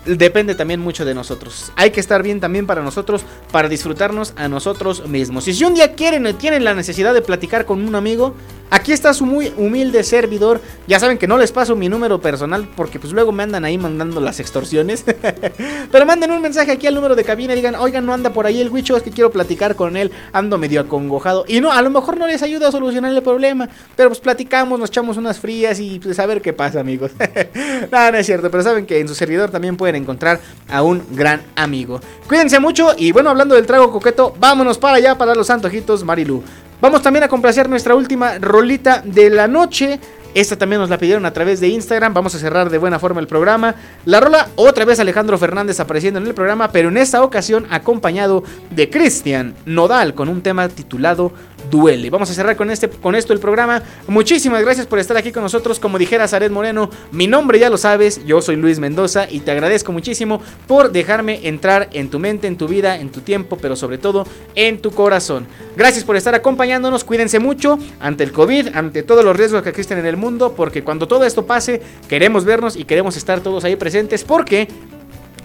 depende 0.07 0.55
también 0.55 0.81
mucho 0.81 1.05
de 1.05 1.15
nosotros. 1.15 1.73
Hay 1.77 1.91
que 1.91 2.01
estar 2.01 2.23
bien 2.23 2.41
también 2.41 2.67
para 2.67 2.83
nosotros, 2.83 3.25
para 3.53 3.69
disfrutarnos 3.69 4.33
a 4.37 4.49
nosotros 4.49 5.07
mismos. 5.09 5.49
Y 5.49 5.55
si 5.55 5.65
un 5.65 5.75
día 5.75 5.95
quieren, 5.95 6.37
tienen 6.39 6.65
la 6.65 6.75
necesidad 6.75 7.15
de 7.15 7.23
platicar 7.23 7.67
con 7.67 7.87
un 7.87 7.95
amigo, 7.95 8.35
Aquí 8.69 8.91
está 8.93 9.15
su 9.15 9.25
muy 9.27 9.53
humilde 9.57 10.03
servidor. 10.03 10.61
Ya 10.89 10.99
saben 10.99 11.19
que 11.19 11.29
no 11.29 11.39
les 11.39 11.53
paso 11.53 11.77
mi 11.77 11.89
número 11.89 12.21
personal 12.21 12.69
porque 12.75 12.99
pues 12.99 13.13
luego 13.13 13.31
me 13.31 13.45
andan 13.45 13.65
ahí 13.65 13.79
mandando 13.79 14.21
las 14.21 14.41
extorsiones. 14.41 15.05
Pero 15.93 16.07
manden 16.07 16.33
un 16.33 16.43
mensaje 16.43 16.73
aquí 16.73 16.89
al 16.89 16.95
número 16.95 17.15
de 17.15 17.23
cabina 17.23 17.53
y 17.53 17.57
digan, 17.57 17.77
oigan, 17.77 18.05
no 18.05 18.13
anda 18.13 18.33
por 18.33 18.45
ahí 18.45 18.61
el 18.61 18.71
Wicho, 18.71 18.97
es 18.97 19.05
que 19.05 19.11
quiero 19.11 19.31
platicar 19.31 19.77
con 19.77 19.97
él, 19.97 20.11
ando 20.33 20.59
medio 20.59 20.81
acongojado. 20.81 21.45
Y 21.47 21.61
no, 21.61 21.71
a 21.71 21.81
lo 21.81 21.91
mejor 21.91 22.19
no 22.19 22.27
les 22.27 22.43
ayuda 22.43 22.69
a 22.69 22.73
solucionar 22.73 23.13
el 23.13 23.23
problema, 23.23 23.69
pero 23.95 24.09
pues 24.09 24.19
platicamos, 24.19 24.81
nos 24.81 24.91
echamos 24.91 25.17
unas 25.17 25.39
frías 25.39 25.79
y 25.79 26.01
pues 26.01 26.19
a 26.19 26.27
ver 26.27 26.43
qué 26.43 26.53
pasa, 26.53 26.81
amigos. 26.81 27.13
no, 27.93 28.11
no 28.11 28.19
es 28.19 28.27
cierto, 28.27 28.51
pero 28.51 28.65
saben 28.65 28.85
que 28.85 28.99
en 28.99 29.07
su 29.07 29.15
servidor 29.15 29.51
también 29.51 29.77
pueden 29.77 29.96
encontrar 29.97 30.41
a 30.69 30.83
un 30.83 31.03
gran 31.13 31.43
amigo. 31.57 32.01
Cuídense 32.29 32.61
mucho 32.61 32.95
y 32.97 33.13
bueno, 33.13 33.31
hablando 33.31 33.55
del 33.55 33.67
trago 33.67 33.91
coqueto, 33.91 34.35
vámonos 34.39 34.79
para 34.79 34.97
allá 34.97 35.17
para 35.17 35.35
los 35.35 35.51
antojitos 35.51 36.05
Marilu. 36.05 36.43
Vamos 36.81 37.03
también 37.03 37.25
a 37.25 37.29
complacer 37.29 37.69
nuestra 37.69 37.95
última 37.95 38.39
rolita 38.39 39.03
de 39.05 39.31
la 39.31 39.49
noche. 39.49 39.99
Esta 40.35 40.59
también 40.59 40.81
nos 40.83 40.91
la 40.91 40.99
pidieron 40.99 41.25
a 41.25 41.33
través 41.33 41.61
de 41.61 41.69
Instagram. 41.69 42.13
Vamos 42.13 42.35
a 42.35 42.39
cerrar 42.39 42.69
de 42.69 42.77
buena 42.77 42.99
forma 42.99 43.23
el 43.23 43.27
programa. 43.27 43.75
La 44.05 44.21
rola, 44.21 44.49
otra 44.57 44.85
vez 44.85 45.01
Alejandro 45.01 45.39
Fernández 45.39 45.81
apareciendo 45.81 46.21
en 46.21 46.27
el 46.27 46.35
programa, 46.35 46.71
pero 46.73 46.91
en 46.91 46.99
esta 46.99 47.23
ocasión 47.23 47.67
acompañado 47.71 48.45
de 48.71 48.91
Cristian 48.91 49.55
Nodal 49.65 50.13
con 50.13 50.29
un 50.29 50.43
tema 50.43 50.69
titulado 50.69 51.33
Duele. 51.71 52.11
Vamos 52.11 52.31
a 52.31 52.35
cerrar 52.35 52.57
con, 52.57 52.71
este, 52.71 52.89
con 52.89 53.15
esto 53.15 53.33
el 53.33 53.39
programa. 53.39 53.83
Muchísimas 54.07 54.63
gracias 54.63 54.87
por 54.87 54.99
estar 54.99 55.17
aquí 55.17 55.33
con 55.33 55.43
nosotros. 55.43 55.81
Como 55.81 55.99
dijera 55.99 56.29
Zaret 56.29 56.51
Moreno, 56.51 56.91
mi 57.13 57.27
nombre 57.27 57.59
ya 57.59 57.71
lo 57.71 57.77
sabes. 57.77 58.25
Yo 58.25 58.41
soy 58.43 58.57
Luis 58.57 58.79
Mendoza 58.79 59.27
y 59.31 59.41
te 59.41 59.51
agradezco 59.51 59.93
muchísimo 59.93 60.41
por 60.67 60.93
dejarme 60.93 61.47
entrar 61.49 61.89
en 61.93 62.11
tu 62.11 62.19
mente, 62.19 62.47
en 62.47 62.57
tu 62.57 62.69
vida, 62.69 62.97
en 62.99 63.11
tu 63.11 63.21
tiempo, 63.21 63.59
pero 63.61 63.77
sobre 63.77 63.99
todo 63.99 64.27
en 64.55 64.81
tu 64.81 64.91
corazón. 64.91 65.47
Gracias 65.77 66.05
por 66.05 66.17
estar 66.17 66.35
acompañándonos. 66.35 67.05
Cuídense 67.05 67.39
mucho 67.39 67.79
ante 68.01 68.25
el 68.25 68.33
COVID, 68.33 68.69
ante 68.75 69.03
todos 69.03 69.25
los 69.25 69.37
riesgos 69.37 69.63
que 69.63 69.71
existen 69.71 69.99
en 69.99 70.07
el 70.07 70.17
mundo, 70.17 70.55
porque 70.57 70.83
cuando 70.83 71.09
todo 71.09 71.25
esto 71.25 71.47
pase, 71.47 71.83
queremos 72.09 72.45
vernos 72.45 72.77
y 72.77 72.85
queremos 72.85 73.17
estar 73.17 73.41
todos 73.41 73.65
ahí 73.65 73.77
presentes 73.77 74.25
porque 74.25 74.69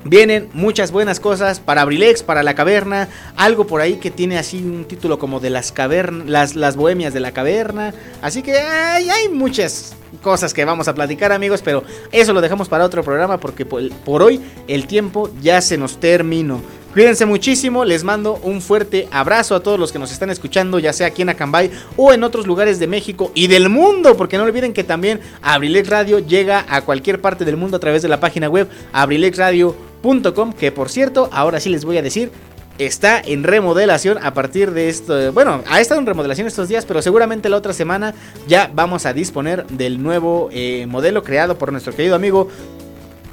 Vienen 0.03 0.49
muchas 0.53 0.91
buenas 0.91 1.19
cosas 1.19 1.60
para 1.60 1.84
Abrilex, 1.84 2.23
para 2.23 2.41
la 2.41 2.56
caverna, 2.56 3.07
algo 3.36 3.68
por 3.68 3.82
ahí 3.82 3.98
que 3.98 4.10
tiene 4.10 4.40
así 4.40 4.57
un 4.57 4.86
título 4.86 5.19
como 5.19 5.40
de 5.40 5.52
las 5.52 5.72
cavernas, 5.72 6.56
las, 6.56 6.76
bohemias 6.76 7.14
de 7.14 7.19
la 7.19 7.32
caverna. 7.32 7.94
Así 8.22 8.41
que 8.41 8.57
hay, 8.57 9.30
muchas 9.30 9.94
cosas 10.23 10.56
que 10.56 10.65
vamos 10.65 10.88
a 10.88 10.95
platicar 10.95 11.32
amigos, 11.32 11.61
pero 11.61 11.84
eso 12.11 12.34
lo 12.34 12.41
dejamos 12.41 12.68
para 12.68 12.84
otro 12.84 13.03
programa 13.03 13.40
porque 13.40 13.64
por, 13.65 14.22
hoy 14.23 14.41
el 14.68 14.88
tiempo 14.88 15.30
ya 15.40 15.61
se 15.61 15.78
nos 15.78 15.99
terminó. 15.99 16.61
Cuídense 16.94 17.26
muchísimo, 17.26 17.86
les 17.86 18.03
mando 18.03 18.38
un 18.44 18.61
fuerte 18.61 19.07
abrazo 19.11 19.56
a 19.56 19.61
todos 19.61 19.80
los 19.80 19.94
que 19.94 19.99
nos 19.99 20.11
están 20.11 20.30
escuchando, 20.30 20.78
ya 20.80 20.91
sea 20.91 21.07
aquí 21.07 21.22
en 21.22 21.30
Acambay 21.30 21.72
o 21.95 22.11
en 22.11 22.23
otros 22.23 22.48
lugares 22.48 22.80
de 22.80 22.88
México 22.88 23.32
y 23.34 23.48
del 23.48 23.69
mundo, 23.69 24.18
porque 24.18 24.38
no 24.38 24.44
olviden 24.44 24.73
que 24.73 24.84
también 24.84 25.22
Abrilex 25.41 25.88
Radio 25.88 26.19
llega 26.19 26.65
a 26.68 26.82
cualquier 26.82 27.22
parte 27.22 27.45
del 27.45 27.56
mundo 27.56 27.78
a 27.78 27.80
través 27.80 28.02
de 28.02 28.10
la 28.10 28.19
página 28.19 28.49
web 28.49 28.68
abrilexradio.com, 28.91 29.90
que 30.57 30.72
por 30.72 30.90
cierto, 30.90 31.30
ahora 31.32 31.60
sí 31.60 31.69
les 31.69 31.86
voy 31.86 31.98
a 31.98 32.02
decir, 32.02 32.32
está 32.78 33.22
en 33.23 33.44
remodelación 33.44 34.18
a 34.22 34.34
partir 34.34 34.72
de 34.72 34.90
esto. 34.90 35.32
Bueno, 35.34 35.64
ha 35.69 35.80
estado 35.80 35.99
en 35.99 36.07
remodelación 36.07 36.48
estos 36.48 36.68
días, 36.68 36.86
pero 36.86 37.02
seguramente 37.02 37.49
la 37.49 37.57
otra 37.57 37.73
semana 37.73 38.14
ya 38.48 38.72
vamos 38.73 39.06
a 39.06 39.14
disponer 39.14 39.65
del 39.68 40.02
nuevo 40.02 40.49
eh, 40.52 40.86
modelo 40.88 41.23
creado 41.23 41.57
por 41.57 41.72
nuestro 41.72 41.94
querido 41.94 42.15
amigo 42.15 42.48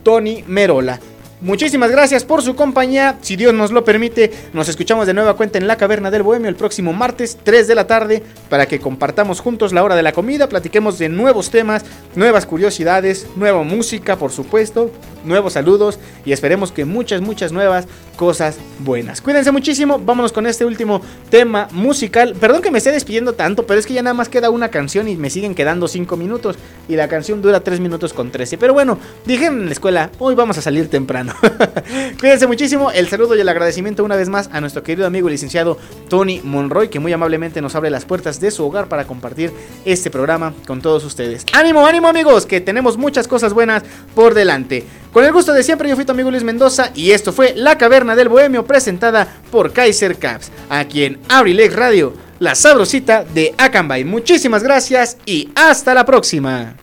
Tony 0.03 0.45
Merola. 0.47 1.01
Muchísimas 1.41 1.93
gracias 1.93 2.25
por 2.25 2.43
su 2.43 2.57
compañía. 2.57 3.17
Si 3.21 3.37
Dios 3.37 3.55
nos 3.55 3.71
lo 3.71 3.85
permite, 3.85 4.33
nos 4.53 4.69
escuchamos 4.69 5.07
de 5.07 5.15
nueva 5.15 5.35
cuenta 5.35 5.57
en 5.57 5.69
la 5.69 5.77
Caverna 5.77 6.11
del 6.11 6.25
Bohemio 6.25 6.49
el 6.49 6.57
próximo 6.57 6.93
martes 6.93 7.39
3 7.45 7.69
de 7.69 7.77
la 7.77 7.87
tarde 7.87 8.25
para 8.49 8.67
que 8.67 8.81
compartamos 8.81 9.39
juntos 9.39 9.73
la 9.73 9.85
hora 9.85 9.95
de 9.95 10.03
la 10.03 10.11
comida, 10.11 10.49
platiquemos 10.49 10.99
de 10.99 11.09
nuevos 11.09 11.51
temas, 11.51 11.85
nuevas 12.17 12.45
curiosidades, 12.45 13.29
nueva 13.37 13.63
música, 13.63 14.17
por 14.17 14.33
supuesto, 14.33 14.91
nuevos 15.25 15.53
saludos 15.53 16.01
y 16.25 16.33
esperemos 16.33 16.73
que 16.73 16.85
muchas, 16.85 17.21
muchas 17.21 17.53
nuevas 17.53 17.87
cosas 18.17 18.57
buenas. 18.81 19.21
Cuídense 19.21 19.53
muchísimo, 19.53 20.01
vámonos 20.01 20.33
con 20.33 20.45
este 20.49 20.65
último 20.65 21.01
tema 21.31 21.69
musical. 21.71 22.35
Perdón 22.41 22.63
que 22.63 22.73
me 22.73 22.79
esté 22.79 22.91
despidiendo 22.91 23.35
tanto, 23.35 23.65
pero 23.65 23.79
es 23.79 23.87
que 23.87 23.95
ya 23.95 24.03
nada 24.03 24.15
más 24.15 24.29
queda 24.29 24.51
una 24.51 24.71
canción 24.71 25.07
y 25.07 25.15
me 25.15 25.31
siguen 25.31 25.55
quedando 25.55 25.87
5 25.87 26.17
minutos 26.17 26.57
y 26.89 26.97
la 26.97 27.07
canción 27.07 27.43
dura 27.43 27.61
3 27.61 27.79
minutos 27.79 28.13
con 28.13 28.33
13. 28.33 28.59
Pero 28.59 28.75
bueno, 28.75 28.99
dijeron 29.25 29.61
en 29.61 29.67
la 29.67 29.73
escuela, 29.73 30.11
hoy 30.19 30.35
vamos 30.35 30.59
a 30.59 30.63
salir 30.63 30.89
temprano. 30.91 31.28
Cuídense 32.21 32.47
muchísimo. 32.47 32.91
El 32.91 33.09
saludo 33.09 33.37
y 33.37 33.41
el 33.41 33.49
agradecimiento 33.49 34.05
una 34.05 34.17
vez 34.17 34.29
más 34.29 34.49
a 34.53 34.61
nuestro 34.61 34.83
querido 34.83 35.07
amigo 35.07 35.29
licenciado 35.29 35.79
Tony 36.09 36.41
Monroy, 36.43 36.89
que 36.89 36.99
muy 36.99 37.13
amablemente 37.13 37.61
nos 37.61 37.75
abre 37.75 37.91
las 37.91 38.05
puertas 38.05 38.41
de 38.41 38.51
su 38.51 38.65
hogar 38.65 38.89
para 38.89 39.07
compartir 39.07 39.53
este 39.85 40.11
programa 40.11 40.55
con 40.67 40.81
todos 40.81 41.05
ustedes. 41.05 41.45
Ánimo, 41.53 41.87
ánimo 41.87 42.09
amigos, 42.09 42.47
que 42.47 42.61
tenemos 42.61 42.97
muchas 42.97 43.29
cosas 43.29 43.53
buenas 43.53 43.83
por 44.15 44.35
delante. 44.35 44.85
Con 45.13 45.25
el 45.25 45.33
gusto 45.33 45.53
de 45.53 45.63
siempre, 45.63 45.89
yo 45.89 45.97
fui 45.97 46.05
tu 46.05 46.13
amigo 46.13 46.31
Luis 46.31 46.45
Mendoza 46.45 46.91
y 46.95 47.13
esto 47.13 47.33
fue 47.33 47.55
La 47.57 47.79
Caverna 47.79 48.15
del 48.15 48.29
Bohemio 48.29 48.67
presentada 48.67 49.27
por 49.51 49.73
Kaiser 49.73 50.17
Caps, 50.17 50.51
aquí 50.69 51.05
en 51.05 51.19
Abrilex 51.29 51.75
Radio, 51.75 52.13
la 52.39 52.55
sabrosita 52.55 53.25
de 53.25 53.55
Akanbay. 53.57 54.05
Muchísimas 54.05 54.63
gracias 54.63 55.17
y 55.25 55.51
hasta 55.55 55.95
la 55.95 56.05
próxima. 56.05 56.77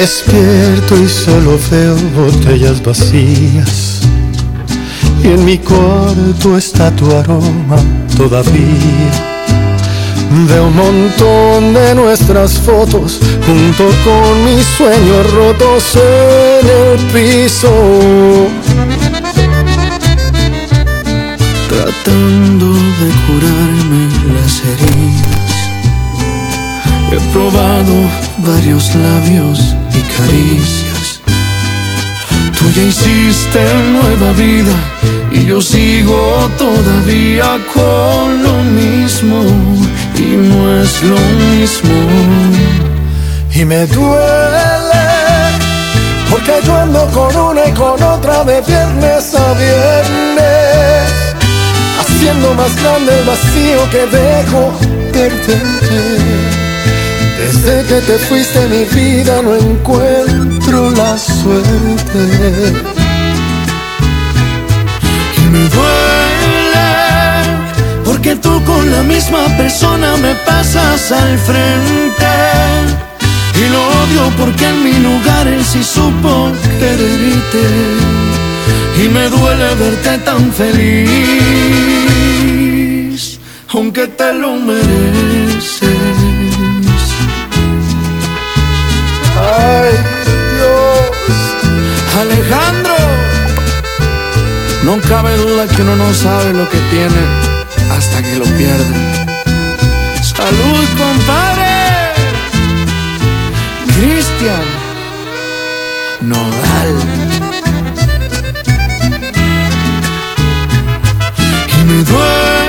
Despierto 0.00 0.96
y 0.96 1.06
solo 1.06 1.58
veo 1.70 1.94
botellas 2.16 2.82
vacías. 2.82 4.00
Y 5.22 5.26
en 5.26 5.44
mi 5.44 5.58
cuarto 5.58 6.56
está 6.56 6.90
tu 6.96 7.14
aroma 7.14 7.76
todavía. 8.16 9.12
Veo 10.48 10.68
un 10.68 10.74
montón 10.74 11.74
de 11.74 11.94
nuestras 11.94 12.52
fotos 12.60 13.20
junto 13.46 13.90
con 14.02 14.44
mis 14.46 14.64
sueños 14.78 15.30
rotos 15.34 15.94
en 15.96 16.66
el 16.66 16.98
piso. 17.12 17.68
Tratando 21.68 22.72
de 22.72 23.08
curarme 23.26 24.08
las 24.32 24.62
heridas. 24.64 25.50
He 27.12 27.20
probado 27.32 28.08
varios 28.38 28.94
labios 28.94 29.74
caricias. 30.16 31.20
Tú 32.58 32.70
ya 32.74 32.82
hiciste 32.82 33.60
nueva 33.92 34.32
vida 34.32 34.74
y 35.32 35.46
yo 35.46 35.60
sigo 35.60 36.50
todavía 36.58 37.58
con 37.74 38.42
lo 38.42 38.54
mismo 38.64 39.42
y 40.16 40.36
no 40.48 40.82
es 40.82 41.02
lo 41.02 41.20
mismo. 41.44 41.94
Y 43.54 43.64
me 43.64 43.86
duele 43.86 45.00
porque 46.30 46.52
yo 46.64 46.76
ando 46.76 47.06
con 47.08 47.36
una 47.36 47.66
y 47.66 47.72
con 47.72 48.02
otra 48.02 48.44
de 48.44 48.60
viernes 48.62 49.34
a 49.34 49.52
viernes, 49.54 51.12
haciendo 52.00 52.54
más 52.54 52.74
grande 52.80 53.18
el 53.18 53.24
vacío 53.26 53.90
que 53.90 54.06
dejo 54.06 54.72
perderte. 55.12 56.59
Desde 57.40 57.74
que 57.88 57.98
te 58.02 58.18
fuiste 58.18 58.60
mi 58.68 58.84
vida 58.84 59.40
no 59.42 59.56
encuentro 59.56 60.90
la 60.90 61.16
suerte. 61.16 62.22
Y 65.38 65.40
me 65.54 65.64
duele 65.76 66.90
porque 68.04 68.36
tú 68.36 68.62
con 68.64 68.92
la 68.92 69.02
misma 69.02 69.46
persona 69.56 70.18
me 70.18 70.34
pasas 70.46 71.12
al 71.12 71.38
frente. 71.38 72.26
Y 73.54 73.64
lo 73.72 73.80
odio 74.02 74.22
porque 74.38 74.66
en 74.68 74.84
mi 74.84 74.92
lugar 75.08 75.48
él 75.48 75.64
sí 75.64 75.82
supo 75.82 76.52
quererte. 76.78 77.64
Y 79.02 79.08
me 79.08 79.30
duele 79.30 79.74
verte 79.76 80.18
tan 80.18 80.52
feliz, 80.52 81.00
aunque 83.72 84.06
te 84.08 84.34
lo 84.34 84.56
mereces. 84.56 86.09
Ay, 89.40 89.92
Dios. 90.54 91.36
Alejandro, 92.20 92.96
no 94.84 95.00
cabe 95.08 95.36
duda 95.36 95.66
que 95.66 95.82
uno 95.82 95.96
no 95.96 96.12
sabe 96.12 96.52
lo 96.52 96.68
que 96.68 96.78
tiene 96.90 97.22
hasta 97.96 98.22
que 98.22 98.36
lo 98.36 98.44
pierde. 98.44 99.20
Salud, 100.22 100.86
compadre. 100.98 101.70
Cristian 103.96 104.64
Nodal. 106.20 106.96
Y 111.78 111.84
me 111.84 112.04
duele 112.04 112.59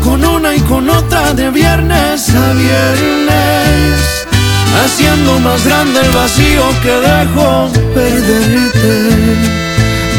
con 0.00 0.24
una 0.24 0.54
y 0.54 0.60
con 0.60 0.88
otra 0.88 1.34
de 1.34 1.50
viernes 1.50 2.28
a 2.30 2.52
viernes, 2.52 4.26
haciendo 4.84 5.38
más 5.40 5.64
grande 5.64 6.00
el 6.00 6.10
vacío 6.10 6.62
que 6.82 6.90
dejo 6.90 7.70
perderte. 7.94 9.64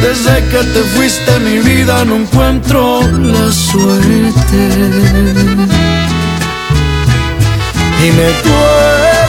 Desde 0.01 0.43
que 0.49 0.63
te 0.73 0.81
fuiste 0.95 1.39
mi 1.39 1.59
vida 1.59 2.05
no 2.05 2.17
encuentro 2.17 3.01
la 3.01 3.51
suerte. 3.51 4.61
Y 8.03 8.11
me 8.11 8.27
duele 8.45 9.25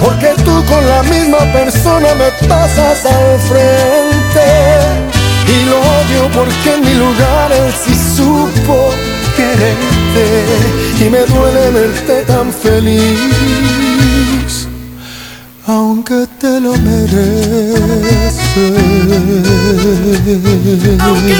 porque 0.00 0.34
tú 0.44 0.64
con 0.66 0.86
la 0.86 1.02
misma 1.04 1.38
persona 1.52 2.08
me 2.14 2.46
pasas 2.48 3.06
al 3.06 3.40
frente. 3.48 4.93
Y 5.46 5.64
lo 5.68 5.78
odio 5.78 6.30
porque 6.32 6.74
en 6.74 6.80
mi 6.84 6.94
lugar 6.94 7.52
él 7.52 7.72
sí 7.72 7.94
supo 8.16 8.90
quererte. 9.36 10.26
Y 11.00 11.10
me 11.10 11.20
duele 11.26 11.70
verte 11.70 12.22
tan 12.22 12.52
feliz, 12.52 13.08
aunque 15.66 16.26
te 16.40 16.60
lo 16.60 16.72
mereces. 16.76 18.34
Aunque 21.00 21.34